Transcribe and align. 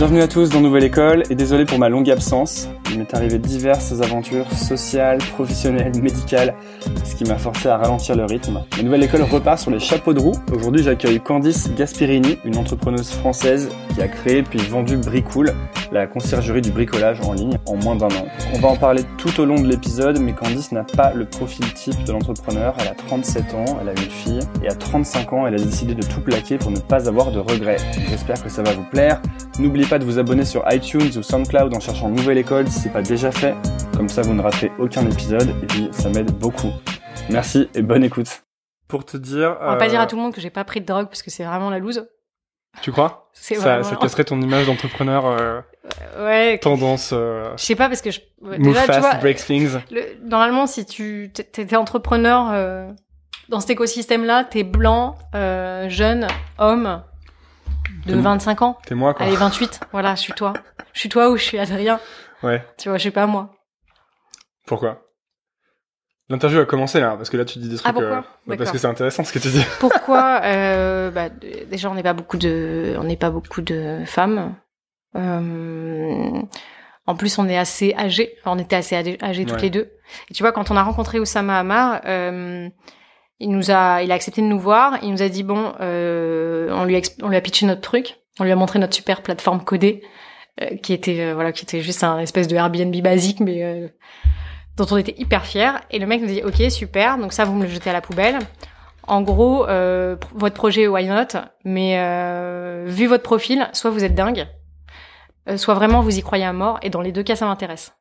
Bienvenue 0.00 0.22
à 0.22 0.28
tous 0.28 0.48
dans 0.48 0.62
Nouvelle 0.62 0.84
École 0.84 1.24
et 1.28 1.34
désolé 1.34 1.66
pour 1.66 1.78
ma 1.78 1.90
longue 1.90 2.08
absence. 2.08 2.70
Il 2.90 2.98
m'est 2.98 3.12
arrivé 3.12 3.38
diverses 3.38 4.00
aventures 4.00 4.50
sociales, 4.50 5.18
professionnelles, 5.34 5.92
médicales, 6.00 6.54
ce 7.04 7.14
qui 7.14 7.24
m'a 7.24 7.36
forcé 7.36 7.68
à 7.68 7.76
ralentir 7.76 8.16
le 8.16 8.24
rythme. 8.24 8.64
La 8.78 8.82
Nouvelle 8.82 9.02
École 9.02 9.20
repart 9.22 9.58
sur 9.58 9.70
les 9.70 9.78
chapeaux 9.78 10.14
de 10.14 10.20
roue. 10.20 10.36
Aujourd'hui, 10.54 10.82
j'accueille 10.82 11.20
Candice 11.20 11.70
Gasperini, 11.76 12.38
une 12.46 12.56
entrepreneuse 12.56 13.10
française 13.10 13.68
qui 13.94 14.00
a 14.00 14.08
créé 14.08 14.42
puis 14.42 14.58
vendu 14.60 14.96
Bricool, 14.96 15.52
la 15.92 16.06
conciergerie 16.06 16.62
du 16.62 16.70
bricolage 16.70 17.20
en 17.20 17.34
ligne, 17.34 17.58
en 17.66 17.76
moins 17.76 17.94
d'un 17.94 18.06
an. 18.06 18.26
On 18.54 18.58
va 18.58 18.68
en 18.68 18.76
parler 18.76 19.02
tout 19.18 19.38
au 19.38 19.44
long 19.44 19.60
de 19.60 19.68
l'épisode, 19.68 20.18
mais 20.18 20.32
Candice 20.32 20.72
n'a 20.72 20.84
pas 20.84 21.12
le 21.12 21.26
profil 21.26 21.72
type 21.74 22.04
de 22.04 22.12
l'entrepreneur. 22.12 22.74
Elle 22.80 22.88
a 22.88 22.94
37 22.94 23.54
ans, 23.54 23.78
elle 23.82 23.90
a 23.90 23.92
une 23.92 24.10
fille, 24.10 24.40
et 24.64 24.68
à 24.68 24.74
35 24.74 25.32
ans, 25.34 25.46
elle 25.46 25.54
a 25.54 25.58
décidé 25.58 25.94
de 25.94 26.02
tout 26.02 26.22
plaquer 26.22 26.56
pour 26.56 26.70
ne 26.70 26.80
pas 26.80 27.06
avoir 27.06 27.30
de 27.32 27.38
regrets. 27.38 27.76
J'espère 28.08 28.42
que 28.42 28.48
ça 28.48 28.62
va 28.62 28.72
vous 28.72 28.84
plaire. 28.90 29.20
N'oubliez 29.58 29.86
pas 29.90 29.98
de 29.98 30.04
vous 30.04 30.18
abonner 30.20 30.44
sur 30.44 30.62
iTunes 30.72 31.10
ou 31.16 31.22
SoundCloud 31.22 31.74
en 31.74 31.80
cherchant 31.80 32.08
Nouvelle 32.08 32.38
École 32.38 32.68
si 32.68 32.78
c'est 32.78 32.92
pas 32.92 33.02
déjà 33.02 33.32
fait. 33.32 33.54
Comme 33.96 34.08
ça, 34.08 34.22
vous 34.22 34.32
ne 34.34 34.40
raterez 34.40 34.70
aucun 34.78 35.04
épisode 35.10 35.48
et 35.62 35.66
puis 35.66 35.88
ça 35.90 36.08
m'aide 36.08 36.30
beaucoup. 36.38 36.70
Merci 37.28 37.68
et 37.74 37.82
bonne 37.82 38.04
écoute. 38.04 38.44
Pour 38.86 39.04
te 39.04 39.16
dire. 39.16 39.56
On 39.60 39.66
va 39.66 39.76
pas 39.76 39.88
dire 39.88 40.00
à 40.00 40.06
tout 40.06 40.14
le 40.16 40.22
monde 40.22 40.32
que 40.32 40.40
j'ai 40.40 40.50
pas 40.50 40.62
pris 40.64 40.80
de 40.80 40.86
drogue 40.86 41.06
parce 41.06 41.22
que 41.22 41.30
c'est 41.30 41.42
vraiment 41.44 41.70
la 41.70 41.78
loose. 41.80 42.06
Tu 42.82 42.92
crois? 42.92 43.30
Ça, 43.32 43.54
vraiment- 43.56 43.82
ça 43.82 43.96
casserait 43.96 44.24
ton 44.24 44.40
image 44.40 44.66
d'entrepreneur 44.66 45.26
euh, 45.26 45.60
Ouais. 46.20 46.58
tendance 46.58 47.10
euh, 47.12 47.50
Je 47.56 47.64
sais 47.64 47.74
pas 47.74 47.88
parce 47.88 48.00
que 48.00 48.10
je. 48.12 48.20
ouais, 48.42 48.58
move 48.58 48.68
déjà, 48.74 48.80
tu 48.82 48.86
fast, 48.86 49.00
vois, 49.00 49.14
break 49.14 49.38
things. 49.38 49.76
le- 49.90 50.02
normalement, 50.24 50.66
si 50.68 50.84
tu 50.86 51.30
t- 51.34 51.42
t'étais 51.42 51.74
entrepreneur 51.76 52.48
euh, 52.52 52.88
dans 53.48 53.58
cet 53.60 53.70
écosystème-là, 53.70 54.44
t'es 54.44 54.62
blanc, 54.62 55.16
euh, 55.34 55.88
jeune, 55.88 56.28
homme 56.58 57.02
de 58.06 58.14
T'es- 58.14 58.20
25 58.20 58.62
ans. 58.62 58.78
T'es 58.86 58.94
moi 58.94 59.14
quoi. 59.14 59.26
Allez, 59.26 59.36
28. 59.36 59.80
Voilà, 59.92 60.14
je 60.14 60.20
suis 60.20 60.32
toi. 60.32 60.52
Je 60.92 61.00
suis 61.00 61.08
toi 61.08 61.30
ou 61.30 61.36
je 61.36 61.42
suis 61.44 61.58
Adrien. 61.58 62.00
Ouais. 62.42 62.64
Tu 62.78 62.88
vois, 62.88 62.98
je 62.98 63.04
sais 63.04 63.10
pas 63.10 63.26
moi. 63.26 63.50
Pourquoi? 64.66 65.02
L'interview 66.28 66.60
a 66.60 66.64
commencé 66.64 67.00
là, 67.00 67.16
parce 67.16 67.28
que 67.28 67.36
là 67.36 67.44
tu 67.44 67.58
dis 67.58 67.68
des 67.68 67.76
trucs. 67.76 67.88
Ah, 67.88 67.92
pourquoi? 67.92 68.18
euh, 68.18 68.22
bah, 68.46 68.56
parce 68.56 68.70
que 68.70 68.78
c'est 68.78 68.86
intéressant 68.86 69.24
ce 69.24 69.32
que 69.32 69.40
tu 69.40 69.48
dis. 69.48 69.64
Pourquoi 69.80 70.40
euh, 70.44 71.10
bah, 71.10 71.28
Déjà, 71.28 71.90
on 71.90 71.94
n'est 71.94 72.04
pas 72.04 72.12
beaucoup 72.12 72.36
de, 72.36 72.94
on 72.98 73.02
n'est 73.04 73.16
pas 73.16 73.30
beaucoup 73.30 73.62
de 73.62 74.04
femmes. 74.06 74.54
Euh, 75.16 76.40
en 77.06 77.16
plus, 77.16 77.36
on 77.38 77.48
est 77.48 77.58
assez 77.58 77.94
âgés. 77.98 78.36
Enfin, 78.40 78.52
on 78.56 78.58
était 78.60 78.76
assez 78.76 78.94
âgés, 78.96 79.16
toutes 79.44 79.56
Ouais. 79.56 79.62
les 79.62 79.70
deux. 79.70 79.90
Et 80.30 80.34
tu 80.34 80.42
vois, 80.44 80.52
quand 80.52 80.70
on 80.70 80.76
a 80.76 80.82
rencontré 80.84 81.18
Oussama 81.18 81.58
Hamar, 81.58 82.00
euh, 82.04 82.68
il 83.40 83.50
nous 83.50 83.70
a, 83.70 84.02
il 84.02 84.12
a 84.12 84.14
accepté 84.14 84.42
de 84.42 84.46
nous 84.46 84.60
voir. 84.60 84.98
Il 85.02 85.10
nous 85.10 85.22
a 85.22 85.28
dit 85.28 85.42
bon, 85.42 85.72
euh, 85.80 86.68
on 86.72 86.84
lui, 86.84 86.96
a, 86.96 87.00
on 87.22 87.28
lui 87.28 87.36
a 87.36 87.40
pitché 87.40 87.66
notre 87.66 87.80
truc. 87.80 88.18
On 88.38 88.44
lui 88.44 88.52
a 88.52 88.56
montré 88.56 88.78
notre 88.78 88.94
super 88.94 89.22
plateforme 89.22 89.64
codée, 89.64 90.02
euh, 90.60 90.76
qui 90.76 90.92
était, 90.92 91.20
euh, 91.20 91.34
voilà, 91.34 91.52
qui 91.52 91.64
était 91.64 91.80
juste 91.80 92.04
un 92.04 92.18
espèce 92.18 92.48
de 92.48 92.56
Airbnb 92.56 92.94
basique, 93.02 93.40
mais 93.40 93.64
euh, 93.64 93.88
dont 94.76 94.86
on 94.90 94.96
était 94.98 95.14
hyper 95.18 95.46
fiers. 95.46 95.72
Et 95.90 95.98
le 95.98 96.06
mec 96.06 96.20
nous 96.20 96.26
dit 96.26 96.42
ok, 96.44 96.70
super. 96.70 97.18
Donc 97.18 97.32
ça, 97.32 97.44
vous 97.44 97.54
me 97.54 97.64
le 97.64 97.70
jetez 97.70 97.90
à 97.90 97.94
la 97.94 98.02
poubelle. 98.02 98.38
En 99.06 99.22
gros, 99.22 99.66
euh, 99.68 100.16
votre 100.34 100.54
projet, 100.54 100.86
why 100.86 101.06
not? 101.06 101.38
Mais 101.64 101.98
euh, 101.98 102.84
vu 102.86 103.06
votre 103.06 103.24
profil, 103.24 103.68
soit 103.72 103.90
vous 103.90 104.04
êtes 104.04 104.14
dingue, 104.14 104.46
soit 105.56 105.74
vraiment 105.74 106.00
vous 106.00 106.16
y 106.16 106.22
croyez 106.22 106.44
à 106.44 106.52
mort. 106.52 106.78
Et 106.82 106.90
dans 106.90 107.00
les 107.00 107.10
deux 107.10 107.22
cas, 107.22 107.36
ça 107.36 107.46
m'intéresse. 107.46 107.94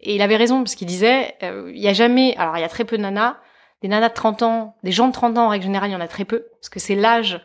Et 0.00 0.16
il 0.16 0.22
avait 0.22 0.36
raison 0.36 0.58
parce 0.64 0.74
qu'il 0.74 0.88
disait, 0.88 1.36
il 1.42 1.78
y 1.78 1.86
a 1.86 1.92
jamais, 1.92 2.34
alors 2.36 2.56
il 2.56 2.60
y 2.60 2.64
a 2.64 2.68
très 2.68 2.84
peu 2.84 2.96
de 2.96 3.02
nanas, 3.02 3.36
des 3.82 3.88
nanas 3.88 4.08
de 4.08 4.14
30 4.14 4.42
ans, 4.42 4.76
des 4.82 4.92
gens 4.92 5.08
de 5.08 5.12
30 5.12 5.36
ans 5.38 5.46
en 5.46 5.48
règle 5.48 5.64
générale, 5.64 5.90
il 5.90 5.92
y 5.92 5.96
en 5.96 6.00
a 6.00 6.08
très 6.08 6.24
peu 6.24 6.46
parce 6.60 6.68
que 6.68 6.80
c'est 6.80 6.94
l'âge 6.94 7.40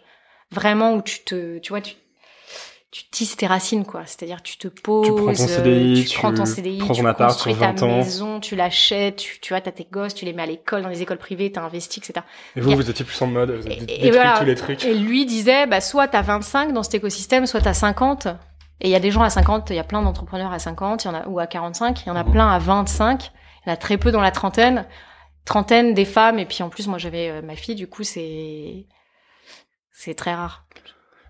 vraiment 0.52 0.94
où 0.94 1.02
tu 1.02 1.24
te, 1.24 1.60
tu 1.60 1.70
vois, 1.70 1.82
tu 1.82 1.96
tu 2.94 3.06
tisses 3.10 3.38
tes 3.38 3.48
racines 3.48 3.86
quoi. 3.86 4.02
C'est-à-dire 4.06 4.42
tu 4.44 4.58
te 4.58 4.68
poses, 4.68 5.08
prends 5.08 5.34
ton 5.34 5.44
euh, 5.44 5.48
CDI, 5.48 6.06
tu, 6.06 6.18
prends 6.18 6.34
ton 6.34 6.44
tu 6.44 6.52
CDI, 6.52 6.78
prends 6.80 6.94
tu 6.94 7.08
appart 7.08 7.32
construis 7.32 7.54
ta 7.56 7.68
20 7.72 7.84
ans. 7.84 7.98
maison, 7.98 8.40
tu 8.42 8.58
l'achètes, 8.58 9.16
tu, 9.16 9.40
tu 9.40 9.54
vois, 9.54 9.62
t'as 9.62 9.72
tes 9.72 9.88
gosses, 9.90 10.14
tu 10.14 10.26
les 10.26 10.34
mets 10.34 10.42
à 10.44 10.46
l'école, 10.46 10.82
dans 10.82 10.90
les 10.90 11.02
écoles 11.02 11.18
privées, 11.18 11.50
t'as 11.54 11.62
investi, 11.62 12.02
etc. 12.02 12.26
Et 12.58 12.60
vous, 12.60 12.70
a- 12.72 12.76
vous 12.76 12.90
étiez 12.90 13.06
plus 13.06 13.22
en 13.22 13.28
mode, 13.28 13.52
vous 13.52 13.66
avez 13.66 13.86
Et- 13.88 14.12
voilà. 14.12 14.38
tous 14.40 14.44
les 14.44 14.56
trucs. 14.56 14.84
Et 14.84 14.94
lui 14.94 15.26
disait, 15.26 15.68
bah, 15.68 15.80
soit 15.80 16.10
t'as 16.10 16.22
25 16.22 16.74
dans 16.74 16.84
cet 16.84 16.96
écosystème, 16.96 17.46
soit 17.46 17.62
t'as 17.62 17.74
50. 17.74 18.28
Et 18.82 18.90
il 18.90 18.90
y 18.90 18.96
a 18.96 19.00
des 19.00 19.12
gens 19.12 19.22
à 19.22 19.30
50, 19.30 19.70
il 19.70 19.78
y 19.78 19.80
a 19.80 19.86
plein 19.86 20.02
d'entrepreneurs 20.02 20.52
à 20.52 20.60
50, 20.60 21.06
il 21.06 21.08
y 21.08 21.12
en 21.12 21.14
a, 21.16 21.26
ou 21.28 21.40
à 21.40 21.48
45, 21.48 22.02
il 22.06 22.10
y 22.10 22.12
en 22.12 22.16
a 22.18 22.26
Mhm. 22.26 22.32
plein 22.34 22.50
à 22.52 22.60
25, 22.60 23.32
il 23.66 23.70
y 23.70 23.72
en 23.72 23.74
a 23.74 23.78
très 23.78 23.98
peu 23.98 24.12
dans 24.12 24.20
la 24.22 24.32
trentaine. 24.32 24.86
Trentaine 25.46 25.94
des 25.94 26.06
femmes, 26.06 26.40
et 26.40 26.46
puis 26.46 26.62
en 26.64 26.70
plus, 26.70 26.88
moi 26.88 26.98
j'avais 26.98 27.30
euh, 27.30 27.42
ma 27.42 27.56
fille, 27.56 27.76
du 27.76 27.88
coup, 27.88 28.04
c'est, 28.04 28.86
c'est 29.92 30.14
très 30.16 30.34
rare. 30.34 30.66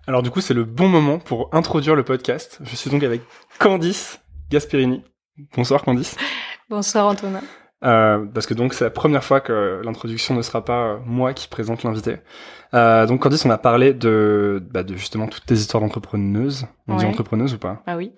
Alors 0.06 0.22
du 0.22 0.30
coup, 0.30 0.40
c'est 0.40 0.54
le 0.54 0.64
bon 0.64 0.88
moment 0.88 1.18
pour 1.18 1.48
introduire 1.52 1.94
le 1.94 2.02
podcast. 2.04 2.58
Je 2.62 2.74
suis 2.76 2.90
donc 2.90 3.02
avec 3.04 3.22
Candice 3.58 4.20
Gasperini. 4.50 5.02
Bonsoir 5.56 5.82
Candice. 5.82 6.16
Bonsoir 6.70 7.06
Antonin. 7.06 7.40
Euh, 7.84 8.24
parce 8.26 8.46
que 8.46 8.54
donc 8.54 8.74
c'est 8.74 8.84
la 8.84 8.90
première 8.90 9.24
fois 9.24 9.40
que 9.40 9.80
l'introduction 9.84 10.34
ne 10.34 10.42
sera 10.42 10.64
pas 10.64 10.98
moi 11.04 11.34
qui 11.34 11.48
présente 11.48 11.82
l'invité. 11.82 12.16
Euh, 12.74 13.06
donc 13.06 13.20
Candice, 13.22 13.44
on 13.44 13.50
a 13.50 13.58
parlé 13.58 13.92
de, 13.94 14.62
bah, 14.70 14.82
de 14.82 14.96
justement 14.96 15.26
toutes 15.26 15.46
tes 15.46 15.54
histoires 15.54 15.80
d'entrepreneuses. 15.82 16.66
On 16.88 16.96
dit 16.96 17.06
entrepreneuse 17.06 17.54
ou 17.54 17.58
pas? 17.58 17.82
Ah 17.86 17.96
oui. 17.96 18.12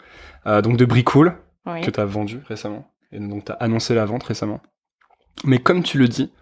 euh, 0.46 0.60
Donc 0.62 0.76
de 0.76 0.84
Bricool 0.84 1.36
Oui. 1.66 1.80
que 1.82 1.90
tu 1.90 2.00
as 2.00 2.04
vendu 2.04 2.40
récemment 2.48 2.90
et 3.12 3.18
donc 3.20 3.44
tu 3.44 3.52
as 3.52 3.56
annoncé 3.56 3.94
la 3.94 4.04
vente 4.06 4.22
récemment. 4.24 4.60
Mais 5.42 5.58
comme 5.58 5.82
tu 5.82 5.98
le 5.98 6.06
dis, 6.08 6.32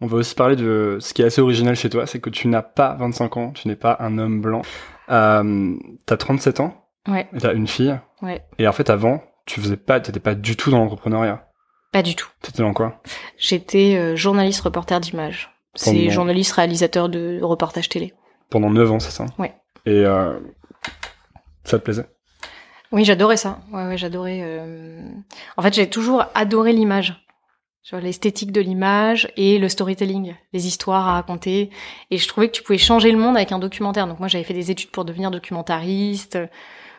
on 0.00 0.06
va 0.06 0.16
aussi 0.16 0.34
parler 0.34 0.56
de 0.56 0.98
ce 1.00 1.14
qui 1.14 1.22
est 1.22 1.26
assez 1.26 1.40
original 1.40 1.76
chez 1.76 1.88
toi, 1.88 2.06
c'est 2.06 2.20
que 2.20 2.28
tu 2.30 2.48
n'as 2.48 2.62
pas 2.62 2.94
25 2.94 3.36
ans, 3.36 3.50
tu 3.52 3.68
n'es 3.68 3.76
pas 3.76 3.96
un 4.00 4.18
homme 4.18 4.40
blanc. 4.40 4.62
Euh, 5.10 5.74
t'as 6.06 6.16
37 6.16 6.60
ans, 6.60 6.74
Ouais. 7.08 7.28
et 7.34 7.38
t'as 7.38 7.54
une 7.54 7.66
fille, 7.68 7.98
Ouais. 8.20 8.44
et 8.58 8.66
en 8.66 8.72
fait 8.72 8.90
avant, 8.90 9.22
tu 9.46 9.60
faisais 9.60 9.76
pas, 9.76 10.00
t'étais 10.00 10.20
pas 10.20 10.34
du 10.34 10.56
tout 10.56 10.70
dans 10.70 10.78
l'entrepreneuriat. 10.78 11.48
Pas 11.92 12.02
du 12.02 12.14
tout. 12.16 12.28
T'étais 12.40 12.62
dans 12.62 12.72
quoi? 12.72 13.00
J'étais 13.38 13.96
euh, 13.96 14.16
journaliste 14.16 14.62
reporter 14.62 14.98
d'image. 15.00 15.50
C'est 15.74 16.10
journaliste 16.10 16.52
réalisateur 16.52 17.08
de 17.08 17.40
reportage 17.42 17.88
télé. 17.88 18.12
Pendant 18.50 18.70
9 18.70 18.90
ans, 18.92 19.00
c'est 19.00 19.10
ça? 19.10 19.26
Ouais. 19.38 19.54
Et 19.86 20.04
euh, 20.04 20.38
ça 21.64 21.78
te 21.78 21.84
plaisait? 21.84 22.06
Oui, 22.92 23.04
j'adorais 23.04 23.36
ça. 23.38 23.60
Ouais, 23.72 23.86
ouais, 23.86 23.96
j'adorais. 23.96 24.40
euh, 24.42 25.00
En 25.56 25.62
fait, 25.62 25.72
j'ai 25.74 25.88
toujours 25.88 26.24
adoré 26.34 26.72
l'image. 26.72 27.26
Vois, 27.90 28.00
l'esthétique 28.00 28.52
de 28.52 28.60
l'image 28.60 29.28
et 29.36 29.58
le 29.58 29.68
storytelling, 29.68 30.34
les 30.52 30.66
histoires 30.66 31.08
à 31.08 31.12
raconter. 31.14 31.70
Et 32.10 32.16
je 32.18 32.28
trouvais 32.28 32.46
que 32.48 32.52
tu 32.52 32.62
pouvais 32.62 32.78
changer 32.78 33.10
le 33.10 33.18
monde 33.18 33.36
avec 33.36 33.50
un 33.52 33.58
documentaire. 33.58 34.06
Donc 34.06 34.18
moi, 34.20 34.28
j'avais 34.28 34.44
fait 34.44 34.54
des 34.54 34.70
études 34.70 34.90
pour 34.90 35.04
devenir 35.04 35.30
documentariste. 35.30 36.38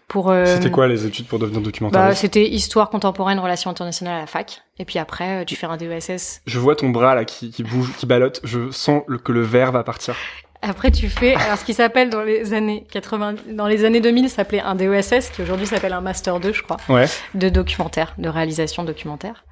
Pour. 0.09 0.29
euh, 0.29 0.45
C'était 0.45 0.69
quoi 0.69 0.87
les 0.87 1.05
études 1.05 1.25
pour 1.27 1.39
devenir 1.39 1.61
bah, 1.61 1.65
documentariste 1.65 2.19
c'était 2.21 2.45
histoire 2.47 2.89
contemporaine, 2.89 3.39
relations 3.39 3.71
internationales 3.71 4.17
à 4.17 4.19
la 4.19 4.27
fac. 4.27 4.61
Et 4.77 4.83
puis 4.85 4.99
après, 4.99 5.41
euh, 5.41 5.45
tu 5.45 5.55
fais 5.55 5.65
un 5.65 5.77
DESS. 5.77 6.41
Je 6.45 6.59
vois 6.59 6.75
ton 6.75 6.89
bras 6.89 7.15
là 7.15 7.23
qui, 7.23 7.49
qui 7.51 7.63
bouge, 7.63 7.93
qui 7.97 8.05
ballotte, 8.05 8.41
je 8.43 8.69
sens 8.69 9.03
le- 9.07 9.17
que 9.17 9.31
le 9.31 9.41
verre 9.41 9.71
va 9.71 9.83
partir. 9.83 10.15
Après, 10.61 10.91
tu 10.91 11.09
fais, 11.09 11.35
alors 11.35 11.57
ce 11.57 11.65
qui 11.65 11.73
s'appelle 11.73 12.09
dans 12.09 12.21
les 12.21 12.53
années 12.53 12.85
80, 12.91 13.35
dans 13.53 13.67
les 13.67 13.83
années 13.85 13.99
2000, 14.01 14.29
ça 14.29 14.37
s'appelait 14.37 14.61
un 14.61 14.75
DESS, 14.75 15.29
qui 15.29 15.41
aujourd'hui 15.41 15.65
s'appelle 15.65 15.91
un 15.93 15.99
Master 16.01 16.39
2, 16.39 16.53
je 16.53 16.61
crois. 16.61 16.77
Ouais. 16.89 17.05
de 17.33 17.49
documentaire, 17.49 18.13
de 18.17 18.29
réalisation 18.29 18.83
documentaire. 18.83 19.43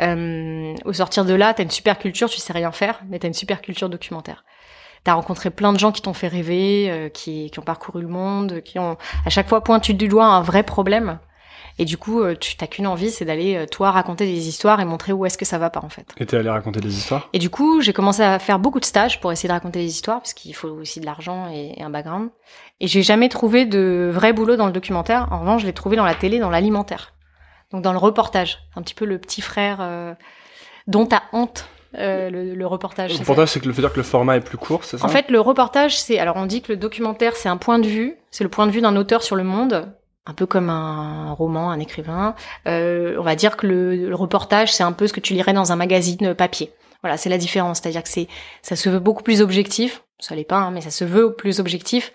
Euh, 0.00 0.74
au 0.84 0.92
sortir 0.92 1.24
de 1.24 1.34
là, 1.34 1.54
t'as 1.54 1.62
une 1.62 1.70
super 1.70 1.98
culture, 1.98 2.28
tu 2.28 2.38
sais 2.38 2.52
rien 2.52 2.72
faire, 2.72 3.02
mais 3.08 3.18
t'as 3.18 3.28
une 3.28 3.34
super 3.34 3.62
culture 3.62 3.88
documentaire. 3.88 4.44
T'as 5.04 5.14
rencontré 5.14 5.50
plein 5.50 5.72
de 5.72 5.78
gens 5.78 5.92
qui 5.92 6.02
t'ont 6.02 6.14
fait 6.14 6.28
rêver, 6.28 6.86
euh, 6.90 7.08
qui, 7.08 7.50
qui 7.50 7.58
ont 7.58 7.62
parcouru 7.62 8.02
le 8.02 8.08
monde, 8.08 8.62
qui 8.62 8.78
ont 8.78 8.96
à 9.26 9.30
chaque 9.30 9.48
fois 9.48 9.62
pointé 9.62 9.92
du 9.92 10.08
doigt 10.08 10.26
un 10.26 10.42
vrai 10.42 10.62
problème. 10.62 11.18
Et 11.78 11.84
du 11.84 11.98
coup, 11.98 12.22
euh, 12.22 12.36
tu 12.38 12.56
t'as 12.56 12.68
qu'une 12.68 12.86
envie, 12.86 13.10
c'est 13.10 13.24
d'aller 13.24 13.56
euh, 13.56 13.66
toi 13.66 13.90
raconter 13.90 14.26
des 14.26 14.48
histoires 14.48 14.80
et 14.80 14.84
montrer 14.84 15.12
où 15.12 15.26
est-ce 15.26 15.36
que 15.36 15.44
ça 15.44 15.58
va 15.58 15.70
pas 15.70 15.80
en 15.84 15.88
fait. 15.88 16.06
Et 16.18 16.24
t'es 16.24 16.36
allé 16.36 16.48
raconter 16.48 16.80
des 16.80 16.96
histoires? 16.96 17.28
Et 17.32 17.38
du 17.38 17.50
coup, 17.50 17.80
j'ai 17.80 17.92
commencé 17.92 18.22
à 18.22 18.38
faire 18.38 18.58
beaucoup 18.58 18.78
de 18.78 18.84
stages 18.84 19.20
pour 19.20 19.32
essayer 19.32 19.48
de 19.48 19.54
raconter 19.54 19.80
des 19.80 19.90
histoires, 19.90 20.20
parce 20.20 20.34
qu'il 20.34 20.54
faut 20.54 20.68
aussi 20.68 21.00
de 21.00 21.06
l'argent 21.06 21.48
et, 21.52 21.74
et 21.76 21.82
un 21.82 21.90
background. 21.90 22.30
Et 22.80 22.86
j'ai 22.86 23.02
jamais 23.02 23.28
trouvé 23.28 23.66
de 23.66 24.10
vrai 24.12 24.32
boulot 24.32 24.56
dans 24.56 24.66
le 24.66 24.72
documentaire. 24.72 25.28
En 25.32 25.40
revanche, 25.40 25.62
je 25.62 25.66
l'ai 25.66 25.72
trouvé 25.72 25.96
dans 25.96 26.04
la 26.04 26.14
télé, 26.14 26.38
dans 26.38 26.50
l'alimentaire. 26.50 27.12
Donc 27.74 27.82
dans 27.82 27.92
le 27.92 27.98
reportage. 27.98 28.60
Un 28.76 28.82
petit 28.82 28.94
peu 28.94 29.04
le 29.04 29.18
petit 29.18 29.40
frère 29.40 29.78
euh, 29.80 30.14
dont 30.86 31.06
t'as 31.06 31.22
honte, 31.32 31.68
euh, 31.98 32.30
le, 32.30 32.54
le 32.54 32.66
reportage. 32.68 33.12
Le 33.12 33.18
reportage, 33.18 33.48
c'est 33.48 33.58
que 33.58 33.66
le 33.66 33.72
fait 33.72 33.82
dire 33.82 33.92
que 33.92 33.96
le 33.96 34.04
format 34.04 34.36
est 34.36 34.40
plus 34.40 34.58
court, 34.58 34.84
c'est 34.84 34.96
ça 34.96 35.04
En 35.04 35.08
fait, 35.08 35.28
le 35.28 35.40
reportage, 35.40 35.98
c'est... 35.98 36.20
Alors 36.20 36.36
on 36.36 36.46
dit 36.46 36.62
que 36.62 36.70
le 36.70 36.76
documentaire, 36.76 37.34
c'est 37.34 37.48
un 37.48 37.56
point 37.56 37.80
de 37.80 37.88
vue. 37.88 38.16
C'est 38.30 38.44
le 38.44 38.50
point 38.50 38.68
de 38.68 38.70
vue 38.70 38.80
d'un 38.80 38.94
auteur 38.94 39.24
sur 39.24 39.34
le 39.34 39.42
monde. 39.42 39.92
Un 40.24 40.34
peu 40.34 40.46
comme 40.46 40.70
un 40.70 41.32
roman, 41.32 41.72
un 41.72 41.80
écrivain. 41.80 42.36
Euh, 42.68 43.16
on 43.18 43.24
va 43.24 43.34
dire 43.34 43.56
que 43.56 43.66
le, 43.66 44.08
le 44.08 44.14
reportage, 44.14 44.72
c'est 44.72 44.84
un 44.84 44.92
peu 44.92 45.08
ce 45.08 45.12
que 45.12 45.18
tu 45.18 45.34
lirais 45.34 45.52
dans 45.52 45.72
un 45.72 45.76
magazine 45.76 46.32
papier. 46.32 46.72
Voilà, 47.02 47.16
c'est 47.16 47.28
la 47.28 47.38
différence. 47.38 47.80
C'est-à-dire 47.80 48.04
que 48.04 48.08
c'est, 48.08 48.28
ça 48.62 48.76
se 48.76 48.88
veut 48.88 49.00
beaucoup 49.00 49.24
plus 49.24 49.42
objectif. 49.42 50.04
Ça 50.20 50.36
l'est 50.36 50.44
pas, 50.44 50.58
hein, 50.58 50.70
mais 50.70 50.80
ça 50.80 50.92
se 50.92 51.04
veut 51.04 51.34
plus 51.34 51.58
objectif. 51.58 52.12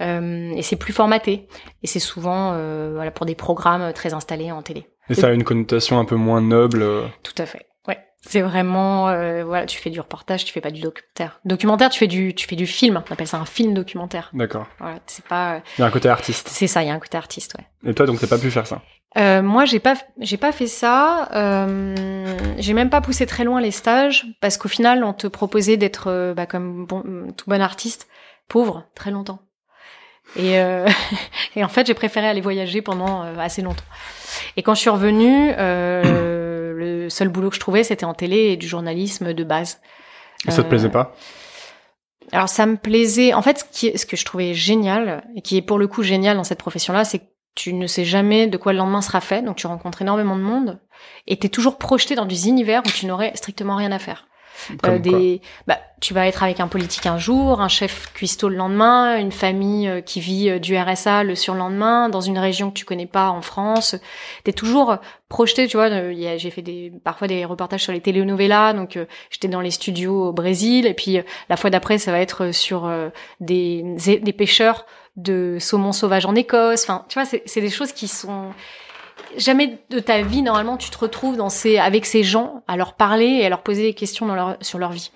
Euh, 0.00 0.52
et 0.56 0.62
c'est 0.62 0.76
plus 0.76 0.92
formaté. 0.92 1.46
Et 1.82 1.86
c'est 1.86 2.00
souvent 2.00 2.52
euh, 2.54 2.92
voilà 2.94 3.10
pour 3.10 3.26
des 3.26 3.34
programmes 3.34 3.92
très 3.92 4.14
installés 4.14 4.50
en 4.50 4.62
télé. 4.62 4.86
Et 5.12 5.20
ça 5.20 5.28
a 5.28 5.32
une 5.32 5.44
connotation 5.44 5.98
un 5.98 6.04
peu 6.04 6.16
moins 6.16 6.40
noble. 6.40 6.82
euh, 6.82 7.06
Tout 7.22 7.34
à 7.38 7.46
fait. 7.46 7.66
Ouais, 7.88 7.98
c'est 8.20 8.40
vraiment 8.40 9.08
euh, 9.08 9.44
voilà, 9.44 9.66
tu 9.66 9.78
fais 9.78 9.90
du 9.90 10.00
reportage, 10.00 10.44
tu 10.44 10.52
fais 10.52 10.60
pas 10.60 10.70
du 10.70 10.80
documentaire. 10.80 11.40
Documentaire, 11.44 11.90
tu 11.90 11.98
fais 11.98 12.06
du 12.06 12.34
tu 12.34 12.46
fais 12.46 12.56
du 12.56 12.66
film, 12.66 13.02
on 13.08 13.12
appelle 13.12 13.26
ça 13.26 13.38
un 13.38 13.44
film 13.44 13.74
documentaire. 13.74 14.30
D'accord. 14.32 14.66
Voilà, 14.78 14.98
c'est 15.06 15.24
pas 15.24 15.54
euh, 15.54 15.60
Il 15.78 15.80
y 15.82 15.84
a 15.84 15.86
un 15.86 15.90
côté 15.90 16.08
artiste. 16.08 16.48
c'est 16.48 16.66
ça, 16.66 16.82
il 16.82 16.88
y 16.88 16.90
a 16.90 16.94
un 16.94 16.98
côté 17.00 17.16
artiste, 17.18 17.54
ouais. 17.58 17.90
Et 17.90 17.94
toi, 17.94 18.06
donc, 18.06 18.20
t'as 18.20 18.26
pas 18.26 18.38
pu 18.38 18.50
faire 18.50 18.66
ça? 18.66 18.82
Euh, 19.18 19.42
moi, 19.42 19.66
j'ai 19.66 19.78
pas, 19.80 19.94
j'ai 20.20 20.38
pas 20.38 20.52
fait 20.52 20.66
ça. 20.66 21.28
Euh, 21.34 21.94
j'ai 22.58 22.72
même 22.72 22.88
pas 22.88 23.00
poussé 23.02 23.26
très 23.26 23.44
loin 23.44 23.60
les 23.60 23.70
stages 23.70 24.24
parce 24.40 24.56
qu'au 24.56 24.68
final, 24.68 25.04
on 25.04 25.12
te 25.12 25.26
proposait 25.26 25.76
d'être, 25.76 26.32
bah, 26.34 26.46
comme 26.46 26.86
bon, 26.86 27.02
tout 27.36 27.50
bon 27.50 27.60
artiste, 27.60 28.08
pauvre 28.48 28.86
très 28.94 29.10
longtemps. 29.10 29.40
Et, 30.36 30.58
euh, 30.60 30.88
et 31.56 31.64
en 31.64 31.68
fait, 31.68 31.86
j'ai 31.86 31.94
préféré 31.94 32.26
aller 32.28 32.40
voyager 32.40 32.82
pendant 32.82 33.22
euh, 33.24 33.36
assez 33.38 33.62
longtemps. 33.62 33.84
Et 34.56 34.62
quand 34.62 34.74
je 34.74 34.80
suis 34.80 34.90
revenue, 34.90 35.52
euh, 35.58 36.72
le 36.76 37.10
seul 37.10 37.28
boulot 37.28 37.50
que 37.50 37.56
je 37.56 37.60
trouvais, 37.60 37.84
c'était 37.84 38.04
en 38.06 38.14
télé 38.14 38.36
et 38.52 38.56
du 38.56 38.66
journalisme 38.66 39.32
de 39.34 39.44
base. 39.44 39.80
Et 40.46 40.50
ça 40.50 40.62
te 40.62 40.66
Euh, 40.66 40.70
plaisait 40.70 40.88
pas? 40.88 41.14
alors 42.32 42.48
ça 42.48 42.64
me 42.66 42.76
plaisait. 42.76 43.34
En 43.34 43.42
fait, 43.42 43.58
ce, 43.58 43.64
qui 43.70 43.98
ce 43.98 44.06
que 44.06 44.16
je 44.16 44.24
trouvais 44.24 44.54
génial 44.54 45.22
et 45.36 45.42
qui 45.42 45.56
est 45.58 45.62
pour 45.62 45.78
le 45.78 45.86
coup 45.86 46.02
génial 46.02 46.36
dans 46.36 46.44
cette 46.44 46.58
profession-là, 46.60 47.04
c'est 47.04 47.18
que 47.18 47.24
tu 47.54 47.74
ne 47.74 47.86
sais 47.86 48.06
jamais 48.06 48.46
de 48.46 48.56
quoi 48.56 48.72
le 48.72 48.78
lendemain 48.78 49.02
sera 49.02 49.20
fait. 49.20 49.42
Donc 49.42 49.56
tu 49.56 49.66
rencontres 49.66 50.00
énormément 50.00 50.36
de 50.36 50.40
monde 50.40 50.80
et 51.26 51.36
t'es 51.38 51.50
toujours 51.50 51.76
projeté 51.76 52.14
dans 52.14 52.24
des 52.24 52.48
univers 52.48 52.80
où 52.86 52.90
tu 52.90 53.04
n'aurais 53.04 53.32
strictement 53.34 53.76
rien 53.76 53.92
à 53.92 53.98
faire. 53.98 54.26
Comme 54.82 54.94
Euh, 54.94 54.98
des, 54.98 55.40
bah, 55.66 55.78
tu 56.00 56.14
vas 56.14 56.26
être 56.26 56.42
avec 56.42 56.60
un 56.60 56.68
politique 56.68 57.06
un 57.06 57.18
jour, 57.18 57.60
un 57.60 57.68
chef 57.68 58.12
cuistot 58.12 58.48
le 58.48 58.56
lendemain, 58.56 59.18
une 59.18 59.32
famille 59.32 59.88
euh, 59.88 60.00
qui 60.00 60.20
vit 60.20 60.50
euh, 60.50 60.58
du 60.58 60.76
RSA 60.76 61.22
le 61.22 61.34
surlendemain, 61.34 62.08
dans 62.08 62.20
une 62.20 62.38
région 62.38 62.70
que 62.70 62.74
tu 62.74 62.84
connais 62.84 63.06
pas 63.06 63.30
en 63.30 63.40
France. 63.40 63.96
T'es 64.44 64.52
toujours 64.52 64.98
projeté, 65.28 65.66
tu 65.66 65.76
vois. 65.76 65.88
J'ai 66.36 66.50
fait 66.50 66.62
des, 66.62 66.92
parfois 67.04 67.28
des 67.28 67.44
reportages 67.44 67.82
sur 67.82 67.92
les 67.92 68.00
telenovelas, 68.00 68.74
donc 68.74 68.96
euh, 68.96 69.06
j'étais 69.30 69.48
dans 69.48 69.60
les 69.60 69.70
studios 69.70 70.28
au 70.28 70.32
Brésil, 70.32 70.86
et 70.86 70.94
puis 70.94 71.18
euh, 71.18 71.22
la 71.48 71.56
fois 71.56 71.70
d'après, 71.70 71.98
ça 71.98 72.12
va 72.12 72.20
être 72.20 72.52
sur 72.52 72.90
des, 73.40 73.84
des 74.06 74.32
pêcheurs 74.32 74.86
de 75.16 75.58
saumon 75.60 75.92
sauvage 75.92 76.26
en 76.26 76.34
Écosse. 76.34 76.84
Enfin, 76.84 77.04
tu 77.08 77.18
vois, 77.18 77.26
c'est 77.26 77.60
des 77.60 77.70
choses 77.70 77.92
qui 77.92 78.08
sont 78.08 78.50
jamais 79.36 79.78
de 79.90 79.98
ta 79.98 80.22
vie 80.22 80.42
normalement 80.42 80.76
tu 80.76 80.90
te 80.90 80.98
retrouves 80.98 81.36
dans 81.36 81.48
ces 81.48 81.78
avec 81.78 82.06
ces 82.06 82.22
gens 82.22 82.62
à 82.68 82.76
leur 82.76 82.94
parler 82.94 83.26
et 83.26 83.46
à 83.46 83.48
leur 83.48 83.62
poser 83.62 83.82
des 83.82 83.94
questions 83.94 84.26
dans 84.26 84.34
leur 84.34 84.56
sur 84.60 84.78
leur 84.78 84.92
vie. 84.92 85.10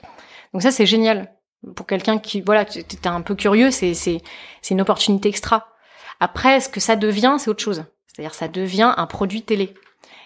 Donc 0.53 0.63
ça 0.63 0.71
c'est 0.71 0.87
génial 0.87 1.33
pour 1.75 1.87
quelqu'un 1.87 2.19
qui 2.19 2.41
voilà 2.41 2.65
tu 2.65 2.81
es 2.81 3.07
un 3.07 3.21
peu 3.21 3.35
curieux 3.35 3.71
c'est 3.71 3.95
c'est 3.95 4.21
c'est 4.63 4.75
une 4.75 4.81
opportunité 4.81 5.29
extra. 5.29 5.69
Après 6.21 6.61
ce 6.61 6.69
que 6.69 6.81
ça 6.81 6.97
devient 6.97 7.37
c'est 7.39 7.51
autre 7.51 7.63
chose. 7.63 7.85
C'est-à-dire 8.07 8.35
ça 8.35 8.49
devient 8.49 8.95
un 8.97 9.07
produit 9.07 9.43
télé. 9.43 9.75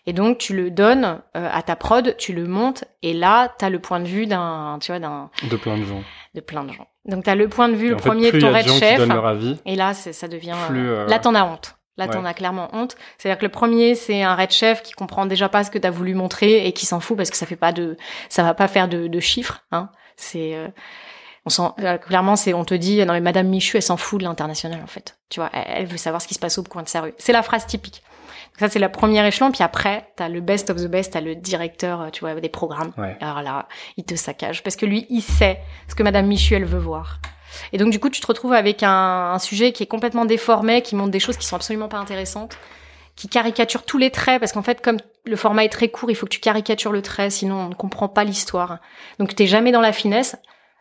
Et 0.06 0.12
donc 0.12 0.38
tu 0.38 0.54
le 0.54 0.70
donnes 0.70 1.20
euh, 1.36 1.48
à 1.52 1.62
ta 1.62 1.76
prod, 1.76 2.16
tu 2.16 2.32
le 2.32 2.46
montes 2.46 2.84
et 3.02 3.12
là 3.12 3.54
tu 3.58 3.64
as 3.64 3.70
le 3.70 3.78
point 3.78 4.00
de 4.00 4.06
vue 4.06 4.26
d'un 4.26 4.78
tu 4.80 4.92
vois 4.92 4.98
d'un 4.98 5.30
De 5.50 5.56
plein 5.56 5.76
de 5.76 5.84
gens. 5.84 6.02
de 6.34 6.40
plein 6.40 6.64
de 6.64 6.72
gens. 6.72 6.86
Donc 7.04 7.24
tu 7.24 7.30
as 7.30 7.34
le 7.34 7.48
point 7.48 7.68
de 7.68 7.74
vue 7.74 7.86
Et 7.86 7.90
le 7.90 7.96
en 7.96 7.98
fait, 7.98 8.08
premier 8.08 8.32
ton 8.32 8.54
a 8.54 8.62
de 8.62 8.68
qui 8.68 8.78
chef 8.78 8.98
donnent 8.98 9.12
leur 9.12 9.26
avis, 9.26 9.58
et 9.66 9.76
là 9.76 9.94
ça 9.94 10.28
devient 10.28 10.56
plus, 10.68 10.88
euh, 10.88 11.00
euh, 11.00 11.06
là 11.06 11.18
t'en 11.18 11.34
as 11.34 11.44
honte. 11.44 11.76
Là, 12.00 12.08
t'en 12.08 12.24
as 12.24 12.34
clairement 12.34 12.68
honte. 12.72 12.96
C'est-à-dire 13.18 13.38
que 13.38 13.44
le 13.44 13.50
premier, 13.50 13.94
c'est 13.94 14.22
un 14.22 14.34
red 14.34 14.50
chef 14.50 14.82
qui 14.82 14.92
comprend 14.92 15.26
déjà 15.26 15.48
pas 15.48 15.64
ce 15.64 15.70
que 15.70 15.78
t'as 15.78 15.90
voulu 15.90 16.14
montrer 16.14 16.66
et 16.66 16.72
qui 16.72 16.86
s'en 16.86 16.98
fout 16.98 17.16
parce 17.16 17.30
que 17.30 17.36
ça 17.36 17.46
fait 17.46 17.56
pas 17.56 17.72
de, 17.72 17.96
ça 18.28 18.42
va 18.42 18.54
pas 18.54 18.68
faire 18.68 18.88
de, 18.88 19.06
de 19.06 19.20
chiffres. 19.20 19.64
Hein. 19.70 19.90
C'est, 20.16 20.54
euh, 20.54 20.68
on 21.44 21.50
sent 21.50 21.62
euh, 21.80 21.98
clairement, 21.98 22.36
c'est, 22.36 22.54
on 22.54 22.64
te 22.64 22.74
dit, 22.74 23.04
non 23.04 23.12
mais 23.12 23.20
Madame 23.20 23.48
Michu, 23.48 23.76
elle 23.76 23.82
s'en 23.82 23.96
fout 23.98 24.20
de 24.20 24.24
l'international 24.24 24.80
en 24.82 24.86
fait. 24.86 25.18
Tu 25.28 25.40
vois, 25.40 25.50
elle, 25.52 25.64
elle 25.68 25.86
veut 25.86 25.98
savoir 25.98 26.22
ce 26.22 26.26
qui 26.26 26.34
se 26.34 26.40
passe 26.40 26.56
au 26.56 26.62
coin 26.62 26.82
de 26.82 26.88
sa 26.88 27.02
rue. 27.02 27.14
C'est 27.18 27.32
la 27.32 27.42
phrase 27.42 27.66
typique. 27.66 28.02
Donc 28.52 28.60
ça, 28.60 28.68
c'est 28.68 28.78
la 28.78 28.88
première 28.88 29.24
échelon. 29.24 29.52
Puis 29.52 29.62
après, 29.62 30.08
t'as 30.16 30.28
le 30.28 30.40
best 30.40 30.70
of 30.70 30.78
the 30.78 30.86
best, 30.86 31.12
t'as 31.12 31.20
le 31.20 31.34
directeur, 31.34 32.00
euh, 32.00 32.10
tu 32.10 32.20
vois, 32.20 32.34
des 32.40 32.48
programmes. 32.48 32.92
Ouais. 32.96 33.16
Alors 33.20 33.42
là, 33.42 33.68
il 33.96 34.04
te 34.04 34.14
saccage 34.14 34.62
parce 34.62 34.76
que 34.76 34.86
lui, 34.86 35.06
il 35.10 35.22
sait 35.22 35.60
ce 35.88 35.94
que 35.94 36.02
Madame 36.02 36.26
Michu, 36.26 36.54
elle 36.54 36.64
veut 36.64 36.78
voir. 36.78 37.20
Et 37.72 37.78
donc, 37.78 37.90
du 37.90 37.98
coup, 37.98 38.10
tu 38.10 38.20
te 38.20 38.26
retrouves 38.26 38.52
avec 38.52 38.82
un, 38.82 39.32
un 39.32 39.38
sujet 39.38 39.72
qui 39.72 39.82
est 39.82 39.86
complètement 39.86 40.24
déformé, 40.24 40.82
qui 40.82 40.96
montre 40.96 41.10
des 41.10 41.20
choses 41.20 41.36
qui 41.36 41.46
sont 41.46 41.56
absolument 41.56 41.88
pas 41.88 41.98
intéressantes, 41.98 42.56
qui 43.16 43.28
caricature 43.28 43.84
tous 43.84 43.98
les 43.98 44.10
traits, 44.10 44.40
parce 44.40 44.52
qu'en 44.52 44.62
fait, 44.62 44.80
comme 44.80 44.98
le 45.24 45.36
format 45.36 45.64
est 45.64 45.68
très 45.68 45.88
court, 45.88 46.10
il 46.10 46.14
faut 46.14 46.26
que 46.26 46.32
tu 46.32 46.40
caricatures 46.40 46.92
le 46.92 47.02
trait, 47.02 47.30
sinon 47.30 47.56
on 47.56 47.68
ne 47.68 47.74
comprend 47.74 48.08
pas 48.08 48.24
l'histoire. 48.24 48.78
Donc, 49.18 49.34
t'es 49.34 49.46
jamais 49.46 49.72
dans 49.72 49.80
la 49.80 49.92
finesse. 49.92 50.36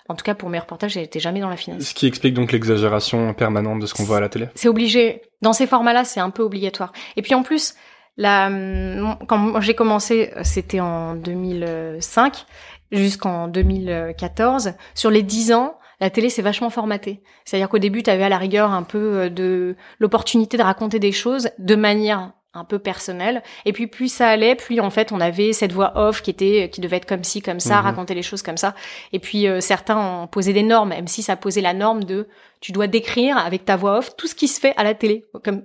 En 0.10 0.16
tout 0.16 0.24
cas, 0.24 0.34
pour 0.34 0.50
mes 0.50 0.58
reportages, 0.58 0.94
j'étais 0.94 1.20
jamais 1.20 1.40
dans 1.40 1.50
la 1.50 1.56
finesse. 1.56 1.90
Ce 1.90 1.94
qui 1.94 2.08
explique 2.08 2.34
donc 2.34 2.52
l'exagération 2.52 3.32
permanente 3.36 3.80
de 3.80 3.86
ce 3.86 3.94
qu'on 3.94 4.04
voit 4.04 4.18
à 4.18 4.20
la 4.20 4.30
télé. 4.30 4.50
C'est 4.56 4.68
obligé. 4.68 5.22
Dans 5.44 5.54
ces 5.54 5.68
formats-là, 5.68 6.04
c'est 6.04 6.20
un 6.20 6.32
peu 6.32 6.42
obligatoire. 6.42 6.92
Et 7.16 7.22
puis 7.22 7.36
en 7.36 7.44
plus, 7.44 7.76
hum, 8.18 9.18
quand 9.28 9.62
j'ai 9.62 9.76
commencé, 9.76 10.32
c'était 10.42 10.80
en 10.80 11.14
2005 11.14 12.46
jusqu'en 12.92 13.48
2014. 13.48 14.74
Sur 14.96 15.12
les 15.12 15.22
10 15.22 15.54
ans, 15.54 15.79
la 16.02 16.10
télé 16.10 16.30
s'est 16.30 16.42
vachement 16.42 16.70
formatée. 16.70 17.22
C'est-à-dire 17.46 17.70
qu'au 17.70 17.80
début, 17.80 18.04
tu 18.04 18.10
avais 18.10 18.24
à 18.24 18.30
la 18.30 18.38
rigueur 18.38 18.72
un 18.72 18.84
peu 18.84 18.98
euh, 18.98 19.30
de 19.30 19.76
l'opportunité 20.00 20.58
de 20.58 20.64
raconter 20.64 21.00
des 21.00 21.12
choses 21.12 21.50
de 21.58 21.76
manière 21.76 22.32
un 22.56 22.64
peu 22.66 22.80
personnelle. 22.80 23.44
Et 23.66 23.74
puis 23.74 23.86
plus 23.86 24.12
ça 24.12 24.28
allait, 24.28 24.56
plus 24.56 24.80
en 24.80 24.90
fait 24.90 25.12
on 25.12 25.22
avait 25.22 25.54
cette 25.54 25.72
voix 25.72 25.92
off 25.96 26.24
qui 26.24 26.32
était 26.32 26.70
qui 26.74 26.82
devait 26.82 26.98
être 26.98 27.06
comme 27.06 27.24
ci 27.24 27.44
comme 27.44 27.60
ça, 27.60 27.78
Mhm. 27.78 27.84
raconter 27.84 28.16
les 28.16 28.24
choses 28.24 28.42
comme 28.42 28.58
ça. 28.58 28.74
Et 29.14 29.20
puis 29.20 29.48
euh, 29.48 29.62
certains 29.62 29.98
ont 30.00 30.26
posé 30.26 30.52
des 30.52 30.64
normes, 30.64 30.90
même 30.90 31.08
si 31.08 31.22
ça 31.22 31.36
posait 31.36 31.62
la 31.62 31.74
norme 31.76 32.04
de 32.06 32.28
tu 32.60 32.72
dois 32.72 32.88
décrire 32.88 33.38
avec 33.38 33.66
ta 33.66 33.76
voix 33.76 34.00
off 34.00 34.16
tout 34.18 34.26
ce 34.26 34.34
qui 34.34 34.48
se 34.48 34.60
fait 34.60 34.74
à 34.78 34.84
la 34.84 34.96
télé, 34.96 35.26
comme 35.44 35.62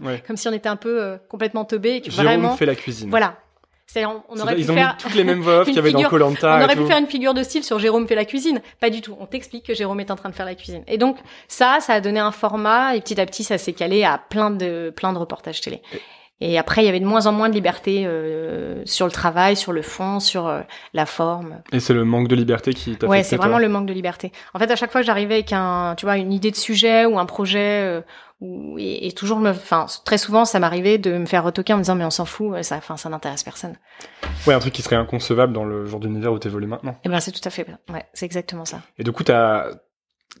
Ouais. 0.00 0.22
comme 0.26 0.36
si 0.36 0.46
on 0.46 0.52
était 0.52 0.68
un 0.68 0.76
peu 0.76 1.02
euh, 1.02 1.16
complètement 1.28 1.64
teubé 1.64 1.96
et 1.96 2.00
que 2.02 2.10
Jérôme 2.12 2.26
vraiment 2.26 2.56
fait 2.56 2.66
la 2.66 2.76
cuisine. 2.76 3.10
voilà. 3.10 3.38
C'est-à-dire 3.90 4.10
on, 4.10 4.22
on 4.32 4.36
C'est 4.36 4.42
aurait 4.42 4.54
pu 4.54 4.60
Ils 4.60 4.70
ont 4.70 4.74
faire 4.74 4.88
mis 4.96 5.02
toutes 5.02 5.14
les 5.14 5.24
mêmes 5.24 5.40
voix 5.40 5.64
qu'il 5.64 5.74
y 5.74 5.78
avait 5.78 5.92
dans 5.92 5.98
figure- 5.98 6.10
Colanta. 6.10 6.56
on 6.56 6.60
et 6.60 6.64
aurait 6.64 6.74
pu 6.76 6.82
tout. 6.82 6.86
faire 6.86 6.98
une 6.98 7.06
figure 7.06 7.32
de 7.34 7.42
style 7.42 7.64
sur 7.64 7.78
Jérôme 7.78 8.06
fait 8.06 8.14
la 8.14 8.26
cuisine. 8.26 8.60
Pas 8.80 8.90
du 8.90 9.00
tout. 9.00 9.16
On 9.18 9.24
t'explique 9.26 9.64
que 9.66 9.74
Jérôme 9.74 9.98
est 10.00 10.10
en 10.10 10.16
train 10.16 10.28
de 10.28 10.34
faire 10.34 10.46
la 10.46 10.54
cuisine. 10.54 10.82
Et 10.86 10.98
donc, 10.98 11.16
ça, 11.48 11.78
ça 11.80 11.94
a 11.94 12.00
donné 12.02 12.20
un 12.20 12.30
format 12.32 12.94
et 12.96 13.00
petit 13.00 13.18
à 13.20 13.24
petit, 13.26 13.44
ça 13.44 13.56
s'est 13.56 13.72
calé 13.72 14.04
à 14.04 14.18
plein 14.18 14.50
de, 14.50 14.92
plein 14.94 15.12
de 15.14 15.18
reportages 15.18 15.60
télé. 15.62 15.80
Et 16.40 16.56
après, 16.56 16.82
il 16.82 16.84
y 16.84 16.88
avait 16.88 17.00
de 17.00 17.04
moins 17.06 17.26
en 17.26 17.32
moins 17.32 17.48
de 17.48 17.54
liberté 17.54 18.04
euh, 18.06 18.80
sur 18.84 19.06
le 19.06 19.10
travail, 19.10 19.56
sur 19.56 19.72
le 19.72 19.82
fond, 19.82 20.20
sur 20.20 20.46
euh, 20.46 20.60
la 20.94 21.04
forme. 21.04 21.56
Et 21.72 21.80
c'est 21.80 21.94
le 21.94 22.04
manque 22.04 22.28
de 22.28 22.36
liberté 22.36 22.72
qui 22.74 22.94
t'a 22.94 23.08
Ouais, 23.08 23.24
c'est 23.24 23.36
vraiment 23.36 23.58
le 23.58 23.68
manque 23.68 23.86
de 23.86 23.92
liberté. 23.92 24.30
En 24.54 24.60
fait, 24.60 24.70
à 24.70 24.76
chaque 24.76 24.92
fois, 24.92 25.02
j'arrivais 25.02 25.34
avec 25.34 25.52
un, 25.52 25.94
tu 25.96 26.06
vois, 26.06 26.16
une 26.16 26.32
idée 26.32 26.52
de 26.52 26.56
sujet 26.56 27.06
ou 27.06 27.18
un 27.18 27.26
projet, 27.26 27.82
euh, 27.84 28.02
et, 28.40 29.06
et 29.06 29.12
toujours 29.12 29.38
me, 29.38 29.50
enfin, 29.50 29.86
très 30.04 30.18
souvent, 30.18 30.44
ça 30.44 30.58
m'arrivait 30.60 30.98
de 30.98 31.18
me 31.18 31.26
faire 31.26 31.44
retoquer 31.44 31.72
en 31.72 31.76
me 31.76 31.82
disant, 31.82 31.94
mais 31.96 32.04
on 32.04 32.10
s'en 32.10 32.24
fout, 32.24 32.62
ça, 32.62 32.76
enfin, 32.76 32.96
ça 32.96 33.08
n'intéresse 33.08 33.42
personne. 33.42 33.76
Ouais, 34.46 34.54
un 34.54 34.60
truc 34.60 34.72
qui 34.72 34.82
serait 34.82 34.96
inconcevable 34.96 35.52
dans 35.52 35.64
le 35.64 35.86
genre 35.86 36.00
d'univers 36.00 36.32
où 36.32 36.38
t'évolues 36.38 36.66
maintenant. 36.66 36.96
Et 37.04 37.08
ben, 37.08 37.20
c'est 37.20 37.32
tout 37.32 37.40
à 37.44 37.50
fait, 37.50 37.66
ouais, 37.92 38.06
c'est 38.14 38.26
exactement 38.26 38.64
ça. 38.64 38.82
Et 38.98 39.04
du 39.04 39.12
coup, 39.12 39.24
t'as 39.24 39.70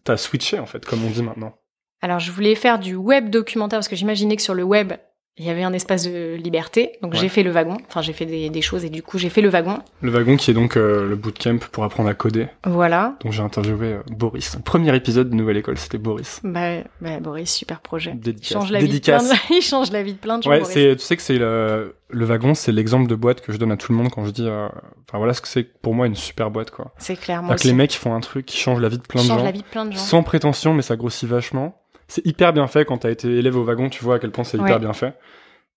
t'as 0.04 0.16
switché 0.16 0.58
en 0.58 0.66
fait, 0.66 0.84
comme 0.84 1.04
on 1.04 1.10
dit 1.10 1.22
maintenant. 1.22 1.54
Alors, 2.00 2.20
je 2.20 2.30
voulais 2.30 2.54
faire 2.54 2.78
du 2.78 2.94
web 2.94 3.30
documentaire 3.30 3.78
parce 3.78 3.88
que 3.88 3.96
j'imaginais 3.96 4.36
que 4.36 4.42
sur 4.42 4.54
le 4.54 4.62
web, 4.62 4.92
il 5.38 5.44
y 5.46 5.50
avait 5.50 5.62
un 5.62 5.72
espace 5.72 6.04
de 6.04 6.34
liberté. 6.36 6.92
Donc, 7.02 7.12
Ouais. 7.14 7.18
j'ai 7.20 7.28
fait 7.28 7.42
le 7.42 7.50
wagon. 7.50 7.76
Enfin, 7.88 8.02
j'ai 8.02 8.12
fait 8.12 8.26
des, 8.26 8.50
des 8.50 8.62
choses 8.62 8.84
et 8.84 8.90
du 8.90 9.02
coup, 9.02 9.18
j'ai 9.18 9.28
fait 9.28 9.40
le 9.40 9.48
wagon. 9.48 9.78
Le 10.02 10.10
wagon 10.10 10.36
qui 10.36 10.50
est 10.50 10.54
donc 10.54 10.76
euh, 10.76 11.08
le 11.08 11.16
bootcamp 11.16 11.58
pour 11.72 11.84
apprendre 11.84 12.08
à 12.08 12.14
coder, 12.14 12.48
Voilà. 12.66 13.16
dont 13.24 13.30
j'ai 13.30 13.42
interviewé 13.42 13.86
euh, 13.94 14.02
Boris. 14.10 14.56
Premier 14.64 14.94
épisode 14.96 15.30
de 15.30 15.34
Nouvelle 15.34 15.56
École, 15.58 15.78
c'était 15.78 15.98
Boris. 15.98 16.40
Bah, 16.44 16.78
bah, 17.00 17.20
Boris, 17.20 17.52
super 17.52 17.80
projet. 17.80 18.12
Il 18.14 18.20
Dédicace. 18.20 18.52
change 18.52 18.70
la 18.72 18.78
vie 18.80 18.86
de 18.86 18.98
plein 18.98 19.18
Dédicace. 19.18 19.48
de, 19.48 19.54
il 19.56 19.62
change 19.62 19.90
la 19.92 20.02
vie 20.02 20.12
de 20.14 20.18
plein 20.18 20.38
de 20.38 20.42
gens. 20.42 20.50
Ouais, 20.50 20.64
c'est, 20.64 20.96
tu 20.96 21.02
sais 21.04 21.16
que 21.16 21.22
c'est 21.22 21.38
le, 21.38 21.94
le 22.10 22.24
wagon, 22.24 22.54
c'est 22.54 22.72
l'exemple 22.72 23.08
de 23.08 23.14
boîte 23.14 23.40
que 23.40 23.52
je 23.52 23.58
donne 23.58 23.72
à 23.72 23.76
tout 23.76 23.92
le 23.92 23.98
monde 23.98 24.10
quand 24.10 24.24
je 24.24 24.30
dis, 24.30 24.46
euh, 24.46 24.68
enfin 25.08 25.18
voilà 25.18 25.34
ce 25.34 25.40
que 25.40 25.48
c'est 25.48 25.62
pour 25.62 25.94
moi 25.94 26.06
une 26.06 26.14
super 26.16 26.50
boîte 26.50 26.70
quoi. 26.70 26.92
C'est 26.98 27.16
clairement. 27.16 27.54
Que 27.54 27.66
les 27.66 27.72
mecs 27.74 27.92
font 27.92 28.14
un 28.14 28.20
truc 28.20 28.46
qui 28.46 28.56
change 28.58 28.80
la 28.80 28.88
vie 28.88 28.98
de 28.98 29.02
plein 29.02 29.22
de 29.22 29.26
change 29.28 29.38
gens, 29.38 29.44
la 29.44 29.50
vie 29.52 29.60
de 29.60 29.64
plein 29.64 29.84
de 29.86 29.92
gens. 29.92 29.98
sans 29.98 30.22
prétention, 30.22 30.74
mais 30.74 30.82
ça 30.82 30.96
grossit 30.96 31.28
vachement. 31.28 31.80
C'est 32.08 32.24
hyper 32.26 32.52
bien 32.52 32.66
fait 32.66 32.84
quand 32.84 32.98
t'as 32.98 33.10
été 33.10 33.28
élève 33.28 33.56
au 33.56 33.64
wagon, 33.64 33.88
tu 33.90 34.02
vois 34.02 34.16
à 34.16 34.18
quel 34.18 34.30
point 34.30 34.44
c'est 34.44 34.58
hyper 34.58 34.80
bien 34.80 34.92
fait. 34.92 35.14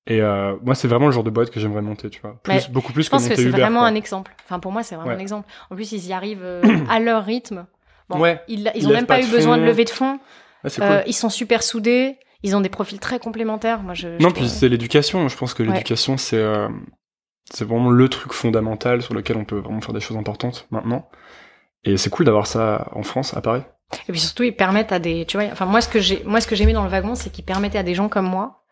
Et 0.08 0.20
euh, 0.22 0.56
moi, 0.64 0.74
c'est 0.74 0.88
vraiment 0.88 1.06
le 1.06 1.12
genre 1.12 1.24
de 1.24 1.30
boîte 1.30 1.52
que 1.52 1.60
j'aimerais 1.60 1.82
monter, 1.84 2.10
tu 2.10 2.22
vois. 2.22 2.40
Plus, 2.42 2.70
beaucoup 2.70 2.92
plus 2.92 3.04
Je 3.04 3.10
pense 3.12 3.28
que 3.28 3.36
c'est 3.36 3.44
Uber. 3.44 3.52
vraiment 3.52 3.82
quoi. 3.82 3.88
un 3.90 3.96
exemple. 3.96 4.34
Enfin, 4.46 4.60
pour 4.60 4.72
moi, 4.72 4.82
c'est 4.82 4.96
vraiment 4.96 5.10
Ouais. 5.12 5.18
un 5.18 5.20
exemple. 5.20 5.48
En 5.70 5.76
plus, 5.76 5.92
ils 5.92 6.08
y 6.08 6.14
arrivent 6.14 6.42
euh, 6.44 6.62
à 6.90 7.00
leur 7.00 7.24
rythme. 7.26 7.66
Bon, 8.10 8.20
Ouais. 8.20 8.42
Ils, 8.48 8.62
ils 8.62 8.72
Ils 8.82 8.86
ont 8.88 8.90
lèvent 8.90 8.98
même 9.00 9.06
pas 9.06 9.22
eu 9.22 9.28
besoin 9.30 9.58
de 9.58 9.64
lever 9.64 9.86
de 9.86 9.90
fonds. 9.92 10.20
C'est 10.66 10.82
Euh, 10.82 10.98
cool. 11.02 11.04
ils 11.10 11.14
sont 11.14 11.30
super 11.30 11.62
soudés. 11.62 12.18
Ils 12.44 12.56
ont 12.56 12.62
des 12.62 12.70
profils 12.70 13.00
très 13.00 13.20
complémentaires. 13.20 13.84
Moi, 13.84 13.94
je. 13.94 14.08
Non, 14.22 14.30
je 14.30 14.34
puis 14.34 14.50
c'est 14.50 14.70
l'éducation. 14.70 15.28
Je 15.28 15.38
pense 15.38 15.54
que 15.54 15.62
Ouais. 15.62 15.70
l'éducation, 15.70 16.18
c'est 16.18 16.44
c'est 17.52 17.66
vraiment 17.66 17.90
le 17.92 18.08
truc 18.10 18.34
fondamental 18.34 19.02
sur 19.02 19.14
lequel 19.14 19.36
on 19.38 19.44
peut 19.46 19.58
vraiment 19.60 19.82
faire 19.82 19.94
des 19.94 20.00
choses 20.00 20.18
importantes 20.18 20.68
maintenant. 20.72 21.10
Et 21.84 21.98
c'est 21.98 22.10
cool 22.10 22.26
d'avoir 22.26 22.48
ça 22.48 22.90
en 22.94 23.04
France, 23.04 23.36
à 23.36 23.42
Paris. 23.42 23.62
Et 24.08 24.12
puis 24.12 24.20
surtout, 24.22 24.44
ils 24.44 24.56
permettent 24.56 24.92
à 24.92 25.00
des, 25.00 25.26
tu 25.26 25.38
vois, 25.38 25.48
enfin 25.52 25.66
moi 25.66 25.82
ce 25.82 25.88
que 25.88 26.00
j'ai, 26.00 26.24
moi 26.26 26.42
ce 26.42 26.48
que 26.48 26.56
j'aimais 26.56 26.74
dans 26.74 26.84
le 26.84 26.90
wagon, 26.90 27.16
c'est 27.16 27.30
qu'ils 27.30 27.46
permettaient 27.46 27.78
à 27.78 27.84
des 27.84 27.96
gens 27.96 28.10
comme 28.10 28.28
moi, 28.28 28.64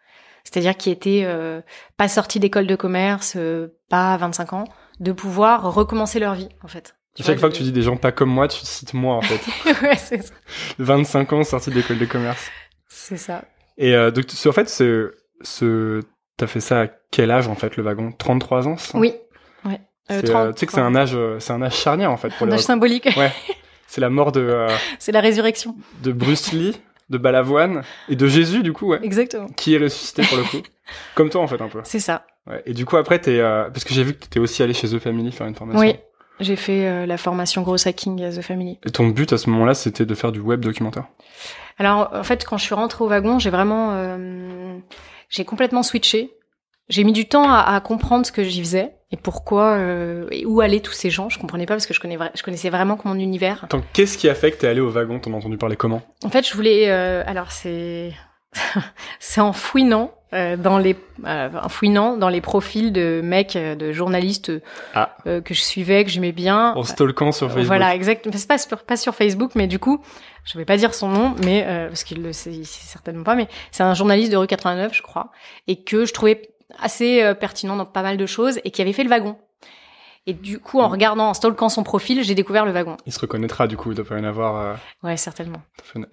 c'est-à-dire 0.43 0.77
qui 0.77 0.89
étaient 0.89 1.23
euh, 1.25 1.61
pas 1.97 2.07
sortis 2.07 2.39
d'école 2.39 2.67
de 2.67 2.75
commerce, 2.75 3.33
euh, 3.35 3.75
pas 3.89 4.13
à 4.13 4.17
25 4.17 4.53
ans, 4.53 4.63
de 4.99 5.11
pouvoir 5.11 5.73
recommencer 5.73 6.19
leur 6.19 6.35
vie 6.35 6.49
en 6.63 6.67
fait. 6.67 6.95
Tu 7.15 7.23
Chaque 7.23 7.35
vois, 7.35 7.41
fois 7.41 7.49
que 7.49 7.55
tu 7.55 7.63
dis 7.63 7.71
des 7.71 7.81
gens 7.81 7.97
pas 7.97 8.11
comme 8.11 8.29
moi, 8.29 8.47
tu 8.47 8.59
cites 8.65 8.93
moi 8.93 9.15
en 9.15 9.21
fait. 9.21 9.41
ouais, 9.83 9.95
c'est 9.97 10.21
ça. 10.21 10.33
25 10.77 11.33
ans 11.33 11.43
sorti 11.43 11.71
d'école 11.71 11.97
de 11.99 12.05
commerce. 12.05 12.49
C'est 12.87 13.17
ça. 13.17 13.43
Et 13.77 13.93
euh, 13.95 14.11
donc, 14.11 14.25
en 14.45 14.51
fait, 14.51 14.69
c'est 14.69 15.05
ce 15.41 16.01
t'as 16.37 16.47
fait 16.47 16.61
ça 16.61 16.81
à 16.83 16.87
quel 17.11 17.31
âge 17.31 17.47
en 17.49 17.55
fait 17.55 17.75
le 17.75 17.83
wagon? 17.83 18.11
33 18.11 18.67
ans 18.67 18.77
ça? 18.77 18.97
Oui. 18.97 19.13
30, 20.07 20.25
euh, 20.27 20.53
tu 20.53 20.59
sais 20.61 20.65
que 20.65 20.71
c'est 20.73 20.79
un 20.81 20.95
âge, 20.95 21.15
c'est 21.37 21.53
un 21.53 21.61
âge 21.61 21.75
charnière 21.75 22.11
en 22.11 22.17
fait 22.17 22.29
pour 22.29 22.47
Un 22.47 22.49
les 22.49 22.53
âge 22.55 22.61
symbolique. 22.61 23.07
Ouais. 23.15 23.31
C'est 23.89 24.01
la 24.01 24.09
mort 24.09 24.31
de, 24.31 24.39
euh, 24.41 24.69
c'est 24.99 25.11
la 25.11 25.19
résurrection. 25.21 25.75
de 26.03 26.11
Bruce 26.11 26.53
Lee, 26.53 26.77
de 27.09 27.17
Balavoine 27.17 27.81
et 28.07 28.15
de 28.15 28.27
Jésus 28.27 28.61
du 28.63 28.71
coup, 28.71 28.87
ouais, 28.87 28.99
Exactement. 29.03 29.47
qui 29.47 29.73
est 29.75 29.79
ressuscité 29.79 30.21
pour 30.23 30.37
le 30.37 30.43
coup. 30.43 30.61
Comme 31.15 31.29
toi 31.29 31.41
en 31.41 31.47
fait 31.47 31.61
un 31.61 31.67
peu. 31.67 31.81
C'est 31.83 31.99
ça. 31.99 32.25
Ouais. 32.47 32.61
Et 32.65 32.73
du 32.73 32.85
coup 32.85 32.97
après 32.97 33.19
t'es, 33.19 33.39
euh, 33.39 33.69
parce 33.69 33.83
que 33.83 33.93
j'ai 33.93 34.03
vu 34.03 34.13
que 34.13 34.19
t'étais 34.19 34.39
aussi 34.39 34.61
allé 34.63 34.73
chez 34.73 34.87
The 34.87 34.99
Family 34.99 35.31
faire 35.31 35.47
une 35.47 35.55
formation. 35.55 35.81
Oui. 35.81 35.95
J'ai 36.39 36.55
fait 36.55 36.87
euh, 36.87 37.05
la 37.05 37.17
formation 37.17 37.63
Gross 37.63 37.85
Hacking 37.87 38.23
à 38.23 38.31
The 38.31 38.41
Family. 38.41 38.79
Et 38.85 38.91
ton 38.91 39.07
but 39.07 39.33
à 39.33 39.37
ce 39.37 39.49
moment-là 39.49 39.73
c'était 39.73 40.05
de 40.05 40.15
faire 40.15 40.31
du 40.31 40.39
web 40.39 40.61
documentaire. 40.61 41.05
Alors, 41.81 42.09
en 42.13 42.23
fait, 42.23 42.43
quand 42.45 42.57
je 42.57 42.65
suis 42.65 42.75
rentrée 42.75 43.03
au 43.05 43.07
wagon, 43.07 43.39
j'ai 43.39 43.49
vraiment, 43.49 43.91
euh, 43.93 44.77
j'ai 45.29 45.45
complètement 45.45 45.81
switché. 45.81 46.31
J'ai 46.89 47.05
mis 47.05 47.13
du 47.13 47.27
temps 47.29 47.49
à, 47.49 47.59
à 47.73 47.79
comprendre 47.79 48.25
ce 48.25 48.33
que 48.33 48.43
j'y 48.43 48.59
faisais 48.59 48.91
et 49.11 49.17
pourquoi 49.17 49.75
euh, 49.77 50.27
et 50.31 50.45
où 50.45 50.61
allaient 50.61 50.79
tous 50.81 50.91
ces 50.93 51.09
gens? 51.09 51.29
Je 51.29 51.39
comprenais 51.39 51.65
pas 51.65 51.73
parce 51.73 51.85
que 51.87 51.93
je, 51.93 51.99
connais 51.99 52.17
vra- 52.17 52.31
je 52.35 52.43
connaissais 52.43 52.69
vraiment 52.69 52.95
que 52.97 53.07
mon 53.07 53.15
univers. 53.15 53.63
Attends, 53.63 53.81
qu'est-ce 53.93 54.17
qui 54.17 54.29
a 54.29 54.35
fait 54.35 54.51
que 54.51 54.57
t'es 54.57 54.67
allé 54.67 54.79
au 54.81 54.89
wagon? 54.89 55.19
T'en 55.19 55.33
as 55.33 55.37
entendu 55.37 55.57
parler 55.57 55.75
comment? 55.75 56.01
En 56.23 56.29
fait, 56.29 56.47
je 56.47 56.53
voulais. 56.53 56.89
euh, 56.89 57.23
alors, 57.25 57.51
c'est 57.51 58.13
c'est 59.19 59.41
en 59.41 59.53
fouinant 59.53 60.11
euh, 60.33 60.57
dans 60.57 60.77
les 60.77 60.95
euh, 61.25 61.49
en 61.61 61.69
fouinant 61.69 62.17
dans 62.17 62.29
les 62.29 62.41
profils 62.41 62.91
de 62.93 63.21
mecs, 63.23 63.55
euh, 63.55 63.75
de 63.75 63.91
journalistes 63.91 64.51
Ah. 64.93 65.15
euh, 65.27 65.41
que 65.41 65.53
je 65.53 65.61
suivais, 65.61 66.03
que 66.03 66.09
j'aimais 66.11 66.31
bien. 66.31 66.73
En 66.75 66.83
stalkant 66.83 67.31
sur 67.31 67.47
Facebook. 67.47 67.65
Voilà, 67.65 67.95
exact. 67.95 68.27
C'est 68.31 68.47
pas 68.47 68.57
sur, 68.59 68.83
pas 68.83 68.97
sur 68.97 69.15
Facebook, 69.15 69.51
mais 69.55 69.65
du 69.67 69.79
coup, 69.79 70.03
je 70.45 70.57
vais 70.57 70.65
pas 70.65 70.77
dire 70.77 70.93
son 70.93 71.09
nom, 71.09 71.35
mais 71.43 71.63
euh, 71.67 71.87
parce 71.87 72.03
qu'il 72.03 72.21
le 72.21 72.31
sait, 72.33 72.51
il 72.51 72.65
sait 72.65 72.85
certainement 72.85 73.23
pas, 73.23 73.35
mais 73.35 73.47
c'est 73.71 73.83
un 73.83 73.93
journaliste 73.95 74.31
de 74.31 74.37
rue 74.37 74.47
89, 74.47 74.93
je 74.95 75.01
crois, 75.01 75.31
et 75.67 75.83
que 75.83 76.05
je 76.05 76.13
trouvais 76.13 76.41
assez 76.77 77.23
euh, 77.23 77.33
pertinent 77.33 77.75
dans 77.75 77.85
pas 77.85 78.01
mal 78.03 78.17
de 78.17 78.25
choses, 78.25 78.59
et 78.63 78.71
qui 78.71 78.81
avait 78.81 78.93
fait 78.93 79.03
le 79.03 79.09
wagon. 79.09 79.37
Et 80.27 80.33
du 80.33 80.59
coup, 80.59 80.79
en 80.79 80.89
Mm. 80.89 80.91
regardant, 80.91 81.29
en 81.29 81.33
stalkant 81.33 81.69
son 81.69 81.83
profil, 81.83 82.23
j'ai 82.23 82.35
découvert 82.35 82.65
le 82.65 82.71
wagon. 82.71 82.97
Il 83.05 83.13
se 83.13 83.19
reconnaîtra 83.19 83.67
du 83.67 83.77
coup, 83.77 83.91
il 83.91 83.95
doit 83.95 84.05
pas 84.05 84.15
rien 84.15 84.25
avoir. 84.25 84.57
euh, 84.61 84.73
Ouais, 85.03 85.17
certainement. 85.17 85.61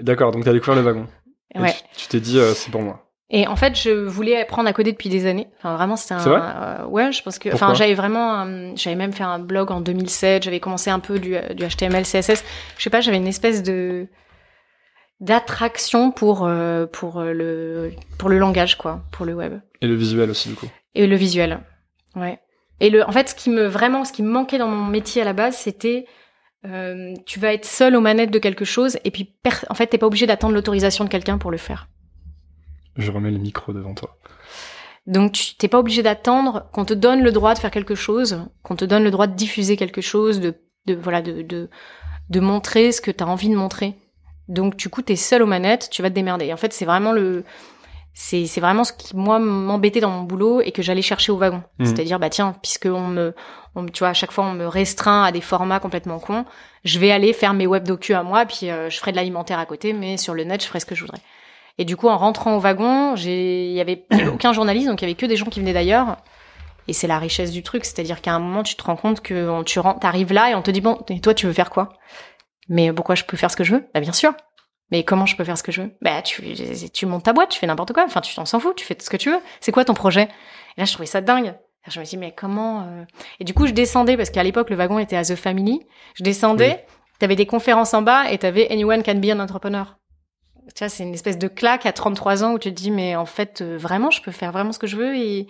D'accord, 0.01 0.31
donc 0.33 0.45
t'as 0.45 0.53
découvert 0.53 0.77
le 0.77 0.83
wagon. 0.83 1.07
Ouais. 1.55 1.73
tu- 1.97 2.03
tu 2.05 2.09
t'es 2.09 2.21
dit, 2.21 2.39
euh, 2.39 2.53
c'est 2.55 2.71
pour 2.71 2.83
moi. 2.83 3.03
Et 3.29 3.49
en 3.49 3.57
fait, 3.57 3.75
je 3.77 3.91
voulais 3.91 4.41
apprendre 4.43 4.69
à 4.69 4.73
coder 4.73 4.93
depuis 4.93 5.09
des 5.09 5.27
années. 5.27 5.49
Enfin, 5.59 5.75
vraiment, 5.75 5.97
c'était 5.97 6.15
un. 6.15 6.19
Vrai 6.19 6.41
euh, 6.41 6.85
ouais, 6.87 7.11
je 7.11 7.23
pense 7.25 7.39
que. 7.41 7.49
Pourquoi? 7.49 7.69
Enfin, 7.69 7.75
j'avais 7.75 7.95
vraiment. 7.95 8.33
un- 8.35 8.77
j'avais 8.77 8.95
même 8.95 9.13
fait 9.13 9.25
un 9.25 9.41
blog 9.41 9.73
en 9.73 9.81
2007. 9.81 10.45
J'avais 10.45 10.61
commencé 10.61 10.91
un 10.91 11.01
peu 11.01 11.19
du, 11.19 11.35
du 11.55 11.65
HTML, 11.67 12.05
CSS. 12.07 12.45
Je 12.79 12.83
sais 12.85 12.91
pas, 12.91 13.01
j'avais 13.01 13.17
une 13.17 13.27
espèce 13.27 13.65
de 13.65 14.07
d'attraction 15.21 16.11
pour 16.11 16.45
euh, 16.47 16.87
pour 16.87 17.19
euh, 17.19 17.33
le 17.33 17.93
pour 18.19 18.29
le 18.29 18.39
langage 18.39 18.77
quoi, 18.77 19.03
pour 19.13 19.25
le 19.27 19.35
web 19.35 19.61
Et 19.81 19.87
le 19.87 19.95
visuel 19.95 20.31
aussi, 20.31 20.49
du 20.51 20.55
coup. 20.55 20.69
et 20.95 21.07
le 21.07 21.17
visuel. 21.17 21.61
Ouais. 22.15 22.39
Et 22.81 22.91
le, 22.91 23.03
en 23.09 23.13
fait, 23.13 23.31
ce 23.31 23.35
qui 23.35 23.49
me 23.51 23.65
vraiment, 23.67 24.05
ce 24.05 24.13
qui 24.13 24.23
me 24.23 24.31
manquait 24.31 24.59
dans 24.59 24.69
mon 24.69 24.85
métier 24.87 25.23
à 25.23 25.25
la 25.25 25.33
base, 25.33 25.57
c'était 25.57 26.07
euh, 26.67 27.15
tu 27.25 27.39
vas 27.41 27.53
être 27.55 27.65
seul 27.65 27.97
aux 27.97 28.01
manettes 28.01 28.31
de 28.31 28.39
quelque 28.39 28.65
chose 28.65 28.99
et 29.05 29.11
puis 29.11 29.35
en 29.71 29.75
fait, 29.75 29.87
t'es 29.87 29.99
pas 29.99 30.07
obligé 30.07 30.27
d'attendre 30.27 30.55
l'autorisation 30.55 31.05
de 31.05 31.09
quelqu'un 31.09 31.39
pour 31.39 31.51
le 31.51 31.57
faire. 31.59 31.89
Je 32.97 33.11
remets 33.11 33.31
le 33.31 33.39
micro 33.39 33.73
devant 33.73 33.95
toi. 33.95 34.17
Donc 35.07 35.33
tu 35.33 35.55
t'es 35.57 35.69
pas 35.69 35.79
obligé 35.79 36.03
d'attendre 36.03 36.69
qu'on 36.73 36.85
te 36.85 36.95
donne 36.95 37.23
le 37.23 37.31
droit 37.33 37.55
de 37.55 37.59
faire 37.61 37.71
quelque 37.71 37.95
chose, 37.95 38.45
qu'on 38.63 38.77
te 38.77 38.85
donne 38.85 39.05
le 39.05 39.11
droit 39.11 39.27
de 39.29 39.35
diffuser 39.37 39.77
quelque 39.77 40.01
chose, 40.01 40.41
de, 40.41 40.55
de 40.87 40.95
voilà, 40.95 41.23
de, 41.23 41.43
de, 41.43 41.71
de 42.31 42.41
montrer 42.41 42.91
ce 42.93 43.01
que 43.01 43.11
tu 43.11 43.23
as 43.23 43.27
envie 43.29 43.49
de 43.49 43.55
montrer. 43.55 43.95
Donc 44.49 44.77
du 44.77 44.89
coup, 44.89 45.03
t'es 45.03 45.17
seul 45.17 45.43
aux 45.43 45.47
manettes, 45.47 45.89
tu 45.91 46.03
vas 46.03 46.11
te 46.11 46.15
démerder. 46.15 46.47
Et 46.47 46.53
en 46.53 46.57
fait, 46.57 46.73
c'est 46.73 46.85
vraiment 46.85 47.13
le, 47.13 47.45
c'est 48.15 48.47
c'est 48.47 48.61
vraiment 48.61 48.85
ce 48.85 48.93
qui 48.93 49.15
moi 49.17 49.39
m'embêtait 49.39 50.01
dans 50.01 50.11
mon 50.11 50.23
boulot 50.23 50.61
et 50.61 50.73
que 50.73 50.83
j'allais 50.83 51.03
chercher 51.03 51.33
au 51.33 51.37
wagon. 51.37 51.63
Mhm. 51.79 51.87
C'est-à-dire 51.87 52.19
bah 52.19 52.31
tiens, 52.31 52.55
puisque 52.63 52.87
on 52.87 53.09
me, 53.09 53.35
on, 53.75 53.85
tu 53.87 54.01
vois, 54.01 54.09
à 54.09 54.15
chaque 54.15 54.33
fois 54.33 54.45
on 54.45 54.53
me 54.53 54.67
restreint 54.67 55.25
à 55.25 55.33
des 55.33 55.41
formats 55.41 55.81
complètement 55.81 56.19
cons, 56.19 56.45
je 56.85 56.99
vais 56.99 57.11
aller 57.11 57.33
faire 57.33 57.53
mes 57.55 57.67
web 57.67 57.85
docu 57.85 58.15
à 58.15 58.23
moi, 58.23 58.47
puis 58.47 58.71
euh, 58.71 58.89
je 58.89 58.99
ferai 58.99 59.11
de 59.11 59.17
l'alimentaire 59.17 59.59
à 59.59 59.67
côté, 59.67 59.93
mais 59.93 60.17
sur 60.17 60.33
le 60.35 60.45
net, 60.45 60.63
je 60.63 60.67
ferai 60.69 60.81
ce 60.81 60.87
que 60.87 60.95
je 60.95 61.03
voudrais. 61.03 61.21
Et 61.79 61.85
du 61.85 61.97
coup, 61.97 62.09
en 62.09 62.17
rentrant 62.17 62.57
au 62.57 62.59
wagon, 62.61 63.17
j'ai, 63.17 63.67
il 63.67 63.75
y 63.75 63.81
avait 63.83 64.07
aucun 64.33 64.55
journaliste, 64.55 64.87
donc 64.89 65.03
il 65.03 65.05
y 65.05 65.09
avait 65.09 65.15
que 65.15 65.27
des 65.27 65.37
gens 65.37 65.47
qui 65.47 65.61
venaient 65.61 65.75
d'ailleurs. 65.75 66.17
Et 66.89 66.93
c'est 66.95 67.09
la 67.09 67.19
richesse 67.19 67.51
du 67.51 67.63
truc, 67.65 67.85
c'est-à-dire 67.85 68.23
qu'à 68.23 68.33
un 68.33 68.39
moment, 68.39 68.63
tu 68.63 68.77
te 68.77 68.83
rends 68.85 68.97
compte 68.97 69.21
que 69.21 69.49
on- 69.51 69.65
tu 69.65 69.79
rentres, 69.81 70.07
arrives 70.07 70.33
là 70.33 70.51
et 70.51 70.55
on 70.55 70.63
te 70.63 70.71
dit 70.71 70.81
bon, 70.81 70.99
et 71.11 71.21
toi, 71.21 71.35
tu 71.35 71.45
veux 71.47 71.53
faire 71.53 71.69
quoi? 71.69 71.91
Mais 72.69 72.93
pourquoi 72.93 73.15
je 73.15 73.25
peux 73.25 73.37
faire 73.37 73.51
ce 73.51 73.57
que 73.57 73.65
je 73.65 73.75
veux? 73.75 73.87
Bah 73.95 74.01
bien 74.01 74.13
sûr. 74.13 74.35
Mais 74.91 75.03
comment 75.03 75.27
je 75.27 75.37
peux 75.37 75.45
faire 75.45 75.59
ce 75.59 75.63
que 75.63 75.73
je 75.73 75.83
veux? 75.83 75.93
Bah 76.01 76.23
tu, 76.23 76.43
tu 76.93 77.07
montes 77.07 77.25
ta 77.25 77.33
boîte, 77.33 77.51
tu 77.51 77.59
fais 77.59 77.67
n'importe 77.67 77.93
quoi. 77.93 78.05
Enfin, 78.05 78.21
tu 78.21 78.35
t'en 78.35 78.45
s'en 78.45 78.61
fous, 78.61 78.73
tu 78.75 78.85
fais 78.85 78.97
ce 79.01 79.11
que 79.11 79.17
tu 79.17 79.31
veux. 79.31 79.41
C'est 79.61 79.73
quoi 79.73 79.85
ton 79.85 79.95
projet? 79.95 80.29
Et 80.77 80.81
là, 80.81 80.85
je 80.85 80.93
trouvais 80.93 81.07
ça 81.07 81.21
dingue. 81.21 81.55
Je 81.89 82.01
me 82.01 82.05
dis 82.05 82.17
mais 82.17 82.33
comment 82.33 82.83
euh? 82.83 83.05
Et 83.41 83.45
du 83.45 83.55
coup, 83.55 83.67
je 83.67 83.73
descendais 83.73 84.17
parce 84.17 84.31
qu'à 84.31 84.43
l'époque, 84.43 84.71
le 84.71 84.77
wagon 84.77 84.99
était 84.99 85.17
à 85.17 85.25
The 85.25 85.37
Family. 85.37 85.87
Je 86.15 86.25
descendais. 86.25 86.85
T'avais 87.19 87.37
des 87.37 87.47
conférences 87.47 87.95
en 87.95 88.03
bas 88.03 88.31
et 88.31 88.39
t'avais 88.39 88.71
Anyone 88.71 89.03
can 89.03 89.15
be 89.15 89.27
an 89.27 89.41
entrepreneur. 89.41 89.97
Tu 90.75 90.81
vois, 90.81 90.89
c'est 90.89 91.05
une 91.05 91.15
espèce 91.15 91.39
de 91.39 91.49
claque 91.49 91.87
à 91.87 91.93
33 91.93 92.45
ans 92.45 92.53
où 92.53 92.59
tu 92.59 92.71
te 92.71 92.75
dis, 92.75 92.91
mais 92.91 93.17
en 93.17 93.25
fait, 93.25 93.63
euh, 93.63 93.79
vraiment, 93.79 94.11
je 94.11 94.21
peux 94.21 94.33
faire 94.33 94.53
vraiment 94.53 94.73
ce 94.73 94.79
que 94.79 94.87
je 94.87 94.97
veux 94.97 95.17
et, 95.17 95.47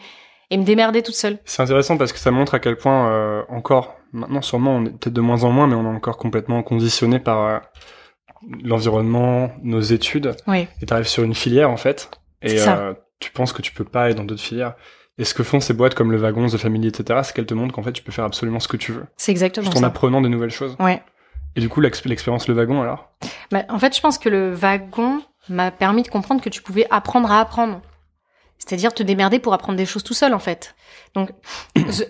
et 0.50 0.56
me 0.58 0.62
démerder 0.62 1.02
toute 1.02 1.14
seule. 1.14 1.38
C'est 1.44 1.62
intéressant 1.62 1.96
parce 1.96 2.12
que 2.12 2.18
ça 2.18 2.30
montre 2.30 2.54
à 2.54 2.58
quel 2.58 2.76
point, 2.76 3.11
euh, 3.11 3.42
encore, 3.49 3.96
maintenant 4.16 4.42
sûrement, 4.42 4.73
on 4.76 4.85
est 4.87 4.90
peut-être 4.90 5.12
de 5.14 5.20
moins 5.20 5.44
en 5.44 5.50
moins, 5.50 5.66
mais 5.66 5.75
on 5.75 5.85
est 5.85 5.96
encore 5.96 6.16
complètement 6.16 6.62
conditionné 6.62 7.18
par 7.20 7.42
euh, 7.46 7.58
l'environnement, 8.62 9.50
nos 9.62 9.80
études. 9.80 10.35
Oui. 10.46 10.66
Et 10.82 10.87
t'arrives 10.87 11.06
sur 11.06 11.23
une 11.23 11.35
filière, 11.35 11.70
en 11.70 11.76
fait, 11.76 12.11
et 12.42 12.61
euh, 12.61 12.94
tu 13.20 13.30
penses 13.30 13.52
que 13.52 13.62
tu 13.62 13.73
peux 13.73 13.85
pas 13.85 14.04
aller 14.04 14.14
dans 14.14 14.25
d'autres 14.25 14.42
filières. 14.42 14.75
Et 15.18 15.25
ce 15.25 15.32
que 15.32 15.42
font 15.42 15.61
ces 15.61 15.73
boîtes 15.73 15.94
comme 15.94 16.12
le 16.12 16.18
Wagon, 16.18 16.46
The 16.46 16.58
Family, 16.58 16.88
etc., 16.88 17.20
c'est 17.25 17.35
qu'elles 17.35 17.46
te 17.46 17.54
montrent 17.54 17.75
qu'en 17.75 17.82
fait, 17.82 17.92
tu 17.92 18.02
peux 18.02 18.12
faire 18.12 18.25
absolument 18.26 18.61
ce 18.61 18.68
que 18.68 18.76
tu 18.76 18.92
veux. 18.92 19.06
C'est 19.16 19.32
exactement 19.32 19.64
Juste 19.64 19.78
en 19.78 19.80
ça. 19.80 19.87
apprenant 19.87 20.20
des 20.20 20.28
nouvelles 20.28 20.50
choses. 20.50 20.76
Ouais. 20.78 21.02
Et 21.56 21.61
du 21.61 21.70
coup, 21.70 21.80
l'ex- 21.80 22.04
l'expérience 22.04 22.49
Le 22.49 22.54
Wagon, 22.54 22.82
alors? 22.82 23.08
Bah, 23.50 23.62
en 23.70 23.78
fait, 23.78 23.96
je 23.96 24.00
pense 24.02 24.18
que 24.18 24.28
le 24.28 24.52
wagon 24.52 25.23
m'a 25.49 25.70
permis 25.70 26.02
de 26.02 26.08
comprendre 26.08 26.42
que 26.42 26.50
tu 26.50 26.61
pouvais 26.61 26.87
apprendre 26.90 27.30
à 27.32 27.40
apprendre. 27.40 27.80
C'est-à-dire 28.58 28.92
te 28.92 29.02
démerder 29.02 29.38
pour 29.38 29.54
apprendre 29.54 29.78
des 29.78 29.87
choses 29.87 30.02
tout 30.04 30.12
seul, 30.12 30.35
en 30.35 30.38
fait. 30.38 30.75
Donc, 31.16 31.30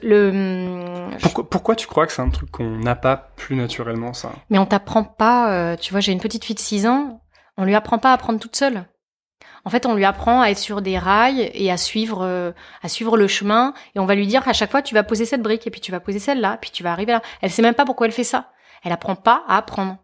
le, 0.03 1.11
je- 1.17 1.23
pourquoi, 1.23 1.49
pourquoi 1.49 1.77
tu 1.77 1.87
crois 1.87 2.07
que 2.07 2.13
c'est 2.13 2.23
un 2.23 2.29
truc 2.31 2.51
qu'on 2.51 2.69
n'a 2.79 2.95
pas 2.97 3.17
plus 3.37 3.57
naturellement, 3.57 4.13
ça? 4.13 4.33
Mais 4.51 4.59
on 4.59 4.67
t'apprend 4.67 5.05
pas, 5.05 5.53
euh, 5.53 5.77
tu 5.77 5.93
vois, 5.93 6.01
j'ai 6.01 6.13
une 6.13 6.21
petite 6.21 6.45
fille 6.45 6.55
de 6.57 6.61
6 6.61 6.87
ans, 6.87 7.23
on 7.57 7.65
lui 7.65 7.75
apprend 7.75 7.99
pas 7.99 8.11
à 8.11 8.15
apprendre 8.15 8.39
toute 8.41 8.57
seule. 8.57 8.85
En 9.65 9.71
fait, 9.71 9.85
on 9.87 9.95
lui 9.95 10.05
apprend 10.05 10.41
à 10.43 10.49
être 10.51 10.59
sur 10.59 10.81
des 10.81 10.97
rails 10.99 11.51
et 11.55 11.71
à 11.73 11.77
suivre, 11.77 12.23
euh, 12.23 12.53
à 12.83 12.89
suivre 12.89 13.17
le 13.17 13.27
chemin. 13.27 13.75
Et 13.95 13.99
on 13.99 14.07
va 14.07 14.15
lui 14.15 14.27
dire 14.27 14.45
qu'à 14.45 14.53
chaque 14.53 14.71
fois, 14.71 14.81
tu 14.83 14.95
vas 14.95 15.03
poser 15.03 15.25
cette 15.25 15.43
brique 15.43 15.67
et 15.67 15.71
puis 15.71 15.81
tu 15.81 15.91
vas 15.91 15.99
poser 15.99 16.21
celle-là, 16.21 16.59
puis 16.61 16.71
tu 16.71 16.85
vas 16.85 16.93
arriver 16.93 17.13
là. 17.13 17.21
Elle 17.43 17.51
sait 17.51 17.63
même 17.63 17.75
pas 17.75 17.85
pourquoi 17.85 18.07
elle 18.07 18.13
fait 18.13 18.23
ça. 18.25 18.53
Elle 18.85 18.93
apprend 18.93 19.17
pas 19.17 19.43
à 19.49 19.57
apprendre. 19.57 19.97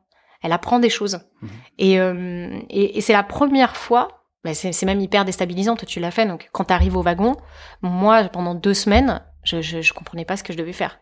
Elle 0.43 0.51
apprend 0.53 0.81
des 0.81 0.91
choses. 0.91 1.21
Mhm. 1.43 1.49
Et, 1.79 2.01
euh, 2.01 2.59
et, 2.71 2.99
et 2.99 3.01
c'est 3.01 3.13
la 3.13 3.23
première 3.23 3.77
fois. 3.77 4.22
Bah, 4.45 4.55
c'est 4.55 4.83
même 4.85 5.01
hyper 5.01 5.25
déstabilisant. 5.25 5.77
Toi, 5.77 5.87
tu 5.87 6.01
l'as 6.01 6.11
fait. 6.11 6.27
Donc, 6.27 6.49
quand 6.53 6.65
tu 6.65 6.73
arrives 6.73 6.97
au 6.97 7.03
wagon, 7.03 7.37
moi, 7.81 8.25
pendant 8.25 8.55
deux 8.55 8.75
semaines, 8.75 9.23
je, 9.45 9.61
je, 9.61 9.81
je 9.81 9.93
comprenais 9.93 10.25
pas 10.25 10.37
ce 10.37 10.43
que 10.43 10.53
je 10.53 10.59
devais 10.59 10.73
faire. 10.73 10.99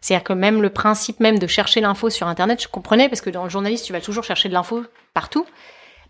C'est-à-dire 0.00 0.24
que 0.24 0.32
même 0.32 0.62
le 0.62 0.70
principe 0.70 1.20
même 1.20 1.38
de 1.38 1.46
chercher 1.46 1.80
l'info 1.80 2.10
sur 2.10 2.28
Internet, 2.28 2.62
je 2.62 2.68
comprenais 2.68 3.08
parce 3.08 3.20
que 3.20 3.30
dans 3.30 3.44
le 3.44 3.50
journaliste, 3.50 3.86
tu 3.86 3.92
vas 3.92 4.00
toujours 4.00 4.24
chercher 4.24 4.48
de 4.48 4.54
l'info 4.54 4.84
partout. 5.12 5.46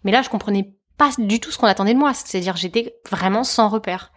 Mais 0.05 0.13
là, 0.13 0.23
je 0.23 0.29
comprenais 0.29 0.75
pas 0.99 1.11
du 1.19 1.41
tout 1.41 1.51
ce 1.51 1.59
qu'on 1.59 1.67
attendait 1.67 1.95
de 1.95 1.99
moi. 1.99 2.13
C'est-à-dire, 2.13 2.57
j'étais 2.57 2.95
vraiment 3.11 3.45
sans 3.45 3.69
repère. 3.69 4.13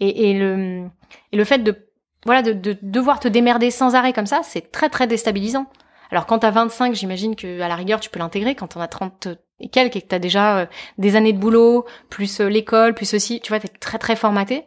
Et, 0.00 0.30
et 0.30 0.34
le 0.38 0.86
et 1.32 1.36
le 1.36 1.44
fait 1.44 1.58
de 1.58 1.88
voilà 2.24 2.42
de, 2.42 2.52
de 2.52 2.76
devoir 2.82 3.20
te 3.20 3.28
démerder 3.28 3.70
sans 3.70 3.94
arrêt 3.94 4.12
comme 4.12 4.26
ça, 4.26 4.40
c'est 4.42 4.72
très 4.72 4.88
très 4.88 5.06
déstabilisant. 5.06 5.66
Alors 6.10 6.26
quand 6.26 6.40
t'as 6.40 6.50
25, 6.50 6.94
j'imagine 6.94 7.36
que 7.36 7.60
à 7.60 7.68
la 7.68 7.76
rigueur 7.76 8.00
tu 8.00 8.10
peux 8.10 8.18
l'intégrer. 8.18 8.54
Quand 8.54 8.68
t'en 8.68 8.80
as 8.80 8.88
30 8.88 9.28
et 9.62 9.68
quelques 9.68 9.96
et 9.96 10.02
que 10.02 10.06
t'as 10.08 10.18
déjà 10.18 10.58
euh, 10.58 10.66
des 10.98 11.16
années 11.16 11.32
de 11.32 11.38
boulot, 11.38 11.86
plus 12.10 12.40
euh, 12.40 12.48
l'école, 12.48 12.94
plus 12.94 13.06
ceci, 13.06 13.40
tu 13.40 13.48
vois, 13.50 13.60
t'es 13.60 13.68
très 13.68 13.98
très 13.98 14.16
formaté. 14.16 14.64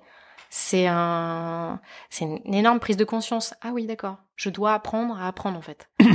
C'est 0.49 0.87
un, 0.87 1.79
c'est 2.09 2.25
une 2.25 2.53
énorme 2.53 2.79
prise 2.79 2.97
de 2.97 3.03
conscience. 3.03 3.53
Ah 3.61 3.69
oui, 3.73 3.85
d'accord. 3.85 4.17
Je 4.35 4.49
dois 4.49 4.73
apprendre 4.73 5.19
à 5.19 5.27
apprendre 5.27 5.57
en 5.57 5.61
fait. 5.61 5.89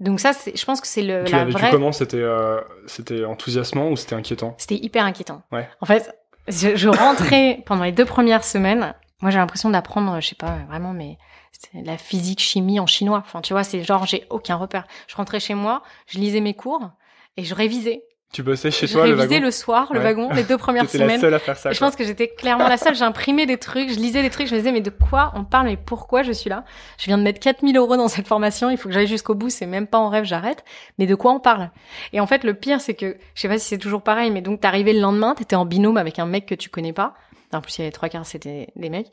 Donc 0.00 0.20
ça, 0.20 0.32
c'est, 0.32 0.56
je 0.56 0.64
pense 0.64 0.80
que 0.80 0.86
c'est 0.86 1.02
le 1.02 1.24
Tu 1.24 1.32
la 1.32 1.38
l'as 1.38 1.44
vécu 1.44 1.58
vraie. 1.58 1.70
comment? 1.70 1.92
C'était 1.92 2.18
euh, 2.18 2.60
c'était 2.86 3.24
enthousiasmant 3.24 3.88
ou 3.88 3.96
c'était 3.96 4.14
inquiétant? 4.14 4.54
C'était 4.58 4.76
hyper 4.76 5.04
inquiétant. 5.04 5.42
Ouais. 5.52 5.68
En 5.80 5.86
fait, 5.86 6.12
je, 6.48 6.76
je 6.76 6.88
rentrais 6.88 7.62
pendant 7.66 7.84
les 7.84 7.92
deux 7.92 8.04
premières 8.04 8.44
semaines. 8.44 8.94
Moi, 9.20 9.30
j'ai 9.30 9.38
l'impression 9.38 9.70
d'apprendre, 9.70 10.20
je 10.20 10.28
sais 10.28 10.34
pas, 10.34 10.56
vraiment, 10.68 10.92
mais 10.92 11.16
c'est 11.52 11.82
la 11.84 11.96
physique, 11.96 12.40
chimie 12.40 12.80
en 12.80 12.86
chinois. 12.86 13.22
Enfin, 13.24 13.40
tu 13.40 13.52
vois, 13.52 13.62
c'est 13.62 13.84
genre, 13.84 14.04
j'ai 14.04 14.26
aucun 14.30 14.56
repère. 14.56 14.84
Je 15.06 15.14
rentrais 15.14 15.38
chez 15.38 15.54
moi, 15.54 15.82
je 16.08 16.18
lisais 16.18 16.40
mes 16.40 16.54
cours 16.54 16.90
et 17.36 17.44
je 17.44 17.54
révisais. 17.54 18.02
Tu 18.32 18.42
bossais 18.42 18.70
chez 18.70 18.86
je 18.86 18.94
toi 18.94 19.06
le 19.06 19.12
révisais 19.14 19.34
wagon 19.34 19.44
le 19.44 19.50
soir, 19.50 19.88
le 19.92 19.98
Ouais. 19.98 20.04
wagon, 20.06 20.30
les 20.32 20.42
deux 20.44 20.56
premières 20.56 20.86
T'étais 20.86 20.96
la 20.98 21.04
semaines. 21.04 21.20
seule 21.20 21.34
à 21.34 21.38
faire 21.38 21.58
ça. 21.58 21.70
Et 21.70 21.74
je 21.74 21.78
pense 21.80 21.96
que 21.96 22.02
j'étais 22.04 22.28
clairement 22.28 22.66
la 22.66 22.78
seule. 22.78 22.94
J'ai 22.94 23.04
imprimé 23.04 23.44
des 23.44 23.58
trucs, 23.58 23.90
je 23.90 23.96
lisais 23.98 24.22
des 24.22 24.30
trucs, 24.30 24.46
je 24.46 24.54
me 24.54 24.58
disais, 24.58 24.72
mais 24.72 24.80
de 24.80 24.88
quoi 24.88 25.32
on 25.36 25.44
parle, 25.44 25.66
mais 25.66 25.76
pourquoi 25.76 26.22
je 26.22 26.32
suis 26.32 26.48
là? 26.48 26.64
Je 26.98 27.04
viens 27.04 27.18
de 27.18 27.22
mettre 27.22 27.40
4000 27.40 27.76
euros 27.76 27.98
dans 27.98 28.08
cette 28.08 28.26
formation, 28.26 28.70
il 28.70 28.78
faut 28.78 28.88
que 28.88 28.94
j'aille 28.94 29.06
jusqu'au 29.06 29.34
bout, 29.34 29.50
c'est 29.50 29.66
même 29.66 29.86
pas 29.86 29.98
en 29.98 30.08
rêve, 30.08 30.24
j'arrête. 30.24 30.64
Mais 30.98 31.04
de 31.06 31.14
quoi 31.14 31.32
on 31.32 31.40
parle? 31.40 31.70
Et 32.14 32.20
en 32.20 32.26
fait, 32.26 32.42
le 32.44 32.54
pire, 32.54 32.80
c'est 32.80 32.94
que, 32.94 33.18
je 33.34 33.40
sais 33.42 33.48
pas 33.48 33.58
si 33.58 33.68
c'est 33.68 33.76
toujours 33.78 34.00
pareil, 34.00 34.30
mais 34.30 34.40
donc 34.40 34.60
t'arrivais 34.60 34.94
le 34.94 35.00
lendemain, 35.00 35.34
t'étais 35.34 35.56
en 35.56 35.66
binôme 35.66 35.98
avec 35.98 36.18
un 36.18 36.24
mec 36.26 36.46
que 36.46 36.54
tu 36.54 36.70
connais 36.70 36.94
pas. 36.94 37.12
En 37.52 37.60
plus, 37.60 37.78
il 37.78 37.82
y 37.82 37.84
avait 37.84 37.92
trois 37.92 38.08
quarts, 38.08 38.26
c'était 38.26 38.68
des 38.76 38.90
mecs. 38.90 39.08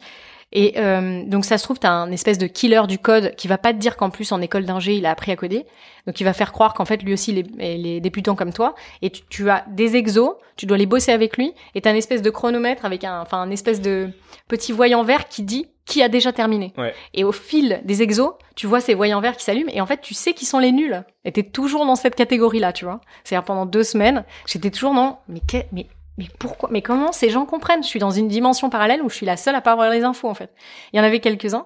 Et 0.51 0.73
euh, 0.77 1.23
donc 1.25 1.45
ça 1.45 1.57
se 1.57 1.63
trouve, 1.63 1.77
t'as 1.77 1.91
un 1.91 2.11
espèce 2.11 2.39
de 2.39 2.47
killer 2.47 2.81
du 2.87 2.97
code 2.97 3.35
qui 3.35 3.47
va 3.47 3.59
pas 3.59 3.71
te 3.71 3.77
dire 3.77 3.97
qu'en 3.97 4.09
plus 4.09 4.31
en 4.31 4.41
école 4.41 4.65
d'ingé 4.65 4.95
il 4.95 5.05
a 5.05 5.11
appris 5.11 5.31
à 5.31 5.35
coder, 5.35 5.65
donc 6.07 6.19
il 6.19 6.23
va 6.23 6.33
faire 6.33 6.51
croire 6.51 6.73
qu'en 6.73 6.85
fait 6.85 7.03
lui 7.03 7.13
aussi 7.13 7.31
il 7.31 7.37
est, 7.39 7.75
il 7.75 7.85
est 7.85 7.99
débutant 7.99 8.35
comme 8.35 8.51
toi. 8.51 8.73
Et 9.03 9.11
tu, 9.11 9.21
tu, 9.29 9.49
as 9.51 9.63
des 9.67 9.95
exos, 9.95 10.37
tu 10.55 10.65
dois 10.65 10.77
les 10.77 10.87
bosser 10.87 11.11
avec 11.11 11.37
lui, 11.37 11.53
et 11.75 11.81
t'as 11.81 11.91
un 11.91 11.95
espèce 11.95 12.23
de 12.23 12.31
chronomètre 12.31 12.83
avec 12.83 13.03
un, 13.03 13.21
enfin 13.21 13.39
un 13.39 13.51
espèce 13.51 13.79
de 13.79 14.09
petit 14.47 14.71
voyant 14.71 15.03
vert 15.03 15.27
qui 15.27 15.43
dit 15.43 15.67
qui 15.85 16.01
a 16.01 16.09
déjà 16.09 16.31
terminé. 16.31 16.73
Ouais. 16.77 16.93
Et 17.13 17.23
au 17.23 17.31
fil 17.31 17.81
des 17.83 18.01
exos, 18.01 18.33
tu 18.55 18.67
vois 18.67 18.79
ces 18.79 18.95
voyants 18.95 19.21
verts 19.21 19.37
qui 19.37 19.43
s'allument, 19.43 19.71
et 19.71 19.81
en 19.81 19.85
fait 19.85 20.01
tu 20.01 20.15
sais 20.15 20.33
qui 20.33 20.45
sont 20.45 20.59
les 20.59 20.71
nuls. 20.71 21.03
Et 21.25 21.31
t'es 21.31 21.43
toujours 21.43 21.85
dans 21.85 21.95
cette 21.95 22.15
catégorie-là, 22.15 22.73
tu 22.73 22.85
vois. 22.85 23.01
C'est-à-dire 23.23 23.45
pendant 23.45 23.67
deux 23.67 23.83
semaines, 23.83 24.25
j'étais 24.47 24.71
toujours 24.71 24.95
dans 24.95 25.19
mais 25.27 25.41
que, 25.41 25.57
mais 25.71 25.85
mais 26.19 26.27
pourquoi? 26.37 26.67
Mais 26.69 26.81
comment 26.81 27.13
ces 27.13 27.29
gens 27.29 27.45
comprennent? 27.45 27.81
Je 27.81 27.87
suis 27.87 27.99
dans 27.99 28.11
une 28.11 28.27
dimension 28.27 28.69
parallèle 28.69 29.01
où 29.01 29.09
je 29.09 29.15
suis 29.15 29.25
la 29.25 29.37
seule 29.37 29.55
à 29.55 29.61
pas 29.61 29.71
avoir 29.71 29.89
les 29.89 30.03
infos 30.03 30.27
en 30.27 30.33
fait. 30.33 30.53
Il 30.91 30.97
y 30.97 30.99
en 30.99 31.03
avait 31.03 31.21
quelques-uns. 31.21 31.65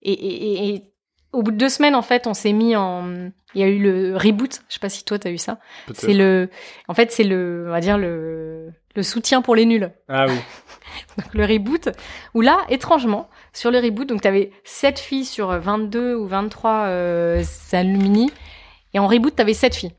Et, 0.00 0.12
et, 0.12 0.74
et, 0.74 0.82
au 1.34 1.42
bout 1.42 1.50
de 1.50 1.58
deux 1.58 1.68
semaines, 1.68 1.94
en 1.94 2.00
fait, 2.00 2.26
on 2.26 2.32
s'est 2.32 2.52
mis 2.52 2.74
en. 2.74 3.30
Il 3.54 3.60
y 3.60 3.64
a 3.64 3.66
eu 3.66 3.78
le 3.78 4.16
reboot. 4.16 4.62
Je 4.68 4.74
sais 4.74 4.80
pas 4.80 4.88
si 4.88 5.04
toi 5.04 5.18
t'as 5.18 5.30
eu 5.30 5.36
ça. 5.36 5.58
C'est 5.92 6.14
le. 6.14 6.48
En 6.88 6.94
fait, 6.94 7.12
c'est 7.12 7.24
le. 7.24 7.66
On 7.68 7.70
va 7.70 7.80
dire 7.80 7.98
le. 7.98 8.70
Le 8.94 9.02
soutien 9.02 9.42
pour 9.42 9.54
les 9.54 9.66
nuls. 9.66 9.90
Ah 10.08 10.24
oui. 10.26 10.36
donc 11.18 11.34
le 11.34 11.44
reboot. 11.44 11.90
Où 12.32 12.40
là, 12.40 12.60
étrangement, 12.70 13.28
sur 13.52 13.70
le 13.70 13.78
reboot, 13.78 14.08
donc 14.08 14.22
t'avais 14.22 14.52
7 14.64 14.98
filles 14.98 15.24
sur 15.26 15.48
22 15.48 16.14
ou 16.14 16.26
23 16.26 16.84
euh, 16.86 17.42
alumni. 17.72 18.30
Et 18.94 18.98
en 18.98 19.06
reboot, 19.06 19.34
t'avais 19.34 19.54
7 19.54 19.74
filles. 19.74 19.92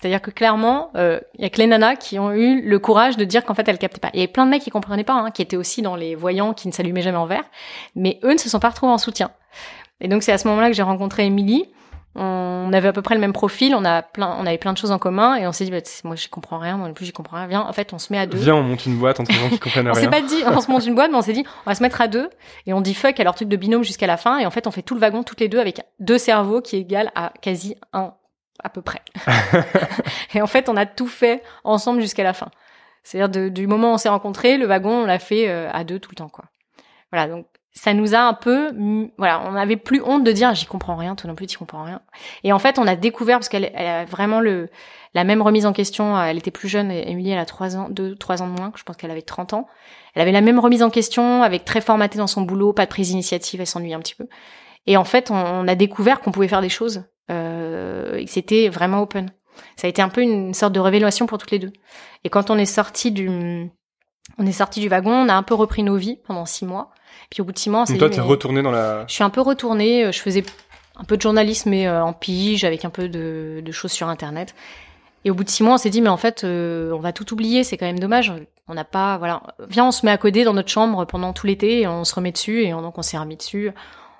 C'est-à-dire 0.00 0.22
que 0.22 0.30
clairement, 0.30 0.92
il 0.94 1.00
euh, 1.00 1.20
y 1.38 1.44
a 1.44 1.50
que 1.50 1.58
les 1.58 1.66
nanas 1.66 1.96
qui 1.96 2.20
ont 2.20 2.30
eu 2.30 2.62
le 2.62 2.78
courage 2.78 3.16
de 3.16 3.24
dire 3.24 3.44
qu'en 3.44 3.54
fait 3.54 3.66
elles 3.66 3.78
captaient 3.78 3.98
pas. 3.98 4.10
Il 4.14 4.20
y 4.20 4.22
avait 4.22 4.32
plein 4.32 4.46
de 4.46 4.50
mecs 4.50 4.62
qui 4.62 4.70
comprenaient 4.70 5.02
pas, 5.02 5.14
hein, 5.14 5.32
qui 5.32 5.42
étaient 5.42 5.56
aussi 5.56 5.82
dans 5.82 5.96
les 5.96 6.14
voyants, 6.14 6.54
qui 6.54 6.68
ne 6.68 6.72
s'allumaient 6.72 7.02
jamais 7.02 7.18
en 7.18 7.26
vert, 7.26 7.42
mais 7.96 8.20
eux 8.22 8.32
ne 8.32 8.38
se 8.38 8.48
sont 8.48 8.60
pas 8.60 8.68
retrouvés 8.68 8.92
en 8.92 8.98
soutien. 8.98 9.32
Et 10.00 10.06
donc 10.06 10.22
c'est 10.22 10.30
à 10.30 10.38
ce 10.38 10.46
moment-là 10.46 10.68
que 10.68 10.74
j'ai 10.74 10.84
rencontré 10.84 11.26
Émilie. 11.26 11.68
On 12.14 12.72
avait 12.72 12.88
à 12.88 12.92
peu 12.92 13.02
près 13.02 13.16
le 13.16 13.20
même 13.20 13.32
profil, 13.32 13.74
on 13.74 13.84
a 13.84 14.02
plein, 14.02 14.36
on 14.38 14.46
avait 14.46 14.58
plein 14.58 14.72
de 14.72 14.78
choses 14.78 14.92
en 14.92 14.98
commun, 14.98 15.34
et 15.34 15.48
on 15.48 15.52
s'est 15.52 15.64
dit, 15.64 15.72
bah, 15.72 15.78
moi 16.04 16.14
j'y 16.14 16.28
comprends 16.28 16.58
rien, 16.58 16.76
moi 16.76 16.86
non 16.86 16.94
plus 16.94 17.04
j'y 17.04 17.12
comprends 17.12 17.36
rien. 17.36 17.46
Viens, 17.48 17.62
en 17.62 17.72
fait, 17.72 17.92
on 17.92 17.98
se 17.98 18.12
met 18.12 18.18
à 18.18 18.26
deux. 18.26 18.38
Viens, 18.38 18.54
on 18.54 18.62
monte 18.62 18.86
une 18.86 18.96
boîte 18.96 19.18
entre 19.18 19.32
gens 19.32 19.48
qui 19.48 19.58
comprennent 19.58 19.88
rien. 19.88 19.96
on 19.96 20.00
s'est 20.00 20.10
pas 20.10 20.20
dit, 20.20 20.42
on 20.46 20.60
se 20.60 20.70
monte 20.70 20.86
une 20.86 20.94
boîte, 20.94 21.10
mais 21.10 21.16
on 21.16 21.22
s'est 21.22 21.32
dit, 21.32 21.44
on 21.66 21.70
va 21.70 21.74
se 21.74 21.82
mettre 21.82 22.00
à 22.00 22.08
deux, 22.08 22.30
et 22.66 22.72
on 22.72 22.80
dit 22.80 22.94
fuck 22.94 23.18
à 23.18 23.24
leur 23.24 23.34
truc 23.34 23.48
de 23.48 23.56
binôme 23.56 23.82
jusqu'à 23.82 24.06
la 24.06 24.16
fin, 24.16 24.38
et 24.38 24.46
en 24.46 24.50
fait, 24.50 24.66
on 24.68 24.70
fait 24.70 24.82
tout 24.82 24.94
le 24.94 25.00
wagon 25.00 25.22
toutes 25.24 25.40
les 25.40 25.48
deux 25.48 25.58
avec 25.58 25.80
deux 25.98 26.18
cerveaux 26.18 26.60
qui 26.60 26.76
égalent 26.76 27.10
à 27.16 27.32
quasi 27.40 27.76
un 27.92 28.14
à 28.62 28.68
peu 28.68 28.82
près. 28.82 29.02
et 30.34 30.42
en 30.42 30.46
fait, 30.46 30.68
on 30.68 30.76
a 30.76 30.86
tout 30.86 31.06
fait 31.06 31.42
ensemble 31.64 32.00
jusqu'à 32.00 32.24
la 32.24 32.32
fin. 32.32 32.50
C'est-à-dire 33.02 33.50
du 33.50 33.66
moment 33.66 33.92
où 33.92 33.94
on 33.94 33.98
s'est 33.98 34.08
rencontrés, 34.08 34.58
le 34.58 34.66
wagon, 34.66 35.02
on 35.02 35.06
l'a 35.06 35.18
fait 35.18 35.48
euh, 35.48 35.70
à 35.72 35.84
deux 35.84 35.98
tout 35.98 36.10
le 36.10 36.16
temps, 36.16 36.28
quoi. 36.28 36.44
Voilà, 37.10 37.26
donc 37.26 37.46
ça 37.72 37.94
nous 37.94 38.14
a 38.14 38.18
un 38.18 38.34
peu, 38.34 38.72
voilà, 39.16 39.40
on 39.46 39.52
n'avait 39.52 39.76
plus 39.76 40.02
honte 40.02 40.24
de 40.24 40.32
dire 40.32 40.52
j'y 40.54 40.66
comprends 40.66 40.96
rien, 40.96 41.14
toi 41.14 41.28
non 41.28 41.36
plus 41.36 41.46
tu 41.46 41.58
comprends 41.58 41.84
rien. 41.84 42.02
Et 42.44 42.52
en 42.52 42.58
fait, 42.58 42.78
on 42.78 42.86
a 42.86 42.96
découvert 42.96 43.38
parce 43.38 43.48
qu'elle 43.48 43.70
elle 43.72 43.86
a 43.86 44.04
vraiment 44.04 44.40
le 44.40 44.68
la 45.14 45.24
même 45.24 45.40
remise 45.40 45.64
en 45.64 45.72
question. 45.72 46.20
Elle 46.20 46.38
était 46.38 46.50
plus 46.50 46.68
jeune, 46.68 46.90
Émilie, 46.90 47.30
elle 47.30 47.38
a 47.38 47.46
trois 47.46 47.76
ans, 47.76 47.88
deux, 47.88 48.14
trois 48.16 48.42
ans 48.42 48.46
de 48.46 48.52
moins. 48.52 48.72
Je 48.76 48.82
pense 48.82 48.96
qu'elle 48.96 49.10
avait 49.10 49.22
30 49.22 49.54
ans. 49.54 49.66
Elle 50.14 50.22
avait 50.22 50.32
la 50.32 50.40
même 50.40 50.58
remise 50.58 50.82
en 50.82 50.90
question, 50.90 51.42
avec 51.42 51.64
très 51.64 51.80
formaté 51.80 52.18
dans 52.18 52.26
son 52.26 52.42
boulot, 52.42 52.72
pas 52.72 52.84
de 52.84 52.90
prise 52.90 53.08
d'initiative, 53.08 53.60
elle 53.60 53.66
s'ennuie 53.66 53.94
un 53.94 54.00
petit 54.00 54.14
peu. 54.14 54.26
Et 54.86 54.96
en 54.96 55.04
fait, 55.04 55.30
on 55.30 55.68
a 55.68 55.74
découvert 55.74 56.20
qu'on 56.20 56.32
pouvait 56.32 56.48
faire 56.48 56.60
des 56.62 56.68
choses 56.68 57.04
euh, 57.30 58.22
c'était 58.26 58.68
vraiment 58.68 59.02
open. 59.02 59.30
Ça 59.76 59.86
a 59.86 59.90
été 59.90 60.02
un 60.02 60.08
peu 60.08 60.22
une 60.22 60.54
sorte 60.54 60.72
de 60.72 60.80
révélation 60.80 61.26
pour 61.26 61.38
toutes 61.38 61.50
les 61.50 61.58
deux. 61.58 61.72
Et 62.24 62.30
quand 62.30 62.50
on 62.50 62.58
est 62.58 62.64
sorti 62.64 63.10
du, 63.10 63.70
on 64.38 64.46
est 64.46 64.52
sorti 64.52 64.80
du 64.80 64.88
wagon, 64.88 65.12
on 65.12 65.28
a 65.28 65.34
un 65.34 65.42
peu 65.42 65.54
repris 65.54 65.82
nos 65.82 65.96
vies 65.96 66.18
pendant 66.26 66.46
six 66.46 66.66
mois. 66.66 66.90
Puis 67.30 67.40
au 67.42 67.44
bout 67.44 67.52
de 67.52 67.58
six 67.58 67.70
mois, 67.70 67.82
on 67.82 67.86
s'est 67.86 67.96
toi, 67.96 68.10
t'es 68.10 68.20
retourné 68.20 68.62
dans 68.62 68.70
la. 68.70 69.04
Je 69.06 69.14
suis 69.14 69.24
un 69.24 69.30
peu 69.30 69.40
retournée. 69.40 70.04
Euh, 70.04 70.12
je 70.12 70.20
faisais 70.20 70.44
un 70.96 71.04
peu 71.04 71.16
de 71.16 71.22
journalisme, 71.22 71.70
mais 71.70 71.86
euh, 71.86 72.02
en 72.02 72.12
pige, 72.12 72.64
avec 72.64 72.84
un 72.84 72.90
peu 72.90 73.08
de, 73.08 73.62
de, 73.64 73.72
choses 73.72 73.92
sur 73.92 74.08
Internet. 74.08 74.54
Et 75.24 75.30
au 75.30 75.34
bout 75.34 75.44
de 75.44 75.48
six 75.48 75.62
mois, 75.62 75.74
on 75.74 75.78
s'est 75.78 75.90
dit, 75.90 76.00
mais 76.00 76.08
en 76.08 76.16
fait, 76.16 76.44
euh, 76.44 76.92
on 76.92 77.00
va 77.00 77.12
tout 77.12 77.32
oublier. 77.32 77.64
C'est 77.64 77.76
quand 77.76 77.86
même 77.86 77.98
dommage. 77.98 78.32
On 78.68 78.74
n'a 78.74 78.84
pas, 78.84 79.18
voilà. 79.18 79.42
Viens, 79.68 79.86
on 79.86 79.90
se 79.90 80.04
met 80.04 80.12
à 80.12 80.18
coder 80.18 80.44
dans 80.44 80.54
notre 80.54 80.70
chambre 80.70 81.04
pendant 81.06 81.32
tout 81.32 81.46
l'été 81.46 81.80
et 81.80 81.86
on 81.86 82.04
se 82.04 82.14
remet 82.14 82.32
dessus. 82.32 82.62
Et 82.62 82.70
donc, 82.70 82.98
on 82.98 83.02
s'est 83.02 83.18
remis 83.18 83.36
dessus. 83.36 83.70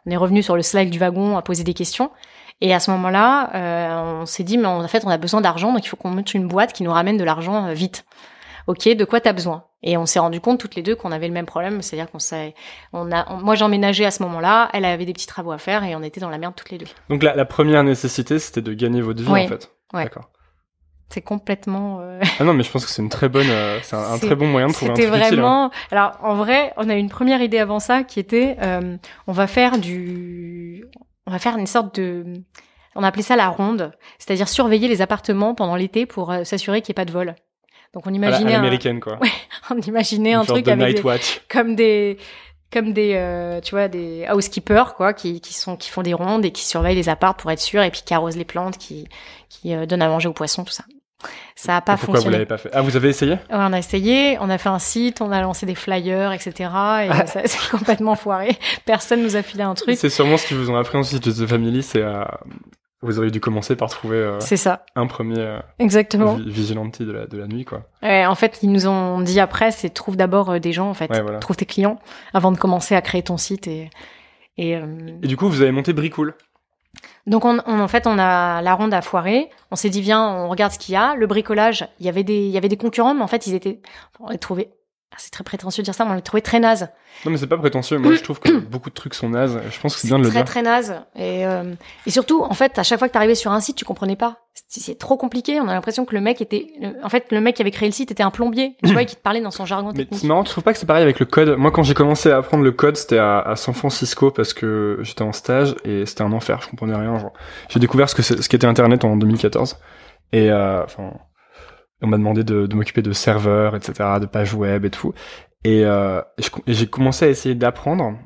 On 0.07 0.11
est 0.11 0.17
revenu 0.17 0.43
sur 0.43 0.57
le 0.57 0.63
slide 0.63 0.91
du 0.91 0.99
wagon 0.99 1.37
à 1.37 1.43
poser 1.43 1.65
des 1.65 1.75
questions. 1.75 2.11
Et 2.61 2.75
à 2.75 2.81
ce 2.81 2.91
moment-là, 2.91 3.51
euh, 3.55 4.21
on 4.23 4.27
s'est 4.27 4.43
dit, 4.43 4.59
mais 4.59 4.67
en 4.67 4.87
fait, 4.89 5.05
on 5.05 5.11
a 5.11 5.19
besoin 5.19 5.41
d'argent, 5.41 5.73
donc 5.73 5.85
il 5.85 5.89
faut 5.89 5.97
qu'on 5.97 6.11
mette 6.11 6.35
une 6.35 6.49
boîte 6.49 6.73
qui 6.73 6.83
nous 6.83 6.91
ramène 6.91 7.17
de 7.17 7.25
l'argent 7.25 7.67
euh, 7.67 7.73
vite. 7.73 8.05
Ok, 8.67 8.89
de 8.89 9.05
quoi 9.05 9.21
t'as 9.21 9.33
besoin? 9.33 9.65
Et 9.83 9.97
on 9.97 10.07
s'est 10.07 10.19
rendu 10.19 10.41
compte 10.41 10.59
toutes 10.59 10.75
les 10.75 10.83
deux 10.83 10.97
qu'on 10.97 11.13
avait 11.13 11.29
le 11.29 11.33
même 11.33 11.47
problème, 11.47 11.83
c'est-à-dire 11.83 12.11
qu'on 12.11 12.19
s'est, 12.19 12.55
on 12.93 13.13
a, 13.13 13.33
moi 13.37 13.55
j'emménageais 13.55 14.05
à 14.05 14.11
ce 14.11 14.23
moment-là, 14.25 14.69
elle 14.73 14.85
avait 14.85 15.07
des 15.07 15.13
petits 15.13 15.29
travaux 15.29 15.53
à 15.53 15.59
faire 15.59 15.85
et 15.85 15.95
on 15.95 16.03
était 16.03 16.21
dans 16.21 16.31
la 16.31 16.39
merde 16.39 16.55
toutes 16.57 16.71
les 16.71 16.79
deux. 16.79 16.87
Donc 17.09 17.23
la, 17.23 17.37
la 17.37 17.45
première 17.45 17.85
nécessité, 17.85 18.41
c'était 18.41 18.61
de 18.61 18.75
gagner 18.75 19.01
votre 19.01 19.23
vie 19.23 19.31
en 19.31 19.49
fait. 19.49 19.71
Ouais. 19.95 20.03
D'accord. 20.03 20.31
C'est 21.11 21.23
complètement. 21.23 22.01
Euh... 22.01 22.21
Ah 22.39 22.45
non, 22.45 22.53
mais 22.53 22.63
je 22.65 22.71
pense 22.71 22.85
que 22.85 22.91
c'est 22.91 23.01
une 23.01 23.09
très 23.09 23.29
bonne, 23.31 23.49
euh, 23.49 23.79
c'est 23.83 23.97
un, 23.97 24.19
très 24.19 24.35
bon 24.35 24.47
moyen 24.47 24.67
de 24.67 24.73
trouver 24.73 24.91
un 24.91 24.95
truc 24.95 25.07
C'était 25.07 25.17
vraiment. 25.17 25.69
Utile, 25.69 25.79
hein. 25.81 25.97
Alors 25.97 26.19
en 26.23 26.35
vrai, 26.35 26.75
on 26.77 26.91
a 26.91 26.95
eu 26.95 26.99
une 26.99 27.09
première 27.09 27.41
idée 27.41 27.59
avant 27.59 27.81
ça 27.81 28.03
qui 28.03 28.21
était, 28.21 28.57
euh, 28.61 28.97
on 29.27 29.33
va 29.33 29.47
faire 29.47 29.79
du, 29.79 30.85
on 31.29 31.31
va 31.31 31.39
faire 31.39 31.59
une 31.59 31.67
sorte 31.67 31.95
de 32.01 32.25
on 32.95 33.03
appelait 33.03 33.23
ça 33.23 33.37
la 33.37 33.49
ronde, 33.49 33.93
c'est-à-dire 34.19 34.49
surveiller 34.49 34.89
les 34.89 35.03
appartements 35.03 35.55
pendant 35.55 35.77
l'été 35.77 36.07
pour 36.07 36.33
euh, 36.33 36.43
s'assurer 36.43 36.81
qu'il 36.81 36.93
n'y 36.93 36.95
ait 36.95 37.03
pas 37.03 37.05
de 37.05 37.13
vol. 37.13 37.35
Donc 37.93 38.07
on 38.07 38.15
imaginait 38.15 38.55
à 38.55 38.59
américaine 38.59 38.99
quoi. 38.99 39.19
Ouais, 39.23 39.31
on 39.71 39.79
imaginait 39.79 40.33
un 40.33 40.45
truc 40.45 40.67
avec 40.67 40.97
des... 40.97 41.21
comme 41.49 41.77
des 41.77 42.17
comme 42.73 42.95
des 42.95 43.13
euh, 43.15 43.61
tu 43.61 43.73
vois 43.73 43.89
des 43.89 44.27
housekeepers 44.33 44.95
quoi 44.95 45.13
qui 45.13 45.43
qui 45.43 45.53
sont 45.53 45.77
qui 45.77 45.91
font 45.91 46.03
des 46.03 46.15
rondes 46.15 46.47
et 46.47 46.51
qui 46.51 46.65
surveillent 46.65 46.97
les 46.97 47.11
apparts 47.11 47.37
pour 47.37 47.51
être 47.51 47.61
sûr 47.61 47.83
et 47.83 47.91
puis 47.91 48.03
qui 48.05 48.15
arrosent 48.15 48.37
les 48.37 48.45
plantes 48.47 48.79
qui 48.79 49.07
qui 49.51 49.75
euh, 49.75 49.85
donnent 49.85 50.03
à 50.03 50.09
manger 50.09 50.29
aux 50.29 50.35
poissons 50.35 50.65
tout 50.65 50.73
ça. 50.73 50.85
Ça 51.57 51.77
a 51.77 51.81
pas 51.81 51.97
Pourquoi 51.97 52.15
fonctionné. 52.17 52.25
vous 52.25 52.33
l'avez 52.33 52.47
pas 52.47 52.59
fait? 52.59 52.71
Ah, 52.73 52.83
vous 52.83 52.95
avez 52.97 53.09
essayé? 53.09 53.33
Ouais, 53.33 53.39
On 53.51 53.73
a 53.73 53.79
essayé, 53.79 54.39
on 54.41 54.49
a 54.51 54.59
fait 54.59 54.69
un 54.69 54.79
site, 54.79 55.21
on 55.21 55.33
a 55.33 55.41
lancé 55.41 55.67
des 55.67 55.75
flyers, 55.75 56.33
etc. 56.33 56.53
Et 56.61 57.27
ça 57.27 57.43
c'est 57.45 57.71
complètement 57.71 58.15
foiré. 58.15 58.57
Personne 58.85 59.23
nous 59.23 59.35
a 59.37 59.43
filé 59.43 59.63
un 59.65 59.75
truc. 59.75 59.97
C'est 59.99 60.11
sûrement 60.11 60.37
ce 60.37 60.47
qu'ils 60.47 60.57
vous 60.57 60.71
ont 60.71 60.77
appris 60.77 60.97
ensuite 60.97 61.25
de 61.25 61.33
The 61.33 61.49
Family, 61.49 61.83
c'est 61.83 62.03
à 62.03 62.41
vous 63.01 63.19
auriez 63.19 63.31
dû 63.31 63.39
commencer 63.41 63.77
par 63.77 63.89
trouver 63.91 64.17
euh, 64.17 64.41
c'est 64.41 64.57
ça. 64.57 64.85
un 64.97 65.07
premier 65.07 65.39
euh, 65.39 65.61
Exactement. 65.79 66.35
vigilante 66.35 67.01
de 67.01 67.13
la, 67.13 67.27
de 67.29 67.39
la 67.39 67.47
nuit. 67.47 67.65
quoi. 67.65 67.83
Ouais, 68.03 68.27
en 68.27 68.35
fait, 68.35 68.59
ils 68.63 68.73
nous 68.73 68.89
ont 68.89 69.21
dit 69.21 69.39
après, 69.39 69.71
c'est 69.71 69.91
trouve 69.91 70.17
d'abord 70.17 70.51
euh, 70.51 70.59
des 70.59 70.73
gens, 70.73 70.91
en 70.91 70.95
fait. 70.95 71.09
Ouais, 71.09 71.21
voilà. 71.23 71.39
Trouve 71.39 71.55
tes 71.55 71.65
clients 71.65 72.01
avant 72.35 72.51
de 72.51 72.59
commencer 72.59 72.97
à 72.97 73.01
créer 73.01 73.23
ton 73.23 73.37
site. 73.37 73.69
Et, 73.69 73.89
et, 74.57 74.75
euh... 74.77 74.87
et 75.23 75.29
du 75.29 75.37
coup, 75.37 75.49
vous 75.49 75.63
avez 75.63 75.71
monté 75.71 75.93
Bricool. 75.93 76.35
Donc 77.27 77.45
on, 77.45 77.59
en 77.59 77.89
fait 77.89 78.07
on 78.07 78.19
a 78.19 78.63
la 78.63 78.75
ronde 78.75 78.95
à 78.95 79.03
foirer. 79.03 79.51
On 79.71 79.77
s'est 79.77 79.91
dit 79.91 80.01
viens 80.01 80.27
on 80.27 80.49
regarde 80.49 80.73
ce 80.73 80.79
qu'il 80.79 80.95
y 80.95 80.97
a. 80.97 81.15
Le 81.15 81.27
bricolage 81.27 81.87
il 82.01 82.07
y 82.07 82.09
avait 82.09 82.25
des 82.25 82.47
il 82.47 82.51
y 82.51 82.57
avait 82.59 82.69
des 82.69 82.77
concurrents 82.77 83.15
mais 83.15 83.23
en 83.23 83.29
fait 83.29 83.47
ils 83.47 83.55
étaient 83.55 83.81
on 84.21 84.31
les 84.31 84.39
trouvait 84.39 84.71
ah, 85.11 85.17
c'est 85.17 85.31
très 85.31 85.43
prétentieux 85.43 85.83
de 85.83 85.87
dire 85.87 85.95
ça, 85.95 86.05
mais 86.05 86.11
on 86.11 86.15
les 86.15 86.23
trouvait 86.23 86.43
très 86.43 86.61
naze. 86.61 86.91
Non, 87.25 87.31
mais 87.31 87.39
c'est 87.39 87.47
pas 87.47 87.57
prétentieux. 87.57 87.97
Moi, 87.99 88.15
je 88.15 88.23
trouve 88.23 88.41
que 88.41 88.59
beaucoup 88.71 88.91
de 88.91 88.95
trucs 88.95 89.15
sont 89.15 89.31
nazes. 89.31 89.59
Je 89.71 89.81
pense 89.81 89.95
que 89.95 90.03
c'est 90.03 90.09
bien 90.09 90.19
de 90.19 90.25
le 90.25 90.31
dire. 90.31 90.45
Très, 90.45 90.61
très 90.61 90.63
naze. 90.63 91.01
Et, 91.17 91.47
euh, 91.47 91.75
et 92.05 92.11
surtout, 92.11 92.43
en 92.43 92.53
fait, 92.53 92.79
à 92.79 92.83
chaque 92.83 92.99
fois 92.99 93.09
que 93.09 93.15
t'arrivais 93.15 93.35
sur 93.35 93.51
un 93.51 93.61
site, 93.61 93.77
tu 93.77 93.87
comprenais 93.87 94.17
pas. 94.17 94.37
C'est 94.69 94.99
trop 94.99 95.17
compliqué. 95.17 95.61
On 95.61 95.69
a 95.69 95.73
l'impression 95.73 96.05
que 96.05 96.15
le 96.15 96.21
mec 96.21 96.43
était, 96.43 96.67
en 97.03 97.09
fait, 97.09 97.33
le 97.33 97.41
mec 97.41 97.57
qui 97.57 97.63
avait 97.63 97.71
créé 97.71 97.89
le 97.89 97.95
site 97.95 98.11
était 98.11 98.23
un 98.23 98.31
plombier. 98.31 98.77
Tu 98.85 98.93
vois, 98.93 99.05
qui 99.07 99.17
te 99.17 99.21
parlait 99.23 99.41
dans 99.41 99.51
son 99.51 99.65
jargon 99.65 99.93
mais 99.93 100.05
technique. 100.05 100.25
Marrant, 100.25 100.45
tu 100.45 100.51
trouves 100.51 100.65
pas 100.65 100.75
que 100.75 100.79
c'est 100.79 100.87
pareil 100.87 101.05
avec 101.05 101.19
le 101.21 101.27
code? 101.27 101.57
Moi, 101.57 101.71
quand 101.71 101.83
j'ai 101.85 101.95
commencé 101.95 102.31
à 102.31 102.37
apprendre 102.37 102.63
le 102.63 102.73
code, 102.73 102.97
c'était 102.99 103.19
à, 103.19 103.41
à, 103.41 103.57
San 103.57 103.73
Francisco 103.73 104.31
parce 104.31 104.53
que 104.53 104.99
j'étais 105.01 105.23
en 105.23 105.33
stage 105.33 105.75
et 105.85 106.05
c'était 106.05 106.23
un 106.23 106.33
enfer. 106.33 106.61
Je 106.61 106.69
comprenais 106.69 106.97
rien. 106.97 107.19
Genre, 107.19 107.33
j'ai 107.71 107.81
découvert 107.81 108.11
ce 108.11 108.15
que 108.15 108.23
ce 108.23 108.47
qu'était 108.47 108.67
Internet 108.67 109.07
en 109.07 109.17
2014. 109.17 109.79
Et 110.33 110.51
euh, 110.51 110.85
enfin, 110.85 111.15
on 112.03 112.07
m'a 112.07 112.17
demandé 112.17 112.45
de, 112.45 112.73
m'occuper 112.75 113.03
de 113.03 113.13
serveurs, 113.13 113.75
etc., 113.75 114.19
de 114.21 114.27
pages 114.27 114.55
web 114.55 114.85
et 114.85 114.91
tout. 114.91 115.13
Et, 115.65 115.85
euh, 115.85 116.23
et 116.67 116.75
j'ai 116.75 116.87
commencé 116.87 117.25
à 117.25 117.29
essayer 117.29 117.55
d'apprendre, 117.55 118.17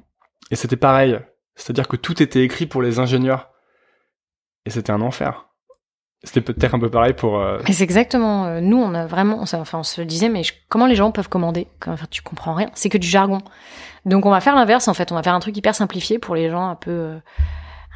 et 0.50 0.56
c'était 0.56 0.76
pareil. 0.76 1.18
C'est-à-dire 1.54 1.88
que 1.88 1.96
tout 1.96 2.22
était 2.22 2.42
écrit 2.42 2.66
pour 2.66 2.82
les 2.82 2.98
ingénieurs. 2.98 3.50
Et 4.64 4.70
c'était 4.70 4.92
un 4.92 5.00
enfer. 5.00 5.48
C'était 6.24 6.40
peut-être 6.40 6.74
un 6.74 6.78
peu 6.78 6.90
pareil 6.90 7.14
pour. 7.14 7.40
Euh... 7.40 7.58
Mais 7.66 7.72
c'est 7.72 7.82
exactement. 7.82 8.46
Euh, 8.46 8.60
nous, 8.60 8.76
on 8.76 8.94
a 8.94 9.06
vraiment. 9.06 9.40
Enfin, 9.40 9.78
on 9.78 9.82
se 9.82 10.02
disait, 10.02 10.28
mais 10.28 10.42
comment 10.68 10.86
les 10.86 10.94
gens 10.94 11.10
peuvent 11.10 11.28
commander 11.28 11.66
enfin, 11.84 12.06
Tu 12.10 12.22
comprends 12.22 12.54
rien. 12.54 12.70
C'est 12.74 12.88
que 12.88 12.98
du 12.98 13.08
jargon. 13.08 13.40
Donc, 14.04 14.24
on 14.24 14.30
va 14.30 14.40
faire 14.40 14.54
l'inverse, 14.54 14.86
en 14.86 14.94
fait. 14.94 15.10
On 15.10 15.16
va 15.16 15.22
faire 15.22 15.34
un 15.34 15.40
truc 15.40 15.56
hyper 15.56 15.74
simplifié 15.74 16.18
pour 16.18 16.36
les 16.36 16.48
gens 16.48 16.68
un 16.68 16.76
peu. 16.76 17.18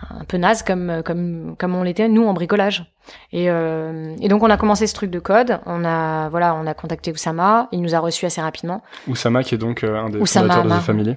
Euh, 0.03 0.21
un 0.21 0.25
peu 0.25 0.37
naze 0.37 0.63
comme 0.63 1.03
comme 1.05 1.57
comme 1.59 1.75
on 1.75 1.83
l'était 1.83 2.09
nous 2.09 2.25
en 2.27 2.35
bricolage. 2.35 2.93
Et, 3.33 3.51
euh, 3.51 4.15
et 4.21 4.29
donc 4.29 4.43
on 4.43 4.51
a 4.51 4.57
commencé 4.57 4.87
ce 4.87 4.95
truc 4.95 5.11
de 5.11 5.19
code. 5.19 5.61
On 5.67 5.85
a 5.85 6.29
voilà 6.29 6.55
on 6.55 6.67
a 6.67 6.75
contacté 6.75 7.13
Oussama. 7.13 7.69
Il 7.73 7.81
nous 7.81 7.95
a 7.95 7.99
reçu 7.99 8.27
assez 8.27 8.41
rapidement. 8.41 8.83
Oussama 9.09 9.43
qui 9.43 9.55
est 9.55 9.59
donc 9.59 9.85
euh, 9.85 9.97
un 9.97 10.11
des 10.11 10.19
Oussama 10.19 10.55
fondateurs 10.55 10.77
de 10.77 10.83
The 10.83 10.85
Family. 10.85 11.17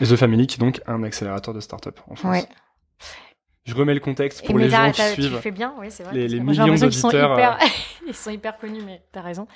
Et 0.00 0.04
The 0.04 0.16
Family 0.16 0.46
qui 0.46 0.56
est 0.56 0.64
donc 0.64 0.80
un 0.86 1.02
accélérateur 1.02 1.54
de 1.54 1.60
start-up 1.60 2.00
en 2.10 2.16
France. 2.16 2.32
Ouais. 2.32 2.44
je 3.64 3.74
remets 3.74 3.94
le 3.94 4.00
contexte 4.00 4.44
pour 4.44 4.58
les 4.58 4.68
gens 4.70 4.90
qui 4.90 5.02
suivent. 5.02 5.36
tu 5.36 5.42
fais 5.42 5.50
bien 5.50 5.74
oui 5.78 5.86
c'est 5.90 6.02
vrai. 6.02 6.14
Les, 6.14 6.28
les 6.28 6.40
millions 6.40 6.74
d'auditeurs 6.74 7.58
ils, 8.06 8.14
sont 8.14 8.30
hyper 8.30 8.58
connus 8.58 8.82
mais 8.84 9.02
t'as 9.12 9.22
raison. 9.22 9.46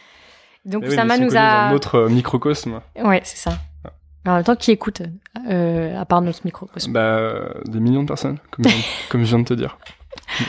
Donc 0.64 0.82
Mais 0.82 0.88
oui, 0.88 0.94
Oussama 0.94 1.16
mais 1.16 1.24
ils 1.24 1.30
sont 1.30 1.34
nous 1.36 1.40
a. 1.40 1.66
dans 1.66 1.72
notre 1.72 1.94
euh, 1.96 2.08
microcosme. 2.08 2.80
Ouais, 3.02 3.20
c'est 3.24 3.38
ça. 3.38 3.58
En 4.26 4.34
même 4.34 4.44
temps, 4.44 4.56
qui 4.56 4.70
écoute 4.72 5.02
euh, 5.48 5.98
à 6.00 6.04
part 6.04 6.20
notre 6.20 6.40
microcosme 6.44 6.92
Bah, 6.92 7.00
euh, 7.00 7.48
des 7.66 7.80
millions 7.80 8.02
de 8.02 8.08
personnes, 8.08 8.38
comme 8.50 8.64
je, 8.64 8.70
viens, 8.74 8.84
comme 9.08 9.20
je 9.22 9.26
viens 9.28 9.38
de 9.38 9.44
te 9.44 9.54
dire. 9.54 9.78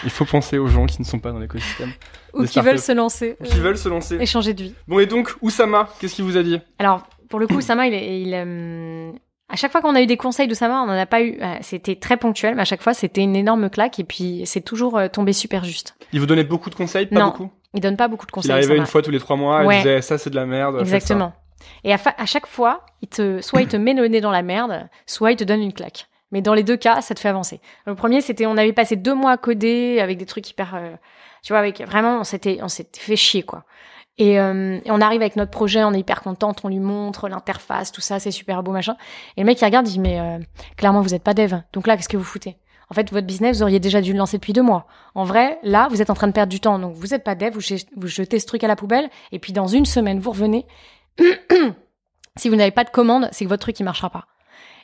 Il 0.04 0.10
faut 0.10 0.26
penser 0.26 0.58
aux 0.58 0.68
gens 0.68 0.86
qui 0.86 1.00
ne 1.02 1.06
sont 1.06 1.20
pas 1.20 1.32
dans 1.32 1.40
l'écosystème, 1.40 1.92
ou 2.34 2.44
qui 2.46 2.60
veulent 2.62 2.80
se 2.80 2.92
lancer, 2.94 3.36
ou 3.40 3.44
qui 3.44 3.60
euh, 3.60 3.62
veulent 3.62 3.78
se 3.78 3.90
lancer. 3.90 4.18
et 4.20 4.26
changer 4.26 4.54
de 4.54 4.64
vie. 4.64 4.74
Bon, 4.88 5.00
et 5.00 5.06
donc, 5.06 5.36
Oussama, 5.42 5.90
qu'est-ce 6.00 6.16
qu'il 6.16 6.26
vous 6.26 6.38
a 6.38 6.44
dit? 6.44 6.60
Alors, 6.80 7.04
pour 7.30 7.40
le 7.40 7.48
coup, 7.48 7.56
Oussama, 7.56 7.86
il, 7.88 7.94
est- 7.94 8.22
il, 8.22 8.34
euh, 8.34 9.12
à 9.50 9.56
chaque 9.56 9.72
fois 9.72 9.82
qu'on 9.82 9.94
a 9.96 10.02
eu 10.02 10.08
des 10.08 10.18
conseils 10.18 10.48
d'Oussama, 10.48 10.82
on 10.82 10.88
n'en 10.88 10.98
a 10.98 11.06
pas 11.06 11.22
eu. 11.22 11.38
C'était 11.62 11.96
très 11.96 12.18
ponctuel, 12.18 12.56
mais 12.56 12.62
à 12.62 12.66
chaque 12.66 12.82
fois, 12.82 12.94
c'était 12.94 13.22
une 13.22 13.36
énorme 13.36 13.70
claque. 13.70 14.00
Et 14.00 14.04
puis, 14.04 14.42
c'est 14.46 14.62
toujours 14.62 15.00
tombé 15.12 15.34
super 15.34 15.64
juste. 15.64 15.96
Il 16.14 16.20
vous 16.20 16.26
donnait 16.26 16.44
beaucoup 16.46 16.70
de 16.70 16.76
conseils, 16.76 17.06
pas 17.06 17.20
Non, 17.20 17.26
beaucoup? 17.28 17.52
Il 17.74 17.82
donne 17.82 17.98
pas 17.98 18.08
beaucoup 18.08 18.26
de 18.26 18.32
Il 18.32 18.34
conseils. 18.34 18.52
arrivait 18.52 18.68
Oussama. 18.68 18.80
une 18.82 18.88
fois 18.88 19.02
tous 19.02 19.12
les 19.12 19.20
trois 19.20 19.36
mois, 19.36 19.64
il 19.64 19.68
Ouais. 19.68 19.78
disait 19.78 20.02
ça 20.02 20.18
c'est 20.18 20.30
de 20.30 20.36
la 20.36 20.46
merde. 20.46 20.78
Exactement. 20.80 21.34
Et 21.84 21.94
à, 21.94 22.26
chaque 22.26 22.48
fois, 22.48 22.86
soit 23.42 23.62
il 23.62 23.68
te 23.68 23.78
met 23.78 23.94
le 23.94 24.08
nez 24.08 24.22
dans 24.22 24.32
la 24.32 24.42
merde, 24.42 24.90
soit 25.06 25.32
il 25.32 25.36
te 25.38 25.44
donne 25.44 25.62
une 25.62 25.74
claque. 25.74 26.08
Mais 26.32 26.42
dans 26.42 26.54
les 26.54 26.64
deux 26.64 26.78
cas, 26.78 27.02
ça 27.02 27.16
te 27.16 27.20
fait 27.20 27.30
avancer. 27.30 27.62
Le 27.86 27.96
premier, 27.96 28.22
c'était, 28.22 28.46
on 28.46 28.58
avait 28.58 28.74
passé 28.74 28.96
deux 28.96 29.14
mois 29.14 29.32
à 29.32 29.38
coder 29.38 30.00
avec 30.02 30.18
des 30.18 30.26
trucs 30.26 30.50
hyper, 30.50 30.76
euh, 30.76 30.92
tu 31.42 31.54
vois, 31.54 31.60
avec 31.60 31.82
vraiment, 31.82 32.20
on 32.20 32.24
s'était, 32.24 32.60
on 32.62 32.68
s'était 32.68 33.00
fait 33.00 33.16
chier 33.16 33.44
quoi. 33.44 33.64
Et, 34.18 34.40
euh, 34.40 34.80
et 34.84 34.92
on 34.92 35.00
arrive 35.00 35.22
avec 35.22 35.36
notre 35.36 35.52
projet, 35.52 35.84
on 35.84 35.94
est 35.94 36.00
hyper 36.00 36.22
contente, 36.22 36.62
on 36.64 36.70
lui 36.70 36.80
montre 36.80 37.30
l'interface, 37.30 37.92
tout 37.92 38.02
ça, 38.02 38.20
c'est 38.20 38.32
super 38.32 38.64
beau 38.64 38.72
machin. 38.72 38.98
Et 39.38 39.42
le 39.42 39.46
mec 39.46 39.62
il 39.62 39.66
regarde, 39.66 39.88
il 39.88 39.92
dit 39.92 40.00
mais 40.00 40.20
euh, 40.20 40.40
clairement 40.76 41.02
vous 41.02 41.14
êtes 41.14 41.24
pas 41.24 41.36
dev, 41.36 41.54
donc 41.72 41.88
là 41.88 41.96
qu'est-ce 41.96 42.10
que 42.10 42.18
vous 42.18 42.24
foutez? 42.24 42.58
En 42.90 42.94
fait, 42.94 43.12
votre 43.12 43.28
business, 43.28 43.58
vous 43.58 43.64
auriez 43.64 43.82
déjà 43.82 44.00
dû 44.00 44.14
le 44.14 44.18
lancer 44.18 44.38
depuis 44.38 44.54
deux 44.54 44.62
mois. 44.62 44.88
En 45.14 45.26
vrai, 45.26 45.60
là, 45.62 45.90
vous 45.92 46.02
êtes 46.02 46.10
en 46.10 46.14
train 46.14 46.28
de 46.28 46.32
perdre 46.32 46.50
du 46.50 46.62
temps, 46.62 46.80
donc 46.80 46.96
vous 46.96 47.14
êtes 47.14 47.24
pas 47.24 47.36
dev, 47.36 47.52
vous, 47.52 47.60
vous 47.98 48.08
jetez 48.08 48.40
ce 48.40 48.46
truc 48.46 48.64
à 48.64 48.68
la 48.68 48.78
poubelle, 48.78 49.10
et 49.34 49.40
puis 49.40 49.52
dans 49.52 49.68
une 49.68 49.86
semaine, 49.86 50.20
vous 50.20 50.32
revenez 50.32 50.66
si 52.36 52.50
vous 52.50 52.56
n'avez 52.56 52.72
pas 52.72 52.84
de 52.84 52.90
commande, 52.90 53.30
c'est 53.32 53.46
que 53.46 53.50
votre 53.50 53.62
truc 53.62 53.80
il 53.80 53.84
marchera 53.84 54.10
pas. 54.10 54.26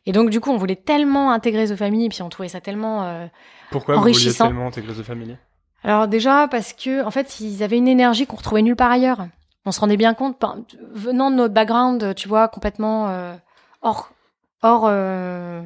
Et 0.06 0.12
donc 0.12 0.30
du 0.30 0.40
coup, 0.40 0.52
on 0.52 0.58
voulait 0.58 0.76
tellement 0.76 1.32
intégrer 1.32 1.68
The 1.68 1.76
Family, 1.76 2.10
puis 2.10 2.22
on 2.22 2.30
trouvait 2.30 2.50
ça 2.50 2.60
tellement. 2.62 3.04
euh, 3.04 3.28
Pourquoi 3.72 3.96
vous 3.96 4.02
vouliez 4.02 4.14
Enrichissant. 4.16 4.48
tellement 4.48 4.68
intégrer 4.68 4.94
The 4.94 5.04
Family? 5.04 5.38
Alors 5.84 6.08
déjà 6.08 6.48
parce 6.50 6.74
que 6.74 7.04
en 7.06 7.12
fait, 7.12 7.40
ils 7.40 7.64
avaient 7.64 7.78
une 7.78 7.88
énergie 7.88 8.26
qu'on 8.26 8.38
retrouvait 8.38 8.62
nulle 8.62 8.76
part 8.76 8.92
ailleurs. 8.92 9.26
On 9.66 9.72
se 9.72 9.80
rendait 9.80 9.96
bien 9.98 10.14
compte, 10.14 10.38
ben, 10.42 10.64
venant 10.92 11.32
de 11.32 11.36
notre 11.38 11.54
background, 11.54 12.16
tu 12.16 12.28
vois, 12.28 12.50
complètement 12.50 13.08
euh, 13.10 13.34
hors, 13.82 14.12
hors, 14.62 14.84
euh, 14.88 15.62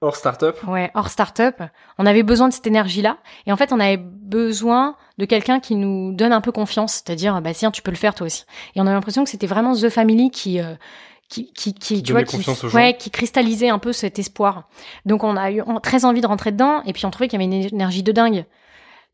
Hors 0.00 0.14
startup 0.14 0.56
ouais, 0.68 0.92
hors 0.94 1.08
startup. 1.08 1.60
On 1.98 2.06
avait 2.06 2.22
besoin 2.22 2.48
de 2.48 2.52
cette 2.52 2.66
énergie-là, 2.68 3.18
et 3.46 3.52
en 3.52 3.56
fait, 3.56 3.72
on 3.72 3.80
avait 3.80 3.96
besoin 3.96 4.96
de 5.18 5.24
quelqu'un 5.24 5.58
qui 5.58 5.74
nous 5.74 6.12
donne 6.12 6.32
un 6.32 6.40
peu 6.40 6.52
confiance, 6.52 6.94
c'est-à-dire, 6.94 7.40
bah 7.42 7.52
tiens, 7.52 7.72
tu 7.72 7.82
peux 7.82 7.90
le 7.90 7.96
faire 7.96 8.14
toi 8.14 8.26
aussi. 8.26 8.44
Et 8.76 8.80
on 8.80 8.86
avait 8.86 8.94
l'impression 8.94 9.24
que 9.24 9.30
c'était 9.30 9.48
vraiment 9.48 9.74
The 9.74 9.88
Family 9.88 10.30
qui 10.30 10.60
euh, 10.60 10.74
qui, 11.28 11.52
qui, 11.52 11.74
qui, 11.74 11.96
Qui 11.96 12.02
tu 12.02 12.12
vois, 12.12 12.22
qui, 12.22 12.38
ouais, 12.72 12.96
qui 12.96 13.10
cristallisait 13.10 13.68
un 13.68 13.78
peu 13.78 13.92
cet 13.92 14.18
espoir. 14.18 14.68
Donc 15.04 15.24
on 15.24 15.36
a 15.36 15.50
eu 15.50 15.62
très 15.82 16.04
envie 16.04 16.20
de 16.20 16.26
rentrer 16.26 16.52
dedans, 16.52 16.82
et 16.84 16.92
puis 16.92 17.04
on 17.04 17.10
trouvait 17.10 17.28
qu'il 17.28 17.40
y 17.40 17.44
avait 17.44 17.56
une 17.56 17.64
énergie 17.74 18.02
de 18.02 18.12
dingue. 18.12 18.46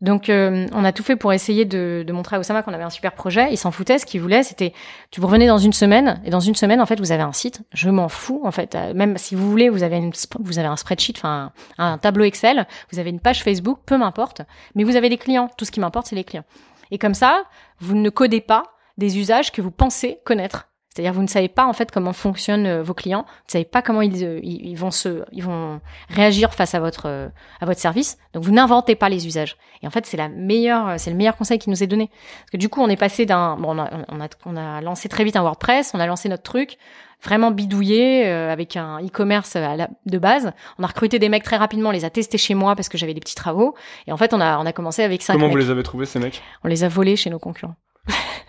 Donc 0.00 0.28
euh, 0.28 0.66
on 0.72 0.84
a 0.84 0.92
tout 0.92 1.02
fait 1.02 1.16
pour 1.16 1.32
essayer 1.32 1.64
de, 1.64 2.04
de 2.06 2.12
montrer 2.12 2.36
à 2.36 2.38
Osama 2.38 2.62
qu'on 2.62 2.72
avait 2.74 2.82
un 2.84 2.90
super 2.90 3.12
projet. 3.12 3.48
Il 3.50 3.56
s'en 3.56 3.70
foutait. 3.70 3.98
Ce 3.98 4.04
qu'il 4.04 4.20
voulait, 4.20 4.42
c'était 4.42 4.72
tu 5.10 5.20
vous 5.20 5.26
revenez 5.26 5.46
dans 5.46 5.56
une 5.58 5.72
semaine 5.72 6.20
et 6.24 6.30
dans 6.30 6.40
une 6.40 6.54
semaine 6.54 6.80
en 6.80 6.86
fait 6.86 6.98
vous 7.00 7.12
avez 7.12 7.22
un 7.22 7.32
site. 7.32 7.62
Je 7.72 7.88
m'en 7.88 8.08
fous 8.08 8.42
en 8.44 8.50
fait. 8.50 8.74
Euh, 8.74 8.92
Même 8.92 9.16
si 9.16 9.34
vous 9.34 9.48
voulez, 9.50 9.68
vous 9.68 9.82
avez 9.82 9.96
une, 9.96 10.12
vous 10.40 10.58
avez 10.58 10.68
un 10.68 10.76
spreadsheet, 10.76 11.14
enfin 11.16 11.52
un, 11.78 11.92
un 11.92 11.98
tableau 11.98 12.24
Excel, 12.24 12.66
vous 12.92 12.98
avez 12.98 13.10
une 13.10 13.20
page 13.20 13.42
Facebook, 13.42 13.78
peu 13.86 13.96
m'importe. 13.96 14.42
Mais 14.74 14.84
vous 14.84 14.96
avez 14.96 15.08
les 15.08 15.18
clients. 15.18 15.48
Tout 15.56 15.64
ce 15.64 15.70
qui 15.70 15.80
m'importe, 15.80 16.08
c'est 16.08 16.16
les 16.16 16.24
clients. 16.24 16.44
Et 16.90 16.98
comme 16.98 17.14
ça, 17.14 17.44
vous 17.78 17.94
ne 17.94 18.10
codez 18.10 18.40
pas 18.40 18.64
des 18.98 19.18
usages 19.18 19.52
que 19.52 19.62
vous 19.62 19.70
pensez 19.70 20.18
connaître. 20.24 20.68
C'est-à-dire 20.94 21.12
vous 21.12 21.22
ne 21.22 21.26
savez 21.28 21.48
pas 21.48 21.66
en 21.66 21.72
fait 21.72 21.90
comment 21.90 22.12
fonctionnent 22.12 22.66
euh, 22.66 22.82
vos 22.82 22.94
clients, 22.94 23.22
vous 23.26 23.48
ne 23.48 23.52
savez 23.52 23.64
pas 23.64 23.82
comment 23.82 24.00
ils, 24.00 24.24
euh, 24.24 24.38
ils, 24.44 24.64
ils 24.68 24.76
vont 24.76 24.92
se 24.92 25.24
ils 25.32 25.42
vont 25.42 25.80
réagir 26.08 26.54
face 26.54 26.74
à 26.74 26.80
votre 26.80 27.06
euh, 27.06 27.28
à 27.60 27.66
votre 27.66 27.80
service. 27.80 28.16
Donc 28.32 28.44
vous 28.44 28.52
n'inventez 28.52 28.94
pas 28.94 29.08
les 29.08 29.26
usages. 29.26 29.56
Et 29.82 29.88
en 29.88 29.90
fait, 29.90 30.06
c'est 30.06 30.16
la 30.16 30.28
meilleure 30.28 30.98
c'est 30.98 31.10
le 31.10 31.16
meilleur 31.16 31.36
conseil 31.36 31.58
qui 31.58 31.68
nous 31.68 31.82
est 31.82 31.88
donné 31.88 32.06
parce 32.08 32.52
que 32.52 32.56
du 32.56 32.68
coup, 32.68 32.80
on 32.80 32.88
est 32.88 32.96
passé 32.96 33.26
d'un 33.26 33.56
bon 33.56 33.76
on 33.76 33.82
a, 33.82 33.90
on 34.08 34.20
a 34.20 34.28
on 34.46 34.56
a 34.56 34.80
lancé 34.80 35.08
très 35.08 35.24
vite 35.24 35.34
un 35.34 35.42
WordPress, 35.42 35.92
on 35.94 36.00
a 36.00 36.06
lancé 36.06 36.28
notre 36.28 36.44
truc 36.44 36.78
vraiment 37.24 37.50
bidouillé 37.50 38.26
euh, 38.26 38.52
avec 38.52 38.76
un 38.76 39.00
e-commerce 39.00 39.56
de 39.56 40.18
base. 40.18 40.52
On 40.78 40.84
a 40.84 40.86
recruté 40.86 41.18
des 41.18 41.28
mecs 41.28 41.42
très 41.42 41.56
rapidement, 41.56 41.88
on 41.88 41.92
les 41.92 42.04
a 42.04 42.10
testés 42.10 42.38
chez 42.38 42.54
moi 42.54 42.76
parce 42.76 42.88
que 42.88 42.98
j'avais 42.98 43.14
des 43.14 43.20
petits 43.20 43.34
travaux 43.34 43.74
et 44.06 44.12
en 44.12 44.16
fait, 44.16 44.32
on 44.32 44.40
a 44.40 44.58
on 44.58 44.66
a 44.66 44.72
commencé 44.72 45.02
avec 45.02 45.22
cinq 45.22 45.34
Comment 45.34 45.46
mecs. 45.46 45.52
vous 45.52 45.58
les 45.58 45.70
avez 45.70 45.82
trouvés 45.82 46.06
ces 46.06 46.20
mecs? 46.20 46.42
On 46.62 46.68
les 46.68 46.84
a 46.84 46.88
volés 46.88 47.16
chez 47.16 47.30
nos 47.30 47.38
concurrents. 47.38 47.74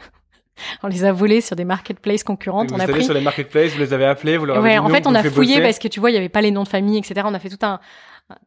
on 0.84 0.88
les 0.88 1.04
a 1.06 1.12
volés 1.12 1.42
sur 1.42 1.56
des 1.56 1.66
marketplaces 1.66 2.24
concurrentes. 2.24 2.70
Vous 2.72 2.78
on 2.78 2.80
a 2.80 2.88
pris 2.88 3.04
sur 3.04 3.14
les 3.14 3.22
marketplaces, 3.22 3.72
vous 3.74 3.80
les 3.80 3.94
avez 3.94 4.06
appelés, 4.06 4.38
vous 4.38 4.46
leur 4.46 4.58
avez 4.58 4.64
Ouais, 4.66 4.74
dit 4.74 4.80
en 4.80 4.90
fait, 4.90 5.08
on 5.08 5.16
a 5.16 5.24
fouillé 5.24 5.56
bosser. 5.56 5.62
parce 5.64 5.80
que 5.80 5.88
tu 5.88 6.00
vois, 6.00 6.12
il 6.12 6.14
y 6.14 6.18
avait 6.18 6.30
pas 6.30 6.42
les 6.42 6.52
noms 6.52 6.64
de 6.64 6.68
famille, 6.68 6.98
etc. 6.98 7.22
On 7.26 7.34
a 7.34 7.40
fait 7.40 7.50
tout 7.50 7.64
un, 7.66 7.80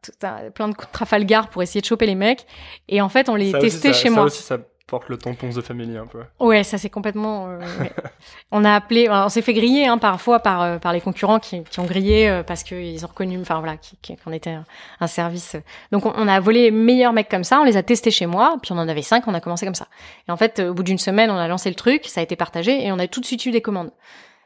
tout 0.03 0.11
un- 0.23 0.49
plein 0.51 0.67
de 0.69 0.73
coups 0.73 0.87
de 0.87 0.91
Trafalgar 0.93 1.49
pour 1.49 1.61
essayer 1.63 1.81
de 1.81 1.85
choper 1.85 2.05
les 2.05 2.15
mecs. 2.15 2.45
Et 2.87 3.01
en 3.01 3.09
fait, 3.09 3.29
on 3.29 3.35
les 3.35 3.51
Ça 3.51 3.57
aussi, 3.59 3.67
testait 3.69 3.93
ça- 3.93 3.99
chez 3.99 4.09
ça 4.09 4.15
moi. 4.15 4.23
aussi, 4.25 4.43
porte 4.89 5.07
le 5.09 5.17
tampon 5.17 5.49
The 5.49 5.61
Family 5.61 5.97
un 5.97 6.07
peu. 6.07 6.19
Ouais, 6.39 6.63
ça 6.63 6.77
c'est 6.77 6.89
complètement. 6.89 7.47
euh, 7.47 7.59
ouais. 7.79 7.91
on 8.51 8.65
a 8.65 8.73
appelé, 8.73 9.07
on 9.09 9.29
s'est 9.29 9.41
fait 9.41 9.53
griller 9.53 9.87
hein, 9.87 9.97
parfois 9.97 10.39
par 10.39 10.61
euh, 10.61 10.77
par 10.79 10.93
les 10.93 11.01
concurrents 11.01 11.39
qui, 11.39 11.63
qui 11.63 11.79
ont 11.79 11.85
grillé 11.85 12.27
euh, 12.27 12.43
parce 12.43 12.63
qu'ils 12.63 13.05
ont 13.05 13.07
reconnu, 13.07 13.39
enfin 13.39 13.59
voilà, 13.59 13.75
qu'on 14.23 14.31
était 14.31 14.49
un, 14.49 14.65
un 14.99 15.07
service. 15.07 15.55
Donc 15.91 16.05
on, 16.05 16.13
on 16.15 16.27
a 16.27 16.39
volé 16.39 16.63
les 16.63 16.71
meilleurs 16.71 17.13
mecs 17.13 17.29
comme 17.29 17.43
ça, 17.43 17.59
on 17.61 17.63
les 17.63 17.77
a 17.77 17.83
testés 17.83 18.11
chez 18.11 18.25
moi, 18.25 18.57
puis 18.61 18.71
on 18.71 18.77
en 18.77 18.87
avait 18.89 19.01
cinq, 19.01 19.27
on 19.27 19.33
a 19.33 19.39
commencé 19.39 19.65
comme 19.65 19.75
ça. 19.75 19.87
Et 20.27 20.31
en 20.31 20.37
fait, 20.37 20.59
au 20.59 20.73
bout 20.73 20.83
d'une 20.83 20.97
semaine, 20.97 21.29
on 21.29 21.37
a 21.37 21.47
lancé 21.47 21.69
le 21.69 21.75
truc, 21.75 22.05
ça 22.07 22.19
a 22.19 22.23
été 22.23 22.35
partagé 22.35 22.85
et 22.85 22.91
on 22.91 22.99
a 22.99 23.07
tout 23.07 23.21
de 23.21 23.25
suite 23.25 23.45
eu 23.45 23.51
des 23.51 23.61
commandes. 23.61 23.91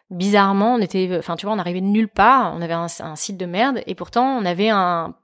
Bizarrement, 0.09 0.75
on 0.75 0.79
était, 0.79 1.09
enfin 1.17 1.35
tu 1.37 1.45
vois, 1.45 1.55
on 1.55 1.59
arrivait 1.59 1.81
de 1.81 1.85
nulle 1.87 2.09
part, 2.09 2.53
on 2.55 2.61
avait 2.61 2.73
un, 2.73 2.87
un 2.99 3.15
site 3.15 3.37
de 3.37 3.45
merde 3.45 3.81
et 3.87 3.95
pourtant 3.95 4.37
on 4.37 4.45
avait 4.45 4.69
un, 4.69 5.15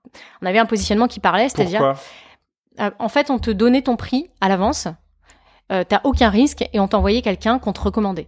on 0.41 0.45
avait 0.45 0.58
un 0.60 0.65
positionnement 0.65 1.08
qui 1.08 1.19
parlait, 1.19 1.49
c'est-à-dire 1.49 1.95
en 2.97 3.10
fait, 3.10 3.29
on 3.29 3.39
te 3.39 3.51
donnait 3.51 3.82
ton 3.82 3.97
prix 3.97 4.29
à 4.39 4.47
l'avance. 4.47 4.88
Euh, 5.71 5.84
T'as 5.88 6.01
aucun 6.03 6.29
risque 6.29 6.63
et 6.73 6.79
on 6.79 6.88
t'envoyait 6.88 7.21
quelqu'un 7.21 7.60
qu'on 7.60 7.73
te 7.73 7.82
recommandait. 7.82 8.27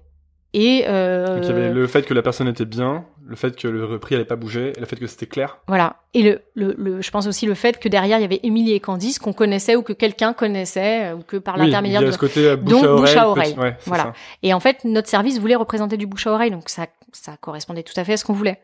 Et 0.54 0.84
euh, 0.90 1.28
Donc 1.36 1.46
il 1.46 1.48
y 1.48 1.52
avait 1.52 1.70
le 1.72 1.88
fait 1.88 2.02
que 2.04 2.14
la 2.14 2.22
personne 2.22 2.48
était 2.50 2.66
bien, 2.66 3.06
le 3.26 3.38
fait 3.38 3.56
que 3.56 3.70
le 3.70 3.98
prix 4.00 4.16
allait 4.16 4.26
pas 4.26 4.36
bouger, 4.36 4.74
le 4.78 4.86
fait 4.86 4.98
que 4.98 5.08
c'était 5.08 5.26
clair. 5.26 5.60
voilà. 5.68 5.96
Et 6.14 6.24
le, 6.24 6.42
le, 6.56 6.76
le- 6.78 7.02
je 7.02 7.10
pense 7.10 7.26
aussi 7.26 7.46
le 7.46 7.54
fait 7.54 7.80
que 7.80 7.88
derrière 7.88 8.18
il 8.18 8.22
y 8.22 8.26
avait 8.26 8.42
Émilie 8.44 8.74
et 8.74 8.82
Candice 8.82 9.18
qu'on 9.18 9.32
connaissait 9.32 9.78
ou 9.78 9.82
que 9.82 9.94
quelqu'un 9.94 10.34
connaissait 10.34 11.06
euh, 11.12 11.16
ou 11.16 11.22
que 11.24 11.38
par 11.38 11.56
oui, 11.56 11.62
l'intermédiaire 11.68 12.02
de 12.02 12.12
ce 12.12 12.18
côté 12.18 12.46
euh, 12.50 12.58
bouche 12.58 12.74
Donc, 12.74 12.84
à 12.84 12.90
oreille. 12.92 13.00
bouche 13.02 13.10
à 13.16 13.22
petit- 13.22 13.26
oreille. 13.26 13.56
ouais, 13.60 13.78
Voilà. 13.86 14.04
ça. 14.04 14.14
Et 14.44 14.54
en 14.54 14.60
fait, 14.60 14.84
notre 14.84 15.08
service 15.08 15.40
voulait 15.40 15.56
représenter 15.56 15.96
du 15.96 16.06
bouche 16.06 16.28
à 16.28 16.34
oreille, 16.34 16.52
donc 16.52 16.68
ça, 16.68 16.88
ça 17.14 17.38
correspondait 17.40 17.84
tout 17.84 17.94
à 17.96 18.04
fait 18.04 18.14
à 18.14 18.18
ce 18.18 18.26
qu'on 18.26 18.34
voulait. 18.34 18.60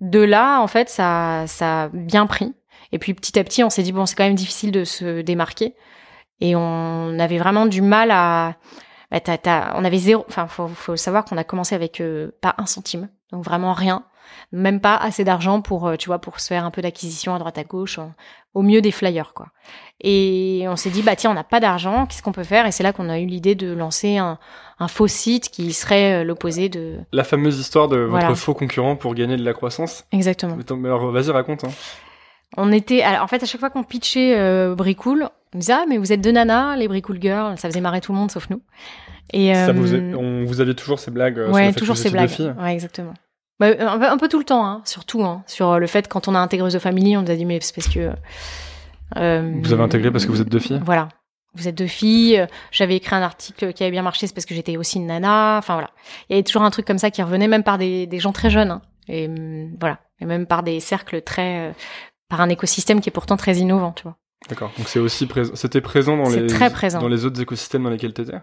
De 0.00 0.20
là, 0.20 0.60
en 0.60 0.68
fait, 0.68 0.88
ça, 0.88 1.44
ça 1.48 1.84
a 1.84 1.88
bien 1.88 2.26
pris. 2.26 2.54
Et 2.92 2.98
puis 3.00 3.14
petit 3.14 3.36
à 3.38 3.42
petit, 3.42 3.64
on 3.64 3.70
s'est 3.70 3.82
dit 3.82 3.90
bon, 3.90 4.06
c'est 4.06 4.14
quand 4.14 4.22
même 4.24 4.36
difficile 4.36 4.70
de 4.70 4.84
se 4.84 5.22
démarquer. 5.22 5.74
Et 6.44 6.56
on 6.56 7.18
avait 7.20 7.38
vraiment 7.38 7.66
du 7.66 7.82
mal 7.82 8.10
à. 8.10 8.56
bah, 9.12 9.72
on 9.76 9.84
avait 9.84 9.98
zéro. 9.98 10.24
Enfin, 10.28 10.48
faut, 10.48 10.66
faut 10.66 10.96
savoir 10.96 11.24
qu'on 11.24 11.36
a 11.36 11.44
commencé 11.44 11.74
avec 11.76 12.00
euh, 12.00 12.32
pas 12.40 12.56
un 12.58 12.66
centime, 12.66 13.08
donc 13.30 13.44
vraiment 13.44 13.72
rien, 13.74 14.02
même 14.50 14.80
pas 14.80 14.96
assez 14.96 15.22
d'argent 15.22 15.60
pour, 15.60 15.86
euh, 15.86 15.94
tu 15.94 16.08
vois, 16.08 16.18
pour 16.18 16.40
se 16.40 16.48
faire 16.48 16.64
un 16.64 16.72
peu 16.72 16.82
d'acquisition 16.82 17.32
à 17.32 17.38
droite 17.38 17.58
à 17.58 17.62
gauche, 17.64 18.00
au 18.54 18.62
mieux 18.62 18.80
des 18.82 18.90
flyers, 18.90 19.34
quoi. 19.34 19.46
Et 20.00 20.64
on 20.68 20.74
s'est 20.74 20.90
dit 20.90 21.02
bah 21.02 21.14
tiens, 21.14 21.30
on 21.30 21.34
n'a 21.34 21.44
pas 21.44 21.60
d'argent, 21.60 22.06
qu'est-ce 22.06 22.24
qu'on 22.24 22.32
peut 22.32 22.42
faire? 22.42 22.66
Et 22.66 22.72
c'est 22.72 22.82
là 22.82 22.92
qu'on 22.92 23.08
a 23.08 23.20
eu 23.20 23.26
l'idée 23.26 23.54
de 23.54 23.72
lancer 23.72 24.16
un, 24.16 24.38
un 24.80 24.88
faux 24.88 25.06
site 25.06 25.48
qui 25.48 25.72
serait 25.72 26.22
euh, 26.22 26.24
l'opposé 26.24 26.68
de. 26.68 26.98
La 27.12 27.22
fameuse 27.22 27.60
histoire 27.60 27.86
de 27.86 27.98
votre 27.98 28.10
Voilà. 28.10 28.34
faux 28.34 28.54
concurrent 28.54 28.96
pour 28.96 29.14
gagner 29.14 29.36
de 29.36 29.44
la 29.44 29.52
croissance. 29.52 30.04
Exactement. 30.10 30.56
Mais 30.56 30.88
alors 30.88 31.12
vas-y 31.12 31.30
raconte. 31.30 31.62
Hein. 31.62 31.70
On 32.56 32.70
était, 32.72 33.02
alors, 33.02 33.22
en 33.22 33.26
fait, 33.26 33.42
à 33.42 33.46
chaque 33.46 33.60
fois 33.60 33.70
qu'on 33.70 33.82
pitchait 33.82 34.34
euh, 34.38 34.74
Bricool, 34.74 35.28
on 35.54 35.58
disait 35.58 35.72
ah 35.72 35.84
mais 35.88 35.96
vous 35.98 36.12
êtes 36.12 36.20
deux 36.20 36.32
nanas, 36.32 36.76
les 36.76 36.88
Bricool 36.88 37.18
girls, 37.20 37.56
ça 37.58 37.68
faisait 37.68 37.80
marrer 37.80 38.00
tout 38.00 38.12
le 38.12 38.18
monde 38.18 38.30
sauf 38.30 38.48
nous. 38.50 38.60
Et 39.32 39.54
Ça 39.54 39.68
euh, 39.68 39.72
vous, 39.72 39.94
est- 39.94 40.14
on, 40.14 40.44
vous 40.44 40.60
aviez 40.60 40.74
toujours 40.74 40.98
ces 40.98 41.10
blagues 41.10 41.38
euh, 41.38 41.46
sur 41.46 41.54
ouais, 41.54 41.66
le 41.68 41.72
fait 41.72 41.78
toujours 41.78 41.94
que 41.94 42.00
vous 42.00 42.06
ces 42.08 42.10
blagues. 42.10 42.28
filles. 42.28 42.52
Ouais, 42.60 42.72
exactement. 42.74 43.14
Bah, 43.60 43.68
un, 43.78 43.98
peu, 43.98 44.06
un 44.06 44.16
peu 44.18 44.28
tout 44.28 44.38
le 44.38 44.44
temps, 44.44 44.66
hein, 44.66 44.82
surtout 44.84 45.22
hein, 45.24 45.42
sur 45.46 45.78
le 45.78 45.86
fait 45.86 46.08
quand 46.08 46.28
on 46.28 46.34
a 46.34 46.38
intégré 46.38 46.68
The 46.70 46.78
Family, 46.78 47.16
on 47.16 47.22
nous 47.22 47.30
a 47.30 47.36
dit 47.36 47.44
mais 47.44 47.58
c'est 47.60 47.74
parce 47.74 47.88
que 47.88 48.10
euh, 49.16 49.52
Vous 49.62 49.72
avez 49.72 49.82
intégré 49.82 50.10
parce 50.10 50.26
que 50.26 50.30
vous 50.30 50.40
êtes 50.40 50.48
deux 50.48 50.58
filles? 50.58 50.80
Voilà. 50.84 51.08
Vous 51.54 51.68
êtes 51.68 51.74
deux 51.76 51.86
filles. 51.86 52.46
J'avais 52.70 52.96
écrit 52.96 53.14
un 53.14 53.22
article 53.22 53.72
qui 53.74 53.82
avait 53.82 53.90
bien 53.92 54.02
marché, 54.02 54.26
c'est 54.26 54.34
parce 54.34 54.46
que 54.46 54.54
j'étais 54.54 54.76
aussi 54.78 54.98
une 54.98 55.06
nana. 55.06 55.56
Enfin 55.58 55.74
voilà. 55.74 55.90
Il 56.28 56.32
y 56.32 56.36
avait 56.36 56.42
toujours 56.44 56.62
un 56.62 56.70
truc 56.70 56.86
comme 56.86 56.98
ça 56.98 57.10
qui 57.10 57.22
revenait, 57.22 57.46
même 57.48 57.62
par 57.62 57.76
des, 57.78 58.06
des 58.06 58.18
gens 58.18 58.32
très 58.32 58.48
jeunes. 58.50 58.70
hein. 58.70 58.82
Et 59.08 59.26
hum, 59.28 59.70
voilà. 59.78 59.98
Et 60.20 60.24
même 60.24 60.46
par 60.46 60.62
des 60.62 60.80
cercles 60.80 61.20
très, 61.20 61.68
euh, 61.68 61.72
par 62.32 62.40
un 62.40 62.48
écosystème 62.48 63.02
qui 63.02 63.10
est 63.10 63.12
pourtant 63.12 63.36
très 63.36 63.56
innovant, 63.56 63.92
tu 63.92 64.04
vois. 64.04 64.16
D'accord. 64.48 64.72
Donc 64.78 64.88
c'est 64.88 64.98
aussi 64.98 65.26
présent. 65.26 65.54
C'était 65.54 65.82
présent 65.82 66.16
dans 66.16 66.30
les 66.30 66.46
très 66.46 66.70
présent. 66.70 66.98
dans 66.98 67.08
les 67.08 67.26
autres 67.26 67.38
écosystèmes 67.42 67.82
dans 67.82 67.90
lesquels 67.90 68.14
t'étais? 68.14 68.40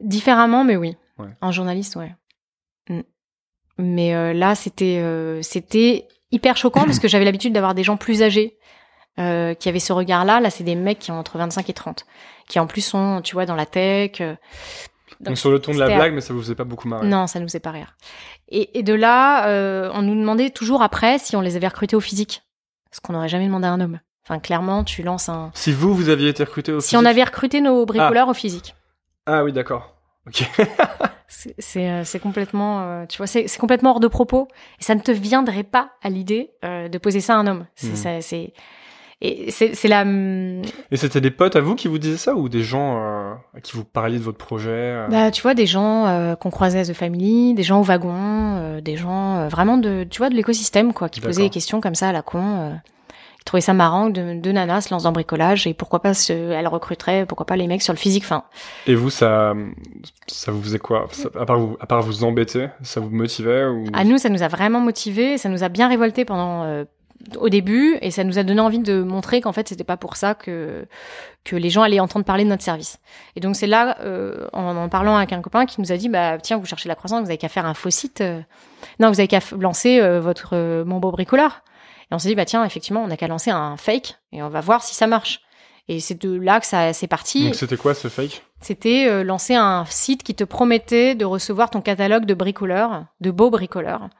Différemment, 0.00 0.64
mais 0.64 0.76
oui. 0.76 0.96
Ouais. 1.18 1.28
Un 1.42 1.52
journaliste, 1.52 1.96
ouais. 1.96 2.14
Mm. 2.88 3.00
Mais 3.76 4.14
euh, 4.14 4.32
là, 4.32 4.54
c'était 4.54 4.98
euh, 4.98 5.42
c'était 5.42 6.08
hyper 6.32 6.56
choquant 6.56 6.86
parce 6.86 7.00
que 7.00 7.06
j'avais 7.06 7.26
l'habitude 7.26 7.52
d'avoir 7.52 7.74
des 7.74 7.82
gens 7.82 7.98
plus 7.98 8.22
âgés 8.22 8.56
euh, 9.18 9.52
qui 9.52 9.68
avaient 9.68 9.78
ce 9.78 9.92
regard-là. 9.92 10.40
Là, 10.40 10.48
c'est 10.48 10.64
des 10.64 10.74
mecs 10.74 11.00
qui 11.00 11.10
ont 11.10 11.18
entre 11.18 11.36
25 11.36 11.68
et 11.68 11.74
30, 11.74 12.06
qui 12.48 12.58
en 12.60 12.66
plus 12.66 12.80
sont, 12.80 13.20
tu 13.22 13.34
vois, 13.34 13.44
dans 13.44 13.56
la 13.56 13.66
tech. 13.66 14.22
Donc, 15.20 15.36
sur 15.36 15.50
le 15.50 15.58
ton 15.58 15.74
de 15.74 15.78
la 15.78 15.94
blague, 15.94 16.14
mais 16.14 16.22
ça 16.22 16.32
vous 16.32 16.40
faisait 16.40 16.54
pas 16.54 16.64
beaucoup 16.64 16.88
marrer. 16.88 17.06
Non, 17.06 17.26
ça 17.26 17.40
nous 17.40 17.46
faisait 17.46 17.60
pas 17.60 17.72
rire. 17.72 17.98
Et, 18.48 18.78
et 18.78 18.82
de 18.82 18.94
là, 18.94 19.90
on 19.92 20.00
nous 20.00 20.18
demandait 20.18 20.48
toujours 20.48 20.80
après 20.80 21.18
si 21.18 21.36
on 21.36 21.42
les 21.42 21.56
avait 21.56 21.68
recrutés 21.68 21.94
au 21.94 22.00
physique, 22.00 22.42
ce 22.90 23.00
qu'on 23.00 23.12
n'aurait 23.12 23.28
jamais 23.28 23.46
demandé 23.46 23.66
à 23.66 23.72
un 23.72 23.80
homme. 23.80 24.00
Enfin, 24.24 24.38
clairement, 24.38 24.84
tu 24.84 25.02
lances 25.02 25.28
un. 25.28 25.50
Si 25.54 25.72
vous, 25.72 25.94
vous 25.94 26.08
aviez 26.08 26.28
été 26.28 26.44
recruté 26.44 26.72
au 26.72 26.80
si 26.80 26.96
on 26.96 27.04
avait 27.04 27.24
recruté 27.24 27.60
nos 27.60 27.86
bricoleurs 27.86 28.28
au 28.28 28.34
physique. 28.34 28.74
Ah 29.26 29.44
oui, 29.44 29.52
d'accord. 29.52 29.96
Ok. 30.26 30.48
c'est 31.28 32.04
c'est 32.04 32.20
complètement, 32.20 32.82
euh, 32.82 33.06
tu 33.06 33.18
vois, 33.18 33.26
c'est 33.26 33.46
complètement 33.58 33.92
hors 33.92 34.00
de 34.00 34.08
propos. 34.08 34.48
Et 34.80 34.84
ça 34.84 34.94
ne 34.94 35.00
te 35.00 35.10
viendrait 35.10 35.64
pas 35.64 35.92
à 36.02 36.10
l'idée 36.10 36.50
euh, 36.64 36.88
de 36.88 36.98
poser 36.98 37.20
ça 37.20 37.34
à 37.34 37.38
un 37.38 37.46
homme. 37.46 37.66
C'est 37.74 38.12
hmm. 38.12 38.50
Et 39.22 39.50
c'est 39.50 39.88
la. 39.88 40.04
Et 40.90 40.96
c'était 40.96 41.20
des 41.20 41.30
potes 41.30 41.54
à 41.54 41.60
vous 41.60 41.74
qui 41.74 41.88
vous 41.88 41.98
disaient 41.98 42.16
ça 42.16 42.34
ou 42.34 42.48
des 42.48 42.62
gens 42.62 42.98
euh, 42.98 43.34
qui 43.62 43.76
vous 43.76 43.84
parliez 43.84 44.18
de 44.18 44.22
votre 44.22 44.38
projet 44.38 44.70
euh 44.70 45.08
Bah, 45.08 45.30
tu 45.30 45.42
vois, 45.42 45.52
des 45.52 45.66
gens 45.66 46.06
euh, 46.06 46.36
qu'on 46.36 46.50
croisait 46.50 46.80
à 46.80 46.84
The 46.84 46.94
Family, 46.94 47.52
des 47.52 47.62
gens 47.62 47.80
au 47.80 47.82
wagon, 47.82 48.80
des 48.80 48.96
gens 48.96 49.46
vraiment 49.48 49.76
de, 49.76 50.04
tu 50.08 50.18
vois, 50.18 50.30
de 50.30 50.34
l'écosystème 50.34 50.94
quoi, 50.94 51.10
qui 51.10 51.20
posaient 51.20 51.42
des 51.42 51.50
questions 51.50 51.82
comme 51.82 51.94
ça 51.94 52.08
à 52.08 52.12
la 52.12 52.22
con. 52.22 52.72
ils 53.38 53.44
trouvaient 53.44 53.60
ça 53.60 53.74
marrant 53.74 54.08
de 54.08 54.40
deux 54.40 54.52
nanas 54.52 54.82
se 54.82 54.94
lancent 54.94 55.02
dans 55.02 55.10
le 55.10 55.14
bricolage 55.14 55.66
et 55.66 55.74
pourquoi 55.74 56.00
pas 56.00 56.14
se, 56.14 56.32
elles 56.32 56.68
recruteraient, 56.68 57.26
pourquoi 57.26 57.44
pas 57.44 57.56
les 57.56 57.66
mecs 57.66 57.82
sur 57.82 57.92
le 57.92 57.98
physique. 57.98 58.24
Enfin. 58.24 58.44
Et 58.86 58.94
vous, 58.94 59.10
ça, 59.10 59.52
ça 60.28 60.50
vous 60.50 60.62
faisait 60.62 60.78
quoi? 60.78 61.08
À 61.38 61.44
part 61.44 61.58
vous, 61.58 61.76
à 61.78 61.86
part 61.86 62.00
vous 62.00 62.24
embêter, 62.24 62.68
ça 62.82 63.00
vous 63.00 63.10
motivait 63.10 63.66
ou? 63.66 63.84
À 63.92 64.04
nous, 64.04 64.16
ça 64.16 64.30
nous 64.30 64.42
a 64.42 64.48
vraiment 64.48 64.80
motivé, 64.80 65.36
ça 65.36 65.50
nous 65.50 65.62
a 65.62 65.68
bien 65.68 65.88
révolté 65.88 66.24
pendant 66.24 66.84
au 67.38 67.48
début 67.48 67.98
et 68.00 68.10
ça 68.10 68.24
nous 68.24 68.38
a 68.38 68.42
donné 68.42 68.60
envie 68.60 68.78
de 68.78 69.02
montrer 69.02 69.40
qu'en 69.40 69.52
fait 69.52 69.68
c'était 69.68 69.84
pas 69.84 69.96
pour 69.96 70.16
ça 70.16 70.34
que 70.34 70.86
que 71.44 71.56
les 71.56 71.70
gens 71.70 71.82
allaient 71.82 72.00
entendre 72.00 72.24
parler 72.24 72.44
de 72.44 72.48
notre 72.48 72.62
service. 72.62 72.98
Et 73.36 73.40
donc 73.40 73.56
c'est 73.56 73.66
là 73.66 73.98
euh, 74.00 74.46
en, 74.52 74.76
en 74.76 74.88
parlant 74.88 75.16
avec 75.16 75.32
un 75.32 75.40
copain 75.40 75.66
qui 75.66 75.80
nous 75.80 75.92
a 75.92 75.96
dit 75.96 76.08
bah 76.08 76.38
tiens 76.38 76.58
vous 76.58 76.66
cherchez 76.66 76.88
la 76.88 76.94
croissance 76.94 77.20
vous 77.20 77.28
avez 77.28 77.38
qu'à 77.38 77.48
faire 77.48 77.66
un 77.66 77.74
faux 77.74 77.90
site 77.90 78.20
euh. 78.20 78.40
non 78.98 79.08
vous 79.08 79.20
avez 79.20 79.28
qu'à 79.28 79.40
lancer 79.58 80.00
euh, 80.00 80.20
votre 80.20 80.84
mon 80.84 80.98
beau 80.98 81.10
bricoleur. 81.10 81.62
Et 82.10 82.14
on 82.14 82.18
s'est 82.18 82.28
dit 82.28 82.34
bah 82.34 82.44
tiens 82.44 82.64
effectivement 82.64 83.02
on 83.02 83.10
a 83.10 83.16
qu'à 83.16 83.28
lancer 83.28 83.50
un 83.50 83.76
fake 83.76 84.16
et 84.32 84.42
on 84.42 84.48
va 84.48 84.60
voir 84.60 84.82
si 84.82 84.94
ça 84.94 85.06
marche. 85.06 85.40
Et 85.88 85.98
c'est 85.98 86.20
de 86.20 86.32
là 86.32 86.60
que 86.60 86.66
ça 86.66 86.92
c'est 86.92 87.08
parti. 87.08 87.44
Donc 87.44 87.54
c'était 87.54 87.76
quoi 87.76 87.94
ce 87.94 88.08
fake? 88.08 88.42
C'était 88.60 89.24
lancer 89.24 89.54
un 89.54 89.86
site 89.86 90.22
qui 90.22 90.34
te 90.34 90.44
promettait 90.44 91.14
de 91.14 91.24
recevoir 91.24 91.70
ton 91.70 91.80
catalogue 91.80 92.26
de 92.26 92.34
bricoleurs, 92.34 93.06
de 93.20 93.30
beaux 93.30 93.48
bricoleurs 93.48 94.10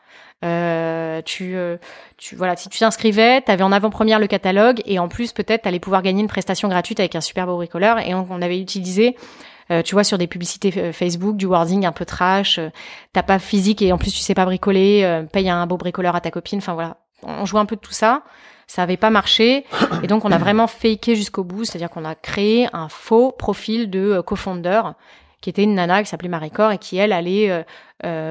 euh, 0.42 1.20
tu, 1.22 1.54
euh, 1.54 1.76
tu, 2.16 2.34
voilà, 2.34 2.56
si 2.56 2.68
tu 2.70 2.78
t'inscrivais, 2.78 3.42
tu 3.42 3.50
avais 3.50 3.62
en 3.62 3.72
avant-première 3.72 4.18
le 4.18 4.26
catalogue 4.26 4.80
et 4.86 4.98
en 4.98 5.08
plus 5.08 5.32
peut-être 5.32 5.62
tu 5.62 5.68
allais 5.68 5.80
pouvoir 5.80 6.02
gagner 6.02 6.22
une 6.22 6.28
prestation 6.28 6.68
gratuite 6.68 6.98
avec 6.98 7.14
un 7.14 7.20
super 7.20 7.46
beau 7.46 7.56
bricoleur. 7.56 7.98
Et 7.98 8.14
on, 8.14 8.26
on 8.30 8.40
avait 8.40 8.58
utilisé, 8.58 9.16
euh, 9.70 9.82
tu 9.82 9.94
vois, 9.94 10.04
sur 10.04 10.16
des 10.16 10.26
publicités 10.26 10.92
Facebook, 10.92 11.36
du 11.36 11.46
wording 11.46 11.84
un 11.84 11.92
peu 11.92 12.04
trash. 12.04 12.58
T'as 13.12 13.22
pas 13.22 13.38
physique 13.38 13.82
et 13.82 13.92
en 13.92 13.98
plus 13.98 14.12
tu 14.12 14.20
sais 14.20 14.34
pas 14.34 14.46
bricoler. 14.46 15.24
paye 15.32 15.50
un 15.50 15.66
beau 15.66 15.76
bricoleur 15.76 16.16
à 16.16 16.20
ta 16.20 16.30
copine. 16.30 16.58
Enfin 16.58 16.74
voilà, 16.74 16.96
on 17.22 17.44
jouait 17.44 17.60
un 17.60 17.66
peu 17.66 17.76
de 17.76 17.80
tout 17.80 17.92
ça. 17.92 18.22
Ça 18.66 18.84
avait 18.84 18.96
pas 18.96 19.10
marché 19.10 19.64
et 20.04 20.06
donc 20.06 20.24
on 20.24 20.30
a 20.30 20.38
vraiment 20.38 20.68
faké 20.68 21.16
jusqu'au 21.16 21.42
bout, 21.42 21.64
c'est-à-dire 21.64 21.90
qu'on 21.90 22.04
a 22.04 22.14
créé 22.14 22.68
un 22.72 22.88
faux 22.88 23.32
profil 23.32 23.90
de 23.90 24.20
co-founder 24.24 24.82
qui 25.40 25.50
était 25.50 25.64
une 25.64 25.74
nana 25.74 26.04
qui 26.04 26.08
s'appelait 26.08 26.28
Maricor 26.28 26.70
et 26.70 26.78
qui 26.78 26.96
elle 26.96 27.12
allait 27.12 27.64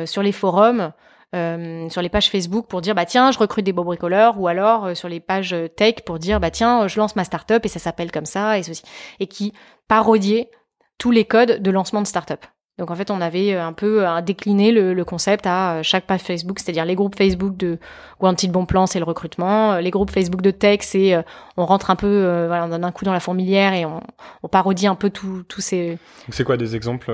sur 0.05 0.23
les 0.23 0.31
forums 0.31 0.93
euh, 1.35 1.87
sur 1.89 2.01
les 2.01 2.09
pages 2.09 2.29
Facebook 2.29 2.65
pour 2.67 2.81
dire 2.81 2.95
bah 2.95 3.05
tiens 3.05 3.31
je 3.31 3.37
recrute 3.37 3.63
des 3.63 3.71
beaux 3.71 3.83
bricoleurs 3.83 4.39
ou 4.39 4.47
alors 4.47 4.85
euh, 4.85 4.93
sur 4.95 5.07
les 5.07 5.19
pages 5.19 5.55
tech 5.75 5.97
pour 6.03 6.17
dire 6.17 6.39
bah 6.39 6.49
tiens 6.49 6.87
je 6.87 6.97
lance 6.99 7.15
ma 7.15 7.23
startup 7.23 7.63
et 7.63 7.67
ça 7.67 7.77
s'appelle 7.77 8.11
comme 8.11 8.25
ça 8.25 8.57
et 8.57 8.63
ceci 8.63 8.81
et 9.19 9.27
qui 9.27 9.53
parodiait 9.87 10.49
tous 10.97 11.11
les 11.11 11.25
codes 11.25 11.61
de 11.61 11.71
lancement 11.71 12.01
de 12.01 12.07
startup. 12.07 12.45
Donc 12.79 12.91
en 12.91 12.95
fait, 12.95 13.11
on 13.11 13.19
avait 13.19 13.53
euh, 13.53 13.63
un 13.63 13.73
peu 13.73 14.05
décliné 14.25 14.71
le, 14.71 14.93
le, 14.93 15.05
concept 15.05 15.45
à 15.45 15.83
chaque 15.83 16.07
page 16.07 16.21
Facebook, 16.21 16.59
c'est-à-dire 16.59 16.85
les 16.85 16.95
groupes 16.95 17.15
Facebook 17.15 17.57
de 17.57 17.77
Wanted 18.21 18.51
Bon 18.51 18.65
Plan, 18.65 18.87
c'est 18.87 18.99
le 18.99 19.05
recrutement, 19.05 19.77
les 19.77 19.91
groupes 19.91 20.11
Facebook 20.11 20.41
de 20.41 20.51
tech, 20.51 20.79
c'est 20.83 21.13
on 21.57 21.65
rentre 21.65 21.91
un 21.91 21.97
peu, 21.97 22.45
voilà, 22.47 22.65
on 22.65 22.69
donne 22.69 22.85
un 22.85 22.91
coup 22.93 23.03
dans 23.03 23.11
la 23.11 23.19
fourmilière 23.19 23.73
et 23.73 23.85
on, 23.85 24.01
on 24.43 24.47
parodie 24.47 24.87
un 24.87 24.95
peu 24.95 25.09
tous 25.09 25.45
ces. 25.59 25.97
C'est 26.29 26.45
quoi 26.45 26.55
des 26.55 26.77
exemples 26.77 27.11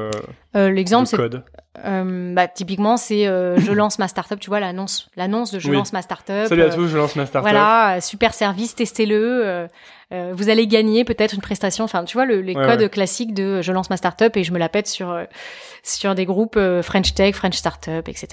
euh, 0.55 0.69
L'exemple, 0.69 1.07
c'est 1.07 1.17
euh, 1.83 2.33
bah, 2.33 2.47
typiquement, 2.47 2.97
c'est 2.97 3.27
euh, 3.27 3.59
je 3.59 3.71
lance 3.73 3.99
ma 3.99 4.07
startup, 4.07 4.39
tu 4.39 4.49
vois 4.49 4.59
l'annonce, 4.59 5.09
l'annonce 5.15 5.51
de 5.51 5.59
je 5.59 5.71
lance 5.71 5.93
ma 5.93 6.01
startup. 6.01 6.47
Salut 6.47 6.63
à 6.63 6.69
tous, 6.69 6.87
je 6.87 6.97
lance 6.97 7.15
ma 7.15 7.25
startup. 7.25 7.49
Voilà, 7.49 7.99
super 8.01 8.33
service, 8.33 8.75
testez-le. 8.75 9.67
Euh, 10.11 10.31
vous 10.33 10.49
allez 10.49 10.67
gagner 10.67 11.03
peut-être 11.03 11.33
une 11.33 11.41
prestation. 11.41 11.83
Enfin, 11.83 12.03
tu 12.03 12.15
vois 12.15 12.25
le, 12.25 12.41
les 12.41 12.53
codes 12.53 12.89
classiques 12.89 13.33
de 13.33 13.61
je 13.61 13.71
lance 13.71 13.89
ma 13.89 13.97
startup 13.97 14.35
et 14.37 14.43
je 14.43 14.53
me 14.53 14.59
la 14.59 14.69
pète 14.69 14.87
sur 14.87 15.17
sur 15.83 16.15
des 16.15 16.25
groupes 16.25 16.59
French 16.81 17.13
Tech, 17.13 17.35
French 17.35 17.55
Startup, 17.55 18.07
etc. 18.07 18.27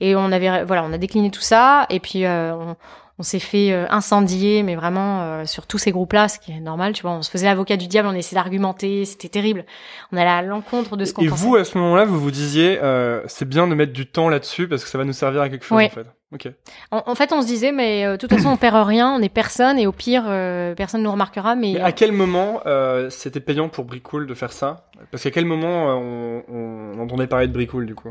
Et 0.00 0.14
on 0.14 0.30
avait 0.32 0.64
voilà, 0.64 0.84
on 0.84 0.92
a 0.92 0.98
décliné 0.98 1.30
tout 1.30 1.40
ça 1.40 1.86
et 1.90 2.00
puis 2.00 2.26
on, 2.26 2.76
on 3.20 3.22
s'est 3.22 3.38
fait 3.38 3.70
euh, 3.70 3.84
incendier, 3.90 4.62
mais 4.62 4.76
vraiment 4.76 5.20
euh, 5.20 5.44
sur 5.44 5.66
tous 5.66 5.76
ces 5.76 5.92
groupes-là, 5.92 6.28
ce 6.28 6.38
qui 6.38 6.52
est 6.52 6.60
normal, 6.60 6.94
tu 6.94 7.02
vois. 7.02 7.10
On 7.10 7.20
se 7.20 7.30
faisait 7.30 7.44
l'avocat 7.44 7.76
du 7.76 7.86
diable, 7.86 8.08
on 8.08 8.14
essayait 8.14 8.40
d'argumenter, 8.40 9.04
c'était 9.04 9.28
terrible. 9.28 9.66
On 10.10 10.16
allait 10.16 10.30
à 10.30 10.40
l'encontre 10.40 10.96
de 10.96 11.04
ce 11.04 11.12
qu'on 11.12 11.20
pensait. 11.28 11.34
Et 11.34 11.46
vous, 11.46 11.56
à 11.56 11.64
ce 11.64 11.76
moment-là, 11.76 12.06
vous 12.06 12.18
vous 12.18 12.30
disiez, 12.30 12.78
euh, 12.82 13.20
c'est 13.26 13.46
bien 13.46 13.68
de 13.68 13.74
mettre 13.74 13.92
du 13.92 14.06
temps 14.06 14.30
là-dessus 14.30 14.68
parce 14.68 14.84
que 14.84 14.88
ça 14.88 14.96
va 14.96 15.04
nous 15.04 15.12
servir 15.12 15.42
à 15.42 15.50
quelque 15.50 15.66
chose, 15.66 15.78
en 15.78 15.88
fait. 15.90 16.06
Ok. 16.32 16.48
En, 16.92 17.14
fait, 17.16 17.32
on 17.32 17.42
se 17.42 17.46
disait, 17.48 17.72
mais 17.72 18.04
euh, 18.04 18.12
de 18.12 18.16
toute 18.16 18.32
façon, 18.32 18.50
on 18.50 18.56
perd 18.56 18.86
rien, 18.86 19.12
on 19.12 19.20
est 19.20 19.28
personne, 19.28 19.80
et 19.80 19.88
au 19.88 19.92
pire, 19.92 20.26
euh, 20.28 20.76
personne 20.76 21.02
nous 21.02 21.10
remarquera. 21.10 21.56
Mais, 21.56 21.72
mais 21.74 21.80
à 21.80 21.90
quel 21.90 22.12
moment 22.12 22.60
euh, 22.66 23.10
c'était 23.10 23.40
payant 23.40 23.68
pour 23.68 23.84
Bricool 23.84 24.28
de 24.28 24.34
faire 24.34 24.52
ça? 24.52 24.86
Parce 25.10 25.24
qu'à 25.24 25.32
quel 25.32 25.44
moment 25.44 25.88
on, 25.98 26.44
on, 26.48 27.00
entendait 27.00 27.26
parler 27.26 27.48
de 27.48 27.52
Bricool, 27.52 27.84
du 27.84 27.96
coup? 27.96 28.10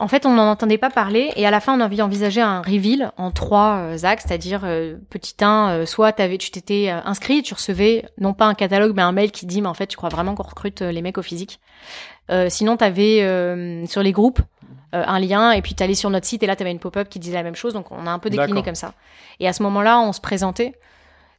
En 0.00 0.08
fait, 0.08 0.26
on 0.26 0.34
n'en 0.34 0.50
entendait 0.50 0.78
pas 0.78 0.90
parler, 0.90 1.30
et 1.36 1.46
à 1.46 1.52
la 1.52 1.60
fin, 1.60 1.78
on 1.78 1.80
avait 1.80 2.00
envisagé 2.02 2.40
un 2.40 2.60
reveal 2.60 3.12
en 3.18 3.30
trois 3.30 4.04
axes, 4.04 4.24
c'est-à-dire 4.26 4.62
petit 5.10 5.36
1, 5.40 5.86
soit 5.86 6.18
avais, 6.18 6.38
tu 6.38 6.50
t'étais 6.50 6.88
inscrit, 6.88 7.42
tu 7.42 7.54
recevais 7.54 8.04
non 8.18 8.34
pas 8.34 8.46
un 8.46 8.54
catalogue, 8.54 8.94
mais 8.96 9.02
un 9.02 9.12
mail 9.12 9.30
qui 9.30 9.46
dit, 9.46 9.62
mais 9.62 9.68
en 9.68 9.74
fait, 9.74 9.86
tu 9.86 9.96
crois 9.96 10.08
vraiment 10.08 10.34
qu'on 10.34 10.42
recrute 10.42 10.80
les 10.80 11.02
mecs 11.02 11.18
au 11.18 11.22
physique. 11.22 11.60
sinon, 12.48 12.76
tu 12.76 12.84
avais 12.84 13.86
sur 13.86 14.02
les 14.02 14.12
groupes 14.12 14.40
euh, 14.40 14.44
un 14.94 15.18
lien 15.18 15.52
et 15.52 15.62
puis 15.62 15.74
tu 15.74 15.82
allais 15.82 15.94
sur 15.94 16.10
notre 16.10 16.26
site 16.26 16.42
et 16.42 16.46
là 16.46 16.56
tu 16.56 16.62
avais 16.62 16.70
une 16.70 16.78
pop-up 16.78 17.08
qui 17.08 17.18
disait 17.18 17.34
la 17.34 17.42
même 17.42 17.56
chose 17.56 17.72
donc 17.72 17.90
on 17.90 18.06
a 18.06 18.10
un 18.10 18.18
peu 18.18 18.30
décliné 18.30 18.62
comme 18.62 18.74
ça. 18.74 18.94
Et 19.40 19.48
à 19.48 19.52
ce 19.52 19.62
moment-là, 19.64 20.00
on 20.00 20.12
se 20.12 20.20
présentait. 20.20 20.74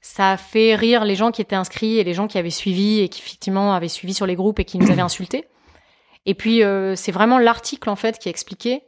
Ça 0.02 0.32
a 0.32 0.38
fait 0.38 0.76
rire 0.76 1.04
les 1.04 1.15
gens 1.15 1.32
qui 1.32 1.41
étaient 1.41 1.56
inscrits 1.56 1.98
et 1.98 2.04
les 2.04 2.13
gens 2.13 2.28
qui 2.28 2.38
avaient 2.38 2.50
suivi 2.52 3.00
et 3.00 3.10
qui 3.10 3.22
effectivement 3.22 3.74
avaient 3.74 3.88
suivi 3.88 4.13
sur 4.13 4.28
les 4.28 4.36
groupes 4.36 4.60
et 4.60 4.65
qui 4.65 4.78
nous 4.78 4.91
avaient 4.91 5.02
insultés. 5.02 5.48
Et 6.26 6.36
puis 6.36 6.63
euh, 6.63 6.96
c'est 6.96 7.12
vraiment 7.12 7.39
l'article 7.39 7.89
en 7.89 7.96
fait 7.96 8.20
qui 8.20 8.30
expliquait 8.30 8.84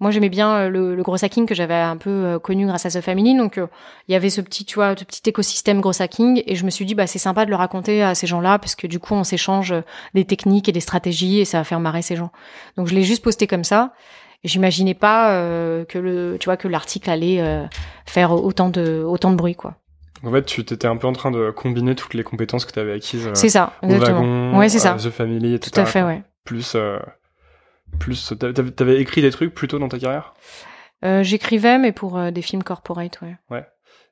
moi, 0.00 0.10
j'aimais 0.10 0.28
bien 0.28 0.54
euh, 0.54 0.68
le, 0.68 0.96
le, 0.96 1.02
gros 1.02 1.24
hacking 1.24 1.46
que 1.46 1.54
j'avais 1.54 1.74
un 1.74 1.96
peu 1.96 2.10
euh, 2.10 2.38
connu 2.38 2.66
grâce 2.66 2.84
à 2.84 2.90
The 2.90 3.00
Family. 3.00 3.36
Donc, 3.36 3.58
euh, 3.58 3.68
il 4.08 4.12
y 4.12 4.14
avait 4.16 4.30
ce 4.30 4.40
petit, 4.40 4.64
tu 4.64 4.74
vois, 4.74 4.96
ce 4.96 5.04
petit 5.04 5.22
écosystème 5.26 5.80
gros 5.80 6.02
hacking. 6.02 6.42
Et 6.46 6.56
je 6.56 6.64
me 6.64 6.70
suis 6.70 6.84
dit, 6.84 6.94
bah, 6.94 7.06
c'est 7.06 7.20
sympa 7.20 7.44
de 7.44 7.50
le 7.50 7.56
raconter 7.56 8.02
à 8.02 8.14
ces 8.14 8.26
gens-là 8.26 8.58
parce 8.58 8.74
que 8.74 8.86
du 8.88 8.98
coup, 8.98 9.14
on 9.14 9.24
s'échange 9.24 9.72
des 10.14 10.24
techniques 10.24 10.68
et 10.68 10.72
des 10.72 10.80
stratégies 10.80 11.40
et 11.40 11.44
ça 11.44 11.58
va 11.58 11.64
faire 11.64 11.80
marrer 11.80 12.02
ces 12.02 12.16
gens. 12.16 12.32
Donc, 12.76 12.88
je 12.88 12.94
l'ai 12.94 13.02
juste 13.02 13.22
posté 13.22 13.46
comme 13.46 13.64
ça. 13.64 13.92
J'imaginais 14.42 14.94
pas 14.94 15.30
que 15.88 15.98
le, 15.98 16.36
tu 16.38 16.46
vois, 16.46 16.58
que 16.58 16.68
l'article 16.68 17.08
allait 17.08 17.42
faire 18.04 18.32
autant 18.32 18.68
de, 18.68 19.02
autant 19.02 19.30
de 19.30 19.36
bruit, 19.36 19.54
quoi. 19.54 19.76
En 20.22 20.30
fait, 20.30 20.44
tu 20.44 20.60
étais 20.60 20.86
un 20.86 20.98
peu 20.98 21.06
en 21.06 21.14
train 21.14 21.30
de 21.30 21.50
combiner 21.50 21.94
toutes 21.94 22.12
les 22.12 22.22
compétences 22.24 22.66
que 22.66 22.72
tu 22.72 22.78
avais 22.78 22.92
acquises. 22.92 23.30
c'est 23.32 23.48
ça, 23.48 23.72
exactement. 23.82 24.58
ouais, 24.58 24.68
c'est 24.68 24.80
ça. 24.80 24.96
The 24.96 25.08
Family, 25.08 25.54
etc. 25.54 25.70
Tout 25.72 25.80
à 25.80 25.86
fait, 25.86 26.02
ouais. 26.02 26.22
Plus 26.44 26.76
plus, 27.98 28.34
t'avais 28.38 29.00
écrit 29.00 29.22
des 29.22 29.30
trucs 29.30 29.54
plus 29.54 29.68
tôt 29.68 29.78
dans 29.78 29.88
ta 29.88 29.98
carrière? 29.98 30.34
Euh, 31.04 31.22
J'écrivais, 31.22 31.78
mais 31.78 31.92
pour 31.92 32.18
euh, 32.18 32.30
des 32.30 32.42
films 32.42 32.62
corporate, 32.62 33.20
ouais. 33.22 33.36
Ouais. 33.50 33.66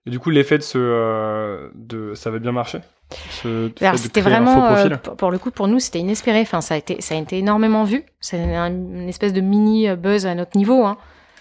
Et 0.06 0.10
du 0.10 0.18
coup, 0.18 0.30
l'effet 0.30 0.58
de 0.58 0.62
ce, 0.62 0.78
euh, 0.78 1.70
de, 1.74 2.14
ça 2.14 2.28
avait 2.28 2.40
bien 2.40 2.52
marché? 2.52 2.80
C'était 3.30 4.20
vraiment, 4.20 4.74
pour 5.16 5.30
le 5.30 5.38
coup, 5.38 5.50
pour 5.50 5.68
nous, 5.68 5.78
c'était 5.78 5.98
inespéré. 5.98 6.40
Enfin, 6.40 6.60
ça 6.60 6.74
a 6.74 6.76
été, 6.78 7.00
ça 7.00 7.14
a 7.14 7.18
été 7.18 7.38
énormément 7.38 7.84
vu. 7.84 8.04
C'est 8.20 8.42
une 8.42 9.08
espèce 9.08 9.32
de 9.32 9.40
mini 9.40 9.94
buzz 9.96 10.26
à 10.26 10.34
notre 10.34 10.56
niveau, 10.56 10.84
hein. 10.84 10.96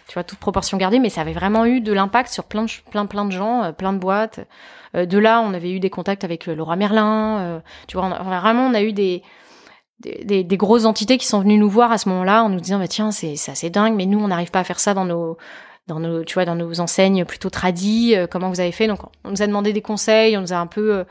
Tu 0.08 0.16
vois, 0.16 0.26
toute 0.26 0.40
proportion 0.40 0.78
gardée, 0.78 1.00
mais 1.00 1.10
ça 1.10 1.22
avait 1.22 1.32
vraiment 1.32 1.66
eu 1.66 1.80
de 1.80 1.94
l'impact 1.94 2.30
sur 2.30 2.44
plein, 2.44 2.64
de, 2.66 2.70
plein, 2.92 3.06
plein 3.06 3.24
de 3.24 3.32
gens, 3.32 3.72
plein 3.72 3.94
de 3.94 3.98
boîtes. 3.98 4.42
de 4.94 5.18
là, 5.18 5.42
on 5.42 5.54
avait 5.54 5.72
eu 5.72 5.80
des 5.80 5.90
contacts 5.90 6.26
avec 6.26 6.48
Laura 6.48 6.76
Merlin. 6.76 7.62
tu 7.88 7.96
vois, 7.96 8.10
vraiment, 8.10 8.66
on 8.66 8.74
a 8.74 8.82
eu 8.82 8.92
des, 8.92 9.24
des, 10.02 10.44
des, 10.44 10.58
grosses 10.58 10.86
entités 10.86 11.18
qui 11.18 11.28
sont 11.28 11.40
venues 11.40 11.58
nous 11.58 11.70
voir 11.70 11.92
à 11.92 11.98
ce 11.98 12.10
moment-là 12.10 12.44
en 12.44 12.50
nous 12.50 12.60
disant 12.60 12.80
bah 12.80 12.88
tiens 12.88 13.12
c'est 13.12 13.36
c'est 13.36 13.52
assez 13.52 13.70
dingue 13.70 13.96
mais 13.96 14.06
nous 14.06 14.20
on 14.20 14.28
n'arrive 14.28 14.52
pas 14.52 14.60
à 14.60 14.64
faire 14.64 14.80
ça 14.80 14.94
dans 14.94 15.06
nos 15.06 15.38
dans 15.88 16.00
nos 16.00 16.24
tu 16.24 16.34
vois 16.34 16.46
dans 16.46 16.56
nos 16.56 16.80
enseignes 16.80 17.26
plutôt 17.26 17.50
tradies 17.50 18.16
euh, 18.16 18.28
comment 18.28 18.50
vous 18.50 18.60
avez 18.60 18.72
fait? 18.72 18.88
Donc 18.88 19.00
on 19.24 19.32
nous 19.32 19.42
a 19.42 19.48
demandé 19.48 19.74
des 19.74 19.82
conseils 19.82 20.38
on 20.38 20.42
nous 20.42 20.54
a 20.54 20.58
un 20.58 20.68
peu 20.68 20.96
euh, 20.96 21.04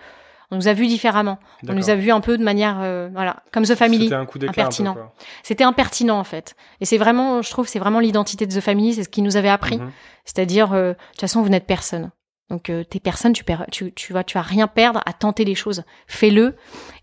on 0.53 0.57
nous 0.57 0.67
a 0.67 0.73
vu 0.73 0.89
différemment. 0.89 1.39
On 1.69 1.75
nous 1.75 1.91
a 1.91 1.95
vu 1.95 2.11
un 2.11 2.21
peu 2.21 2.37
de 2.37 2.43
manière 2.43 2.81
euh, 2.81 3.09
voilà 3.13 3.45
comme 3.53 3.63
The 3.63 3.77
Family. 3.77 4.05
C'était 4.05 4.15
un 4.17 4.27
coup 4.27 4.39
impertinent. 4.43 4.97
c'était 5.45 5.63
impertinent 5.63 6.19
en 6.19 6.25
fait. 6.25 6.57
Et 6.81 6.85
c'est 6.85 6.99
vraiment 6.99 7.41
je 7.41 7.51
trouve 7.51 7.69
c'est 7.69 7.79
vraiment 7.79 8.01
l'identité 8.01 8.47
de 8.47 8.53
The 8.53 8.61
Family 8.61 8.95
c'est 8.95 9.05
ce 9.05 9.09
qui 9.09 9.23
nous 9.23 9.37
avait 9.37 9.49
appris. 9.49 9.79
Mhm. 9.79 9.91
c'est-à-dire 10.25 10.71
de 10.71 10.97
toute 11.13 11.21
façon 11.21 11.43
vous 11.43 11.51
n'êtes 11.51 11.67
personne 11.67 12.11
Donc 12.51 12.69
euh, 12.69 12.83
t'es 12.85 13.01
personne, 13.01 13.33
tu 13.33 13.45
perds, 13.45 13.67
tu, 13.71 13.93
tu 13.93 14.13
vas, 14.13 14.25
tu 14.25 14.37
rien 14.37 14.67
perdre 14.67 15.01
à 15.07 15.13
tenter 15.13 15.45
les 15.45 15.55
choses. 15.55 15.85
Fais-le. 16.07 16.57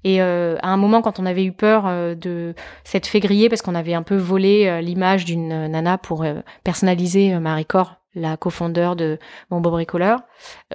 Et 0.04 0.22
euh, 0.22 0.58
à 0.62 0.70
un 0.70 0.78
moment, 0.78 1.02
quand 1.02 1.20
on 1.20 1.26
avait 1.26 1.46
eu 1.46 1.52
peur 1.54 1.86
euh, 1.88 2.16
de 2.16 2.54
s'être 2.84 3.08
fait 3.08 3.20
griller 3.20 3.50
parce 3.50 3.62
qu'on 3.62 3.76
avait 3.76 3.94
un 3.94 4.04
peu 4.04 4.18
volé 4.18 4.68
euh, 4.68 4.82
l'image 4.82 5.26
d'une 5.26 5.68
nana 5.68 5.98
pour 5.98 6.26
personnaliser 6.64 7.40
Marie 7.40 7.66
Cor, 7.66 7.96
la 8.14 8.36
cofondeur 8.36 8.96
de 8.96 9.20
Mon 9.50 9.62
Beau 9.62 9.72
Bricoleur, 9.72 10.20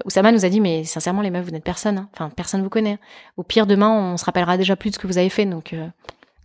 Oussama 0.04 0.32
nous 0.32 0.44
a 0.44 0.48
dit 0.48 0.60
mais 0.60 0.84
sincèrement 0.84 1.22
les 1.22 1.30
meufs 1.30 1.44
vous 1.44 1.50
n'êtes 1.50 1.64
personne. 1.64 1.98
hein. 1.98 2.08
Enfin 2.14 2.30
personne 2.30 2.62
vous 2.62 2.70
connaît. 2.70 2.98
Au 3.36 3.42
pire 3.42 3.66
demain 3.66 3.90
on 3.90 4.16
se 4.16 4.24
rappellera 4.24 4.56
déjà 4.56 4.76
plus 4.76 4.90
de 4.90 4.94
ce 4.94 4.98
que 4.98 5.06
vous 5.06 5.18
avez 5.18 5.28
fait. 5.28 5.44
Donc 5.44 5.74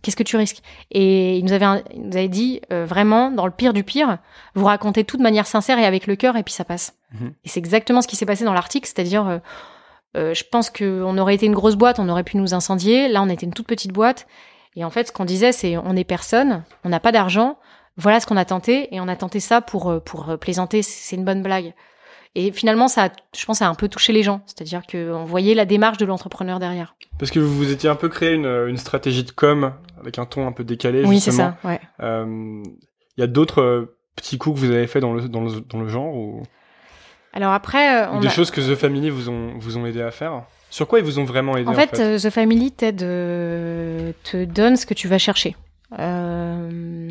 qu'est-ce 0.02 0.16
que 0.16 0.22
tu 0.22 0.36
risques? 0.36 0.62
Et 0.90 1.38
il 1.38 1.44
nous 1.44 1.52
avait, 1.52 1.82
il 1.94 2.02
nous 2.02 2.16
avait 2.16 2.28
dit 2.28 2.60
euh, 2.72 2.84
vraiment 2.84 3.30
dans 3.30 3.46
le 3.46 3.52
pire 3.52 3.72
du 3.72 3.84
pire, 3.84 4.18
vous 4.54 4.64
racontez 4.64 5.04
tout 5.04 5.16
de 5.16 5.22
manière 5.22 5.46
sincère 5.46 5.78
et 5.78 5.84
avec 5.84 6.06
le 6.06 6.16
cœur 6.16 6.36
et 6.36 6.42
puis 6.42 6.54
ça 6.54 6.64
passe. 6.64 6.94
Mhm. 7.12 7.32
Et 7.44 7.48
c'est 7.48 7.60
exactement 7.60 8.02
ce 8.02 8.08
qui 8.08 8.16
s'est 8.16 8.26
passé 8.26 8.44
dans 8.44 8.52
l'article, 8.52 8.86
c'est-à-dire, 8.86 9.26
euh, 9.26 9.38
euh, 10.16 10.34
je 10.34 10.44
pense 10.44 10.70
qu'on 10.70 11.18
aurait 11.18 11.34
été 11.34 11.46
une 11.46 11.54
grosse 11.54 11.76
boîte, 11.76 11.98
on 11.98 12.08
aurait 12.08 12.24
pu 12.24 12.36
nous 12.36 12.54
incendier. 12.54 13.08
Là, 13.08 13.22
on 13.22 13.28
était 13.28 13.46
une 13.46 13.52
toute 13.52 13.66
petite 13.66 13.92
boîte. 13.92 14.26
Et 14.76 14.84
en 14.84 14.90
fait, 14.90 15.08
ce 15.08 15.12
qu'on 15.12 15.24
disait, 15.24 15.52
c'est 15.52 15.76
on 15.76 15.96
est 15.96 16.04
personne, 16.04 16.64
on 16.84 16.88
n'a 16.88 17.00
pas 17.00 17.12
d'argent. 17.12 17.58
Voilà 17.96 18.20
ce 18.20 18.26
qu'on 18.26 18.36
a 18.36 18.44
tenté, 18.44 18.94
et 18.94 19.00
on 19.00 19.08
a 19.08 19.16
tenté 19.16 19.40
ça 19.40 19.60
pour 19.60 20.00
pour 20.04 20.38
plaisanter. 20.38 20.82
C'est 20.82 21.16
une 21.16 21.24
bonne 21.24 21.42
blague. 21.42 21.74
Et 22.34 22.52
finalement, 22.52 22.88
ça, 22.88 23.06
a, 23.06 23.10
je 23.36 23.44
pense, 23.44 23.58
ça 23.58 23.66
a 23.66 23.68
un 23.68 23.74
peu 23.74 23.88
touché 23.88 24.12
les 24.12 24.22
gens. 24.22 24.42
C'est-à-dire 24.46 24.82
qu'on 24.90 25.24
voyait 25.24 25.54
la 25.54 25.64
démarche 25.64 25.98
de 25.98 26.06
l'entrepreneur 26.06 26.58
derrière. 26.58 26.94
Parce 27.18 27.30
que 27.30 27.40
vous 27.40 27.54
vous 27.54 27.72
étiez 27.72 27.88
un 27.88 27.96
peu 27.96 28.08
créé 28.08 28.34
une, 28.34 28.46
une 28.68 28.76
stratégie 28.76 29.24
de 29.24 29.30
com 29.30 29.72
avec 30.00 30.18
un 30.18 30.26
ton 30.26 30.46
un 30.46 30.52
peu 30.52 30.64
décalé. 30.64 31.04
Oui, 31.04 31.20
c'est 31.20 31.32
ça. 31.32 31.56
Ouais. 31.64 31.80
Euh, 32.00 32.62
Il 33.16 33.20
y 33.20 33.24
a 33.24 33.26
d'autres 33.26 33.62
euh, 33.62 33.96
petits 34.14 34.38
coups 34.38 34.60
que 34.60 34.66
vous 34.66 34.72
avez 34.72 34.86
fait 34.86 35.00
dans 35.00 35.14
le, 35.14 35.28
dans 35.28 35.40
le, 35.40 35.60
dans 35.60 35.80
le 35.80 35.88
genre 35.88 36.14
ou, 36.14 36.42
Alors 37.32 37.52
après, 37.52 38.04
euh, 38.04 38.10
on 38.12 38.20
des 38.20 38.28
a... 38.28 38.30
choses 38.30 38.50
que 38.50 38.60
The 38.60 38.76
Family 38.76 39.10
vous 39.10 39.28
ont, 39.28 39.54
vous 39.58 39.76
ont 39.78 39.86
aidé 39.86 40.02
à 40.02 40.10
faire? 40.10 40.44
Sur 40.70 40.86
quoi 40.86 40.98
ils 40.98 41.04
vous 41.04 41.18
ont 41.18 41.24
vraiment 41.24 41.56
aidé 41.56 41.68
En 41.68 41.74
fait, 41.74 41.98
euh, 41.98 42.18
The 42.18 42.30
Family 42.30 42.72
t'aide, 42.72 43.02
euh, 43.02 44.12
te 44.22 44.44
donne 44.44 44.76
ce 44.76 44.86
que 44.86 44.94
tu 44.94 45.08
vas 45.08 45.18
chercher. 45.18 45.56
Euh, 45.98 47.07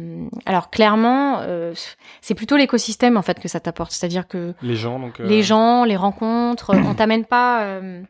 alors 0.47 0.69
clairement, 0.69 1.39
euh, 1.41 1.73
c'est 2.21 2.33
plutôt 2.33 2.55
l'écosystème 2.57 3.17
en 3.17 3.21
fait 3.21 3.39
que 3.39 3.47
ça 3.47 3.59
t'apporte. 3.59 3.91
C'est-à-dire 3.91 4.27
que 4.27 4.53
Les 4.63 4.75
gens, 4.75 4.97
donc. 4.97 5.19
euh, 5.19 5.27
les 5.27 5.43
gens, 5.43 5.83
les 5.83 5.97
rencontres, 5.97 6.73
on 6.73 6.93
t'amène 6.95 7.25
pas. 7.25 7.61
euh, 7.63 8.01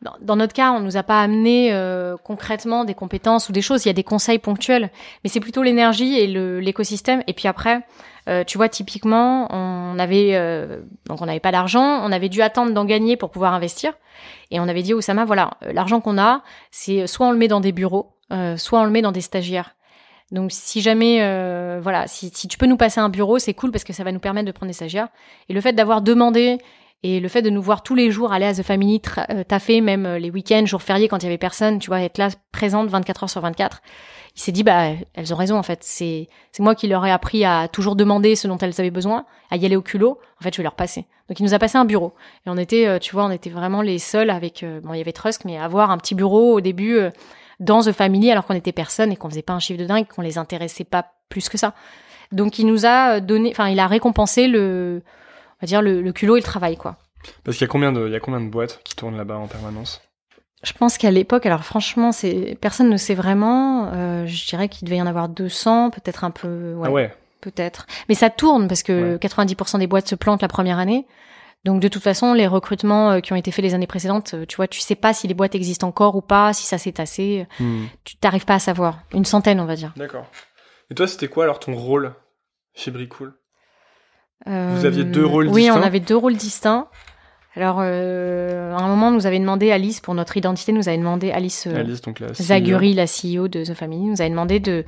dans, 0.00 0.14
dans 0.20 0.36
notre 0.36 0.52
cas, 0.52 0.72
on 0.72 0.80
nous 0.80 0.96
a 0.96 1.02
pas 1.04 1.20
amené 1.20 1.70
euh, 1.72 2.16
concrètement 2.24 2.84
des 2.84 2.94
compétences 2.94 3.48
ou 3.48 3.52
des 3.52 3.62
choses. 3.62 3.84
Il 3.84 3.88
y 3.88 3.90
a 3.90 3.94
des 3.94 4.02
conseils 4.02 4.38
ponctuels, 4.38 4.90
mais 5.22 5.30
c'est 5.30 5.38
plutôt 5.40 5.62
l'énergie 5.62 6.18
et 6.18 6.26
l'écosystème. 6.60 7.22
Et 7.28 7.32
puis 7.34 7.46
après, 7.46 7.82
euh, 8.28 8.42
tu 8.44 8.58
vois, 8.58 8.68
typiquement, 8.68 9.46
on 9.50 9.98
avait 9.98 10.30
euh, 10.34 10.80
donc 11.08 11.20
on 11.22 11.26
n'avait 11.26 11.40
pas 11.40 11.52
d'argent, 11.52 12.00
on 12.04 12.10
avait 12.12 12.28
dû 12.28 12.42
attendre 12.42 12.72
d'en 12.72 12.84
gagner 12.84 13.16
pour 13.16 13.30
pouvoir 13.30 13.54
investir. 13.54 13.92
Et 14.50 14.58
on 14.60 14.68
avait 14.68 14.82
dit 14.82 14.92
au 14.94 14.98
Oussama, 14.98 15.24
voilà, 15.24 15.50
l'argent 15.72 16.00
qu'on 16.00 16.18
a, 16.18 16.42
c'est 16.70 17.06
soit 17.06 17.26
on 17.26 17.32
le 17.32 17.38
met 17.38 17.48
dans 17.48 17.60
des 17.60 17.72
bureaux, 17.72 18.12
euh, 18.32 18.56
soit 18.56 18.80
on 18.80 18.84
le 18.84 18.90
met 18.90 19.02
dans 19.02 19.12
des 19.12 19.20
stagiaires. 19.20 19.74
Donc 20.32 20.50
si 20.50 20.80
jamais, 20.80 21.18
euh, 21.22 21.78
voilà, 21.82 22.06
si, 22.08 22.30
si 22.34 22.48
tu 22.48 22.58
peux 22.58 22.66
nous 22.66 22.76
passer 22.76 23.00
un 23.00 23.08
bureau, 23.08 23.38
c'est 23.38 23.54
cool 23.54 23.70
parce 23.70 23.84
que 23.84 23.92
ça 23.92 24.02
va 24.02 24.12
nous 24.12 24.18
permettre 24.18 24.46
de 24.46 24.52
prendre 24.52 24.68
des 24.68 24.74
stagiaires. 24.74 25.08
Et 25.48 25.52
le 25.52 25.60
fait 25.60 25.74
d'avoir 25.74 26.02
demandé 26.02 26.58
et 27.04 27.18
le 27.18 27.28
fait 27.28 27.42
de 27.42 27.50
nous 27.50 27.62
voir 27.62 27.82
tous 27.82 27.94
les 27.94 28.10
jours 28.10 28.32
aller 28.32 28.46
à 28.46 28.54
The 28.54 28.62
Family, 28.62 29.02
euh, 29.30 29.42
taffer 29.42 29.80
même 29.80 30.06
euh, 30.06 30.18
les 30.18 30.30
week-ends, 30.30 30.64
jours 30.66 30.82
fériés 30.82 31.08
quand 31.08 31.18
il 31.18 31.24
y 31.24 31.26
avait 31.26 31.38
personne, 31.38 31.80
tu 31.80 31.88
vois, 31.88 32.00
être 32.00 32.16
là 32.16 32.28
présente 32.52 32.88
24 32.88 33.24
heures 33.24 33.30
sur 33.30 33.40
24. 33.40 33.82
Il 34.36 34.40
s'est 34.40 34.52
dit, 34.52 34.62
bah, 34.62 34.90
elles 35.14 35.34
ont 35.34 35.36
raison, 35.36 35.58
en 35.58 35.62
fait. 35.62 35.80
C'est, 35.82 36.28
c'est 36.52 36.62
moi 36.62 36.74
qui 36.74 36.86
leur 36.86 37.04
ai 37.04 37.10
appris 37.10 37.44
à 37.44 37.66
toujours 37.68 37.96
demander 37.96 38.36
ce 38.36 38.46
dont 38.46 38.56
elles 38.58 38.80
avaient 38.80 38.92
besoin, 38.92 39.26
à 39.50 39.56
y 39.56 39.66
aller 39.66 39.76
au 39.76 39.82
culot. 39.82 40.18
En 40.40 40.44
fait, 40.44 40.54
je 40.54 40.58
vais 40.58 40.62
leur 40.62 40.76
passer. 40.76 41.06
Donc, 41.28 41.40
il 41.40 41.42
nous 41.42 41.54
a 41.54 41.58
passé 41.58 41.76
un 41.76 41.84
bureau. 41.84 42.14
Et 42.46 42.50
on 42.50 42.56
était, 42.56 42.86
euh, 42.86 42.98
tu 42.98 43.12
vois, 43.12 43.24
on 43.24 43.30
était 43.30 43.50
vraiment 43.50 43.82
les 43.82 43.98
seuls 43.98 44.30
avec, 44.30 44.64
bon, 44.82 44.94
il 44.94 44.98
y 44.98 45.00
avait 45.00 45.12
Trusk, 45.12 45.44
mais 45.44 45.58
avoir 45.58 45.90
un 45.90 45.98
petit 45.98 46.14
bureau 46.14 46.54
au 46.54 46.60
début, 46.60 46.98
dans 47.62 47.82
The 47.82 47.92
Family, 47.92 48.30
alors 48.30 48.44
qu'on 48.46 48.54
était 48.54 48.72
personne 48.72 49.10
et 49.12 49.16
qu'on 49.16 49.30
faisait 49.30 49.42
pas 49.42 49.52
un 49.54 49.58
chiffre 49.60 49.80
de 49.80 49.86
dingue, 49.86 50.06
qu'on 50.06 50.22
les 50.22 50.36
intéressait 50.38 50.84
pas 50.84 51.06
plus 51.28 51.48
que 51.48 51.56
ça. 51.58 51.74
Donc, 52.32 52.58
il 52.58 52.66
nous 52.66 52.86
a 52.86 53.20
donné, 53.20 53.50
enfin, 53.50 53.68
il 53.68 53.78
a 53.80 53.86
récompensé 53.86 54.46
le, 54.48 55.02
on 55.04 55.56
va 55.62 55.66
dire, 55.66 55.82
le, 55.82 56.00
le 56.02 56.12
culot 56.12 56.36
et 56.36 56.40
le 56.40 56.44
travail, 56.44 56.76
quoi. 56.76 56.96
Parce 57.44 57.56
qu'il 57.56 57.64
y 57.66 57.68
a 57.68 57.72
combien 57.72 57.92
de, 57.92 58.06
il 58.06 58.12
y 58.12 58.16
a 58.16 58.20
combien 58.20 58.40
de 58.40 58.48
boîtes 58.50 58.80
qui 58.84 58.96
tournent 58.96 59.16
là-bas 59.16 59.36
en 59.36 59.46
permanence? 59.46 60.02
Je 60.64 60.72
pense 60.72 60.96
qu'à 60.98 61.10
l'époque, 61.10 61.44
alors 61.46 61.64
franchement, 61.64 62.12
c'est 62.12 62.56
personne 62.60 62.88
ne 62.88 62.96
sait 62.96 63.14
vraiment. 63.14 63.90
euh, 63.92 64.26
je 64.26 64.46
dirais 64.46 64.68
qu'il 64.68 64.86
devait 64.86 64.98
y 64.98 65.02
en 65.02 65.06
avoir 65.06 65.28
200, 65.28 65.90
peut-être 65.90 66.24
un 66.24 66.30
peu. 66.30 66.74
Ouais, 66.74 66.86
Ah 66.88 66.92
ouais. 66.92 67.14
peut-être. 67.40 67.86
Mais 68.08 68.14
ça 68.14 68.30
tourne 68.30 68.68
parce 68.68 68.82
que 68.84 69.12
Ouais. 69.14 69.18
90% 69.18 69.78
des 69.78 69.86
boîtes 69.88 70.06
se 70.08 70.14
plantent 70.14 70.42
la 70.42 70.48
première 70.48 70.78
année. 70.78 71.06
Donc 71.64 71.80
de 71.80 71.88
toute 71.88 72.02
façon, 72.02 72.32
les 72.34 72.46
recrutements 72.48 73.12
euh, 73.12 73.20
qui 73.20 73.32
ont 73.32 73.36
été 73.36 73.50
faits 73.52 73.64
les 73.64 73.74
années 73.74 73.86
précédentes, 73.86 74.34
euh, 74.34 74.44
tu 74.46 74.56
vois, 74.56 74.66
tu 74.66 74.80
sais 74.80 74.96
pas 74.96 75.12
si 75.12 75.28
les 75.28 75.34
boîtes 75.34 75.54
existent 75.54 75.86
encore 75.86 76.16
ou 76.16 76.20
pas, 76.20 76.52
si 76.52 76.66
ça 76.66 76.76
s'est 76.78 76.92
tassé. 76.92 77.46
Hmm. 77.60 77.84
Tu 78.04 78.16
t'arrives 78.16 78.44
pas 78.44 78.54
à 78.54 78.58
savoir. 78.58 78.98
Une 79.14 79.24
centaine, 79.24 79.60
on 79.60 79.64
va 79.66 79.76
dire. 79.76 79.92
D'accord. 79.96 80.26
Et 80.90 80.94
toi, 80.94 81.06
c'était 81.06 81.28
quoi 81.28 81.44
alors 81.44 81.60
ton 81.60 81.74
rôle 81.74 82.14
chez 82.74 82.90
Bricool? 82.90 83.34
Euh, 84.48 84.74
Vous 84.76 84.86
aviez 84.86 85.04
deux 85.04 85.24
rôles 85.24 85.46
Oui, 85.48 85.62
distincts? 85.62 85.78
on 85.80 85.82
avait 85.82 86.00
deux 86.00 86.16
rôles 86.16 86.36
distincts. 86.36 86.88
Alors, 87.54 87.76
euh, 87.80 88.74
à 88.74 88.82
un 88.82 88.88
moment, 88.88 89.10
nous 89.12 89.26
avait 89.26 89.38
demandé 89.38 89.70
Alice 89.70 90.00
pour 90.00 90.14
notre 90.14 90.36
identité, 90.36 90.72
nous 90.72 90.88
avait 90.88 90.98
demandé 90.98 91.30
Alice. 91.30 91.66
euh, 91.68 91.76
Alice, 91.78 92.00
donc 92.00 92.18
la 92.18 92.28
CEO. 92.28 92.34
Zaguri, 92.34 92.94
la 92.94 93.04
CEO 93.06 93.46
de 93.46 93.62
The 93.64 93.74
Family, 93.74 94.06
nous 94.06 94.20
avait 94.20 94.30
demandé 94.30 94.58
de 94.58 94.84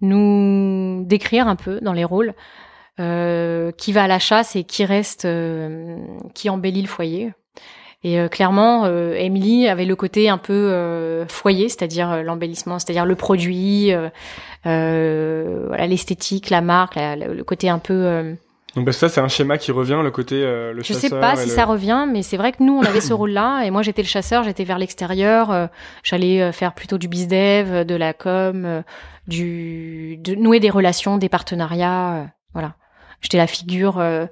nous 0.00 1.04
décrire 1.06 1.46
un 1.48 1.56
peu 1.56 1.78
dans 1.80 1.92
les 1.92 2.04
rôles 2.04 2.30
euh, 2.30 2.32
qui 2.98 3.92
va 3.92 4.04
à 4.04 4.06
la 4.08 4.18
chasse 4.18 4.54
et 4.56 4.64
qui 4.64 4.84
reste, 4.84 5.24
euh, 5.24 5.96
qui 6.34 6.50
embellit 6.50 6.82
le 6.82 6.88
foyer. 6.88 7.32
Et 8.04 8.18
euh, 8.18 8.26
clairement, 8.28 8.84
euh, 8.84 9.14
Emily 9.14 9.68
avait 9.68 9.84
le 9.84 9.94
côté 9.94 10.28
un 10.28 10.38
peu 10.38 10.52
euh, 10.52 11.24
foyer, 11.28 11.68
c'est-à-dire 11.68 12.10
euh, 12.10 12.22
l'embellissement, 12.22 12.78
c'est-à-dire 12.80 13.06
le 13.06 13.14
produit, 13.14 13.92
euh, 13.92 14.08
euh, 14.66 15.64
voilà 15.68 15.86
l'esthétique, 15.86 16.50
la 16.50 16.60
marque, 16.60 16.94
la- 16.96 17.16
la- 17.16 17.28
le 17.28 17.44
côté 17.44 17.68
un 17.68 17.78
peu 17.78 17.92
euh, 17.94 18.34
Donc 18.74 18.86
bah, 18.86 18.92
ça, 18.92 19.08
c'est 19.08 19.20
un 19.20 19.28
schéma 19.28 19.56
qui 19.58 19.70
revient, 19.72 20.00
le 20.02 20.10
côté 20.10 20.36
euh, 20.42 20.72
le 20.72 20.82
je 20.82 20.92
sais 20.92 21.02
chasseur 21.02 21.20
pas 21.20 21.34
et 21.34 21.36
si 21.36 21.48
le- 21.48 21.54
ça 21.54 21.64
revient, 21.64 22.06
mais 22.10 22.22
c'est 22.22 22.36
vrai 22.36 22.52
que 22.52 22.62
nous, 22.62 22.74
on 22.76 22.82
avait 22.82 23.00
ce 23.00 23.12
rôle-là, 23.20 23.62
et 23.64 23.70
moi, 23.70 23.82
j'étais 23.82 24.02
le 24.02 24.08
chasseur, 24.08 24.42
j'étais 24.44 24.64
vers 24.64 24.78
l'extérieur, 24.78 25.50
euh, 25.50 25.66
j'allais 26.02 26.40
euh, 26.42 26.52
faire 26.52 26.74
plutôt 26.74 26.98
du 26.98 27.06
bizdev, 27.08 27.72
euh, 27.72 27.84
de 27.84 27.94
la 27.94 28.12
com, 28.14 28.64
euh, 28.64 28.82
du, 29.28 30.16
de 30.18 30.34
nouer 30.34 30.58
des 30.60 30.70
relations, 30.70 31.18
des 31.18 31.28
partenariats, 31.28 32.14
euh, 32.14 32.24
voilà. 32.52 32.74
J'étais 33.22 33.38
la 33.38 33.46
figure, 33.46 33.98
euh, 33.98 34.26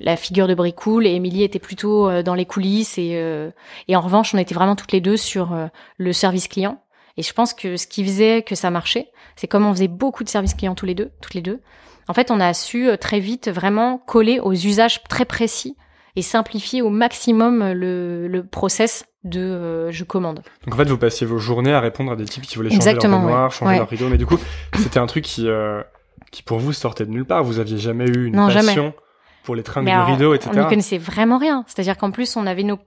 la 0.00 0.16
figure 0.16 0.48
de 0.48 0.54
Bricool, 0.54 1.06
et 1.06 1.10
Émilie 1.10 1.44
était 1.44 1.58
plutôt 1.58 2.08
euh, 2.08 2.22
dans 2.22 2.34
les 2.34 2.46
coulisses, 2.46 2.98
et, 2.98 3.12
euh, 3.14 3.50
et 3.86 3.94
en 3.96 4.00
revanche, 4.00 4.34
on 4.34 4.38
était 4.38 4.54
vraiment 4.54 4.74
toutes 4.76 4.92
les 4.92 5.00
deux 5.00 5.16
sur 5.16 5.56
le 5.98 6.12
service 6.12 6.48
client. 6.48 6.82
Et 7.16 7.22
je 7.22 7.32
pense 7.32 7.52
que 7.54 7.76
ce 7.76 7.86
qui 7.86 8.04
faisait 8.04 8.42
que 8.42 8.54
ça 8.54 8.70
marchait, 8.70 9.08
c'est 9.36 9.46
comme 9.46 9.66
on 9.66 9.72
faisait 9.72 9.88
beaucoup 9.88 10.24
de 10.24 10.28
services 10.28 10.54
clients 10.54 10.74
tous 10.74 10.86
les 10.86 10.94
deux, 10.94 11.10
toutes 11.20 11.34
les 11.34 11.42
deux. 11.42 11.60
En 12.08 12.14
fait, 12.14 12.30
on 12.30 12.40
a 12.40 12.54
su 12.54 12.88
très 13.00 13.20
vite 13.20 13.48
vraiment 13.48 13.98
coller 13.98 14.40
aux 14.40 14.52
usages 14.52 15.02
très 15.04 15.24
précis 15.24 15.76
et 16.16 16.22
simplifier 16.22 16.82
au 16.82 16.90
maximum 16.90 17.72
le, 17.72 18.26
le 18.26 18.44
process 18.46 19.04
de 19.22 19.40
euh, 19.40 19.90
je 19.92 20.02
commande. 20.04 20.42
Donc 20.64 20.74
en 20.74 20.76
fait, 20.78 20.88
vous 20.88 20.96
passiez 20.98 21.26
vos 21.26 21.38
journées 21.38 21.72
à 21.74 21.80
répondre 21.80 22.10
à 22.10 22.16
des 22.16 22.24
types 22.24 22.44
qui 22.44 22.56
voulaient 22.56 22.70
changer 22.70 22.76
Exactement, 22.78 23.18
leur 23.18 23.26
baignoire, 23.26 23.44
ouais. 23.44 23.50
changer 23.50 23.70
Ouais. 23.72 23.78
leur 23.78 23.88
rideau. 23.88 24.08
Mais 24.08 24.16
du 24.18 24.26
coup, 24.26 24.38
c'était 24.76 24.98
un 24.98 25.06
truc 25.06 25.24
qui, 25.24 25.46
euh, 25.46 25.82
qui 26.30 26.42
pour 26.42 26.58
vous 26.58 26.72
sortait 26.72 27.06
de 27.06 27.10
nulle 27.10 27.24
part. 27.24 27.44
Vous 27.44 27.58
aviez 27.58 27.78
jamais 27.78 28.06
eu 28.06 28.26
une 28.26 28.36
Non, 28.36 28.48
jamais. 28.48 28.66
passion 28.66 28.94
pour 29.42 29.54
les 29.54 29.62
Mais 29.76 29.84
de 29.84 29.88
alors, 29.90 30.06
rideaux, 30.06 30.30
on 30.32 30.34
etc. 30.34 30.50
n'y 30.54 30.66
connaissait 30.68 30.98
vraiment 30.98 31.38
rien. 31.38 31.64
C'est-à-dire 31.66 31.96
qu'en 31.96 32.10
plus, 32.10 32.36
on 32.36 32.46
avait 32.46 32.62
nos, 32.62 32.78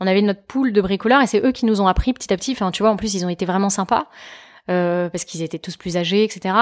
on 0.00 0.06
avait 0.06 0.22
notre 0.22 0.42
pool 0.42 0.72
de 0.72 0.80
bricoleurs 0.80 1.22
et 1.22 1.26
c'est 1.26 1.44
eux 1.44 1.52
qui 1.52 1.66
nous 1.66 1.80
ont 1.80 1.86
appris 1.86 2.12
petit 2.12 2.32
à 2.32 2.36
petit. 2.36 2.52
Enfin, 2.52 2.70
tu 2.70 2.82
vois, 2.82 2.90
en 2.90 2.96
plus, 2.96 3.14
ils 3.14 3.24
ont 3.24 3.28
été 3.28 3.46
vraiment 3.46 3.70
sympas 3.70 4.06
euh, 4.70 5.08
parce 5.08 5.24
qu'ils 5.24 5.42
étaient 5.42 5.58
tous 5.58 5.76
plus 5.76 5.96
âgés, 5.96 6.24
etc. 6.24 6.54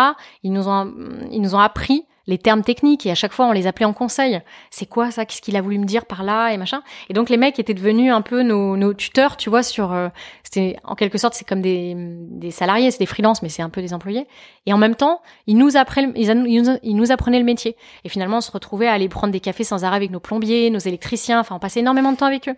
Ils 0.43 0.53
nous 0.53 0.69
ont, 0.69 0.93
ils 1.31 1.41
nous 1.41 1.55
ont 1.55 1.61
appris 1.61 2.05
les 2.29 2.39
termes 2.39 2.63
techniques 2.63 3.07
et 3.07 3.11
à 3.11 3.17
chaque 3.17 3.33
fois 3.33 3.47
on 3.47 3.53
les 3.53 3.67
appelait 3.67 3.87
en 3.87 3.93
conseil. 3.93 4.41
C'est 4.71 4.87
quoi 4.87 5.11
ça? 5.11 5.25
Qu'est-ce 5.25 5.43
qu'il 5.43 5.57
a 5.57 5.63
voulu 5.63 5.79
me 5.79 5.85
dire 5.87 6.05
par 6.07 6.23
là? 6.23 6.51
Et 6.53 6.57
machin 6.59 6.83
Et 7.09 7.15
donc 7.15 7.31
les 7.31 7.37
mecs 7.39 7.59
étaient 7.59 7.75
devenus 7.75 8.13
un 8.13 8.21
peu 8.23 8.43
nos, 8.43 8.77
nos 8.77 8.95
tuteurs, 8.95 9.37
tu 9.37 9.51
vois, 9.51 9.63
sur. 9.65 9.93
euh, 9.93 10.09
c'était 10.45 10.77
en 10.85 10.95
quelque 10.95 11.19
sorte 11.19 11.35
c'est 11.35 11.47
comme 11.49 11.63
des, 11.63 11.95
des 11.97 12.51
salariés, 12.51 12.91
c'est 12.91 12.99
des 13.01 13.07
freelances, 13.07 13.43
mais 13.43 13.49
c'est 13.49 13.63
un 13.63 13.71
peu 13.71 13.81
des 13.81 13.93
employés. 13.95 14.27
Et 14.67 14.73
en 14.73 14.79
même 14.79 14.95
temps, 14.95 15.23
ils 15.47 15.57
nous 15.57 15.77
apprenaient, 15.77 16.13
ils, 16.15 16.97
nous- 16.97 17.11
apprenaient 17.11 17.39
le 17.39 17.45
métier. 17.45 17.77
Et 18.05 18.09
finalement, 18.09 18.37
on 18.37 18.43
se 18.43 18.53
retrouvait 18.53 18.87
à 18.87 18.93
aller 18.93 19.09
prendre 19.09 19.33
des 19.33 19.41
cafés 19.41 19.65
sans 19.65 19.85
arrêt 19.85 19.97
avec 19.97 20.11
nos 20.11 20.21
plombiers, 20.21 20.69
nos 20.71 20.79
électriciens. 20.79 21.41
Enfin, 21.41 21.57
on 21.57 21.59
passait 21.59 21.81
énormément 21.81 22.13
de 22.13 22.19
temps 22.19 22.27
avec 22.27 22.49
eux. 22.49 22.55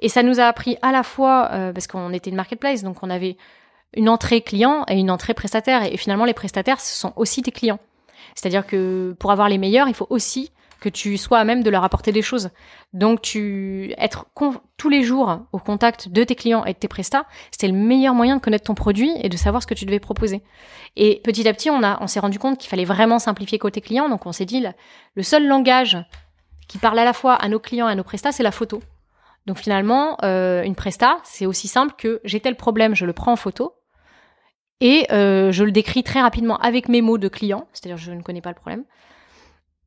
Et 0.00 0.10
ça 0.10 0.22
nous 0.22 0.40
a 0.40 0.44
appris 0.44 0.76
à 0.82 0.92
la 0.92 1.02
fois 1.02 1.48
euh, 1.52 1.72
parce 1.72 1.86
qu'on 1.86 2.12
était 2.12 2.28
une 2.28 2.36
marketplace, 2.36 2.82
donc 2.82 2.98
on 3.02 3.08
avait 3.08 3.38
une 3.94 4.10
entrée 4.10 4.42
client 4.42 4.84
et 4.88 4.98
une 4.98 5.10
entrée 5.10 5.32
prestataire. 5.32 5.84
Et 5.90 5.96
finalement, 5.96 6.26
les 6.26 6.34
prestataires, 6.34 6.80
ce 6.82 6.94
sont 6.94 7.14
aussi 7.16 7.40
tes 7.42 7.50
clients. 7.50 7.78
C'est-à-dire 8.36 8.64
que 8.64 9.16
pour 9.18 9.32
avoir 9.32 9.48
les 9.48 9.58
meilleurs, 9.58 9.88
il 9.88 9.94
faut 9.94 10.06
aussi 10.10 10.52
que 10.78 10.88
tu 10.90 11.16
sois 11.16 11.38
à 11.38 11.44
même 11.44 11.62
de 11.64 11.70
leur 11.70 11.82
apporter 11.82 12.12
des 12.12 12.22
choses. 12.22 12.50
Donc, 12.92 13.22
tu 13.22 13.92
être 13.98 14.26
tous 14.76 14.88
les 14.88 15.02
jours 15.02 15.40
au 15.52 15.58
contact 15.58 16.10
de 16.10 16.22
tes 16.22 16.34
clients 16.36 16.64
et 16.64 16.74
de 16.74 16.78
tes 16.78 16.86
prestats, 16.86 17.24
c'était 17.50 17.66
le 17.66 17.72
meilleur 17.74 18.14
moyen 18.14 18.36
de 18.36 18.40
connaître 18.40 18.66
ton 18.66 18.74
produit 18.74 19.10
et 19.22 19.28
de 19.28 19.36
savoir 19.36 19.62
ce 19.62 19.66
que 19.66 19.74
tu 19.74 19.86
devais 19.86 20.00
proposer. 20.00 20.42
Et 20.94 21.20
petit 21.24 21.48
à 21.48 21.54
petit, 21.54 21.70
on 21.70 22.06
s'est 22.06 22.20
rendu 22.20 22.38
compte 22.38 22.58
qu'il 22.58 22.68
fallait 22.68 22.84
vraiment 22.84 23.18
simplifier 23.18 23.58
côté 23.58 23.80
client. 23.80 24.08
Donc, 24.08 24.26
on 24.26 24.32
s'est 24.32 24.44
dit, 24.44 24.60
le- 24.60 24.70
le 25.14 25.22
seul 25.22 25.46
langage 25.48 25.96
qui 26.68 26.78
parle 26.78 26.98
à 26.98 27.04
la 27.04 27.14
fois 27.14 27.34
à 27.34 27.48
nos 27.48 27.58
clients 27.58 27.88
et 27.88 27.92
à 27.92 27.94
nos 27.94 28.04
prestats, 28.04 28.32
c'est 28.32 28.42
la 28.42 28.52
photo. 28.52 28.82
Donc 29.46 29.58
finalement, 29.58 30.16
euh, 30.24 30.62
une 30.64 30.74
presta, 30.74 31.18
c'est 31.22 31.46
aussi 31.46 31.68
simple 31.68 31.94
que 31.96 32.20
j'ai 32.24 32.40
tel 32.40 32.56
problème, 32.56 32.96
je 32.96 33.06
le 33.06 33.12
prends 33.12 33.30
en 33.32 33.36
photo 33.36 33.74
et 34.80 35.06
euh, 35.12 35.52
je 35.52 35.64
le 35.64 35.72
décris 35.72 36.02
très 36.02 36.20
rapidement 36.20 36.58
avec 36.58 36.88
mes 36.88 37.00
mots 37.00 37.18
de 37.18 37.28
client, 37.28 37.66
c'est-à-dire 37.72 37.96
je 37.96 38.12
ne 38.12 38.22
connais 38.22 38.40
pas 38.40 38.50
le 38.50 38.56
problème. 38.56 38.84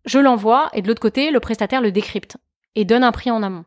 Je 0.06 0.20
l'envoie 0.20 0.70
et 0.74 0.82
de 0.82 0.88
l'autre 0.88 1.02
côté, 1.02 1.32
le 1.32 1.40
prestataire 1.40 1.82
le 1.82 1.92
décrypte 1.92 2.38
et 2.76 2.86
donne 2.86 3.04
un 3.04 3.12
prix 3.12 3.32
en 3.32 3.44
amont. 3.44 3.66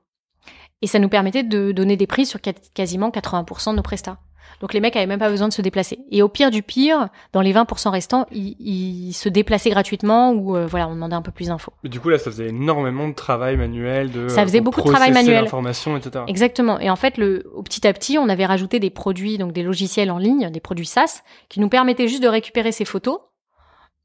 Et 0.80 0.86
ça 0.86 0.98
nous 0.98 1.08
permettait 1.08 1.44
de 1.44 1.70
donner 1.70 1.96
des 1.96 2.08
prix 2.08 2.26
sur 2.26 2.40
quasiment 2.74 3.10
80% 3.10 3.70
de 3.70 3.76
nos 3.76 3.82
prestats. 3.82 4.18
Donc 4.60 4.74
les 4.74 4.80
mecs 4.80 4.96
avaient 4.96 5.06
même 5.06 5.18
pas 5.18 5.28
besoin 5.28 5.48
de 5.48 5.52
se 5.52 5.62
déplacer. 5.62 5.98
Et 6.10 6.22
au 6.22 6.28
pire 6.28 6.50
du 6.50 6.62
pire, 6.62 7.08
dans 7.32 7.40
les 7.40 7.52
20% 7.52 7.90
restants, 7.90 8.26
ils, 8.30 9.12
se 9.12 9.28
déplaçaient 9.28 9.70
gratuitement 9.70 10.30
ou 10.32 10.56
euh, 10.56 10.66
voilà, 10.66 10.88
on 10.88 10.94
demandait 10.94 11.16
un 11.16 11.22
peu 11.22 11.32
plus 11.32 11.48
d'infos. 11.48 11.72
Mais 11.82 11.90
du 11.90 12.00
coup 12.00 12.08
là, 12.08 12.18
ça 12.18 12.30
faisait 12.30 12.48
énormément 12.48 13.08
de 13.08 13.14
travail 13.14 13.56
manuel, 13.56 14.10
de 14.10 14.28
ça 14.28 14.42
faisait 14.42 14.60
beaucoup 14.60 14.82
de 14.82 14.88
travail 14.88 15.12
manuel, 15.12 15.44
l'information, 15.44 15.96
etc. 15.96 16.24
Exactement. 16.28 16.78
Et 16.78 16.90
en 16.90 16.96
fait, 16.96 17.18
le, 17.18 17.44
au 17.54 17.62
petit 17.62 17.86
à 17.86 17.92
petit, 17.92 18.18
on 18.18 18.28
avait 18.28 18.46
rajouté 18.46 18.80
des 18.80 18.90
produits, 18.90 19.38
donc 19.38 19.52
des 19.52 19.62
logiciels 19.62 20.10
en 20.10 20.18
ligne, 20.18 20.50
des 20.50 20.60
produits 20.60 20.86
SaaS, 20.86 21.22
qui 21.48 21.60
nous 21.60 21.68
permettaient 21.68 22.08
juste 22.08 22.22
de 22.22 22.28
récupérer 22.28 22.72
ces 22.72 22.84
photos 22.84 23.18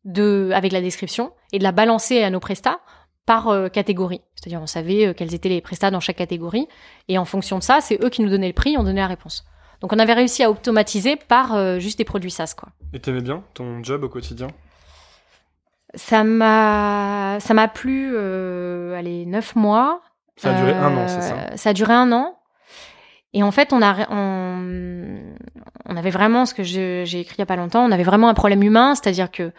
de 0.06 0.52
avec 0.54 0.72
la 0.72 0.82
description 0.82 1.32
et 1.52 1.60
de 1.60 1.64
la 1.64 1.72
balancer 1.72 2.24
à 2.24 2.30
nos 2.30 2.40
prestats 2.40 2.80
par 3.26 3.50
euh, 3.50 3.68
catégorie. 3.68 4.22
C'est-à-dire, 4.36 4.62
on 4.62 4.68
savait 4.68 5.08
euh, 5.08 5.14
quels 5.14 5.36
étaient 5.36 5.50
les 5.50 5.62
prestats 5.62 5.92
dans 5.92 6.00
chaque 6.00 6.16
catégorie, 6.16 6.68
et 7.10 7.18
en 7.18 7.26
fonction 7.26 7.60
de 7.60 7.64
ça, 7.64 7.82
c'est 7.82 8.02
eux 8.04 8.10
qui 8.10 8.24
nous 8.24 8.30
donnaient 8.30 8.48
le 8.48 8.54
prix, 8.54 8.78
on 8.78 8.84
donnait 8.84 9.02
la 9.02 9.08
réponse. 9.08 9.44
Donc 9.82 9.94
on 9.94 10.00
avait 10.00 10.14
réussi 10.14 10.44
à 10.44 10.50
automatiser 10.50 11.16
par 11.16 11.56
euh, 11.56 11.80
juste 11.80 11.98
des 11.98 12.06
produits 12.06 12.32
SaaS 12.32 12.54
quoi. 12.58 12.70
Et 12.94 13.00
t'aimais 13.00 13.22
bien 13.22 13.44
ton 13.54 13.84
job 13.84 14.04
au 14.04 14.10
quotidien? 14.10 14.48
Ça 15.96 16.24
m'a 16.24 17.38
ça 17.40 17.54
m'a 17.54 17.68
plu 17.68 18.12
euh, 18.14 18.98
allez 18.98 19.26
neuf 19.26 19.56
mois. 19.56 20.02
Ça 20.36 20.52
a 20.52 20.60
duré 20.60 20.74
un 20.74 20.96
an, 20.98 21.08
c'est 21.08 21.22
ça? 21.22 21.36
euh, 21.36 21.56
Ça 21.58 21.70
a 21.70 21.74
duré 21.74 21.94
un 21.94 22.12
an. 22.12 22.38
Et 23.34 23.44
en 23.44 23.52
fait, 23.52 23.74
on 23.74 23.82
a 23.82 24.08
on, 24.12 25.20
on 25.86 25.96
avait 25.98 26.10
vraiment 26.12 26.46
ce 26.46 26.54
que 26.54 26.64
j'ai 26.64 27.02
écrit 27.20 27.36
il 27.38 27.40
y 27.40 27.42
a 27.42 27.46
pas 27.46 27.56
longtemps. 27.56 27.84
On 27.86 27.92
avait 27.92 28.04
vraiment 28.04 28.30
un 28.30 28.34
problème 28.34 28.64
humain, 28.64 28.96
c'est-à-dire 28.96 29.32
que 29.32 29.52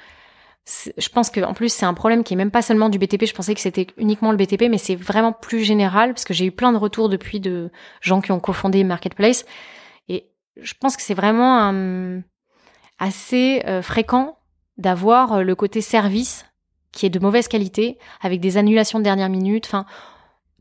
je 0.99 1.09
pense 1.09 1.31
que 1.31 1.41
en 1.41 1.55
plus 1.55 1.73
c'est 1.73 1.87
un 1.87 1.95
problème 1.95 2.23
qui 2.25 2.35
est 2.35 2.37
même 2.37 2.51
pas 2.51 2.63
seulement 2.63 2.89
du 2.91 2.99
BTP. 2.99 3.25
Je 3.25 3.35
pensais 3.35 3.55
que 3.55 3.61
c'était 3.61 3.87
uniquement 3.97 4.31
le 4.33 4.37
BTP, 4.37 4.65
mais 4.71 4.79
c'est 4.79 4.97
vraiment 4.97 5.33
plus 5.33 5.61
général 5.65 6.11
parce 6.13 6.25
que 6.25 6.35
j'ai 6.35 6.45
eu 6.45 6.51
plein 6.53 6.73
de 6.73 6.77
retours 6.79 7.09
depuis 7.09 7.41
de 7.41 7.71
gens 8.01 8.21
qui 8.21 8.33
ont 8.33 8.41
cofondé 8.41 8.85
Marketplace 8.85 9.47
je 10.61 10.75
pense 10.79 10.97
que 10.97 11.03
c'est 11.03 11.15
vraiment 11.15 11.73
assez 12.99 13.63
euh, 13.67 13.83
fréquent 13.83 14.39
d'avoir 14.77 15.35
euh, 15.35 15.43
le 15.43 15.55
côté 15.55 15.81
service 15.81 16.45
qui 16.93 17.07
est 17.07 17.11
de 17.11 17.19
mauvaise 17.19 17.49
qualité, 17.49 17.99
avec 18.23 18.41
des 18.41 18.57
annulations 18.57 18.99
de 18.99 19.05
dernière 19.05 19.29
minute, 19.29 19.67
enfin 19.67 19.85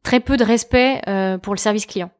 très 0.04 0.20
peu 0.20 0.38
de 0.38 0.43
respect 0.43 1.02
euh, 1.08 1.38
pour 1.38 1.54
le 1.54 1.60
service 1.60 1.86
client. 1.86 2.12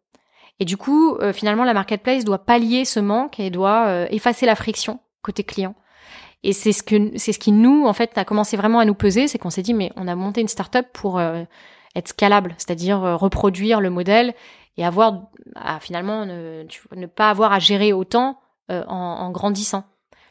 Et 0.60 0.66
du 0.66 0.76
coup, 0.76 1.20
finalement, 1.34 1.66
la 1.66 1.76
marketplace 1.76 2.26
doit 2.26 2.44
pallier 2.44 2.84
ce 2.84 3.00
manque 3.00 3.40
et 3.40 3.52
doit 3.52 4.12
effacer 4.12 4.48
la 4.48 4.56
friction 4.56 5.00
côté 5.22 5.44
client. 5.44 5.76
Et 6.42 6.52
c'est 6.52 6.72
ce 6.72 6.82
que 6.82 7.16
c'est 7.16 7.32
ce 7.32 7.38
qui 7.38 7.52
nous 7.52 7.86
en 7.86 7.94
fait 7.94 8.18
a 8.18 8.26
commencé 8.26 8.58
vraiment 8.58 8.80
à 8.80 8.86
nous 8.86 8.96
peser, 8.96 9.28
c'est 9.28 9.38
qu'on 9.38 9.52
s'est 9.52 9.62
dit 9.62 9.76
mais 9.76 9.92
on 9.96 10.08
a 10.08 10.16
monté 10.16 10.42
une 10.42 10.48
startup 10.48 10.88
pour 10.94 11.22
être 11.98 12.10
scalable, 12.10 12.54
c'est-à-dire 12.58 13.00
reproduire 13.00 13.82
le 13.82 13.90
modèle 13.90 14.34
et 14.78 14.86
avoir 14.86 15.24
à, 15.56 15.80
finalement 15.80 16.26
ne, 16.26 16.66
ne, 16.96 17.06
pas 17.08 17.30
avoir 17.30 17.52
à 17.52 17.60
gérer 17.60 17.94
autant 17.94 18.40
euh, 18.72 18.84
en, 18.88 18.96
en, 18.96 19.32
grandissant. 19.32 19.84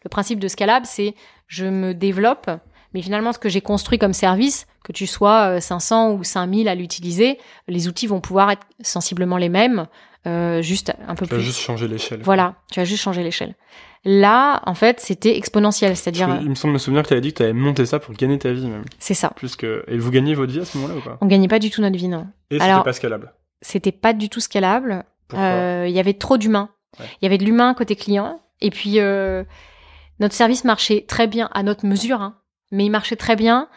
Le 0.05 0.09
principe 0.09 0.39
de 0.39 0.49
Scalable, 0.49 0.87
c'est 0.87 1.15
je 1.49 1.67
me 1.67 1.95
développe, 1.95 2.51
mais 2.95 3.03
finalement 3.03 3.33
ce 3.33 3.39
que 3.39 3.49
j'ai 3.49 3.61
construit 3.61 3.99
comme 3.99 4.13
service, 4.13 4.67
que 4.85 4.93
tu 4.93 5.07
sois 5.07 5.61
500 5.61 6.11
euh, 6.11 6.13
ou 6.15 6.25
5000 6.25 6.69
à 6.69 6.75
l'utiliser, 6.75 7.39
les 7.67 7.89
outils 7.89 8.07
vont 8.07 8.21
pouvoir 8.21 8.51
être 8.53 8.67
sensiblement 8.83 9.37
les 9.37 9.49
mêmes, 9.49 9.87
euh, 10.27 10.63
juste 10.63 10.93
un 11.07 11.15
peu 11.15 11.27
plus. 11.27 11.37
Tu 11.37 11.41
vas 11.41 11.41
juste 11.41 11.61
changer 11.61 11.89
l'échelle. 11.89 12.21
Voilà, 12.23 12.55
tu 12.71 12.79
vas 12.81 12.85
juste 12.85 13.03
changer 13.03 13.23
l'échelle. 13.23 13.55
Là, 14.09 14.63
en 14.67 14.75
fait, 14.75 15.01
c'était 15.01 15.37
exponentiel, 15.37 15.97
c'est-à-dire. 15.97 16.39
Il 16.41 16.49
me 16.49 16.55
semble 16.55 16.75
me 16.75 16.79
souvenir 16.79 17.03
que 17.03 17.09
tu 17.09 17.15
avais 17.15 17.21
dit 17.21 17.33
que 17.33 17.39
tu 17.39 17.43
avais 17.43 17.53
monté 17.53 17.85
ça 17.85 17.99
pour 17.99 18.15
gagner 18.15 18.39
ta 18.39 18.53
vie 18.53 18.67
même. 18.67 18.85
C'est 18.99 19.15
ça. 19.15 19.33
Plus 19.35 19.57
que 19.57 19.85
et 19.89 19.99
vous 19.99 20.11
gagnez 20.11 20.35
votre 20.35 20.53
vie 20.53 20.61
à 20.61 20.65
ce 20.65 20.79
moment-là 20.79 20.99
ou 20.99 21.03
pas? 21.03 21.19
On 21.21 21.27
gagnait 21.27 21.49
pas 21.49 21.59
du 21.59 21.71
tout 21.71 21.83
notre 21.83 21.97
vie, 21.97 22.09
non. 22.09 22.27
Et 22.51 22.59
c'était 22.59 22.83
pas 22.85 22.93
scalable 22.93 23.33
c'était 23.61 23.93
pas 23.93 24.13
du 24.13 24.29
tout 24.29 24.41
scalable. 24.41 25.05
Euh, 25.35 25.87
il 25.89 25.95
y 25.95 26.01
avait 26.01 26.15
trop 26.15 26.39
d'humains. 26.39 26.71
Il 26.99 27.25
y 27.25 27.27
avait 27.27 27.39
de 27.39 27.45
l'humain 27.45 27.75
côté 27.75 27.97
client. 27.97 28.41
Et 28.61 28.71
puis, 28.71 29.01
euh, 29.01 29.45
notre 30.21 30.35
service 30.35 30.65
marchait 30.65 31.05
très 31.07 31.27
bien 31.27 31.51
à 31.53 31.63
notre 31.63 31.85
mesure, 31.85 32.23
hein, 32.23 32.37
mais 32.71 32.87
il 32.87 32.91
marchait 32.91 33.17
très 33.17 33.37
bien. 33.37 33.69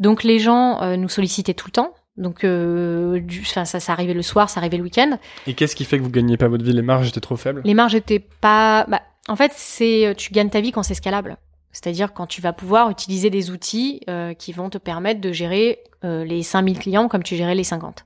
Donc, 0.00 0.24
les 0.24 0.38
gens 0.38 0.82
euh, 0.82 0.96
nous 0.96 1.08
sollicitaient 1.08 1.54
tout 1.54 1.68
le 1.68 1.72
temps. 1.72 1.94
Donc, 2.16 2.46
du, 2.46 3.44
ça, 3.44 3.64
ça 3.64 3.92
arrivait 3.92 4.14
le 4.14 4.22
soir, 4.22 4.48
ça 4.48 4.60
arrivait 4.60 4.76
le 4.76 4.84
week-end. 4.84 5.18
Et 5.48 5.54
qu'est-ce 5.54 5.74
qui 5.74 5.84
fait 5.84 5.98
que 5.98 6.02
vous 6.04 6.10
gagnez 6.10 6.36
pas 6.36 6.46
votre 6.46 6.64
vie? 6.64 6.72
Les 6.72 6.82
marges 6.82 7.08
étaient 7.08 7.20
trop 7.20 7.36
faibles? 7.36 7.60
Les 7.64 7.74
marges 7.74 7.96
étaient 7.96 8.24
pas. 8.40 8.86
Bah, 8.88 9.02
en 9.28 9.36
fait, 9.36 9.52
c'est 9.54 10.14
tu 10.16 10.32
gagnes 10.32 10.50
ta 10.50 10.60
vie 10.60 10.72
quand 10.72 10.82
c'est 10.82 10.94
scalable. 10.94 11.36
C'est-à-dire 11.72 12.12
quand 12.12 12.26
tu 12.26 12.40
vas 12.40 12.52
pouvoir 12.52 12.90
utiliser 12.90 13.30
des 13.30 13.50
outils 13.50 14.00
qui 14.38 14.52
vont 14.52 14.70
te 14.70 14.78
permettre 14.78 15.20
de 15.20 15.32
gérer 15.32 15.80
les 16.02 16.42
5000 16.42 16.78
clients 16.78 17.08
comme 17.08 17.24
tu 17.24 17.34
gérais 17.34 17.56
les 17.56 17.64
50. 17.64 18.04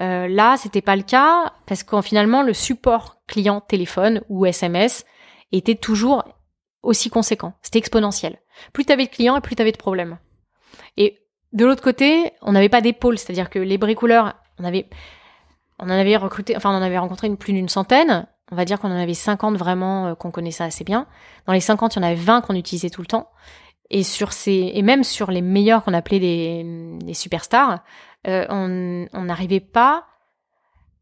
Euh, 0.00 0.26
là, 0.28 0.56
c'était 0.56 0.82
pas 0.82 0.96
le 0.96 1.02
cas 1.02 1.52
parce 1.66 1.82
qu'en 1.82 2.02
finalement, 2.02 2.42
le 2.42 2.52
support 2.52 3.16
client 3.26 3.60
téléphone 3.60 4.22
ou 4.28 4.46
SMS 4.46 5.04
était 5.52 5.76
toujours 5.76 6.24
aussi 6.82 7.10
conséquent. 7.10 7.54
C'était 7.62 7.78
exponentiel. 7.78 8.40
Plus 8.72 8.84
tu 8.84 8.92
avais 8.92 9.06
de 9.06 9.10
clients 9.10 9.36
et 9.36 9.40
plus 9.40 9.56
tu 9.56 9.62
avais 9.62 9.72
de 9.72 9.76
problèmes. 9.76 10.18
Et 10.96 11.18
de 11.52 11.64
l'autre 11.64 11.82
côté, 11.82 12.32
on 12.42 12.52
n'avait 12.52 12.68
pas 12.68 12.80
d'épaule, 12.80 13.18
c'est-à-dire 13.18 13.50
que 13.50 13.58
les 13.58 13.78
bricoleurs, 13.78 14.34
on 14.58 14.64
avait, 14.64 14.88
on 15.78 15.84
en 15.84 15.90
avait 15.90 16.16
recruté, 16.16 16.56
enfin, 16.56 16.70
on 16.72 16.78
en 16.78 16.82
avait 16.82 16.98
rencontré 16.98 17.28
une, 17.28 17.36
plus 17.36 17.52
d'une 17.52 17.68
centaine. 17.68 18.26
On 18.52 18.56
va 18.56 18.64
dire 18.64 18.78
qu'on 18.78 18.90
en 18.90 19.00
avait 19.00 19.14
50 19.14 19.56
vraiment 19.56 20.06
euh, 20.06 20.14
qu'on 20.14 20.30
connaissait 20.30 20.64
assez 20.64 20.84
bien. 20.84 21.06
Dans 21.46 21.52
les 21.52 21.60
50, 21.60 21.96
il 21.96 21.98
y 21.98 22.00
en 22.00 22.06
avait 22.06 22.14
20 22.14 22.42
qu'on 22.42 22.54
utilisait 22.54 22.90
tout 22.90 23.00
le 23.00 23.06
temps. 23.06 23.30
Et 23.90 24.02
sur 24.02 24.32
ces, 24.32 24.72
et 24.74 24.82
même 24.82 25.04
sur 25.04 25.30
les 25.30 25.42
meilleurs 25.42 25.84
qu'on 25.84 25.94
appelait 25.94 26.18
les, 26.18 27.14
superstars, 27.14 27.80
euh, 28.26 28.46
on 28.48 29.24
n'arrivait 29.24 29.60
pas 29.60 30.06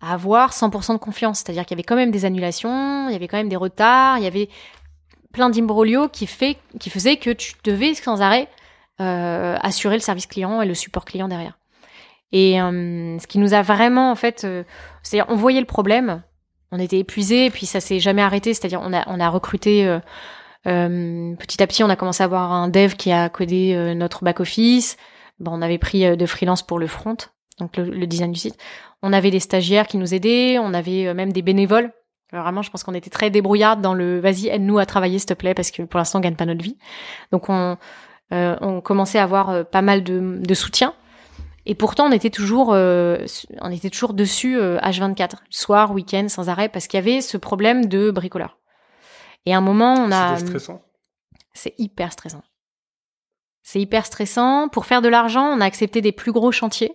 à 0.01 0.13
avoir 0.15 0.53
100% 0.53 0.95
de 0.95 0.99
confiance. 0.99 1.39
C'est-à-dire 1.39 1.65
qu'il 1.65 1.77
y 1.77 1.79
avait 1.79 1.85
quand 1.85 1.97
même 1.97 2.11
des 2.11 2.25
annulations, 2.25 3.09
il 3.09 3.13
y 3.13 3.17
avait 3.17 3.29
quand 3.29 3.37
même 3.37 3.49
des 3.49 3.57
retards, 3.57 4.19
il 4.19 4.25
y 4.25 4.27
avait 4.27 4.49
plein 5.33 5.49
d'imbroglio 5.49 6.09
qui, 6.09 6.29
qui 6.79 6.91
faisait 6.91 7.17
que 7.17 7.31
tu 7.31 7.55
devais 7.65 7.95
sans 7.95 8.21
arrêt 8.21 8.49
euh, 9.01 9.57
assurer 9.63 9.95
le 9.95 10.01
service 10.01 10.27
client 10.27 10.61
et 10.61 10.67
le 10.67 10.75
support 10.75 11.05
client 11.05 11.29
derrière. 11.29 11.59
Et 12.33 12.55
ce 12.55 13.27
qui 13.27 13.39
nous 13.39 13.53
a 13.53 13.61
vraiment, 13.61 14.11
en 14.11 14.15
fait, 14.15 14.47
c'est-à-dire 15.03 15.27
on 15.29 15.37
voyait 15.37 15.61
le 15.61 15.67
problème, 15.67 16.23
on 16.73 16.79
était 16.79 16.99
épuisé, 16.99 17.51
puis 17.51 17.67
ça 17.67 17.81
s'est 17.81 18.01
jamais 18.01 18.23
arrêté. 18.23 18.55
C'est-à-dire 18.55 18.81
on 18.83 18.93
a, 18.93 19.05
on 19.07 19.21
a 19.21 19.29
recruté 19.29 19.99
petit 20.65 21.63
à 21.63 21.67
petit, 21.67 21.85
on 21.85 21.91
a 21.91 21.97
commencé 21.97 22.23
à 22.23 22.27
avoir 22.27 22.53
un 22.53 22.69
dev 22.69 22.95
qui 22.95 23.13
a 23.13 23.29
codé 23.29 23.95
notre 23.95 24.25
back 24.25 24.41
office. 24.41 24.97
Bon, 25.43 25.53
on 25.59 25.63
avait 25.63 25.79
pris 25.79 26.07
euh, 26.07 26.17
de 26.17 26.25
freelance 26.25 26.63
pour 26.63 26.79
le 26.79 26.87
front, 26.87 27.17
donc 27.59 27.77
le, 27.77 28.07
design 28.07 28.33
du 28.33 28.39
site. 28.39 28.57
On 29.03 29.13
avait 29.13 29.33
des 29.33 29.41
stagiaires 29.41 29.89
qui 29.89 29.99
nous 29.99 30.15
aidaient, 30.15 30.59
on 30.59 30.73
avait 30.73 31.09
euh, 31.09 31.15
même 31.15 31.33
des 31.33 31.43
bénévoles. 31.43 31.93
vraiment, 32.33 32.63
je 32.63 32.71
pense 32.71 32.85
qu'on 32.85 32.95
était 32.95 33.11
très 33.11 33.29
débrouillards 33.29 33.79
dans 33.79 33.93
le 33.93 34.21
vas-y, 34.21 34.49
aide-nous 34.49 34.79
à 34.79 34.87
travailler, 34.87 35.19
s'il 35.19 35.27
te 35.27 35.35
plaît, 35.35 35.55
parce 35.55 35.73
que 35.73 35.83
pour 35.83 35.99
l'instant, 35.99 36.21
on 36.21 36.23
gagne 36.23 36.37
pas 36.37 36.47
notre 36.47 36.63
vie. 36.63 36.79
Donc, 37.33 37.49
on, 37.49 37.77
euh, 38.33 38.57
on 38.61 38.81
commençait 38.81 39.19
à 39.19 39.25
avoir 39.25 39.67
pas 39.67 39.83
mal 39.83 40.05
de, 40.05 40.39
de, 40.39 40.55
soutien. 40.55 40.95
Et 41.65 41.75
pourtant, 41.75 42.07
on 42.07 42.13
était 42.13 42.31
toujours, 42.31 42.71
on 42.71 43.71
était 43.71 43.91
toujours 43.91 44.15
dessus 44.15 44.59
H24, 44.59 45.35
soir, 45.51 45.93
week-end, 45.93 46.27
sans 46.29 46.49
arrêt, 46.49 46.69
parce 46.69 46.89
qu'il 46.89 46.99
y 46.99 47.03
avait 47.03 47.21
ce 47.21 47.37
problème 47.37 47.87
de 47.87 48.11
bricoleur. 48.11 48.59
Et 49.47 49.55
à 49.55 49.59
un 49.59 49.61
moment, 49.61 49.95
on 49.95 50.11
a. 50.11 50.39
C'est 50.39 50.47
stressant. 50.47 50.83
C'est 51.53 51.75
hyper 51.79 52.13
stressant. 52.13 52.43
C'est 53.63 53.81
hyper 53.81 54.07
stressant. 54.07 54.69
Pour 54.69 54.87
faire 54.87 55.03
de 55.03 55.09
l'argent, 55.09 55.45
on 55.45 55.61
a 55.61 55.65
accepté 55.65 56.01
des 56.01 56.13
plus 56.13 56.33
gros 56.33 56.51
chantiers 56.51 56.93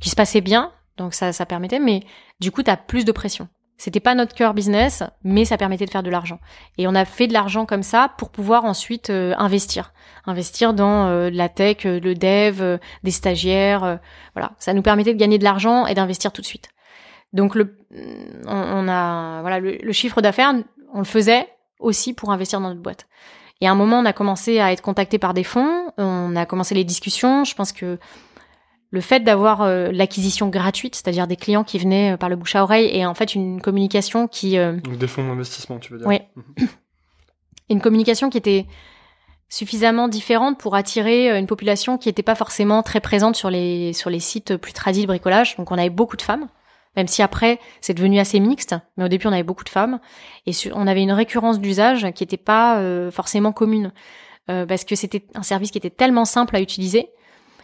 qui 0.00 0.10
se 0.10 0.16
passaient 0.16 0.42
bien, 0.42 0.72
donc 0.96 1.14
ça, 1.14 1.32
ça 1.32 1.46
permettait, 1.46 1.78
mais 1.78 2.02
du 2.40 2.50
coup, 2.50 2.62
tu 2.62 2.70
as 2.70 2.76
plus 2.76 3.04
de 3.04 3.12
pression. 3.12 3.48
C'était 3.78 4.00
pas 4.00 4.16
notre 4.16 4.34
cœur 4.34 4.54
business, 4.54 5.04
mais 5.22 5.44
ça 5.44 5.56
permettait 5.56 5.86
de 5.86 5.90
faire 5.90 6.02
de 6.02 6.10
l'argent. 6.10 6.40
Et 6.78 6.88
on 6.88 6.96
a 6.96 7.04
fait 7.04 7.28
de 7.28 7.32
l'argent 7.32 7.64
comme 7.64 7.84
ça 7.84 8.10
pour 8.18 8.30
pouvoir 8.30 8.64
ensuite 8.64 9.08
euh, 9.10 9.34
investir, 9.38 9.92
investir 10.26 10.74
dans 10.74 11.06
euh, 11.06 11.30
la 11.30 11.48
tech, 11.48 11.86
euh, 11.86 12.00
le 12.00 12.16
dev, 12.16 12.78
des 13.04 13.10
stagiaires, 13.12 14.00
voilà. 14.34 14.52
Ça 14.58 14.74
nous 14.74 14.82
permettait 14.82 15.14
de 15.14 15.18
gagner 15.18 15.38
de 15.38 15.44
l'argent 15.44 15.86
et 15.86 15.94
d'investir 15.94 16.32
tout 16.32 16.42
de 16.42 16.46
suite. 16.46 16.70
Donc 17.32 17.54
le, 17.54 17.76
on, 18.46 18.88
a, 18.88 19.42
voilà, 19.42 19.60
le 19.60 19.92
chiffre 19.92 20.20
d'affaires, 20.22 20.54
on 20.92 20.98
le 20.98 21.04
faisait 21.04 21.46
aussi 21.78 22.14
pour 22.14 22.32
investir 22.32 22.60
dans 22.60 22.70
notre 22.70 22.82
boîte. 22.82 23.06
Et 23.60 23.66
à 23.66 23.72
un 23.72 23.74
moment, 23.74 23.98
on 23.98 24.04
a 24.04 24.12
commencé 24.12 24.60
à 24.60 24.72
être 24.72 24.82
contacté 24.82 25.18
par 25.18 25.34
des 25.34 25.42
fonds, 25.42 25.92
on 25.98 26.36
a 26.36 26.46
commencé 26.46 26.74
les 26.74 26.84
discussions. 26.84 27.44
Je 27.44 27.54
pense 27.54 27.72
que 27.72 27.98
le 28.90 29.00
fait 29.00 29.20
d'avoir 29.20 29.62
euh, 29.62 29.90
l'acquisition 29.92 30.48
gratuite, 30.48 30.94
c'est-à-dire 30.94 31.26
des 31.26 31.36
clients 31.36 31.64
qui 31.64 31.78
venaient 31.78 32.14
euh, 32.14 32.16
par 32.16 32.28
le 32.28 32.36
bouche 32.36 32.56
à 32.56 32.62
oreille, 32.62 32.88
et 32.92 33.04
en 33.04 33.14
fait 33.14 33.34
une 33.34 33.60
communication 33.60 34.28
qui... 34.28 34.56
Euh, 34.58 34.72
Donc 34.80 34.96
des 34.96 35.06
fonds 35.06 35.26
d'investissement, 35.26 35.78
tu 35.78 35.92
veux 35.92 35.98
dire 35.98 36.06
Oui. 36.06 36.20
Mhm. 36.36 36.68
une 37.70 37.80
communication 37.80 38.30
qui 38.30 38.38
était 38.38 38.66
suffisamment 39.50 40.08
différente 40.08 40.58
pour 40.58 40.74
attirer 40.74 41.38
une 41.38 41.46
population 41.46 41.98
qui 41.98 42.08
n'était 42.08 42.22
pas 42.22 42.34
forcément 42.34 42.82
très 42.82 43.00
présente 43.00 43.36
sur 43.36 43.50
les, 43.50 43.92
sur 43.92 44.10
les 44.10 44.20
sites 44.20 44.56
plus 44.56 44.72
tradis 44.72 45.02
de 45.02 45.06
bricolage. 45.06 45.56
Donc 45.56 45.70
on 45.70 45.78
avait 45.78 45.88
beaucoup 45.90 46.18
de 46.18 46.22
femmes, 46.22 46.48
Même 46.96 47.08
si 47.08 47.22
après, 47.22 47.58
c'est 47.80 47.94
devenu 47.94 48.18
assez 48.18 48.40
mixte, 48.40 48.74
mais 48.96 49.04
au 49.04 49.08
début, 49.08 49.26
on 49.26 49.32
avait 49.32 49.42
beaucoup 49.42 49.64
de 49.64 49.70
femmes. 49.70 50.00
Et 50.44 50.52
on 50.74 50.86
avait 50.86 51.02
une 51.02 51.12
récurrence 51.12 51.60
d'usage 51.60 52.06
qui 52.14 52.22
n'était 52.22 52.36
pas 52.36 52.82
forcément 53.10 53.52
commune. 53.52 53.92
Parce 54.46 54.84
que 54.84 54.94
c'était 54.94 55.24
un 55.34 55.42
service 55.42 55.70
qui 55.70 55.78
était 55.78 55.88
tellement 55.88 56.26
simple 56.26 56.54
à 56.54 56.60
utiliser 56.60 57.08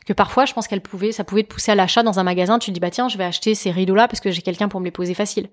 que 0.05 0.13
parfois, 0.13 0.45
je 0.45 0.53
pense 0.53 0.69
qu'elle 0.69 0.81
pouvait, 0.81 1.13
ça 1.13 1.25
pouvait 1.25 1.43
te 1.43 1.49
pousser 1.49 1.73
à 1.73 1.75
l'achat 1.75 2.03
dans 2.03 2.19
un 2.19 2.23
magasin. 2.23 2.59
Tu 2.59 2.71
te 2.71 2.75
dis, 2.75 2.81
bah 2.81 2.91
tiens, 2.91 3.09
je 3.09 3.19
vais 3.19 3.25
acheter 3.25 3.55
ces 3.55 3.71
rideaux-là 3.71 4.09
parce 4.09 4.21
que 4.21 4.31
j'ai 4.31 4.43
quelqu'un 4.43 4.69
pour 4.69 4.81
me 4.81 4.85
les 4.85 4.91
poser 4.91 5.15
facile. 5.15 5.49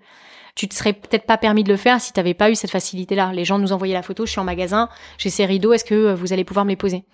Tu 0.55 0.67
te 0.67 0.75
serais 0.75 0.93
peut-être 0.93 1.25
pas 1.25 1.37
permis 1.37 1.63
de 1.63 1.69
le 1.69 1.77
faire 1.77 2.01
si 2.01 2.11
tu 2.11 2.19
n'avais 2.19 2.33
pas 2.33 2.49
eu 2.49 2.55
cette 2.55 2.71
facilité-là. 2.71 3.31
Les 3.33 3.45
gens 3.45 3.57
nous 3.57 3.71
envoyaient 3.71 3.93
la 3.93 4.01
photo, 4.01 4.25
je 4.25 4.31
suis 4.31 4.39
en 4.39 4.43
magasin, 4.43 4.89
j'ai 5.17 5.29
ces 5.29 5.45
rideaux, 5.45 5.71
est-ce 5.71 5.85
que 5.85 5.95
euh, 5.95 6.15
vous 6.15 6.33
allez 6.33 6.43
pouvoir 6.43 6.65
me 6.65 6.71
les 6.71 6.75
poser? 6.75 7.05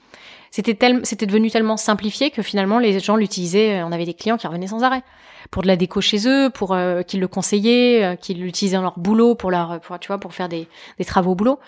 C'était 0.50 0.78
c'était 1.04 1.26
devenu 1.26 1.52
tellement 1.52 1.78
simplifié 1.78 2.32
que 2.32 2.42
finalement 2.42 2.80
les 2.80 3.00
gens 3.00 3.16
l'utilisaient. 3.18 3.84
On 3.84 3.92
avait 3.92 4.06
des 4.06 4.14
clients 4.14 4.38
qui 4.38 4.48
revenaient 4.48 4.68
sans 4.68 4.84
arrêt 4.84 5.04
pour 5.52 5.62
de 5.62 5.68
la 5.68 5.76
déco 5.76 6.02
chez 6.02 6.28
eux, 6.28 6.50
pour 6.50 6.74
euh, 6.74 7.04
qu'ils 7.04 7.20
le 7.20 7.28
conseillaient, 7.28 8.04
euh, 8.04 8.16
qu'ils 8.16 8.42
l'utilisaient 8.42 8.78
dans 8.78 8.82
leur 8.82 8.98
boulot, 8.98 9.36
pour 9.36 9.52
leur, 9.52 9.80
tu 10.00 10.08
vois, 10.08 10.20
pour 10.20 10.34
faire 10.34 10.50
des, 10.50 10.68
des 10.98 11.06
travaux 11.06 11.32
au 11.32 11.36
boulot. 11.36 11.60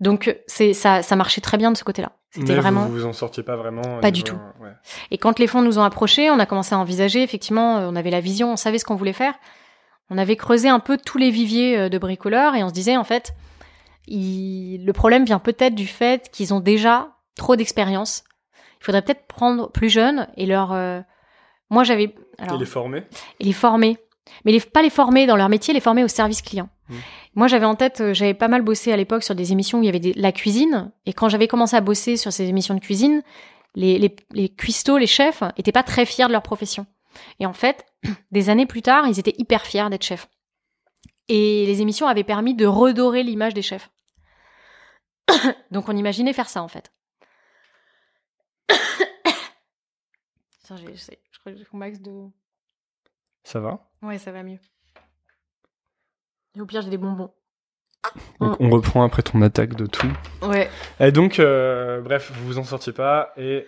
Donc 0.00 0.34
c'est 0.46 0.72
ça, 0.72 1.02
ça 1.02 1.16
marchait 1.16 1.40
très 1.40 1.58
bien 1.58 1.70
de 1.70 1.76
ce 1.76 1.84
côté-là. 1.84 2.12
C'était 2.30 2.54
vraiment. 2.54 2.86
Vous 2.86 2.92
vous 2.92 3.06
en 3.06 3.12
sortiez 3.12 3.42
pas 3.42 3.56
vraiment. 3.56 4.00
Pas 4.00 4.10
du 4.10 4.22
tout. 4.22 4.36
Ouais. 4.60 4.72
Et 5.10 5.18
quand 5.18 5.38
les 5.38 5.46
fonds 5.46 5.62
nous 5.62 5.78
ont 5.78 5.82
approchés, 5.82 6.30
on 6.30 6.38
a 6.38 6.46
commencé 6.46 6.74
à 6.74 6.78
envisager. 6.78 7.22
Effectivement, 7.22 7.76
on 7.76 7.96
avait 7.96 8.10
la 8.10 8.20
vision, 8.20 8.52
on 8.52 8.56
savait 8.56 8.78
ce 8.78 8.84
qu'on 8.84 8.96
voulait 8.96 9.12
faire. 9.12 9.34
On 10.10 10.18
avait 10.18 10.36
creusé 10.36 10.68
un 10.68 10.80
peu 10.80 10.98
tous 10.98 11.18
les 11.18 11.30
viviers 11.30 11.88
de 11.88 11.98
bricoleurs 11.98 12.54
et 12.54 12.62
on 12.62 12.68
se 12.68 12.74
disait 12.74 12.96
en 12.96 13.04
fait, 13.04 13.34
il... 14.06 14.84
le 14.84 14.92
problème 14.92 15.24
vient 15.24 15.38
peut-être 15.38 15.74
du 15.74 15.86
fait 15.86 16.30
qu'ils 16.30 16.52
ont 16.52 16.60
déjà 16.60 17.08
trop 17.36 17.56
d'expérience. 17.56 18.22
Il 18.80 18.84
faudrait 18.84 19.02
peut-être 19.02 19.26
prendre 19.26 19.70
plus 19.72 19.88
jeunes 19.88 20.28
et 20.36 20.46
leur 20.46 20.74
moi, 21.70 21.84
j'avais. 21.84 22.04
et 22.04 22.58
les 22.58 22.64
former 22.64 23.04
Et 23.40 23.44
les 23.44 23.52
former. 23.52 23.98
Mais 24.44 24.52
les, 24.52 24.60
pas 24.60 24.82
les 24.82 24.90
former 24.90 25.26
dans 25.26 25.36
leur 25.36 25.48
métier, 25.48 25.74
les 25.74 25.80
former 25.80 26.04
au 26.04 26.08
service 26.08 26.42
client. 26.42 26.68
Mmh. 26.88 26.94
Moi, 27.34 27.46
j'avais 27.48 27.66
en 27.66 27.74
tête, 27.74 28.00
euh, 28.00 28.14
j'avais 28.14 28.34
pas 28.34 28.48
mal 28.48 28.62
bossé 28.62 28.92
à 28.92 28.96
l'époque 28.96 29.22
sur 29.22 29.34
des 29.34 29.52
émissions 29.52 29.78
où 29.78 29.82
il 29.82 29.86
y 29.86 29.88
avait 29.88 30.00
des, 30.00 30.12
la 30.14 30.32
cuisine. 30.32 30.92
Et 31.04 31.12
quand 31.12 31.28
j'avais 31.28 31.48
commencé 31.48 31.76
à 31.76 31.80
bosser 31.80 32.16
sur 32.16 32.32
ces 32.32 32.44
émissions 32.44 32.74
de 32.74 32.80
cuisine, 32.80 33.22
les, 33.74 33.98
les, 33.98 34.14
les 34.32 34.48
cuistots, 34.48 34.98
les 34.98 35.06
chefs, 35.06 35.42
étaient 35.56 35.72
pas 35.72 35.82
très 35.82 36.06
fiers 36.06 36.26
de 36.26 36.32
leur 36.32 36.42
profession. 36.42 36.86
Et 37.40 37.46
en 37.46 37.52
fait, 37.52 37.86
des 38.30 38.50
années 38.50 38.66
plus 38.66 38.82
tard, 38.82 39.06
ils 39.06 39.18
étaient 39.18 39.34
hyper 39.38 39.66
fiers 39.66 39.88
d'être 39.90 40.04
chefs. 40.04 40.28
Et 41.28 41.66
les 41.66 41.82
émissions 41.82 42.06
avaient 42.06 42.24
permis 42.24 42.54
de 42.54 42.66
redorer 42.66 43.22
l'image 43.22 43.54
des 43.54 43.62
chefs. 43.62 43.90
Donc 45.70 45.88
on 45.88 45.96
imaginait 45.96 46.32
faire 46.32 46.48
ça 46.48 46.62
en 46.62 46.68
fait. 46.68 46.92
j'ai, 50.76 51.18
max 51.72 52.00
de. 52.00 52.28
Ça 53.42 53.60
va? 53.60 53.90
Ouais, 54.02 54.18
ça 54.18 54.32
va 54.32 54.42
mieux. 54.42 54.58
Et 56.56 56.60
au 56.60 56.66
pire, 56.66 56.80
j'ai 56.80 56.90
des 56.90 56.96
bonbons. 56.96 57.30
Donc, 58.40 58.56
on 58.60 58.70
reprend 58.70 59.04
après 59.04 59.22
ton 59.22 59.42
attaque 59.42 59.74
de 59.74 59.86
tout. 59.86 60.10
Ouais. 60.42 60.70
Et 61.00 61.12
donc, 61.12 61.38
euh, 61.38 62.00
bref, 62.00 62.32
vous 62.34 62.46
vous 62.46 62.58
en 62.58 62.64
sortiez 62.64 62.92
pas 62.92 63.32
et. 63.36 63.66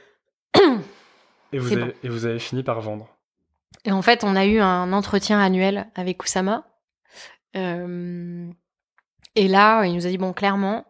et, 1.52 1.58
vous 1.58 1.72
avez, 1.72 1.94
et 2.02 2.08
vous 2.08 2.24
avez 2.24 2.38
fini 2.38 2.62
par 2.62 2.80
vendre. 2.80 3.08
Et 3.84 3.92
en 3.92 4.00
fait, 4.00 4.24
on 4.24 4.36
a 4.36 4.46
eu 4.46 4.60
un 4.60 4.92
entretien 4.92 5.38
annuel 5.40 5.88
avec 5.94 6.18
Kusama. 6.18 6.64
Euh, 7.56 8.48
et 9.34 9.48
là, 9.48 9.84
il 9.84 9.94
nous 9.94 10.06
a 10.06 10.10
dit 10.10 10.18
bon, 10.18 10.32
clairement, 10.32 10.86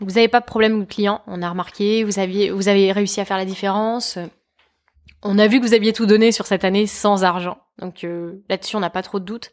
vous 0.00 0.12
n'avez 0.12 0.28
pas 0.28 0.40
de 0.40 0.44
problème 0.46 0.80
de 0.80 0.84
client. 0.84 1.22
On 1.26 1.42
a 1.42 1.48
remarqué, 1.48 2.04
vous 2.04 2.18
aviez, 2.18 2.50
vous 2.50 2.68
avez 2.68 2.92
réussi 2.92 3.20
à 3.20 3.24
faire 3.24 3.38
la 3.38 3.46
différence. 3.46 4.18
On 5.22 5.38
a 5.38 5.46
vu 5.46 5.60
que 5.60 5.66
vous 5.66 5.74
aviez 5.74 5.92
tout 5.92 6.06
donné 6.06 6.32
sur 6.32 6.46
cette 6.46 6.64
année 6.64 6.86
sans 6.86 7.24
argent. 7.24 7.58
Donc 7.78 8.04
euh, 8.04 8.42
là-dessus, 8.48 8.76
on 8.76 8.80
n'a 8.80 8.90
pas 8.90 9.02
trop 9.02 9.20
de 9.20 9.24
doutes. 9.24 9.52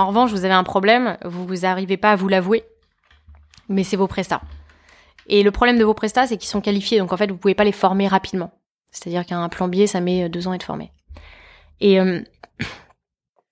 En 0.00 0.06
revanche, 0.06 0.30
vous 0.30 0.46
avez 0.46 0.54
un 0.54 0.64
problème, 0.64 1.18
vous 1.26 1.46
vous 1.46 1.66
arrivez 1.66 1.98
pas 1.98 2.12
à 2.12 2.16
vous 2.16 2.28
l'avouer, 2.28 2.64
mais 3.68 3.84
c'est 3.84 3.96
vos 3.96 4.06
prestats. 4.06 4.40
Et 5.26 5.42
le 5.42 5.50
problème 5.50 5.78
de 5.78 5.84
vos 5.84 5.92
prestats, 5.92 6.26
c'est 6.26 6.38
qu'ils 6.38 6.48
sont 6.48 6.62
qualifiés, 6.62 6.98
donc 6.98 7.12
en 7.12 7.18
fait, 7.18 7.30
vous 7.30 7.36
pouvez 7.36 7.54
pas 7.54 7.64
les 7.64 7.72
former 7.72 8.08
rapidement. 8.08 8.50
C'est-à-dire 8.90 9.26
qu'un 9.26 9.46
plombier, 9.50 9.86
ça 9.86 10.00
met 10.00 10.30
deux 10.30 10.48
ans 10.48 10.52
à 10.52 10.54
être 10.54 10.64
formé. 10.64 10.90
Et 11.80 12.00
euh... 12.00 12.22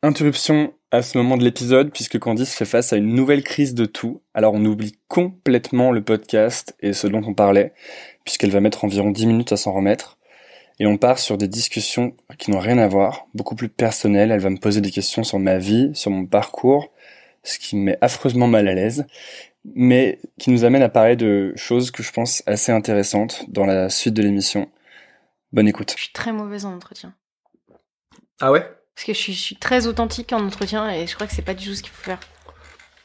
interruption 0.03 0.73
à 0.91 1.03
ce 1.03 1.19
moment 1.19 1.37
de 1.37 1.45
l'épisode, 1.45 1.93
puisque 1.93 2.19
Candice 2.19 2.55
fait 2.55 2.65
face 2.65 2.95
à 2.95 2.97
une 2.97 3.15
nouvelle 3.15 3.45
crise 3.45 3.75
de 3.75 3.85
tout. 3.85 4.23
Alors 4.33 4.55
on 4.55 4.65
oublie 4.65 4.99
complètement 5.07 5.93
le 5.93 6.03
podcast 6.03 6.75
et 6.81 6.95
ce 6.95 7.07
dont 7.07 7.23
on 7.27 7.35
parlait, 7.35 7.75
puisqu'elle 8.25 8.53
va 8.53 8.61
mettre 8.61 8.87
environ 8.87 9.11
10 9.11 9.27
minutes 9.27 9.53
à 9.53 9.59
s'en 9.59 9.73
remettre 9.73 10.18
et 10.81 10.87
on 10.87 10.97
part 10.97 11.19
sur 11.19 11.39
des 11.39 11.49
discussions 11.49 12.15
qui 12.39 12.51
n'ont 12.51 12.61
rien 12.61 12.79
à 12.79 12.87
voir, 12.87 13.27
beaucoup 13.35 13.57
plus 13.57 13.69
personnelles. 13.69 14.31
Elle 14.31 14.41
va 14.41 14.51
me 14.51 14.59
poser 14.59 14.81
des 14.81 14.91
questions 14.91 15.25
sur 15.25 15.39
ma 15.39 15.59
vie, 15.59 15.91
sur 15.95 16.11
mon 16.11 16.27
parcours, 16.27 16.93
ce 17.43 17.59
qui 17.59 17.77
me 17.77 17.85
met 17.85 17.99
affreusement 18.01 18.47
mal 18.47 18.69
à 18.69 18.75
l'aise, 18.75 19.07
mais 19.65 20.21
qui 20.39 20.51
nous 20.51 20.65
amène 20.65 20.83
à 20.83 20.89
parler 20.89 21.17
de 21.17 21.53
choses 21.57 21.91
que 21.91 22.03
je 22.03 22.13
pense 22.13 22.43
assez 22.47 22.71
intéressantes 22.71 23.45
dans 23.49 23.67
la 23.67 23.91
suite 23.91 24.15
de 24.15 24.23
l'émission. 24.23 24.71
Bonne 25.53 25.67
écoute. 25.67 25.95
Je 25.97 26.05
suis 26.05 26.13
très 26.13 26.33
mauvaise 26.33 26.65
en 26.65 26.75
entretien. 26.75 27.15
Ah 28.41 28.53
ouais? 28.53 28.61
Parce 28.95 29.07
que 29.07 29.13
je 29.15 29.19
suis, 29.19 29.33
je 29.33 29.41
suis, 29.41 29.57
très 29.57 29.87
authentique 29.87 30.33
en 30.33 30.45
entretien 30.45 30.91
et 30.91 31.07
je 31.07 31.15
crois 31.15 31.27
que 31.27 31.33
c'est 31.33 31.43
pas 31.43 31.55
du 31.55 31.67
tout 31.67 31.75
ce 31.75 31.83
qu'il 31.83 31.93
faut 31.93 32.05
faire. 32.05 32.21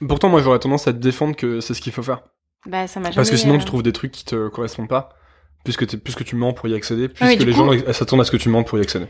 Pourtant, 0.08 0.30
moi 0.30 0.42
j'aurais 0.42 0.60
tendance 0.60 0.88
à 0.88 0.94
te 0.94 0.98
défendre 0.98 1.36
que 1.36 1.60
c'est 1.60 1.74
ce 1.74 1.82
qu'il 1.82 1.94
faut 1.94 2.04
faire. 2.04 2.24
Bah, 2.66 2.88
ça 2.88 3.00
m'a 3.00 3.12
Parce 3.12 3.30
que 3.30 3.38
sinon, 3.38 3.58
tu 3.58 3.64
euh, 3.64 3.66
trouves 3.66 3.84
des 3.84 3.94
trucs 3.94 4.12
qui 4.12 4.26
te 4.26 4.48
correspondent 4.50 4.90
pas 4.90 5.18
plus 5.64 5.78
que, 5.78 5.86
plus 5.96 6.16
que 6.16 6.24
tu 6.24 6.36
mens 6.36 6.54
pour 6.54 6.68
y 6.68 6.76
accéder, 6.76 7.08
plus 7.10 7.38
que 7.38 7.44
les 7.44 7.54
gens 7.54 7.70
s'attendent 7.92 8.22
à 8.22 8.24
ce 8.24 8.32
que 8.32 8.38
tu 8.38 8.50
mens 8.50 8.64
pour 8.64 8.78
y 8.78 8.82
accéder. 8.82 9.08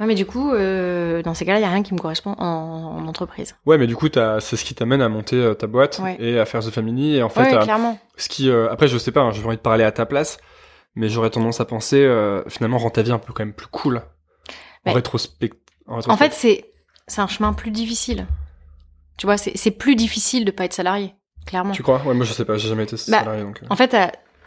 Ouais, 0.00 0.06
mais 0.06 0.14
du 0.14 0.26
coup, 0.26 0.52
euh, 0.52 1.22
dans 1.22 1.34
ces 1.34 1.44
cas-là, 1.44 1.58
il 1.58 1.62
y 1.62 1.64
a 1.66 1.70
rien 1.70 1.82
qui 1.82 1.94
me 1.94 1.98
correspond 1.98 2.34
en, 2.38 3.06
entreprise. 3.06 3.54
Ouais, 3.66 3.78
mais 3.78 3.86
du 3.86 3.94
coup, 3.94 4.08
c'est 4.12 4.56
ce 4.56 4.64
qui 4.64 4.74
t'amène 4.74 5.02
à 5.02 5.08
monter 5.08 5.36
euh, 5.36 5.54
ta 5.54 5.66
boîte 5.66 6.00
et 6.18 6.38
à 6.40 6.44
faire 6.44 6.60
The 6.60 6.70
Family. 6.70 7.16
Et 7.16 7.22
en 7.22 7.28
fait, 7.28 7.42
ouais, 7.42 7.62
clairement. 7.62 7.98
ce 8.16 8.28
qui, 8.28 8.48
euh, 8.48 8.70
après, 8.70 8.88
je 8.88 8.98
sais 8.98 9.12
pas, 9.12 9.20
hein, 9.20 9.32
j'ai 9.32 9.44
envie 9.44 9.56
de 9.56 9.62
parler 9.62 9.84
à 9.84 9.92
ta 9.92 10.06
place, 10.06 10.38
mais 10.94 11.08
j'aurais 11.08 11.30
tendance 11.30 11.60
à 11.60 11.66
penser, 11.66 12.00
finalement, 12.48 12.78
rendre 12.78 12.92
ta 12.92 13.02
vie 13.02 13.12
un 13.12 13.18
peu 13.18 13.32
quand 13.32 13.44
même 13.44 13.54
plus 13.54 13.68
cool. 13.68 14.02
En, 14.84 14.92
rétrospect... 14.92 15.52
en 15.86 16.16
fait, 16.16 16.32
c'est 16.32 16.64
c'est 17.06 17.20
un 17.20 17.28
chemin 17.28 17.52
plus 17.52 17.70
difficile. 17.70 18.26
Tu 19.18 19.26
vois, 19.26 19.36
c'est 19.36 19.70
plus 19.70 19.94
difficile 19.94 20.44
de 20.44 20.50
pas 20.50 20.64
être 20.64 20.72
salarié, 20.72 21.14
clairement. 21.46 21.72
Tu 21.72 21.84
crois? 21.84 22.02
Ouais, 22.04 22.14
moi 22.14 22.24
je 22.24 22.32
sais 22.32 22.44
pas, 22.44 22.56
j'ai 22.56 22.68
jamais 22.68 22.84
été 22.84 22.96
bah, 22.96 23.20
salarié. 23.20 23.42
Donc... 23.42 23.60
En 23.70 23.76
fait, 23.76 23.94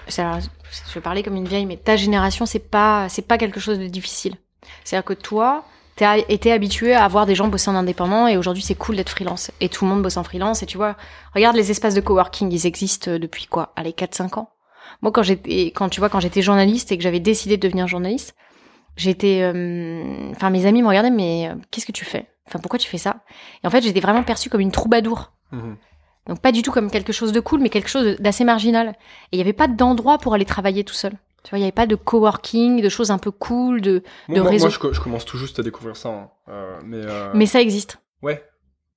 je 0.07 0.93
vais 0.93 1.01
parler 1.01 1.23
comme 1.23 1.35
une 1.35 1.47
vieille, 1.47 1.65
mais 1.65 1.77
ta 1.77 1.95
génération, 1.95 2.45
c'est 2.45 2.59
pas, 2.59 3.07
c'est 3.09 3.21
pas 3.21 3.37
quelque 3.37 3.59
chose 3.59 3.79
de 3.79 3.87
difficile. 3.87 4.35
C'est-à-dire 4.83 5.05
que 5.05 5.13
toi, 5.13 5.65
t'as 5.95 6.17
été 6.17 6.51
habitué 6.51 6.93
à 6.93 7.03
avoir 7.03 7.25
des 7.25 7.35
gens 7.35 7.47
bosser 7.47 7.69
en 7.69 7.75
indépendant 7.75 8.27
et 8.27 8.37
aujourd'hui 8.37 8.63
c'est 8.63 8.75
cool 8.75 8.95
d'être 8.95 9.09
freelance. 9.09 9.51
Et 9.61 9.69
tout 9.69 9.85
le 9.85 9.91
monde 9.91 10.01
bosse 10.01 10.17
en 10.17 10.23
freelance 10.23 10.63
et 10.63 10.65
tu 10.65 10.77
vois, 10.77 10.95
regarde 11.33 11.55
les 11.55 11.71
espaces 11.71 11.93
de 11.93 12.01
coworking, 12.01 12.51
ils 12.51 12.65
existent 12.65 13.17
depuis 13.17 13.45
quoi? 13.45 13.73
Allez, 13.75 13.91
4-5 13.91 14.39
ans. 14.39 14.49
Moi, 15.01 15.11
quand 15.11 15.23
j'étais, 15.23 15.67
quand 15.67 15.89
tu 15.89 15.99
vois, 15.99 16.09
quand 16.09 16.19
j'étais 16.19 16.41
journaliste 16.41 16.91
et 16.91 16.97
que 16.97 17.03
j'avais 17.03 17.19
décidé 17.19 17.57
de 17.57 17.61
devenir 17.61 17.87
journaliste, 17.87 18.35
j'étais, 18.97 19.41
euh, 19.41 20.31
enfin, 20.31 20.49
mes 20.49 20.65
amis 20.65 20.81
me 20.81 20.87
regardaient, 20.87 21.11
mais 21.11 21.49
euh, 21.49 21.55
qu'est-ce 21.71 21.85
que 21.85 21.91
tu 21.91 22.05
fais? 22.05 22.27
Enfin, 22.47 22.59
pourquoi 22.59 22.79
tu 22.79 22.87
fais 22.87 22.97
ça? 22.97 23.17
Et 23.63 23.67
en 23.67 23.69
fait, 23.69 23.81
j'étais 23.81 23.99
vraiment 23.99 24.23
perçue 24.23 24.49
comme 24.49 24.61
une 24.61 24.71
troubadour. 24.71 25.31
Mmh. 25.51 25.73
Donc 26.27 26.39
pas 26.39 26.51
du 26.51 26.61
tout 26.61 26.71
comme 26.71 26.89
quelque 26.89 27.13
chose 27.13 27.31
de 27.31 27.39
cool, 27.39 27.59
mais 27.59 27.69
quelque 27.69 27.89
chose 27.89 28.15
d'assez 28.19 28.43
marginal. 28.43 28.89
Et 28.89 28.93
il 29.33 29.37
n'y 29.37 29.41
avait 29.41 29.53
pas 29.53 29.67
d'endroit 29.67 30.17
pour 30.17 30.33
aller 30.33 30.45
travailler 30.45 30.83
tout 30.83 30.93
seul. 30.93 31.13
Tu 31.43 31.51
vois, 31.51 31.59
il 31.59 31.61
n'y 31.61 31.65
avait 31.65 31.71
pas 31.71 31.85
de 31.85 31.95
coworking, 31.95 32.81
de 32.81 32.89
choses 32.89 33.11
un 33.11 33.19
peu 33.19 33.29
cool, 33.29 33.79
de, 33.79 34.01
de 34.29 34.41
moi, 34.41 34.49
réseau. 34.49 34.67
Moi, 34.67 34.91
je, 34.91 34.99
commence 34.99 35.25
tout 35.25 35.37
juste 35.37 35.59
à 35.59 35.63
découvrir 35.63 35.95
ça. 35.95 36.09
Hein. 36.09 36.29
Euh, 36.49 36.79
mais, 36.83 37.01
euh... 37.03 37.29
mais 37.35 37.45
ça 37.45 37.61
existe. 37.61 37.99
Ouais. 38.23 38.43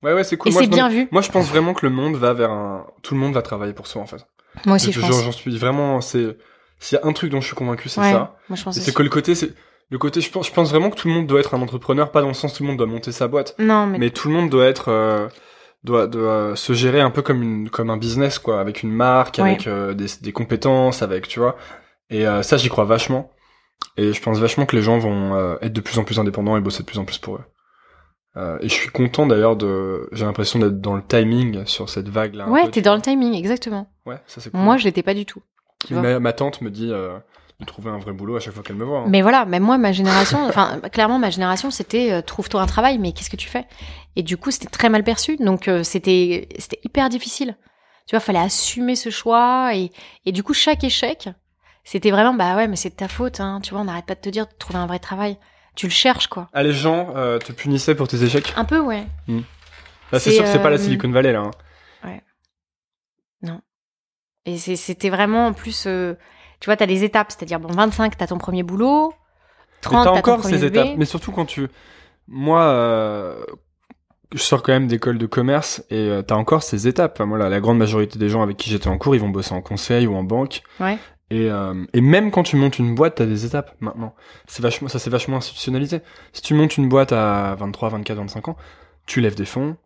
Ouais, 0.01 0.13
ouais, 0.13 0.23
c'est 0.23 0.37
cool. 0.37 0.51
Et 0.51 0.55
c'est 0.55 0.67
bien 0.67 0.89
vu. 0.89 1.07
Moi, 1.11 1.21
je 1.21 1.29
pense 1.29 1.47
vraiment 1.47 1.73
que 1.73 1.85
le 1.85 1.91
monde 1.91 2.15
va 2.15 2.33
vers 2.33 2.49
un... 2.49 2.87
Tout 3.03 3.13
le 3.13 3.19
monde 3.19 3.33
va 3.33 3.43
travailler 3.43 3.73
pour 3.73 3.85
soi, 3.85 4.01
en 4.01 4.07
fait. 4.07 4.25
Moi 4.65 4.77
aussi, 4.77 4.91
je, 4.91 4.99
pense. 4.99 5.23
J'en 5.23 5.31
suis 5.31 5.55
vraiment... 5.55 6.01
c'est 6.01 6.37
S'il 6.79 6.97
y 6.97 7.01
a 7.01 7.05
un 7.05 7.13
truc 7.13 7.31
dont 7.31 7.41
je 7.41 7.45
suis 7.45 7.55
convaincu, 7.55 7.87
c'est 7.87 8.01
ça. 8.01 8.37
Moi, 8.49 8.55
je 8.55 8.63
pense 8.63 8.79
C'est 8.79 8.93
que 8.93 9.03
le 9.03 9.09
côté... 9.09 9.35
c'est 9.35 9.53
le 9.91 9.97
côté, 9.97 10.21
je 10.21 10.29
pense, 10.29 10.47
je 10.47 10.53
pense 10.53 10.69
vraiment 10.69 10.91
que 10.91 10.95
tout 10.95 11.07
le 11.07 11.15
monde 11.15 11.25
doit 11.25 11.39
être 11.39 11.55
un 11.55 11.61
entrepreneur, 11.61 12.11
pas 12.11 12.21
dans 12.21 12.27
le 12.27 12.35
sens 12.35 12.53
tout 12.53 12.61
le 12.61 12.69
monde 12.69 12.77
doit 12.77 12.85
monter 12.85 13.11
sa 13.11 13.27
boîte. 13.27 13.55
Non, 13.57 13.87
mais. 13.87 13.97
Mais 13.97 14.09
tout 14.11 14.27
le 14.27 14.35
monde 14.35 14.49
doit 14.49 14.65
être, 14.67 14.89
euh, 14.89 15.27
doit, 15.83 16.07
doit 16.07 16.55
se 16.55 16.73
gérer 16.73 17.01
un 17.01 17.09
peu 17.09 17.21
comme 17.21 17.41
une 17.41 17.69
comme 17.69 17.89
un 17.89 17.97
business 17.97 18.39
quoi 18.39 18.59
avec 18.59 18.83
une 18.83 18.91
marque 18.91 19.39
avec 19.39 19.67
euh, 19.67 19.93
des, 19.93 20.07
des 20.21 20.31
compétences 20.31 21.01
avec 21.01 21.27
tu 21.27 21.39
vois. 21.39 21.57
Et 22.09 22.27
euh, 22.27 22.41
ça 22.41 22.57
j'y 22.57 22.69
crois 22.69 22.85
vachement. 22.85 23.31
Et 23.95 24.13
je 24.13 24.21
pense 24.21 24.39
vachement 24.39 24.65
que 24.65 24.75
les 24.75 24.81
gens 24.81 24.97
vont 24.97 25.35
euh, 25.35 25.55
être 25.61 25.73
de 25.73 25.81
plus 25.81 25.97
en 25.99 26.03
plus 26.03 26.19
indépendants 26.19 26.57
et 26.57 26.61
bosser 26.61 26.83
de 26.83 26.87
plus 26.87 26.99
en 26.99 27.05
plus 27.05 27.17
pour 27.17 27.35
eux. 27.35 27.43
Et 28.61 28.69
je 28.69 28.73
suis 28.73 28.89
content 28.89 29.27
d'ailleurs 29.27 29.57
de 29.57 30.07
j'ai 30.13 30.23
l'impression 30.23 30.59
d'être 30.59 30.79
dans 30.79 30.95
le 30.95 31.03
timing 31.05 31.65
sur 31.65 31.89
cette 31.89 32.07
vague 32.07 32.35
là 32.35 32.47
ouais 32.47 32.69
t'es 32.69 32.81
dans 32.81 32.95
le 32.95 33.01
timing 33.01 33.33
exactement. 33.33 33.91
Ouais 34.05 34.15
ça 34.27 34.39
c'est 34.39 34.49
cool. 34.49 34.61
moi 34.61 34.77
je 34.77 34.85
l'étais 34.85 35.03
pas 35.03 35.13
du 35.13 35.25
tout. 35.25 35.41
Ma, 35.91 36.19
ma, 36.19 36.31
tante 36.31 36.61
me 36.61 36.69
dit 36.69 36.93
de 37.59 37.65
trouver 37.65 37.89
un 37.89 37.97
vrai 37.97 38.13
boulot 38.13 38.37
à 38.37 38.39
chaque 38.39 38.53
fois 38.53 38.63
qu'elle 38.63 38.77
me 38.77 38.85
voit. 38.85 38.99
Hein. 38.99 39.05
Mais 39.07 39.21
voilà, 39.21 39.45
même 39.45 39.63
moi, 39.63 39.77
ma 39.77 39.91
génération, 39.91 40.47
enfin, 40.47 40.79
clairement, 40.91 41.19
ma 41.19 41.29
génération, 41.29 41.71
c'était 41.71 42.11
euh, 42.11 42.21
trouve-toi 42.21 42.61
un 42.61 42.65
travail, 42.67 42.97
mais 42.99 43.11
qu'est-ce 43.11 43.29
que 43.29 43.35
tu 43.35 43.49
fais? 43.49 43.65
Et 44.15 44.23
du 44.23 44.37
coup, 44.37 44.49
c'était 44.51 44.67
très 44.69 44.87
mal 44.89 45.03
perçu, 45.03 45.35
donc 45.37 45.67
euh, 45.67 45.83
c'était 45.83 46.47
c'était 46.57 46.79
hyper 46.83 47.09
difficile. 47.09 47.57
Tu 48.07 48.15
vois, 48.15 48.21
fallait 48.21 48.39
assumer 48.39 48.95
ce 48.95 49.09
choix, 49.09 49.75
et, 49.75 49.91
et 50.25 50.31
du 50.31 50.41
coup, 50.41 50.53
chaque 50.53 50.83
échec, 50.83 51.29
c'était 51.83 52.11
vraiment, 52.11 52.33
bah 52.33 52.55
ouais, 52.55 52.67
mais 52.67 52.75
c'est 52.77 52.89
de 52.91 52.95
ta 52.95 53.07
faute, 53.09 53.39
hein, 53.41 53.59
tu 53.61 53.71
vois, 53.71 53.81
on 53.81 53.85
n'arrête 53.85 54.05
pas 54.05 54.15
de 54.15 54.21
te 54.21 54.29
dire 54.29 54.45
de 54.47 54.51
trouver 54.57 54.79
un 54.79 54.87
vrai 54.87 54.99
travail. 54.99 55.37
tu 55.75 55.85
le 55.87 55.91
cherches 55.91 56.27
quoi. 56.27 56.49
Ah, 56.53 56.63
les 56.63 56.73
gens 56.73 57.13
euh, 57.15 57.39
te 57.39 57.51
punissaient 57.51 57.95
pour 57.95 58.07
tes 58.07 58.21
échecs? 58.23 58.53
Un 58.55 58.65
peu, 58.65 58.79
ouais. 58.79 59.05
Là, 59.27 59.39
c'est 60.13 60.19
C'est, 60.19 60.31
sûr 60.31 60.43
que 60.43 60.49
c'est 60.49 60.61
pas 60.61 60.69
la 60.71 60.77
Silicon 60.77 61.11
Valley, 61.11 61.31
là. 61.33 61.41
hein. 61.41 61.51
Et 64.45 64.57
c'est- 64.57 64.75
c'était 64.77 65.09
vraiment 65.09 65.47
en 65.47 65.53
plus, 65.53 65.83
euh, 65.85 66.15
tu 66.59 66.65
vois, 66.67 66.75
t'as 66.77 66.85
les 66.85 67.03
étapes, 67.03 67.31
c'est-à-dire 67.31 67.59
bon, 67.59 67.69
25, 67.69 68.17
t'as 68.17 68.27
ton 68.27 68.37
premier 68.37 68.63
boulot, 68.63 69.09
Mais 69.09 69.15
30, 69.81 70.05
t'as 70.05 70.13
t'as 70.13 70.21
ton 70.21 70.31
encore 70.31 70.37
premier 70.41 70.57
ces 70.57 70.69
bébé. 70.69 70.79
étapes. 70.79 70.97
Mais 70.97 71.05
surtout 71.05 71.31
quand 71.31 71.45
tu... 71.45 71.67
Moi, 72.27 72.61
euh, 72.61 73.43
je 74.33 74.39
sors 74.41 74.61
quand 74.61 74.71
même 74.73 74.87
d'école 74.87 75.17
de 75.17 75.25
commerce 75.25 75.83
et 75.89 75.95
euh, 75.95 76.21
t'as 76.21 76.35
encore 76.35 76.61
ces 76.63 76.87
étapes. 76.87 77.13
Enfin, 77.15 77.25
moi, 77.25 77.37
la, 77.37 77.49
la 77.49 77.59
grande 77.59 77.77
majorité 77.79 78.19
des 78.19 78.29
gens 78.29 78.41
avec 78.43 78.57
qui 78.57 78.69
j'étais 78.69 78.87
en 78.87 78.97
cours, 78.97 79.15
ils 79.15 79.21
vont 79.21 79.29
bosser 79.29 79.53
en 79.53 79.61
conseil 79.61 80.05
ou 80.05 80.15
en 80.15 80.23
banque. 80.23 80.61
Ouais. 80.79 80.97
Et, 81.31 81.49
euh, 81.49 81.85
et 81.93 82.01
même 82.01 82.31
quand 82.31 82.43
tu 82.43 82.55
montes 82.55 82.79
une 82.79 82.95
boîte, 82.95 83.15
t'as 83.15 83.25
des 83.25 83.45
étapes 83.45 83.75
maintenant. 83.79 84.15
C'est 84.47 84.61
vachement, 84.63 84.87
ça 84.89 84.99
c'est 84.99 85.09
vachement 85.11 85.37
institutionnalisé. 85.37 86.01
Si 86.33 86.41
tu 86.41 86.53
montes 86.55 86.77
une 86.77 86.89
boîte 86.89 87.11
à 87.11 87.55
23, 87.55 87.89
24, 87.89 88.17
25 88.17 88.47
ans, 88.49 88.57
tu 89.05 89.21
lèves 89.21 89.35
des 89.35 89.45
fonds, 89.45 89.77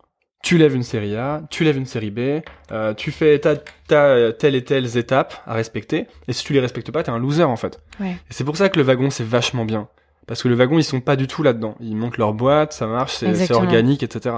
tu 0.44 0.58
lèves 0.60 0.76
une 0.76 0.84
série 0.84 1.16
A, 1.16 1.42
tu 1.50 1.64
lèves 1.64 1.78
une 1.78 1.86
série 1.88 2.12
B, 2.12 2.42
euh, 2.72 2.94
tu 2.94 3.12
fais 3.12 3.40
t'as, 3.40 3.56
t'as 3.88 4.06
euh, 4.06 4.32
telle 4.32 4.54
et 4.54 4.64
telles 4.64 4.98
étapes 4.98 5.34
à 5.48 5.54
respecter. 5.56 6.06
Et 6.28 6.34
si 6.34 6.44
tu 6.46 6.54
les 6.54 6.60
respectes 6.60 6.92
pas, 6.92 7.02
t'es 7.02 7.10
un 7.10 7.18
loser 7.18 7.44
en 7.44 7.56
fait. 7.56 7.80
Ouais. 8.00 8.12
Et 8.12 8.34
c'est 8.34 8.44
pour 8.44 8.56
ça 8.58 8.70
que 8.70 8.78
le 8.78 8.84
wagon 8.84 9.10
c'est 9.10 9.26
vachement 9.26 9.66
bien. 9.66 9.88
Parce 10.26 10.42
que 10.42 10.48
le 10.48 10.56
wagon, 10.56 10.78
ils 10.80 10.86
sont 10.86 11.02
pas 11.02 11.18
du 11.18 11.28
tout 11.28 11.44
là-dedans. 11.44 11.76
Ils 11.82 11.98
montent 11.98 12.18
leur 12.18 12.34
boîte, 12.34 12.72
ça 12.72 12.88
marche, 12.88 13.12
c'est, 13.16 13.26
c'est 13.26 13.32
Exactement. 13.32 13.60
organique, 13.60 14.04
etc. 14.04 14.38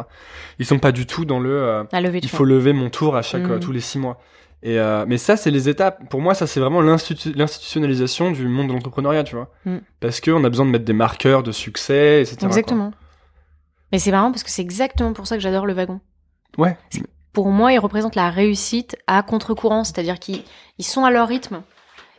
Ils 0.57 0.65
sont 0.65 0.79
pas 0.79 0.91
du 0.91 1.05
tout 1.05 1.25
dans 1.25 1.39
le. 1.39 1.51
euh, 1.51 1.83
il 2.23 2.29
faut 2.29 2.43
lever 2.43 2.73
mon 2.73 2.89
tour 2.89 3.15
à 3.15 3.21
chaque 3.21 3.43
Mhm. 3.43 3.51
euh, 3.51 3.59
tous 3.59 3.71
les 3.71 3.81
six 3.81 3.99
mois. 3.99 4.19
Et 4.63 4.79
euh, 4.79 5.05
mais 5.07 5.17
ça, 5.19 5.37
c'est 5.37 5.51
les 5.51 5.69
étapes. 5.69 6.09
Pour 6.09 6.21
moi, 6.21 6.33
ça, 6.33 6.47
c'est 6.47 6.59
vraiment 6.59 6.81
l'institu- 6.81 7.33
l'institutionnalisation 7.35 8.31
du 8.31 8.47
monde 8.47 8.69
de 8.69 8.73
l'entrepreneuriat, 8.73 9.23
tu 9.23 9.35
vois. 9.35 9.51
Mm. 9.65 9.77
Parce 9.99 10.21
que 10.21 10.31
on 10.31 10.43
a 10.43 10.49
besoin 10.49 10.65
de 10.65 10.71
mettre 10.71 10.85
des 10.85 10.93
marqueurs 10.93 11.43
de 11.43 11.51
succès, 11.51 12.21
etc. 12.21 12.37
quoi. 12.63 12.91
Mais 13.95 13.99
c'est 13.99 14.11
marrant 14.11 14.29
parce 14.31 14.43
que 14.43 14.49
c'est 14.49 14.61
exactement 14.61 15.13
pour 15.13 15.25
ça 15.25 15.37
que 15.37 15.41
j'adore 15.41 15.65
le 15.65 15.71
wagon. 15.73 16.01
Ouais. 16.57 16.77
Pour 17.31 17.47
moi, 17.47 17.71
ils 17.71 17.79
représentent 17.79 18.15
la 18.15 18.29
réussite 18.29 18.97
à 19.07 19.23
contre-courant, 19.23 19.85
c'est-à-dire 19.85 20.19
qu'ils 20.19 20.43
ils 20.77 20.83
sont 20.83 21.05
à 21.05 21.11
leur 21.11 21.29
rythme. 21.29 21.61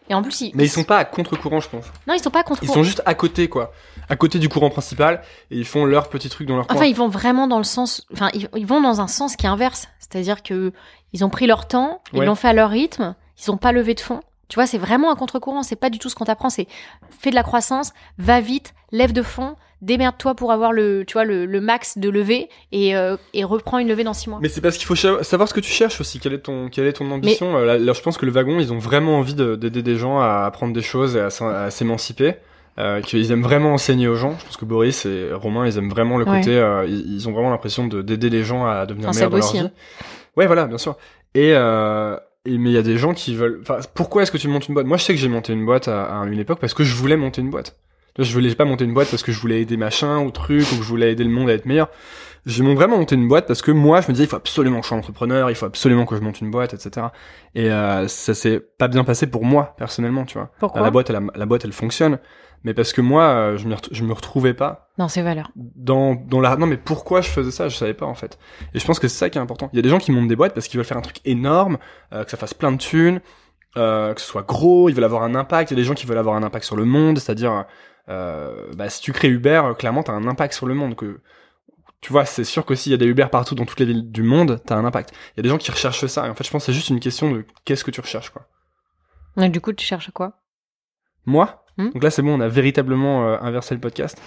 Et 0.08 0.14
en 0.14 0.22
plus, 0.22 0.40
ils, 0.40 0.52
Mais 0.54 0.64
ils 0.64 0.70
sont 0.70 0.84
pas 0.84 0.96
à 0.98 1.04
contre-courant, 1.04 1.60
je 1.60 1.68
pense. 1.68 1.84
non, 2.06 2.14
ils 2.14 2.22
sont 2.22 2.30
pas 2.30 2.38
à 2.38 2.42
Ils 2.42 2.44
contre-courant. 2.46 2.74
sont 2.74 2.82
juste 2.82 3.02
à 3.04 3.14
côté, 3.14 3.48
quoi. 3.48 3.72
À 4.08 4.16
côté 4.16 4.38
du 4.38 4.48
courant 4.48 4.70
principal, 4.70 5.20
et 5.50 5.58
ils 5.58 5.66
font 5.66 5.84
leur 5.84 6.08
petit 6.08 6.30
truc 6.30 6.48
dans 6.48 6.56
leur 6.56 6.66
coin. 6.66 6.76
Enfin, 6.76 6.86
ils 6.86 6.94
vont 6.96 7.08
vraiment 7.08 7.46
dans 7.46 7.58
le 7.58 7.64
sens, 7.64 8.06
enfin, 8.12 8.30
ils, 8.32 8.48
ils 8.56 8.66
vont 8.66 8.80
dans 8.80 9.02
un 9.02 9.08
sens 9.08 9.36
qui 9.36 9.44
est 9.44 9.48
inverse. 9.50 9.88
C'est-à-dire 9.98 10.42
que 10.42 10.72
ils 11.12 11.24
ont 11.26 11.28
pris 11.30 11.46
leur 11.46 11.68
temps, 11.68 12.00
ils 12.14 12.20
Ouais. 12.20 12.24
l'ont 12.26 12.34
fait 12.36 12.48
à 12.48 12.52
leur 12.54 12.70
rythme, 12.70 13.14
ils 13.44 13.50
ont 13.50 13.56
pas 13.58 13.72
levé 13.72 13.92
de 13.94 14.00
fond. 14.00 14.20
Tu 14.48 14.54
vois, 14.54 14.66
c'est 14.66 14.78
vraiment 14.78 15.10
un 15.10 15.16
contre-courant. 15.16 15.62
C'est 15.62 15.76
pas 15.76 15.90
du 15.90 15.98
tout 15.98 16.08
ce 16.08 16.14
qu'on 16.14 16.24
t'apprend. 16.24 16.50
C'est 16.50 16.68
fais 17.18 17.30
de 17.30 17.34
la 17.34 17.42
croissance, 17.42 17.92
va 18.16 18.40
vite, 18.40 18.74
lève 18.92 19.12
de 19.12 19.22
fond, 19.22 19.56
démerde-toi 19.82 20.34
pour 20.34 20.52
avoir 20.52 20.72
le, 20.72 21.04
tu 21.06 21.12
vois, 21.14 21.24
le, 21.24 21.46
le 21.46 21.60
max 21.60 21.98
de 21.98 22.08
levée 22.10 22.48
et, 22.72 22.96
euh, 22.96 23.16
et 23.34 23.44
reprends 23.44 23.78
une 23.78 23.88
levée 23.88 24.04
dans 24.04 24.14
six 24.14 24.30
mois. 24.30 24.38
Mais 24.42 24.48
c'est 24.48 24.60
parce 24.60 24.76
qu'il 24.76 24.86
faut 24.86 24.94
savoir 24.94 25.48
ce 25.48 25.54
que 25.54 25.60
tu 25.60 25.70
cherches 25.70 26.00
aussi. 26.00 26.18
Quelle 26.18 26.32
est 26.34 26.38
ton, 26.40 26.68
quelle 26.68 26.86
est 26.86 26.94
ton 26.94 27.10
ambition 27.10 27.56
Euh, 27.56 27.64
là, 27.64 27.78
là, 27.78 27.92
je 27.92 28.00
pense 28.00 28.16
que 28.18 28.26
le 28.26 28.32
wagon, 28.32 28.58
ils 28.60 28.72
ont 28.72 28.78
vraiment 28.78 29.18
envie 29.18 29.34
de- 29.34 29.54
d'aider 29.56 29.82
des 29.82 29.96
gens 29.96 30.20
à 30.20 30.44
apprendre 30.46 30.72
des 30.72 30.82
choses 30.82 31.16
et 31.16 31.20
à, 31.20 31.70
s'émanciper. 31.70 32.34
Euh, 32.78 33.00
qu'ils 33.00 33.32
aiment 33.32 33.42
vraiment 33.42 33.72
enseigner 33.72 34.06
aux 34.06 34.16
gens. 34.16 34.36
Je 34.38 34.44
pense 34.44 34.58
que 34.58 34.66
Boris 34.66 35.06
et 35.06 35.30
Romain, 35.32 35.66
ils 35.66 35.78
aiment 35.78 35.88
vraiment 35.88 36.18
le 36.18 36.26
Ouais. 36.28 36.40
côté. 36.40 36.58
euh, 36.58 36.84
ils, 36.86 37.14
ils 37.14 37.26
ont 37.26 37.32
vraiment 37.32 37.48
l'impression 37.48 37.86
de 37.86 38.02
d'aider 38.02 38.28
les 38.28 38.44
gens 38.44 38.66
à 38.66 38.84
devenir 38.84 39.08
meilleurs 39.14 39.30
dans 39.30 39.36
leur 39.38 39.46
aussi, 39.46 39.60
vie. 39.60 39.70
Ouais, 40.36 40.46
voilà, 40.46 40.66
bien 40.66 40.76
sûr. 40.76 40.94
Et, 41.34 41.52
euh, 41.54 42.18
et 42.44 42.58
mais 42.58 42.68
il 42.68 42.74
y 42.74 42.78
a 42.78 42.82
des 42.82 42.98
gens 42.98 43.14
qui 43.14 43.34
veulent. 43.34 43.60
Enfin, 43.62 43.78
pourquoi 43.94 44.22
est-ce 44.22 44.30
que 44.30 44.36
tu 44.36 44.48
montes 44.48 44.68
une 44.68 44.74
boîte? 44.74 44.84
Moi, 44.86 44.98
je 44.98 45.04
sais 45.04 45.14
que 45.14 45.18
j'ai 45.18 45.28
monté 45.28 45.54
une 45.54 45.64
boîte 45.64 45.88
à, 45.88 46.20
à 46.20 46.26
une 46.26 46.38
époque 46.38 46.58
parce 46.60 46.74
que 46.74 46.84
je 46.84 46.94
voulais 46.94 47.16
monter 47.16 47.40
une 47.40 47.48
boîte. 47.48 47.76
Je 48.18 48.32
voulais 48.32 48.54
pas 48.54 48.64
monter 48.64 48.84
une 48.84 48.94
boîte 48.94 49.10
parce 49.10 49.22
que 49.22 49.32
je 49.32 49.40
voulais 49.40 49.60
aider 49.60 49.76
machin 49.76 50.18
ou 50.20 50.30
truc 50.30 50.62
ou 50.72 50.76
que 50.76 50.82
je 50.82 50.88
voulais 50.88 51.12
aider 51.12 51.24
le 51.24 51.30
monde 51.30 51.50
à 51.50 51.52
être 51.54 51.66
meilleur. 51.66 51.88
J'ai 52.46 52.62
vraiment 52.62 52.96
monté 52.98 53.16
une 53.16 53.26
boîte 53.26 53.46
parce 53.48 53.60
que 53.60 53.72
moi, 53.72 54.00
je 54.00 54.06
me 54.06 54.12
disais, 54.12 54.24
il 54.24 54.28
faut 54.28 54.36
absolument 54.36 54.78
que 54.78 54.84
je 54.84 54.88
sois 54.88 54.96
entrepreneur, 54.98 55.50
il 55.50 55.56
faut 55.56 55.66
absolument 55.66 56.06
que 56.06 56.14
je 56.14 56.20
monte 56.20 56.40
une 56.40 56.50
boîte, 56.52 56.74
etc. 56.74 57.08
Et 57.56 57.70
euh, 57.72 58.06
ça 58.06 58.34
s'est 58.34 58.60
pas 58.60 58.86
bien 58.86 59.02
passé 59.02 59.26
pour 59.26 59.44
moi 59.44 59.74
personnellement, 59.76 60.24
tu 60.24 60.34
vois. 60.38 60.50
Pourquoi 60.60 60.80
la 60.82 60.90
boîte, 60.92 61.10
elle, 61.10 61.20
la 61.34 61.44
boîte, 61.46 61.64
elle 61.64 61.72
fonctionne, 61.72 62.18
mais 62.62 62.72
parce 62.72 62.92
que 62.92 63.00
moi, 63.00 63.22
euh, 63.24 63.56
je, 63.56 63.68
ret- 63.68 63.88
je 63.90 64.04
me 64.04 64.12
retrouvais 64.12 64.54
pas 64.54 64.90
Dans 64.96 65.08
ses 65.08 65.22
valeurs. 65.22 65.50
dans 65.56 66.14
dans 66.14 66.40
la. 66.40 66.54
Non, 66.56 66.66
mais 66.68 66.76
pourquoi 66.76 67.20
je 67.20 67.28
faisais 67.30 67.50
ça 67.50 67.68
Je 67.68 67.76
savais 67.76 67.94
pas 67.94 68.06
en 68.06 68.14
fait. 68.14 68.38
Et 68.74 68.78
je 68.78 68.86
pense 68.86 69.00
que 69.00 69.08
c'est 69.08 69.18
ça 69.18 69.28
qui 69.28 69.38
est 69.38 69.40
important. 69.42 69.68
Il 69.72 69.76
y 69.76 69.80
a 69.80 69.82
des 69.82 69.88
gens 69.88 69.98
qui 69.98 70.12
montent 70.12 70.28
des 70.28 70.36
boîtes 70.36 70.54
parce 70.54 70.68
qu'ils 70.68 70.78
veulent 70.78 70.86
faire 70.86 70.96
un 70.98 71.02
truc 71.02 71.18
énorme, 71.24 71.78
euh, 72.12 72.22
que 72.22 72.30
ça 72.30 72.36
fasse 72.36 72.54
plein 72.54 72.70
de 72.70 72.78
thunes, 72.78 73.20
euh, 73.76 74.14
que 74.14 74.20
ce 74.20 74.26
soit 74.28 74.42
gros, 74.46 74.88
ils 74.88 74.94
veulent 74.94 75.02
avoir 75.04 75.24
un 75.24 75.34
impact. 75.34 75.72
Il 75.72 75.74
y 75.74 75.80
a 75.80 75.82
des 75.82 75.86
gens 75.88 75.94
qui 75.94 76.06
veulent 76.06 76.16
avoir 76.16 76.36
un 76.36 76.44
impact 76.44 76.64
sur 76.64 76.76
le 76.76 76.84
monde, 76.84 77.18
c'est-à-dire, 77.18 77.64
bah, 78.09 78.88
si 78.88 79.00
tu 79.00 79.12
crées 79.12 79.28
Uber, 79.28 79.62
euh, 79.64 79.74
clairement, 79.74 80.02
t'as 80.02 80.12
un 80.12 80.26
impact 80.26 80.54
sur 80.54 80.66
le 80.66 80.74
monde. 80.74 80.94
Que 80.94 81.20
tu 82.00 82.12
vois, 82.12 82.24
c'est 82.24 82.44
sûr 82.44 82.64
que 82.64 82.74
s'il 82.74 82.92
y 82.92 82.94
a 82.94 82.98
des 82.98 83.07
Uber 83.07 83.26
partout 83.30 83.54
dans 83.54 83.64
toutes 83.64 83.80
les 83.80 83.86
villes 83.86 84.11
du 84.11 84.22
monde, 84.22 84.61
t'as 84.64 84.76
un 84.76 84.84
impact. 84.84 85.11
Il 85.12 85.38
y 85.38 85.40
a 85.40 85.42
des 85.42 85.48
gens 85.48 85.59
qui 85.59 85.70
recherchent 85.70 86.07
ça. 86.07 86.26
Et 86.26 86.30
en 86.30 86.34
fait, 86.34 86.44
je 86.44 86.50
pense 86.50 86.62
que 86.62 86.66
c'est 86.66 86.76
juste 86.76 86.90
une 86.90 87.00
question 87.00 87.30
de 87.30 87.44
qu'est-ce 87.64 87.84
que 87.84 87.90
tu 87.90 88.00
recherches, 88.00 88.30
quoi. 88.30 88.46
Et 89.38 89.48
du 89.48 89.61
coup, 89.61 89.72
tu 89.72 89.84
cherches 89.84 90.11
quoi? 90.12 90.40
Moi? 91.26 91.64
Hmm? 91.76 91.90
Donc 91.90 92.02
là, 92.02 92.11
c'est 92.11 92.22
bon, 92.22 92.38
on 92.38 92.40
a 92.40 92.48
véritablement 92.48 93.26
euh, 93.26 93.38
inversé 93.40 93.74
le 93.74 93.80
podcast. 93.80 94.20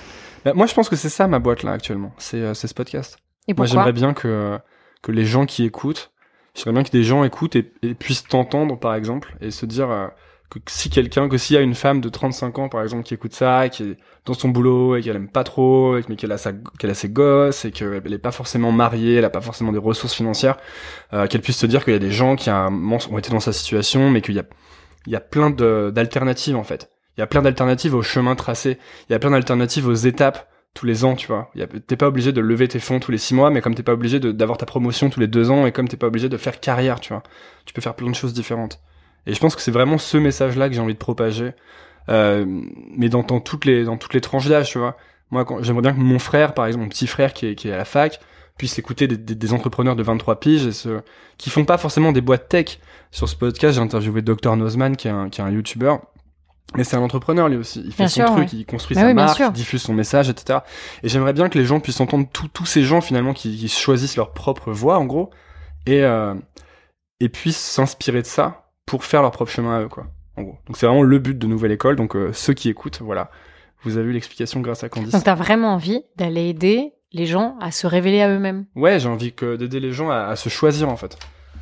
Bah, 0.45 0.53
moi, 0.53 0.67
je 0.67 0.73
pense 0.73 0.89
que 0.89 0.95
c'est 0.95 1.09
ça 1.09 1.27
ma 1.27 1.39
boîte 1.39 1.63
là 1.63 1.71
actuellement. 1.71 2.13
C'est 2.17 2.41
euh, 2.41 2.53
ce 2.53 2.71
podcast. 2.73 3.17
Et 3.47 3.53
Moi, 3.53 3.65
j'aimerais 3.65 3.93
bien 3.93 4.13
que, 4.13 4.59
que 5.01 5.11
les 5.11 5.25
gens 5.25 5.45
qui 5.45 5.63
écoutent, 5.63 6.11
j'aimerais 6.53 6.73
bien 6.73 6.83
que 6.83 6.91
des 6.91 7.03
gens 7.03 7.23
écoutent 7.23 7.55
et, 7.55 7.73
et 7.81 7.95
puissent 7.95 8.23
t'entendre, 8.23 8.77
par 8.77 8.93
exemple, 8.93 9.35
et 9.41 9.49
se 9.49 9.65
dire 9.65 9.89
euh, 9.89 10.07
que 10.49 10.59
si 10.67 10.89
quelqu'un, 10.89 11.29
que 11.29 11.37
s'il 11.37 11.55
y 11.55 11.59
a 11.59 11.61
une 11.61 11.75
femme 11.75 12.01
de 12.01 12.09
35 12.09 12.57
ans, 12.59 12.69
par 12.69 12.81
exemple, 12.81 13.03
qui 13.03 13.13
écoute 13.13 13.33
ça, 13.33 13.69
qui 13.69 13.83
est 13.83 13.97
dans 14.25 14.33
son 14.33 14.49
boulot, 14.49 14.95
et 14.95 15.01
qu'elle 15.01 15.15
aime 15.15 15.29
pas 15.29 15.43
trop, 15.43 15.97
mais 16.09 16.15
qu'elle 16.15 16.31
a, 16.31 16.37
sa, 16.37 16.53
qu'elle 16.79 16.89
a 16.89 16.95
ses 16.95 17.09
gosses, 17.09 17.65
et 17.65 17.71
qu'elle 17.71 18.13
est 18.13 18.17
pas 18.17 18.31
forcément 18.31 18.71
mariée, 18.71 19.15
elle 19.15 19.25
a 19.25 19.29
pas 19.29 19.41
forcément 19.41 19.71
des 19.71 19.77
ressources 19.77 20.15
financières, 20.15 20.57
euh, 21.13 21.27
qu'elle 21.27 21.41
puisse 21.41 21.57
se 21.57 21.67
dire 21.67 21.83
qu'il 21.83 21.93
y 21.93 21.95
a 21.95 21.99
des 21.99 22.11
gens 22.11 22.35
qui 22.35 22.49
ont 22.49 23.17
été 23.17 23.29
dans 23.29 23.39
sa 23.39 23.53
situation, 23.53 24.09
mais 24.09 24.21
qu'il 24.21 24.35
y 24.35 24.39
a, 24.39 24.45
il 25.05 25.13
y 25.13 25.15
a 25.15 25.21
plein 25.21 25.51
d'alternatives, 25.51 26.55
en 26.55 26.63
fait. 26.63 26.89
Il 27.17 27.21
y 27.21 27.23
a 27.23 27.27
plein 27.27 27.41
d'alternatives 27.41 27.93
au 27.93 28.01
chemin 28.01 28.35
tracé. 28.35 28.77
Il 29.09 29.13
y 29.13 29.15
a 29.15 29.19
plein 29.19 29.31
d'alternatives 29.31 29.87
aux 29.87 29.93
étapes 29.93 30.49
tous 30.73 30.85
les 30.85 31.03
ans, 31.03 31.15
tu 31.15 31.27
vois. 31.27 31.51
T'es 31.87 31.97
pas 31.97 32.07
obligé 32.07 32.31
de 32.31 32.41
lever 32.41 32.67
tes 32.67 32.79
fonds 32.79 32.99
tous 32.99 33.11
les 33.11 33.17
six 33.17 33.33
mois, 33.33 33.49
mais 33.49 33.61
comme 33.61 33.75
t'es 33.75 33.83
pas 33.83 33.93
obligé 33.93 34.19
d'avoir 34.19 34.57
ta 34.57 34.65
promotion 34.65 35.09
tous 35.09 35.19
les 35.19 35.27
deux 35.27 35.51
ans, 35.51 35.65
et 35.65 35.71
comme 35.71 35.87
t'es 35.87 35.97
pas 35.97 36.07
obligé 36.07 36.29
de 36.29 36.37
faire 36.37 36.59
carrière, 36.59 36.99
tu 36.99 37.13
vois. 37.13 37.23
Tu 37.65 37.73
peux 37.73 37.81
faire 37.81 37.95
plein 37.95 38.09
de 38.09 38.15
choses 38.15 38.33
différentes. 38.33 38.79
Et 39.29 39.35
je 39.35 39.39
pense 39.39 39.55
que 39.55 39.61
c'est 39.61 39.71
vraiment 39.71 39.99
ce 39.99 40.17
message-là 40.17 40.69
que 40.69 40.73
j'ai 40.75 40.81
envie 40.81 40.95
de 40.95 40.99
propager, 40.99 41.51
euh, 42.09 42.45
mais 42.97 43.09
dans, 43.09 43.21
dans 43.21 43.39
toutes 43.39 43.63
les 43.65 43.83
dans 43.83 43.95
toutes 43.95 44.15
les 44.15 44.21
tranches 44.21 44.47
d'âge, 44.47 44.71
tu 44.71 44.79
vois. 44.79 44.97
Moi, 45.29 45.45
j'aimerais 45.61 45.83
bien 45.83 45.93
que 45.93 45.99
mon 45.99 46.17
frère, 46.17 46.55
par 46.55 46.65
exemple, 46.65 46.85
mon 46.85 46.89
petit 46.89 47.05
frère 47.05 47.33
qui 47.33 47.45
est, 47.45 47.53
qui 47.53 47.69
est 47.69 47.73
à 47.73 47.77
la 47.77 47.85
fac, 47.85 48.19
puisse 48.57 48.79
écouter 48.79 49.07
des, 49.07 49.17
des, 49.17 49.35
des 49.35 49.53
entrepreneurs 49.53 49.95
de 49.95 50.01
23 50.01 50.39
piges 50.39 50.65
et 50.65 50.71
ce, 50.71 51.01
qui 51.37 51.51
font 51.51 51.63
pas 51.63 51.77
forcément 51.77 52.11
des 52.11 52.21
boîtes 52.21 52.49
tech. 52.49 52.79
Sur 53.11 53.29
ce 53.29 53.35
podcast, 53.35 53.75
j'ai 53.75 53.81
interviewé 53.81 54.23
Dr 54.23 54.55
Nozman, 54.55 54.95
qui 54.95 55.07
est 55.07 55.11
un, 55.11 55.29
qui 55.29 55.41
est 55.41 55.43
un 55.43 55.51
YouTuber. 55.51 55.97
Mais 56.75 56.83
c'est 56.83 56.95
un 56.95 57.01
entrepreneur 57.01 57.49
lui 57.49 57.57
aussi. 57.57 57.83
Il 57.85 57.91
fait 57.91 58.03
Bien 58.03 58.07
son 58.07 58.15
sûr, 58.15 58.25
truc, 58.31 58.51
ouais. 58.51 58.59
il 58.59 58.65
construit 58.65 58.95
Bah 58.95 59.01
sa 59.01 59.07
oui, 59.07 59.13
marque, 59.13 59.39
il 59.39 59.51
diffuse 59.51 59.83
son 59.83 59.93
message, 59.93 60.29
etc. 60.29 60.59
Et 61.03 61.09
j'aimerais 61.09 61.33
bien 61.33 61.49
que 61.49 61.57
les 61.59 61.65
gens 61.65 61.79
puissent 61.79 62.01
entendre 62.01 62.27
tous 62.33 62.47
tous 62.47 62.65
ces 62.65 62.83
gens 62.83 63.01
finalement 63.01 63.33
qui, 63.33 63.55
qui 63.57 63.69
choisissent 63.69 64.17
leur 64.17 64.33
propre 64.33 64.71
voie 64.71 64.97
en 64.97 65.05
gros 65.05 65.29
et 65.85 66.03
euh, 66.03 66.33
et 67.19 67.29
puissent 67.29 67.57
s'inspirer 67.57 68.21
de 68.21 68.27
ça 68.27 68.68
pour 68.89 69.05
faire 69.05 69.21
leur 69.21 69.29
propre 69.31 69.51
chemin 69.51 69.77
à 69.77 69.81
eux 69.83 69.87
quoi. 69.87 70.07
En 70.35 70.41
gros. 70.41 70.57
Donc 70.65 70.75
c'est 70.75 70.87
vraiment 70.87 71.03
le 71.03 71.19
but 71.19 71.37
de 71.37 71.45
Nouvelle 71.45 71.71
École. 71.71 71.95
Donc 71.95 72.15
euh, 72.15 72.31
ceux 72.33 72.53
qui 72.53 72.69
écoutent, 72.69 73.01
voilà, 73.01 73.29
vous 73.83 73.97
avez 73.97 74.09
eu 74.09 74.13
l'explication 74.13 74.61
grâce 74.61 74.83
à 74.83 74.89
Candice. 74.89 75.11
Donc, 75.11 75.23
t'as 75.23 75.35
vraiment 75.35 75.73
envie 75.75 76.01
d'aller 76.15 76.49
aider 76.49 76.93
les 77.13 77.27
gens 77.27 77.55
à 77.61 77.69
se 77.71 77.85
révéler 77.85 78.21
à 78.21 78.29
eux-mêmes, 78.29 78.65
Ouais, 78.75 78.99
j'ai 78.99 79.07
envie 79.07 79.31
que 79.33 79.55
d'aider 79.57 79.79
les 79.79 79.91
gens 79.91 80.09
à, 80.09 80.25
à 80.25 80.35
se 80.35 80.49
choisir 80.49 80.89
en 80.89 80.95
fait, 80.95 81.17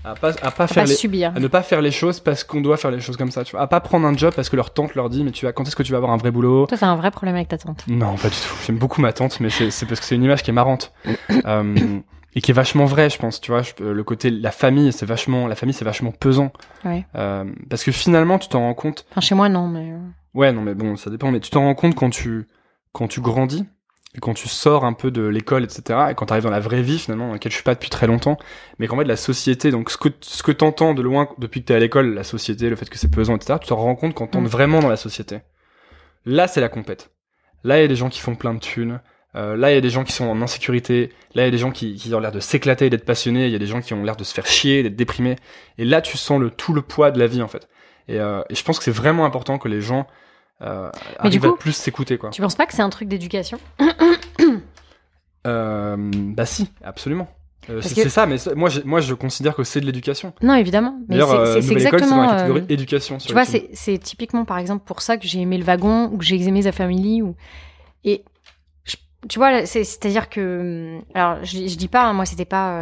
à 0.06 0.14
pas 0.16 0.30
à 0.42 0.52
pas 0.52 0.64
à 0.66 0.68
faire 0.68 0.84
pas 0.84 0.90
les 0.90 0.96
subir. 0.96 1.34
à 1.36 1.40
ne 1.40 1.48
pas 1.48 1.64
faire 1.64 1.82
les 1.82 1.92
choses 1.92 2.22
parce 2.22 2.46
qu'on 2.46 2.62
doit 2.62 2.78
faire 2.78 2.92
les 2.92 3.02
choses 3.02 3.18
comme 3.18 3.32
ça, 3.32 3.44
tu 3.44 3.52
vois. 3.52 3.62
À 3.62 3.68
pas 3.68 3.82
prendre 3.82 4.08
un 4.08 4.16
job 4.16 4.34
parce 4.34 4.48
que 4.50 4.56
leur 4.56 4.72
tante 4.74 4.96
leur 4.96 5.10
dit 5.10 5.24
mais 5.26 5.32
tu 5.32 5.46
vas 5.46 5.52
quand 5.52 5.66
est-ce 5.68 5.76
que 5.76 5.84
tu 5.84 5.92
vas 5.92 5.98
avoir 5.98 6.12
un 6.14 6.18
vrai 6.18 6.32
boulot? 6.32 6.66
Toi, 6.68 6.78
t'as 6.78 6.88
un 6.88 6.96
vrai 6.96 7.12
problème 7.12 7.36
avec 7.36 7.50
ta 7.50 7.58
tante. 7.58 7.84
Non, 7.90 8.16
pas 8.16 8.30
du 8.30 8.36
tout. 8.36 8.56
J'aime 8.66 8.78
beaucoup 8.78 9.02
ma 9.02 9.12
tante, 9.12 9.40
mais 9.42 9.50
c'est 9.50 9.70
c'est 9.72 9.86
parce 9.86 10.00
que 10.00 10.06
c'est 10.06 10.16
une 10.16 10.24
image 10.24 10.44
qui 10.44 10.50
est 10.52 10.54
marrante 10.54 10.94
euh, 11.46 12.00
et 12.36 12.42
qui 12.42 12.52
est 12.52 12.54
vachement 12.54 12.86
vraie, 12.86 13.10
je 13.10 13.18
pense. 13.18 13.42
Tu 13.42 13.52
vois, 13.52 13.62
je- 13.64 13.84
le 13.84 14.04
côté 14.04 14.30
la 14.30 14.52
famille, 14.52 14.92
c'est 14.94 15.06
vachement 15.06 15.48
la 15.48 15.56
famille, 15.56 15.74
c'est 15.74 15.86
vachement 15.86 16.12
pesant 16.12 16.52
Ouais. 16.86 17.06
Euh, 17.16 17.46
parce 17.70 17.84
que 17.84 17.92
finalement, 17.92 18.38
tu 18.40 18.48
t'en 18.50 18.60
rends 18.60 18.74
compte. 18.74 19.06
Enfin, 19.12 19.22
chez 19.22 19.36
moi, 19.36 19.50
non, 19.50 19.68
mais. 19.68 19.92
euh, 19.92 19.98
Ouais, 20.34 20.52
non, 20.52 20.62
mais 20.62 20.76
bon, 20.76 20.96
ça 20.98 21.10
dépend. 21.10 21.32
Mais 21.32 21.40
tu 21.40 21.50
t'en 21.50 21.62
rends 21.64 21.76
compte 21.76 21.96
quand 21.96 22.10
tu 22.12 22.48
quand 22.94 23.08
tu 23.08 23.22
grandis 23.22 23.66
et 24.16 24.20
quand 24.20 24.34
tu 24.34 24.48
sors 24.48 24.86
un 24.86 24.94
peu 24.94 25.12
de 25.12 25.22
l'école, 25.24 25.64
etc. 25.64 26.08
Et 26.12 26.16
quand 26.16 26.28
tu 26.28 26.34
arrives 26.34 26.44
dans 26.44 26.50
la 26.52 26.60
vraie 26.60 26.82
vie, 26.82 26.98
finalement, 27.00 27.28
dans 27.28 27.34
laquelle 27.34 27.52
je 27.52 27.58
suis 27.58 27.64
pas 27.64 27.74
depuis 27.76 27.90
très 27.90 28.08
longtemps, 28.08 28.38
mais 28.80 28.88
qu'en 28.88 28.98
fait, 28.98 29.04
la 29.04 29.16
société, 29.16 29.70
donc 29.72 29.90
ce 29.92 29.98
que 29.98 30.10
ce 30.22 30.42
que 30.44 30.52
t'entends 30.52 30.94
de 30.94 31.02
loin 31.02 31.28
depuis 31.40 31.62
que 31.62 31.68
t'es 31.68 31.74
à 31.76 31.80
l'école, 31.80 32.14
la 32.14 32.24
société, 32.24 32.70
le 32.70 32.76
fait 32.76 32.90
que 32.90 32.98
c'est 32.98 33.12
pesant, 33.12 33.36
etc. 33.36 33.58
Tu 33.62 33.68
t'en 33.68 33.76
rends 33.78 33.96
compte 33.96 34.14
quand 34.16 34.28
t'entres 34.28 34.46
Mm. 34.46 34.50
vraiment 34.50 34.80
dans 34.80 34.90
la 34.90 34.96
société. 34.98 35.40
Là, 36.26 36.48
c'est 36.48 36.62
la 36.62 36.70
compète. 36.70 37.12
Là, 37.64 37.78
il 37.80 37.82
y 37.82 37.86
a 37.86 37.88
des 37.88 37.96
gens 37.96 38.10
qui 38.10 38.20
font 38.20 38.36
plein 38.36 38.54
de 38.54 38.60
thunes. 38.60 39.00
Euh, 39.38 39.56
là, 39.56 39.72
il 39.72 39.76
y 39.76 39.78
a 39.78 39.82
des 39.82 39.90
gens 39.90 40.04
qui 40.04 40.12
sont 40.14 40.26
en 40.26 40.42
insécurité. 40.42 41.14
Là, 41.36 41.44
il 41.44 41.46
y 41.46 41.48
a 41.48 41.52
des 41.52 41.58
gens 41.58 41.72
qui, 41.72 41.96
qui 41.96 42.14
ont 42.14 42.20
l'air 42.20 42.32
de 42.32 42.40
s'éclater, 42.40 42.90
d'être 42.90 43.06
passionnés. 43.06 43.46
Il 43.46 43.52
y 43.52 43.56
a 43.56 43.60
des 43.60 43.68
gens 43.68 43.82
qui 43.82 43.94
ont 43.94 44.04
l'air 44.04 44.16
de 44.16 44.24
se 44.24 44.34
faire 44.34 44.48
chier, 44.48 44.84
d'être 44.84 44.96
déprimés. 44.96 45.36
Et 45.78 45.86
là, 45.86 46.02
tu 46.02 46.18
sens 46.18 46.40
le 46.40 46.50
tout 46.50 46.74
le 46.74 46.82
poids 46.82 47.12
de 47.12 47.20
la 47.20 47.28
vie, 47.28 47.42
en 47.42 47.48
fait. 47.48 47.70
Et, 48.08 48.20
euh, 48.20 48.42
et 48.50 48.56
je 48.56 48.64
pense 48.64 48.80
que 48.80 48.84
c'est 48.84 48.92
vraiment 48.92 49.26
important 49.26 49.58
que 49.58 49.68
les 49.68 49.82
gens 49.82 50.08
euh, 50.62 50.90
arrive 51.20 51.46
à 51.46 51.54
plus 51.54 51.74
s'écouter 51.74 52.18
quoi. 52.18 52.32
Tu 52.32 52.42
penses 52.42 52.56
pas 52.56 52.66
que 52.66 52.74
c'est 52.74 52.82
un 52.82 52.90
truc 52.90 53.08
d'éducation? 53.08 53.60
Euh, 55.46 55.96
Bah 56.36 56.46
si, 56.46 56.70
absolument. 56.84 57.28
Euh, 57.70 57.82
c'est 57.82 58.10
ça, 58.10 58.26
mais 58.26 58.38
moi, 58.56 58.70
je, 58.70 58.82
moi 58.82 59.02
je 59.02 59.14
considère 59.14 59.56
que 59.56 59.64
c'est 59.64 59.80
de 59.82 59.86
l'éducation. 59.86 60.34
Non, 60.42 60.56
évidemment. 60.56 61.00
Mais 61.10 61.20
c'est 61.62 61.72
exactement. 61.72 62.18
Dans 62.18 62.22
la 62.24 62.36
catégorie 62.38 62.66
éducation. 62.70 63.18
tu 63.18 63.34
vois, 63.34 63.46
c'est 63.46 63.98
typiquement 64.00 64.46
par 64.46 64.58
exemple 64.58 64.84
pour 64.86 65.02
ça 65.02 65.18
que 65.18 65.28
j'ai 65.28 65.40
aimé 65.40 65.58
le 65.58 65.64
wagon 65.64 66.10
ou 66.12 66.18
que 66.18 66.26
j'ai 66.26 66.42
aimé 66.42 66.64
The 66.64 66.72
Family 66.72 67.22
ou 67.22 67.36
et 68.04 68.24
tu 69.30 69.40
vois, 69.40 69.66
c'est-à-dire 69.66 70.30
que, 70.30 71.00
alors 71.14 71.44
je, 71.44 71.68
je 71.68 71.76
dis 71.76 71.88
pas, 71.88 72.04
hein, 72.04 72.14
moi 72.14 72.26
c'était 72.26 72.46
pas, 72.46 72.82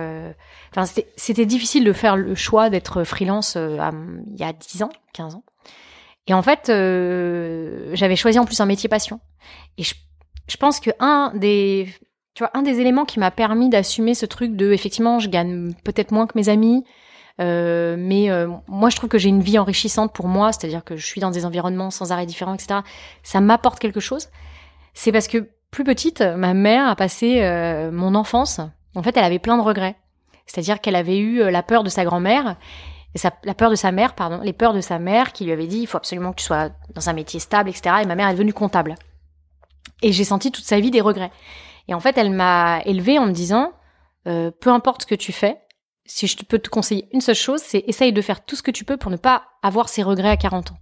enfin 0.72 0.86
c'était 1.16 1.46
difficile 1.46 1.84
de 1.84 1.94
faire 1.94 2.18
le 2.18 2.36
choix 2.36 2.70
d'être 2.70 3.04
freelance 3.04 3.56
il 3.56 4.38
y 4.38 4.44
a 4.44 4.54
10 4.54 4.84
ans, 4.84 4.90
15 5.14 5.36
ans. 5.36 5.44
Et 6.28 6.34
en 6.34 6.42
fait, 6.42 6.70
euh, 6.70 7.92
j'avais 7.94 8.16
choisi 8.16 8.40
en 8.40 8.46
plus 8.46 8.60
un 8.60 8.66
métier 8.66 8.90
passion. 8.90 9.20
Et 9.78 9.84
je, 9.84 9.94
je 10.48 10.58
pense 10.58 10.80
que 10.80 10.90
un 11.00 11.32
des, 11.36 11.88
tu 12.34 12.44
vois, 12.44 12.52
un 12.54 12.64
des 12.64 12.80
éléments 12.80 13.06
qui 13.06 13.20
m'a 13.20 13.32
permis 13.32 13.70
d'assumer 13.70 14.16
ce 14.16 14.26
truc 14.26 14.56
de, 14.56 14.72
effectivement, 14.72 15.20
je 15.20 15.30
gagne 15.30 15.74
peut-être 15.84 16.12
moins 16.12 16.26
que 16.26 16.38
mes 16.38 16.50
amis, 16.50 16.84
euh, 17.42 17.96
mais 18.00 18.32
euh, 18.32 18.48
moi 18.68 18.90
je 18.90 18.96
trouve 18.96 19.10
que 19.10 19.18
j'ai 19.18 19.30
une 19.30 19.42
vie 19.42 19.60
enrichissante 19.60 20.14
pour 20.14 20.28
moi, 20.28 20.52
c'est-à-dire 20.52 20.84
que 20.84 20.96
je 20.96 21.06
suis 21.06 21.22
dans 21.22 21.32
des 21.32 21.46
environnements 21.46 21.92
sans 21.92 22.12
arrêt 22.12 22.26
différents, 22.26 22.56
etc. 22.56 22.80
Ça 23.24 23.42
m'apporte 23.42 23.80
quelque 23.80 24.00
chose. 24.00 24.30
C'est 24.94 25.12
parce 25.12 25.28
que 25.28 25.50
plus 25.72 25.84
petite, 25.84 26.22
ma 26.22 26.54
mère 26.54 26.88
a 26.88 26.96
passé 26.96 27.42
euh, 27.42 27.92
mon 27.92 28.16
enfance. 28.16 28.62
En 28.96 29.04
fait, 29.04 29.18
elle 29.18 29.24
avait 29.24 29.40
plein 29.40 29.58
de 29.58 29.62
regrets. 29.62 29.96
C'est-à-dire 30.46 30.80
qu'elle 30.80 30.96
avait 30.96 31.18
eu 31.18 31.42
euh, 31.42 31.52
la 31.52 31.64
peur 31.64 31.84
de 31.84 31.90
sa 31.90 32.06
grand-mère 32.06 32.56
la 33.44 33.54
peur 33.54 33.70
de 33.70 33.76
sa 33.76 33.92
mère, 33.92 34.14
pardon, 34.16 34.40
les 34.42 34.54
peurs 34.54 34.74
de 34.74 34.82
sa 34.82 35.00
mère 35.00 35.32
qui 35.32 35.46
lui 35.46 35.52
avait 35.52 35.68
dit 35.68 35.80
il 35.80 35.88
faut 35.88 35.98
absolument 35.98 36.32
que 36.32 36.38
tu 36.38 36.46
sois 36.46 36.70
dans 36.94 37.10
un 37.10 37.14
métier 37.14 37.40
stable, 37.40 37.70
etc. 37.70 37.98
Et 38.04 38.06
ma 38.06 38.16
mère 38.16 38.28
est 38.28 38.34
devenue 38.34 38.54
comptable. 38.54 38.96
Et 40.02 40.12
j'ai 40.12 40.24
senti 40.24 40.52
toute 40.52 40.66
sa 40.66 40.80
vie 40.80 40.92
des 40.92 41.02
regrets. 41.02 41.32
Et 41.88 41.94
en 41.94 42.00
fait, 42.00 42.18
elle 42.18 42.32
m'a 42.32 42.82
élevée 42.86 43.18
en 43.18 43.26
me 43.26 43.32
disant 43.32 43.72
euh, 44.28 44.52
peu 44.52 44.70
importe 44.70 45.04
ce 45.04 45.08
que 45.08 45.16
tu 45.16 45.32
fais, 45.32 45.58
si 46.06 46.28
je 46.28 46.38
peux 46.44 46.60
te 46.60 46.70
conseiller 46.70 47.08
une 47.14 47.22
seule 47.22 47.36
chose, 47.36 47.62
c'est 47.62 47.84
essaye 47.88 48.12
de 48.12 48.22
faire 48.22 48.44
tout 48.44 48.56
ce 48.56 48.64
que 48.64 48.72
tu 48.72 48.84
peux 48.84 48.98
pour 48.98 49.12
ne 49.12 49.18
pas 49.18 49.44
avoir 49.64 49.90
ces 49.90 50.04
regrets 50.04 50.30
à 50.30 50.38
40 50.38 50.72
ans. 50.72 50.78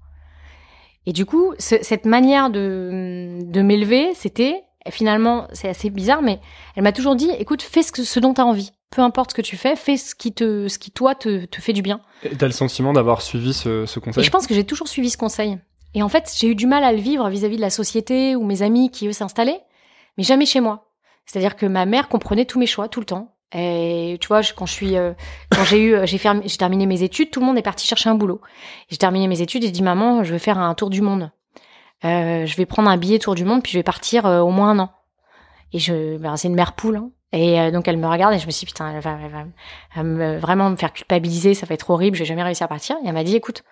Et 1.05 1.11
du 1.11 1.25
coup, 1.25 1.53
cette 1.59 2.05
manière 2.05 2.49
de 2.49 3.61
m'élever, 3.61 4.13
c'était 4.15 4.63
finalement, 4.89 5.47
c'est 5.53 5.69
assez 5.69 5.89
bizarre, 5.89 6.21
mais 6.21 6.39
elle 6.75 6.83
m'a 6.83 6.91
toujours 6.91 7.15
dit 7.15 7.29
écoute, 7.39 7.61
fais 7.61 7.83
ce, 7.83 8.03
ce 8.03 8.19
dont 8.19 8.33
tu 8.33 8.41
as 8.41 8.45
envie 8.45 8.71
peu 8.93 9.01
importe 9.01 9.31
ce 9.31 9.35
que 9.35 9.41
tu 9.41 9.57
fais, 9.57 9.75
fais 9.75 9.97
ce 9.97 10.13
qui 10.13 10.33
te, 10.33 10.67
ce 10.67 10.77
qui 10.77 10.91
toi 10.91 11.15
te, 11.15 11.45
te 11.45 11.61
fait 11.61 11.73
du 11.73 11.81
bien. 11.81 12.01
Et 12.23 12.35
t'as 12.35 12.45
le 12.45 12.51
sentiment 12.51 12.93
d'avoir 12.93 13.21
suivi 13.21 13.53
ce, 13.53 13.85
ce, 13.85 13.99
conseil? 13.99 14.21
Et 14.21 14.25
je 14.25 14.31
pense 14.31 14.45
que 14.45 14.53
j'ai 14.53 14.63
toujours 14.63 14.87
suivi 14.87 15.09
ce 15.09 15.17
conseil. 15.17 15.57
Et 15.95 16.03
en 16.03 16.09
fait, 16.09 16.31
j'ai 16.37 16.47
eu 16.47 16.55
du 16.55 16.67
mal 16.67 16.83
à 16.83 16.91
le 16.91 16.99
vivre 16.99 17.27
vis-à-vis 17.29 17.57
de 17.57 17.61
la 17.61 17.69
société 17.69 18.35
ou 18.35 18.43
mes 18.45 18.61
amis 18.61 18.91
qui 18.91 19.07
eux 19.07 19.11
s'installaient, 19.11 19.61
mais 20.17 20.23
jamais 20.23 20.45
chez 20.45 20.59
moi. 20.59 20.91
C'est-à-dire 21.25 21.55
que 21.55 21.65
ma 21.65 21.85
mère 21.85 22.07
comprenait 22.07 22.45
tous 22.45 22.59
mes 22.59 22.65
choix 22.65 22.87
tout 22.87 22.99
le 22.99 23.05
temps. 23.05 23.35
Et 23.55 24.17
tu 24.19 24.27
vois, 24.27 24.41
quand 24.55 24.65
je 24.65 24.73
suis, 24.73 24.97
euh, 24.97 25.13
quand 25.49 25.63
j'ai 25.63 25.81
eu, 25.81 25.95
j'ai 26.05 26.17
j'ai 26.17 26.57
terminé 26.57 26.85
mes 26.85 27.03
études, 27.03 27.29
tout 27.29 27.39
le 27.39 27.45
monde 27.45 27.57
est 27.57 27.63
parti 27.63 27.85
chercher 27.85 28.09
un 28.09 28.15
boulot. 28.15 28.41
J'ai 28.89 28.97
terminé 28.97 29.27
mes 29.27 29.41
études 29.41 29.63
et 29.63 29.67
j'ai 29.67 29.71
dit 29.71 29.83
maman, 29.83 30.23
je 30.23 30.33
vais 30.33 30.39
faire 30.39 30.57
un 30.57 30.73
tour 30.73 30.89
du 30.89 31.01
monde. 31.01 31.31
Euh, 32.05 32.45
je 32.45 32.55
vais 32.57 32.65
prendre 32.65 32.89
un 32.89 32.97
billet 32.97 33.19
tour 33.19 33.35
du 33.35 33.45
monde 33.45 33.63
puis 33.63 33.71
je 33.71 33.79
vais 33.79 33.83
partir 33.83 34.25
euh, 34.25 34.41
au 34.41 34.51
moins 34.51 34.71
un 34.71 34.79
an. 34.79 34.91
Et 35.71 35.79
je, 35.79 36.17
ben, 36.17 36.35
c'est 36.35 36.47
une 36.47 36.55
mère 36.55 36.73
poule. 36.73 36.97
Hein. 36.97 37.11
Et 37.31 37.59
euh, 37.59 37.71
donc 37.71 37.87
elle 37.87 37.97
me 37.97 38.07
regarde 38.07 38.33
et 38.33 38.39
je 38.39 38.45
me 38.45 38.51
suis 38.51 38.65
dit, 38.65 38.71
putain, 38.71 38.93
elle 38.93 39.01
va, 39.01 40.37
vraiment 40.37 40.69
me 40.69 40.75
faire 40.75 40.93
culpabiliser, 40.93 41.55
ça 41.55 41.65
va 41.65 41.73
être 41.73 41.89
horrible, 41.89 42.15
j'ai 42.15 42.25
jamais 42.25 42.43
réussi 42.43 42.63
à 42.63 42.67
partir. 42.67 42.95
Et 43.03 43.07
elle 43.07 43.13
m'a 43.13 43.23
dit, 43.23 43.35
écoute, 43.35 43.63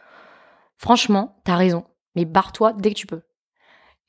franchement, 0.77 1.39
t'as 1.43 1.55
raison, 1.55 1.85
mais 2.15 2.25
barre-toi 2.25 2.73
dès 2.73 2.89
que 2.89 2.97
tu 2.97 3.05
peux. 3.05 3.21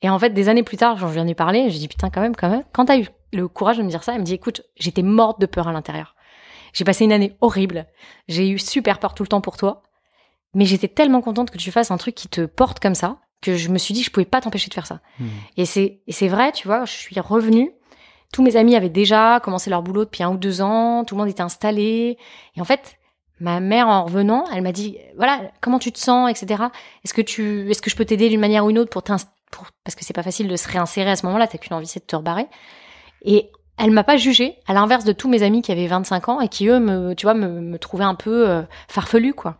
Et 0.01 0.09
en 0.09 0.17
fait, 0.19 0.31
des 0.31 0.49
années 0.49 0.63
plus 0.63 0.77
tard, 0.77 0.97
j'en 0.97 1.07
viens 1.07 1.23
de 1.23 1.33
parler, 1.33 1.69
j'ai 1.69 1.79
dit, 1.79 1.87
putain, 1.87 2.09
quand 2.09 2.19
même, 2.19 2.35
quand 2.35 2.49
même, 2.49 2.63
quand 2.73 2.85
t'as 2.85 2.97
eu 2.97 3.07
le 3.31 3.47
courage 3.47 3.77
de 3.77 3.83
me 3.83 3.89
dire 3.89 4.03
ça, 4.03 4.13
elle 4.13 4.19
me 4.19 4.25
dit, 4.25 4.33
écoute, 4.33 4.63
j'étais 4.75 5.03
morte 5.03 5.39
de 5.39 5.45
peur 5.45 5.67
à 5.67 5.71
l'intérieur. 5.71 6.15
J'ai 6.73 6.83
passé 6.83 7.05
une 7.05 7.13
année 7.13 7.37
horrible, 7.39 7.85
j'ai 8.27 8.49
eu 8.49 8.57
super 8.57 8.97
peur 8.97 9.13
tout 9.13 9.21
le 9.21 9.29
temps 9.29 9.41
pour 9.41 9.57
toi, 9.57 9.83
mais 10.55 10.65
j'étais 10.65 10.87
tellement 10.87 11.21
contente 11.21 11.51
que 11.51 11.57
tu 11.59 11.71
fasses 11.71 11.91
un 11.91 11.97
truc 11.97 12.15
qui 12.15 12.27
te 12.27 12.45
porte 12.45 12.79
comme 12.79 12.95
ça, 12.95 13.19
que 13.43 13.55
je 13.55 13.69
me 13.69 13.77
suis 13.77 13.93
dit, 13.93 14.01
je 14.01 14.09
pouvais 14.09 14.25
pas 14.25 14.41
t'empêcher 14.41 14.69
de 14.69 14.73
faire 14.73 14.87
ça. 14.87 15.01
Hmm. 15.19 15.27
Et 15.57 15.65
c'est, 15.65 16.01
et 16.07 16.11
c'est 16.11 16.27
vrai, 16.27 16.51
tu 16.51 16.67
vois, 16.67 16.85
je 16.85 16.91
suis 16.91 17.19
revenue 17.19 17.71
tous 18.33 18.41
mes 18.41 18.57
amis 18.57 18.75
avaient 18.75 18.89
déjà 18.89 19.39
commencé 19.39 19.69
leur 19.69 19.83
boulot 19.83 20.03
depuis 20.03 20.23
un 20.23 20.31
ou 20.31 20.37
deux 20.37 20.61
ans, 20.61 21.05
tout 21.05 21.15
le 21.15 21.19
monde 21.19 21.29
était 21.29 21.43
installé. 21.43 22.17
Et 22.57 22.61
en 22.61 22.65
fait, 22.65 22.97
ma 23.39 23.59
mère, 23.59 23.87
en 23.87 24.03
revenant, 24.03 24.45
elle 24.51 24.63
m'a 24.63 24.71
dit, 24.71 24.97
voilà, 25.15 25.51
comment 25.61 25.79
tu 25.79 25.91
te 25.91 25.99
sens, 25.99 26.29
etc. 26.29 26.63
Est-ce 27.05 27.13
que 27.13 27.21
tu, 27.21 27.69
est-ce 27.69 27.81
que 27.81 27.91
je 27.91 27.95
peux 27.95 28.05
t'aider 28.05 28.29
d'une 28.29 28.39
manière 28.39 28.65
ou 28.65 28.71
une 28.71 28.79
autre 28.79 28.89
pour 28.89 29.03
pour, 29.03 29.67
parce 29.83 29.93
que 29.93 30.03
c'est 30.03 30.13
pas 30.13 30.23
facile 30.23 30.47
de 30.47 30.55
se 30.55 30.67
réinsérer 30.67 31.11
à 31.11 31.15
ce 31.15 31.27
moment-là, 31.27 31.45
t'as 31.45 31.59
qu'une 31.59 31.75
envie, 31.75 31.85
c'est 31.85 31.99
de 31.99 32.05
te 32.05 32.15
rebarrer. 32.15 32.47
Et 33.21 33.51
elle 33.77 33.91
m'a 33.91 34.03
pas 34.03 34.17
jugée, 34.17 34.57
à 34.65 34.73
l'inverse 34.73 35.05
de 35.05 35.11
tous 35.11 35.29
mes 35.29 35.43
amis 35.43 35.61
qui 35.61 35.71
avaient 35.71 35.85
25 35.85 36.29
ans 36.29 36.41
et 36.41 36.47
qui 36.47 36.67
eux 36.67 36.79
me, 36.79 37.13
tu 37.13 37.27
vois, 37.27 37.35
me, 37.35 37.61
me 37.61 37.77
trouvaient 37.77 38.03
un 38.03 38.15
peu 38.15 38.49
euh, 38.49 38.63
farfelu, 38.87 39.35
quoi. 39.35 39.57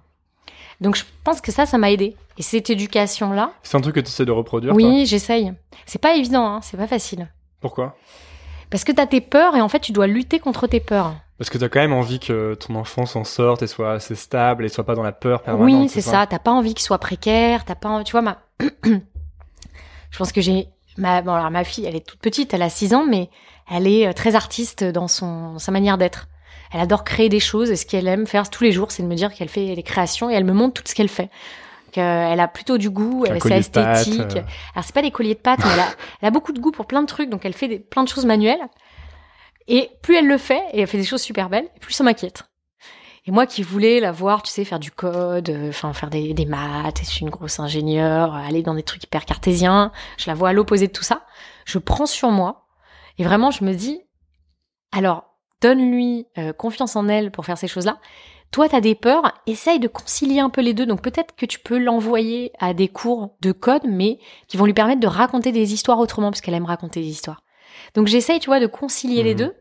Donc 0.84 0.96
je 0.96 1.04
pense 1.24 1.42
que 1.42 1.52
ça, 1.52 1.66
ça 1.66 1.78
m'a 1.78 1.92
aidé. 1.92 2.16
Et 2.38 2.42
cette 2.42 2.70
éducation-là. 2.70 3.54
C'est 3.64 3.78
un 3.78 3.82
truc 3.82 3.96
que 3.96 4.00
tu 4.02 4.08
essaies 4.08 4.26
de 4.26 4.32
reproduire. 4.32 4.76
Oui, 4.76 5.06
j'essaye. 5.06 5.54
C'est 5.86 6.02
pas 6.02 6.16
évident, 6.16 6.46
hein, 6.46 6.60
c'est 6.62 6.78
pas 6.78 6.88
facile. 6.88 7.30
Pourquoi? 7.62 7.96
Parce 8.70 8.84
que 8.84 8.92
tu 8.92 9.00
as 9.00 9.08
tes 9.08 9.22
peurs 9.22 9.56
et 9.56 9.62
en 9.62 9.70
fait, 9.70 9.80
tu 9.80 9.94
dois 9.94 10.08
lutter 10.08 10.40
contre 10.40 10.68
tes 10.68 10.80
peurs. 10.80 11.14
Parce 11.38 11.50
que 11.50 11.58
tu 11.58 11.64
as 11.64 11.70
quand 11.70 11.80
même 11.80 11.94
envie 11.94 12.20
que 12.20 12.56
ton 12.56 12.76
enfant 12.76 13.06
s'en 13.06 13.24
sorte 13.24 13.62
et 13.62 13.68
soit 13.68 13.94
assez 13.94 14.16
stable 14.16 14.66
et 14.66 14.70
soit 14.70 14.84
pas 14.84 14.96
dans 14.96 15.04
la 15.04 15.12
peur 15.12 15.42
permanente. 15.42 15.84
Oui, 15.84 15.90
c'est 15.90 16.02
ça. 16.02 16.28
T'as 16.28 16.40
pas 16.40 16.52
envie 16.52 16.74
qu'il 16.74 16.84
soit 16.84 16.98
précaire. 16.98 17.64
T'as 17.66 17.76
pas, 17.76 18.04
tu 18.04 18.12
vois, 18.12 18.22
ma, 18.22 18.40
je 18.84 20.18
pense 20.18 20.32
que 20.32 20.42
j'ai 20.42 20.68
ma, 20.98 21.22
bon 21.22 21.34
alors 21.34 21.50
ma 21.50 21.64
fille, 21.64 21.86
elle 21.86 21.96
est 21.96 22.06
toute 22.06 22.20
petite, 22.20 22.54
elle 22.54 22.62
a 22.62 22.70
6 22.70 22.94
ans, 22.94 23.06
mais 23.08 23.30
elle 23.72 23.88
est 23.88 24.08
euh, 24.08 24.14
très 24.14 24.36
artiste 24.36 24.84
dans 24.84 25.08
son 25.08 25.58
sa 25.60 25.72
manière 25.72 25.98
d'être. 25.98 26.28
Elle 26.72 26.80
adore 26.80 27.04
créer 27.04 27.30
des 27.30 27.40
choses 27.40 27.70
et 27.70 27.76
ce 27.76 27.86
qu'elle 27.86 28.08
aime 28.08 28.26
faire 28.26 28.50
tous 28.50 28.64
les 28.64 28.72
jours, 28.72 28.92
c'est 28.92 29.04
de 29.04 29.08
me 29.08 29.16
dire 29.16 29.34
qu'elle 29.34 29.50
fait 29.50 29.76
des 29.76 29.84
créations 29.84 30.30
et 30.30 30.34
elle 30.34 30.46
me 30.46 30.54
montre 30.54 30.82
tout 30.82 30.90
ce 30.90 30.96
qu'elle 30.96 31.10
fait 31.10 31.30
elle 32.02 32.40
a 32.40 32.48
plutôt 32.48 32.78
du 32.78 32.90
goût, 32.90 33.26
elle 33.28 33.42
c'est 33.42 33.58
esthétique. 33.58 34.38
Euh. 34.38 34.44
Alors 34.74 34.84
c'est 34.84 34.94
pas 34.94 35.02
des 35.02 35.12
colliers 35.12 35.36
de 35.36 35.40
pâtes, 35.40 35.60
mais 35.64 35.72
elle 36.22 36.28
a, 36.28 36.32
beaucoup 36.32 36.54
de 36.54 36.60
goût 36.60 36.72
pour 36.72 36.86
plein 36.86 37.02
de 37.02 37.08
trucs, 37.08 37.30
donc 37.30 37.46
elle 37.46 37.54
fait 37.54 37.68
des, 37.68 37.80
plein 37.80 38.04
de 38.04 38.10
choses 38.10 38.26
manuelles. 38.26 38.62
Et 39.68 39.90
plus 40.02 40.16
elle 40.16 40.28
le 40.28 40.38
fait, 40.38 40.62
et 40.74 40.82
elle 40.82 40.88
fait 40.88 40.98
des 40.98 41.06
choses 41.06 41.22
super 41.22 41.50
belles, 41.50 41.70
plus 41.80 41.94
ça 41.94 42.04
m'inquiète. 42.04 42.44
Et 43.26 43.32
moi 43.32 43.46
qui 43.46 43.64
voulais 43.64 44.02
la 44.02 44.12
voir, 44.12 44.44
tu 44.44 44.52
sais, 44.52 44.66
faire 44.66 44.80
du 44.80 44.92
code, 44.92 45.50
euh, 45.50 45.70
enfin 45.70 45.94
faire 45.94 46.10
des, 46.10 46.34
des 46.34 46.46
maths, 46.46 47.00
je 47.00 47.06
suis 47.06 47.22
une 47.22 47.30
grosse 47.30 47.60
ingénieure, 47.60 48.36
aller 48.36 48.64
dans 48.64 48.74
des 48.74 48.84
trucs 48.84 49.04
hyper 49.04 49.26
cartésiens, 49.26 49.94
je 50.18 50.26
la 50.28 50.34
vois 50.34 50.50
à 50.50 50.54
l'opposé 50.54 50.88
de 50.88 50.92
tout 50.92 51.04
ça. 51.04 51.26
Je 51.66 51.78
prends 51.78 52.06
sur 52.06 52.32
moi, 52.32 52.68
et 53.18 53.24
vraiment 53.24 53.52
je 53.52 53.64
me 53.64 53.74
dis, 53.74 54.02
alors 54.92 55.33
donne-lui 55.64 56.28
euh, 56.38 56.54
confiance 56.54 56.96
en 56.96 57.08
elle 57.08 57.32
pour 57.32 57.46
faire 57.46 57.58
ces 57.58 57.68
choses-là, 57.68 57.98
toi, 58.52 58.70
tu 58.70 58.76
as 58.76 58.82
des 58.82 58.94
peurs, 58.94 59.34
essaye 59.48 59.80
de 59.80 59.88
concilier 59.88 60.40
un 60.40 60.52
peu 60.52 60.62
les 60.62 60.76
deux. 60.76 60.86
Donc 60.86 61.02
peut-être 61.02 61.36
que 61.36 61.48
tu 61.48 61.58
peux 61.58 61.80
l'envoyer 61.80 62.52
à 62.60 62.76
des 62.76 62.88
cours 62.88 63.36
de 63.42 63.52
code, 63.52 63.82
mais 63.88 64.20
qui 64.48 64.58
vont 64.58 64.66
lui 64.66 64.76
permettre 64.76 65.00
de 65.00 65.08
raconter 65.08 65.52
des 65.52 65.74
histoires 65.74 65.98
autrement, 65.98 66.30
parce 66.30 66.40
qu'elle 66.40 66.54
aime 66.54 66.66
raconter 66.66 67.02
des 67.02 67.08
histoires. 67.08 67.42
Donc 67.96 68.06
j'essaye, 68.06 68.40
tu 68.40 68.48
vois, 68.48 68.60
de 68.60 68.68
concilier 68.68 69.24
les 69.24 69.34
mhm. 69.34 69.40
deux, 69.40 69.56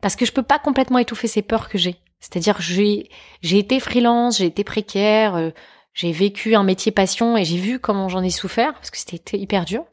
parce 0.00 0.16
que 0.16 0.24
je 0.24 0.32
peux 0.32 0.42
pas 0.42 0.58
complètement 0.58 0.98
étouffer 0.98 1.28
ces 1.28 1.42
peurs 1.42 1.68
que 1.68 1.76
j'ai. 1.76 1.96
C'est-à-dire 2.18 2.62
j'ai 2.62 3.10
j'ai 3.42 3.58
été 3.58 3.78
freelance, 3.78 4.38
j'ai 4.38 4.46
été 4.46 4.64
précaire, 4.64 5.34
euh, 5.34 5.50
j'ai 5.92 6.10
vécu 6.10 6.54
un 6.54 6.64
métier 6.64 6.92
passion 6.92 7.36
et 7.36 7.44
j'ai 7.44 7.58
vu 7.58 7.78
comment 7.78 8.08
j'en 8.08 8.22
ai 8.22 8.30
souffert, 8.30 8.72
parce 8.72 8.90
que 8.90 8.96
c'était 8.96 9.36
hyper 9.36 9.66
dur. 9.66 9.84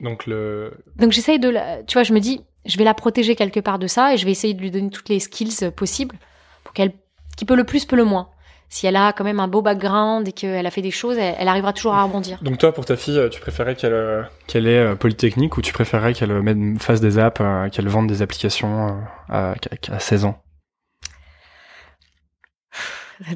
Donc 0.00 0.26
le. 0.26 0.72
Donc 0.96 1.12
j'essaye 1.12 1.38
de 1.38 1.48
la, 1.48 1.82
tu 1.82 1.94
vois, 1.94 2.02
je 2.02 2.12
me 2.12 2.20
dis, 2.20 2.40
je 2.64 2.76
vais 2.78 2.84
la 2.84 2.94
protéger 2.94 3.34
quelque 3.36 3.60
part 3.60 3.78
de 3.78 3.86
ça 3.86 4.14
et 4.14 4.16
je 4.16 4.24
vais 4.24 4.30
essayer 4.30 4.54
de 4.54 4.60
lui 4.60 4.70
donner 4.70 4.90
toutes 4.90 5.08
les 5.08 5.20
skills 5.20 5.70
possibles 5.74 6.16
pour 6.64 6.72
qu'elle 6.72 6.92
qui 7.36 7.44
peut 7.44 7.56
le 7.56 7.64
plus 7.64 7.84
peut 7.84 7.96
le 7.96 8.04
moins. 8.04 8.28
Si 8.68 8.86
elle 8.86 8.94
a 8.94 9.12
quand 9.12 9.24
même 9.24 9.40
un 9.40 9.48
beau 9.48 9.62
background 9.62 10.28
et 10.28 10.32
qu'elle 10.32 10.64
a 10.64 10.70
fait 10.70 10.80
des 10.80 10.92
choses, 10.92 11.18
elle, 11.18 11.48
arrivera 11.48 11.72
toujours 11.72 11.94
à 11.94 12.04
rebondir. 12.04 12.38
Donc 12.40 12.58
toi, 12.58 12.72
pour 12.72 12.84
ta 12.84 12.96
fille, 12.96 13.20
tu 13.32 13.40
préférais 13.40 13.74
qu'elle 13.74 13.92
euh, 13.92 14.22
qu'elle 14.46 14.68
ait 14.68 14.78
euh, 14.78 14.94
polytechnique 14.94 15.56
ou 15.56 15.60
tu 15.60 15.72
préférais 15.72 16.14
qu'elle 16.14 16.30
euh, 16.30 16.74
fasse 16.78 17.00
des 17.00 17.18
apps, 17.18 17.42
qu'elle 17.72 17.88
vende 17.88 18.06
des 18.06 18.22
applications 18.22 19.02
à, 19.28 19.54
16 19.98 20.24
ans? 20.24 20.40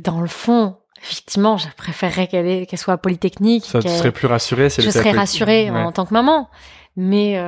Dans 0.03 0.21
le 0.21 0.29
fond, 0.29 0.77
effectivement, 1.05 1.57
je 1.57 1.69
préférerais 1.77 2.27
qu'elle 2.27 2.67
qu'elle 2.67 2.79
soit 2.79 2.99
polytechnique. 2.99 3.65
Ça, 3.67 3.81
tu 3.81 3.89
serais 3.89 4.13
plus 4.13 4.27
rassurée 4.27 4.71
si 4.71 4.83
Je 4.83 4.91
serais 4.91 5.13
rassurée 5.13 5.71
en 5.71 5.93
tant 5.93 6.07
que 6.07 6.15
maman. 6.15 6.49
Mais 6.97 7.39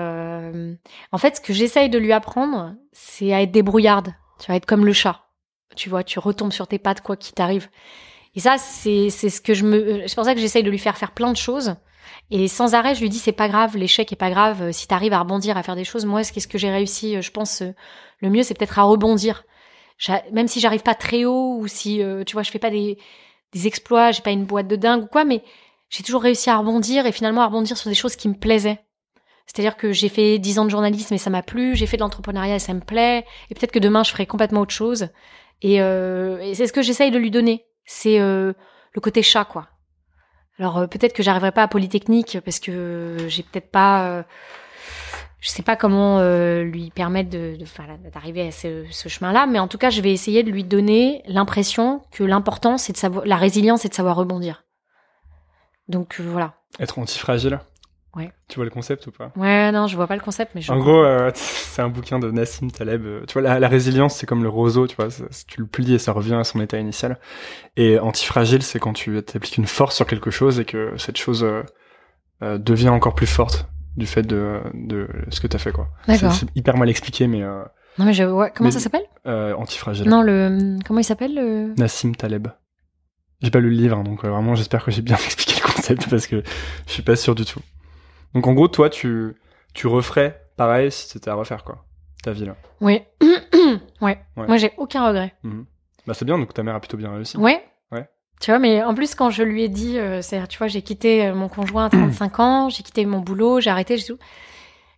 en 1.13 1.19
fait, 1.19 1.37
ce 1.37 1.41
que 1.41 1.53
j'essaye 1.53 1.91
de 1.91 1.99
lui 1.99 2.13
apprendre, 2.13 2.75
c'est 2.93 3.33
à 3.33 3.43
être 3.43 3.53
débrouillarde. 3.53 4.15
Tu 4.39 4.51
vas 4.51 4.57
être 4.57 4.67
comme 4.67 4.85
le 4.85 4.93
chat 4.93 5.27
tu 5.77 5.89
vois, 5.89 6.03
tu 6.03 6.19
retombes 6.19 6.53
sur 6.53 6.67
tes 6.67 6.79
pattes 6.79 7.03
quoi 7.03 7.17
qu'il 7.17 7.35
t'arrive. 7.35 7.69
Et 8.35 8.41
ça, 8.41 8.59
c'est 8.59 9.11
ce 9.11 9.41
que 9.41 9.55
je 9.55 9.65
me, 9.65 10.07
c'est 10.07 10.15
pour 10.15 10.25
ça 10.25 10.35
que 10.35 10.41
j'essaye 10.41 10.63
de 10.63 10.71
lui 10.71 10.79
faire 10.79 10.97
faire 10.99 11.13
plein 11.13 11.31
de 11.31 11.37
choses. 11.37 11.77
Et 12.31 12.49
sans 12.49 12.75
arrêt, 12.75 12.95
je 12.95 13.01
lui 13.01 13.09
dis 13.09 13.19
c'est 13.19 13.33
pas 13.33 13.49
grave, 13.49 13.77
l'échec 13.77 14.11
est 14.13 14.17
pas 14.17 14.31
grave. 14.31 14.63
Euh, 14.63 14.73
si 14.73 14.89
t'arrives 14.89 15.13
à 15.13 15.21
rebondir, 15.21 15.57
à 15.57 15.63
faire 15.63 15.77
des 15.77 15.85
choses, 15.85 16.05
moi, 16.05 16.23
qu'est-ce 16.23 16.49
que 16.49 16.59
j'ai 16.59 16.71
réussi 16.71 17.17
euh, 17.17 17.23
Je 17.23 17.31
pense 17.31 17.63
euh, 17.63 17.73
le 18.21 18.31
mieux, 18.31 18.43
c'est 18.43 18.55
peut-être 18.55 18.79
à 18.79 18.83
rebondir. 18.83 19.45
Même 20.33 20.49
si 20.49 20.61
j'arrive 20.61 20.83
pas 20.83 20.95
très 20.95 21.25
haut 21.25 21.57
ou 21.59 21.69
si 21.69 22.03
tu 22.27 22.33
vois, 22.35 22.43
je 22.43 22.51
fais 22.51 22.59
pas 22.59 22.69
des 22.69 22.99
exploits, 23.65 24.11
j'ai 24.11 24.23
pas 24.23 24.31
une 24.31 24.45
boîte 24.45 24.69
de 24.69 24.77
dingue 24.77 25.05
ou 25.05 25.07
quoi, 25.07 25.25
mais 25.25 25.43
j'ai 25.89 26.03
toujours 26.03 26.23
réussi 26.23 26.51
à 26.51 26.57
rebondir 26.59 27.07
et 27.07 27.13
finalement 27.13 27.43
à 27.43 27.47
rebondir 27.47 27.77
sur 27.77 27.89
des 27.89 27.95
choses 27.95 28.17
qui 28.17 28.29
me 28.29 28.35
plaisaient. 28.35 28.81
C'est-à-dire 29.47 29.77
que 29.77 29.93
j'ai 29.93 30.09
fait 30.09 30.39
dix 30.39 30.59
ans 30.59 30.65
de 30.65 30.71
journalisme 30.71 31.15
et 31.15 31.19
ça 31.19 31.31
m'a 31.31 31.43
plu, 31.43 31.77
j'ai 31.77 31.87
fait 31.87 31.97
de 31.97 32.03
l'entrepreneuriat 32.03 32.57
et 32.57 32.61
ça 32.61 32.75
me 32.75 32.81
plaît, 32.81 33.25
et 33.49 33.55
peut-être 33.55 33.73
que 33.73 33.79
demain 33.79 34.03
je 34.03 34.11
ferai 34.11 34.27
complètement 34.27 34.63
autre 34.63 34.75
chose. 34.75 35.09
Et, 35.63 35.81
euh, 35.81 36.53
c'est 36.55 36.67
ce 36.67 36.73
que 36.73 36.83
j'essaye 36.83 37.11
de 37.11 37.19
lui 37.19 37.31
donner. 37.31 37.65
C'est 37.85 38.21
euh, 38.21 38.53
le 38.93 39.01
côté 39.01 39.23
chat. 39.23 39.49
Alors 40.59 40.79
euh, 40.79 40.87
peut-être 40.87 41.13
que 41.13 41.23
j'arriverai 41.23 41.53
pas 41.53 41.63
à 41.63 41.69
Polytechnique 41.69 42.39
parce 42.45 42.59
que 42.59 43.17
j'ai 43.29 43.45
peut-être 43.45 43.71
pas, 43.71 44.25
je 45.41 45.49
sais 45.51 45.63
pas 45.63 45.77
comment 45.77 46.19
euh, 46.19 46.63
lui 46.63 46.91
permettre 46.91 47.31
de, 47.31 47.57
de 47.57 48.11
d'arriver 48.11 48.49
à 48.49 48.51
ce, 48.51 48.85
ce 48.91 49.09
chemin-là, 49.09 49.47
mais 49.47 49.59
en 49.59 49.69
tout 49.69 49.79
cas 49.79 49.91
je 49.91 50.01
vais 50.01 50.13
essayer 50.13 50.43
de 50.43 50.51
lui 50.51 50.65
donner 50.65 51.23
l'impression 51.27 52.03
que 52.11 52.25
l'important 52.25 52.79
c'est 52.79 52.93
de 52.93 52.99
savoir, 52.99 53.25
la 53.27 53.37
résilience 53.37 53.83
c'est 53.83 53.89
de 53.89 53.95
savoir 53.95 54.17
rebondir. 54.17 54.65
Donc 55.89 56.21
voilà. 56.21 56.55
Être 56.81 56.99
antifragile. 56.99 57.61
Ouais. 58.17 58.33
Tu 58.49 58.57
vois 58.57 58.65
le 58.65 58.71
concept 58.71 59.07
ou 59.07 59.11
pas? 59.11 59.31
Ouais, 59.37 59.71
non, 59.73 59.87
je 59.87 59.95
vois 59.95 60.07
pas 60.07 60.17
le 60.17 60.23
concept, 60.23 60.53
mais 60.55 60.63
je 60.63 60.73
En 60.73 60.79
gros, 60.79 61.05
euh, 61.05 61.31
c'est 61.35 61.83
un 61.83 61.89
bouquin 61.89 62.19
de 62.19 62.31
Nassim 62.31 62.71
Taleb. 62.71 63.27
Tu 63.27 63.35
vois, 63.35 63.43
la, 63.43 63.61
la 63.61 63.69
résilience, 63.69 64.17
c'est 64.17 64.25
comme 64.25 64.43
le 64.43 64.49
roseau, 64.49 64.87
tu 64.87 64.97
vois, 64.97 65.09
tu 65.47 65.61
le 65.61 65.67
plies 65.67 65.93
et 65.93 65.99
ça 65.99 66.13
revient 66.13 66.37
à 66.37 66.45
son 66.45 66.63
état 66.63 66.79
initial. 66.79 67.19
Et 67.77 67.99
antifragile, 67.99 68.63
c'est 68.63 68.79
quand 68.79 68.95
tu 68.95 69.19
appliques 69.19 69.59
une 69.59 69.67
force 69.67 69.97
sur 69.97 70.07
quelque 70.07 70.31
chose 70.31 70.59
et 70.59 70.65
que 70.65 70.95
cette 70.97 71.19
chose 71.19 71.45
euh, 71.45 71.63
euh, 72.43 72.57
devient 72.57 72.89
encore 72.89 73.15
plus 73.15 73.27
forte 73.27 73.69
du 73.97 74.07
fait 74.07 74.23
de, 74.23 74.61
de 74.75 75.09
ce 75.31 75.41
que 75.41 75.47
t'as 75.47 75.59
fait, 75.59 75.73
quoi. 75.73 75.89
D'accord. 76.07 76.33
C'est 76.33 76.47
hyper 76.55 76.77
mal 76.77 76.89
expliqué, 76.91 77.27
mais... 77.27 77.43
Euh, 77.43 77.63
non, 77.99 78.05
mais 78.05 78.13
je 78.13 78.25
vois... 78.25 78.51
Comment 78.51 78.69
mais- 78.69 78.73
ça 78.73 78.81
s'appelle? 78.81 79.05
euh, 79.27 79.55
antifragile. 79.55 80.09
Non, 80.09 80.23
le... 80.23 80.79
Comment 80.87 81.01
il 81.01 81.05
s'appelle 81.05 81.35
le... 81.35 81.75
Nassim 81.79 82.13
Taleb. 82.13 82.49
J'ai 83.43 83.51
pas 83.51 83.61
lu 83.61 83.71
le 83.71 83.77
livre, 83.77 83.99
hein, 83.99 84.03
donc 84.05 84.25
euh, 84.25 84.31
vraiment 84.31 84.55
j'espère 84.55 84.85
que 84.85 84.91
j'ai 84.91 85.03
bien 85.03 85.17
expliqué 85.25 85.61
le 85.61 85.73
concept 85.73 86.09
parce 86.09 86.27
que 86.27 86.43
je 86.87 86.93
suis 86.93 87.03
pas 87.03 87.17
sûr 87.17 87.35
du 87.35 87.45
tout. 87.45 87.61
Donc 88.35 88.47
en 88.47 88.55
gros, 88.55 88.69
toi, 88.69 88.89
tu, 88.91 89.35
tu 89.75 89.87
referais 89.87 90.43
pareil 90.57 90.91
si 90.91 91.09
c'était 91.09 91.31
à 91.31 91.35
refaire, 91.35 91.63
quoi, 91.65 91.85
ta 92.23 92.33
vie 92.33 92.47
là. 92.47 92.57
Oui. 92.81 93.03
ouais. 93.21 94.19
Ouais. 94.37 94.47
Moi, 94.47 94.57
j'ai 94.57 94.73
aucun 94.79 95.07
regret. 95.07 95.35
Bah 96.07 96.15
c'est 96.15 96.25
bien, 96.25 96.39
donc 96.39 96.55
ta 96.55 96.63
mère 96.63 96.75
a 96.77 96.81
plutôt 96.81 96.97
bien 96.97 97.13
réussi. 97.13 97.37
Ouais. 97.37 97.63
Tu 98.41 98.51
vois, 98.51 98.59
mais 98.59 98.83
en 98.83 98.95
plus, 98.95 99.15
quand 99.15 99.31
je 99.31 99.43
lui 99.43 99.63
ai 99.63 99.69
dit, 99.69 99.99
euh, 99.99 100.21
c'est, 100.21 100.47
tu 100.47 100.59
vois, 100.59 100.67
j'ai 100.67 100.83
quitté 100.83 101.27
euh, 101.27 101.35
mon 101.35 101.49
conjoint 101.49 101.87
à 101.87 101.91
35 101.91 102.41
ans, 102.41 102.69
j'ai 102.69 102.83
quitté 102.83 103.07
mon 103.07 103.21
boulot, 103.21 103.61
j'ai 103.61 103.71
arrêté, 103.71 103.97
j'ai 103.97 104.05
tout. 104.05 104.19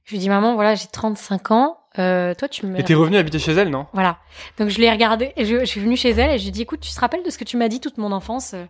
Je 0.04 0.10
lui 0.10 0.16
ai 0.16 0.20
dit, 0.20 0.28
maman, 0.28 0.54
voilà, 0.54 0.74
j'ai 0.74 0.88
35 0.88 1.50
ans, 1.52 1.78
euh, 1.98 2.34
toi, 2.34 2.48
tu 2.48 2.66
me... 2.66 2.78
Et 2.78 2.82
t'es 2.82 2.94
revenu 2.94 3.16
habiter 3.16 3.38
chez 3.38 3.52
elle, 3.52 3.70
non? 3.70 3.86
Voilà. 3.92 4.18
Donc, 4.58 4.70
je 4.70 4.78
l'ai 4.80 4.90
regardé, 4.90 5.32
et 5.36 5.44
je, 5.44 5.60
je 5.60 5.64
suis 5.64 5.80
venue 5.80 5.96
chez 5.96 6.10
elle, 6.10 6.32
et 6.32 6.38
je 6.38 6.42
lui 6.44 6.48
ai 6.48 6.52
dit, 6.52 6.62
écoute, 6.62 6.80
tu 6.80 6.92
te 6.92 7.00
rappelles 7.00 7.22
de 7.22 7.30
ce 7.30 7.38
que 7.38 7.44
tu 7.44 7.56
m'as 7.56 7.68
dit 7.68 7.80
toute 7.80 7.98
mon 7.98 8.10
enfance 8.10 8.54
euh, 8.54 8.64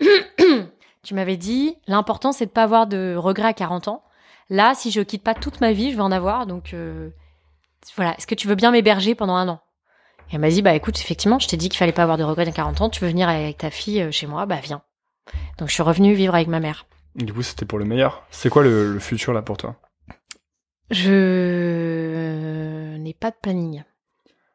Tu 1.02 1.14
m'avais 1.14 1.36
dit, 1.36 1.76
l'important, 1.86 2.32
c'est 2.32 2.46
de 2.46 2.50
pas 2.50 2.64
avoir 2.64 2.86
de 2.86 3.14
regrets 3.16 3.48
à 3.48 3.52
40 3.52 3.88
ans. 3.88 4.02
Là, 4.50 4.74
si 4.74 4.90
je 4.90 5.00
quitte 5.00 5.22
pas 5.22 5.34
toute 5.34 5.60
ma 5.60 5.72
vie, 5.72 5.90
je 5.90 5.96
vais 5.96 6.02
en 6.02 6.12
avoir, 6.12 6.46
donc, 6.46 6.74
euh, 6.74 7.10
voilà. 7.96 8.14
Est-ce 8.16 8.26
que 8.26 8.34
tu 8.34 8.48
veux 8.48 8.54
bien 8.54 8.70
m'héberger 8.70 9.14
pendant 9.14 9.34
un 9.34 9.48
an? 9.48 9.60
Et 10.30 10.34
elle 10.34 10.40
m'a 10.40 10.50
dit, 10.50 10.62
bah 10.62 10.74
écoute, 10.74 10.98
effectivement, 11.00 11.38
je 11.38 11.48
t'ai 11.48 11.56
dit 11.56 11.68
qu'il 11.68 11.78
fallait 11.78 11.92
pas 11.92 12.02
avoir 12.02 12.18
de 12.18 12.24
regrets 12.24 12.48
à 12.48 12.52
40 12.52 12.80
ans, 12.82 12.90
tu 12.90 13.00
veux 13.04 13.10
venir 13.10 13.28
avec 13.28 13.58
ta 13.58 13.70
fille 13.70 14.02
euh, 14.02 14.10
chez 14.10 14.26
moi, 14.26 14.46
bah 14.46 14.58
viens. 14.62 14.82
Donc 15.58 15.68
je 15.68 15.74
suis 15.74 15.82
revenue 15.82 16.14
vivre 16.14 16.34
avec 16.34 16.48
ma 16.48 16.60
mère. 16.60 16.86
Du 17.14 17.32
coup, 17.32 17.42
c'était 17.42 17.64
pour 17.66 17.78
le 17.78 17.84
meilleur. 17.84 18.24
C'est 18.30 18.48
quoi 18.48 18.62
le, 18.62 18.92
le 18.92 18.98
futur 19.00 19.32
là 19.32 19.42
pour 19.42 19.56
toi? 19.56 19.76
Je 20.90 22.96
n'ai 22.96 23.14
pas 23.14 23.30
de 23.30 23.36
planning. 23.40 23.84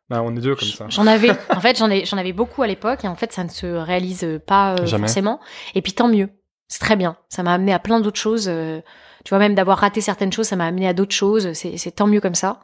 Bah 0.09 0.21
on 0.23 0.35
est 0.35 0.41
deux 0.41 0.55
comme 0.55 0.67
ça. 0.67 0.85
J'en 0.89 1.07
avais, 1.07 1.31
en 1.49 1.59
fait, 1.61 1.77
j'en 1.77 1.89
ai, 1.89 2.05
j'en 2.05 2.17
avais 2.17 2.33
beaucoup 2.33 2.61
à 2.63 2.67
l'époque 2.67 3.05
et 3.05 3.07
en 3.07 3.15
fait, 3.15 3.31
ça 3.31 3.43
ne 3.43 3.49
se 3.49 3.65
réalise 3.67 4.27
pas 4.45 4.73
euh, 4.73 4.85
forcément. 4.99 5.39
Et 5.75 5.81
puis 5.81 5.93
tant 5.93 6.07
mieux, 6.07 6.29
c'est 6.67 6.79
très 6.79 6.95
bien. 6.95 7.17
Ça 7.29 7.43
m'a 7.43 7.53
amené 7.53 7.73
à 7.73 7.79
plein 7.79 7.99
d'autres 7.99 8.19
choses. 8.19 8.47
euh, 8.49 8.81
tu 9.25 9.29
vois, 9.29 9.39
même 9.39 9.55
d'avoir 9.55 9.77
raté 9.77 10.01
certaines 10.01 10.33
choses, 10.33 10.47
ça 10.47 10.57
m'a 10.57 10.65
amené 10.65 10.85
à 10.87 10.93
d'autres 10.93 11.15
choses. 11.15 11.53
C'est, 11.53 11.77
c'est 11.77 11.91
tant 11.91 12.07
mieux 12.07 12.19
comme 12.19 12.35
ça. 12.35 12.59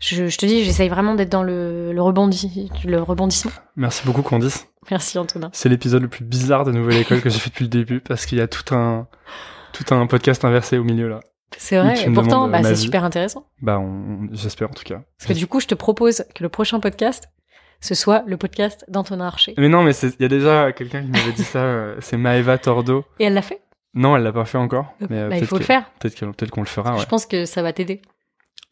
Je, 0.00 0.26
je 0.28 0.36
te 0.38 0.44
dis, 0.46 0.64
j'essaye 0.64 0.88
vraiment 0.88 1.14
d'être 1.14 1.30
dans 1.30 1.42
le, 1.42 1.92
le 1.92 2.02
rebondi, 2.02 2.70
le 2.84 3.00
rebondissement. 3.00 3.52
Merci 3.76 4.02
beaucoup 4.04 4.22
Candice. 4.22 4.68
Merci 4.90 5.18
Antonin. 5.18 5.48
C'est 5.52 5.68
l'épisode 5.68 6.02
le 6.02 6.08
plus 6.08 6.24
bizarre 6.24 6.64
de 6.64 6.72
Nouvelle 6.72 6.98
École 6.98 7.22
que 7.22 7.30
j'ai 7.30 7.38
fait 7.38 7.48
depuis 7.50 7.64
le 7.64 7.70
début 7.70 8.00
parce 8.00 8.26
qu'il 8.26 8.36
y 8.38 8.40
a 8.42 8.48
tout 8.48 8.74
un 8.74 9.06
tout 9.72 9.94
un 9.94 10.06
podcast 10.06 10.44
inversé 10.44 10.76
au 10.78 10.84
milieu 10.84 11.08
là. 11.08 11.20
C'est 11.56 11.78
vrai. 11.78 11.94
Et 12.04 12.10
pourtant, 12.10 12.48
bah, 12.48 12.62
c'est 12.62 12.74
super 12.76 13.04
intéressant. 13.04 13.46
Bah 13.62 13.78
on, 13.78 14.28
j'espère 14.32 14.68
en 14.70 14.74
tout 14.74 14.82
cas. 14.84 15.00
Parce 15.18 15.28
que 15.28 15.38
du 15.38 15.46
coup, 15.46 15.60
je 15.60 15.66
te 15.66 15.74
propose 15.74 16.24
que 16.34 16.42
le 16.42 16.48
prochain 16.48 16.80
podcast, 16.80 17.28
ce 17.80 17.94
soit 17.94 18.24
le 18.26 18.36
podcast 18.36 18.84
d'Antonin 18.88 19.26
Archer. 19.26 19.54
Mais 19.56 19.68
non, 19.68 19.82
mais 19.84 19.92
il 19.92 20.12
y 20.20 20.24
a 20.24 20.28
déjà 20.28 20.72
quelqu'un 20.72 21.02
qui 21.02 21.08
m'avait 21.10 21.32
dit 21.32 21.44
ça. 21.44 21.60
euh, 21.60 21.96
C'est 22.00 22.16
Maeva 22.16 22.58
Tordo. 22.58 23.04
Et 23.20 23.24
elle 23.24 23.34
l'a 23.34 23.42
fait? 23.42 23.62
Non, 23.94 24.16
elle 24.16 24.24
l'a 24.24 24.32
pas 24.32 24.44
fait 24.44 24.58
encore. 24.58 24.92
Mais 25.08 25.18
euh, 25.18 25.28
Bah, 25.30 25.38
il 25.38 25.46
faut 25.46 25.56
le 25.58 25.64
faire. 25.64 25.88
Peut-être 26.00 26.50
qu'on 26.50 26.60
le 26.62 26.66
fera. 26.66 26.94
Ouais. 26.94 27.00
Je 27.00 27.06
pense 27.06 27.24
que 27.26 27.44
ça 27.46 27.62
va 27.62 27.72
t'aider. 27.72 28.02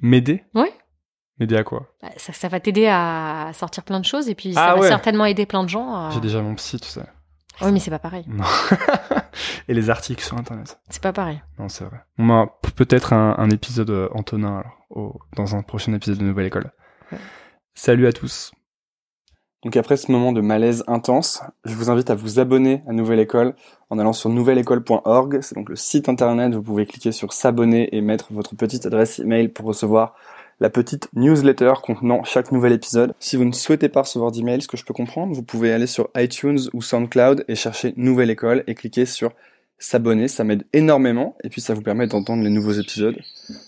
M'aider? 0.00 0.42
Ouais. 0.54 0.72
M'aider 1.38 1.56
à 1.56 1.64
quoi 1.64 1.86
Bah, 2.02 2.10
Ça, 2.16 2.32
ça 2.32 2.48
va 2.48 2.60
t'aider 2.60 2.86
à 2.88 3.50
sortir 3.54 3.82
plein 3.84 4.00
de 4.00 4.04
choses 4.04 4.28
et 4.28 4.34
puis 4.34 4.52
Ah 4.56 4.68
ça 4.68 4.74
va 4.74 4.80
ouais. 4.80 4.88
certainement 4.88 5.24
aider 5.26 5.46
plein 5.46 5.64
de 5.64 5.68
gens. 5.68 5.94
à- 5.94 6.10
J'ai 6.10 6.20
déjà 6.20 6.42
mon 6.42 6.54
psy, 6.56 6.78
tu 6.78 6.88
sais. 6.88 7.02
Oui, 7.60 7.70
mais 7.72 7.80
c'est 7.80 7.90
pas 7.90 7.98
pareil. 7.98 8.24
Non. 8.28 8.44
Et 9.68 9.74
les 9.74 9.90
articles 9.90 10.22
sur 10.24 10.36
internet. 10.36 10.78
C'est 10.88 11.02
pas 11.02 11.12
pareil. 11.12 11.42
Non, 11.58 11.68
c'est 11.68 11.84
vrai. 11.84 11.98
On 12.18 12.28
a 12.30 12.46
peut-être 12.76 13.12
un, 13.12 13.34
un 13.38 13.50
épisode 13.50 13.90
euh, 13.90 14.08
Antonin 14.14 14.58
alors, 14.58 14.76
au- 14.90 15.18
dans 15.36 15.54
un 15.54 15.62
prochain 15.62 15.92
épisode 15.94 16.18
de 16.18 16.24
Nouvelle 16.24 16.46
École. 16.46 16.70
Ouais. 17.12 17.18
Salut 17.74 18.06
à 18.06 18.12
tous. 18.12 18.52
Donc 19.64 19.76
après 19.76 19.96
ce 19.96 20.10
moment 20.10 20.32
de 20.32 20.40
malaise 20.40 20.82
intense, 20.88 21.42
je 21.64 21.74
vous 21.74 21.88
invite 21.88 22.10
à 22.10 22.14
vous 22.16 22.40
abonner 22.40 22.82
à 22.88 22.92
Nouvelle 22.92 23.20
École 23.20 23.54
en 23.90 23.98
allant 23.98 24.12
sur 24.12 24.28
nouvelleécole.org. 24.28 25.38
C'est 25.40 25.54
donc 25.54 25.68
le 25.68 25.76
site 25.76 26.08
internet. 26.08 26.52
Vous 26.54 26.62
pouvez 26.62 26.84
cliquer 26.84 27.12
sur 27.12 27.32
s'abonner 27.32 27.94
et 27.94 28.00
mettre 28.00 28.32
votre 28.32 28.56
petite 28.56 28.86
adresse 28.86 29.20
email 29.20 29.48
pour 29.48 29.66
recevoir 29.66 30.14
la 30.62 30.70
petite 30.70 31.08
newsletter 31.14 31.72
contenant 31.82 32.22
chaque 32.22 32.52
nouvel 32.52 32.72
épisode. 32.72 33.14
Si 33.18 33.36
vous 33.36 33.44
ne 33.44 33.50
souhaitez 33.50 33.88
pas 33.88 34.02
recevoir 34.02 34.30
d'email, 34.30 34.62
ce 34.62 34.68
que 34.68 34.76
je 34.76 34.84
peux 34.84 34.94
comprendre, 34.94 35.34
vous 35.34 35.42
pouvez 35.42 35.72
aller 35.72 35.88
sur 35.88 36.08
iTunes 36.16 36.60
ou 36.72 36.80
SoundCloud 36.80 37.44
et 37.48 37.56
chercher 37.56 37.94
Nouvelle 37.96 38.30
École 38.30 38.62
et 38.68 38.76
cliquer 38.76 39.04
sur 39.04 39.32
s'abonner. 39.80 40.28
Ça 40.28 40.44
m'aide 40.44 40.64
énormément 40.72 41.36
et 41.42 41.48
puis 41.48 41.60
ça 41.60 41.74
vous 41.74 41.82
permet 41.82 42.06
d'entendre 42.06 42.44
les 42.44 42.50
nouveaux 42.50 42.70
épisodes. 42.70 43.18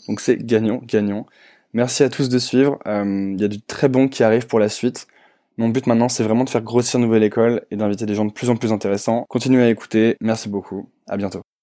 Donc 0.07 0.21
c'est 0.21 0.37
gagnant, 0.37 0.81
gagnant. 0.85 1.27
Merci 1.73 2.05
à 2.05 2.09
tous 2.09 2.29
de 2.29 2.39
suivre. 2.39 2.79
Euh, 2.87 3.33
Il 3.35 3.41
y 3.41 3.45
a 3.45 3.49
du 3.49 3.61
très 3.61 3.89
bon 3.89 4.07
qui 4.07 4.23
arrive 4.23 4.47
pour 4.47 4.61
la 4.61 4.69
suite. 4.69 5.09
Mon 5.59 5.71
but 5.71 5.89
maintenant, 5.89 6.09
c'est 6.09 6.23
vraiment 6.23 6.45
de 6.45 6.51
faire 6.51 6.63
grossir 6.63 7.01
Nouvelle 7.01 7.25
École 7.25 7.63
et 7.73 7.77
d'inviter 7.77 8.07
des 8.07 8.15
gens 8.15 8.25
de 8.25 8.33
plus 8.33 8.51
en 8.51 8.57
plus 8.57 8.71
intéressants. 8.71 9.27
Continuez 9.29 9.65
à 9.65 9.69
écouter. 9.69 10.17
Merci 10.21 10.49
beaucoup. 10.49 10.89
À 11.09 11.17
bientôt. 11.17 11.54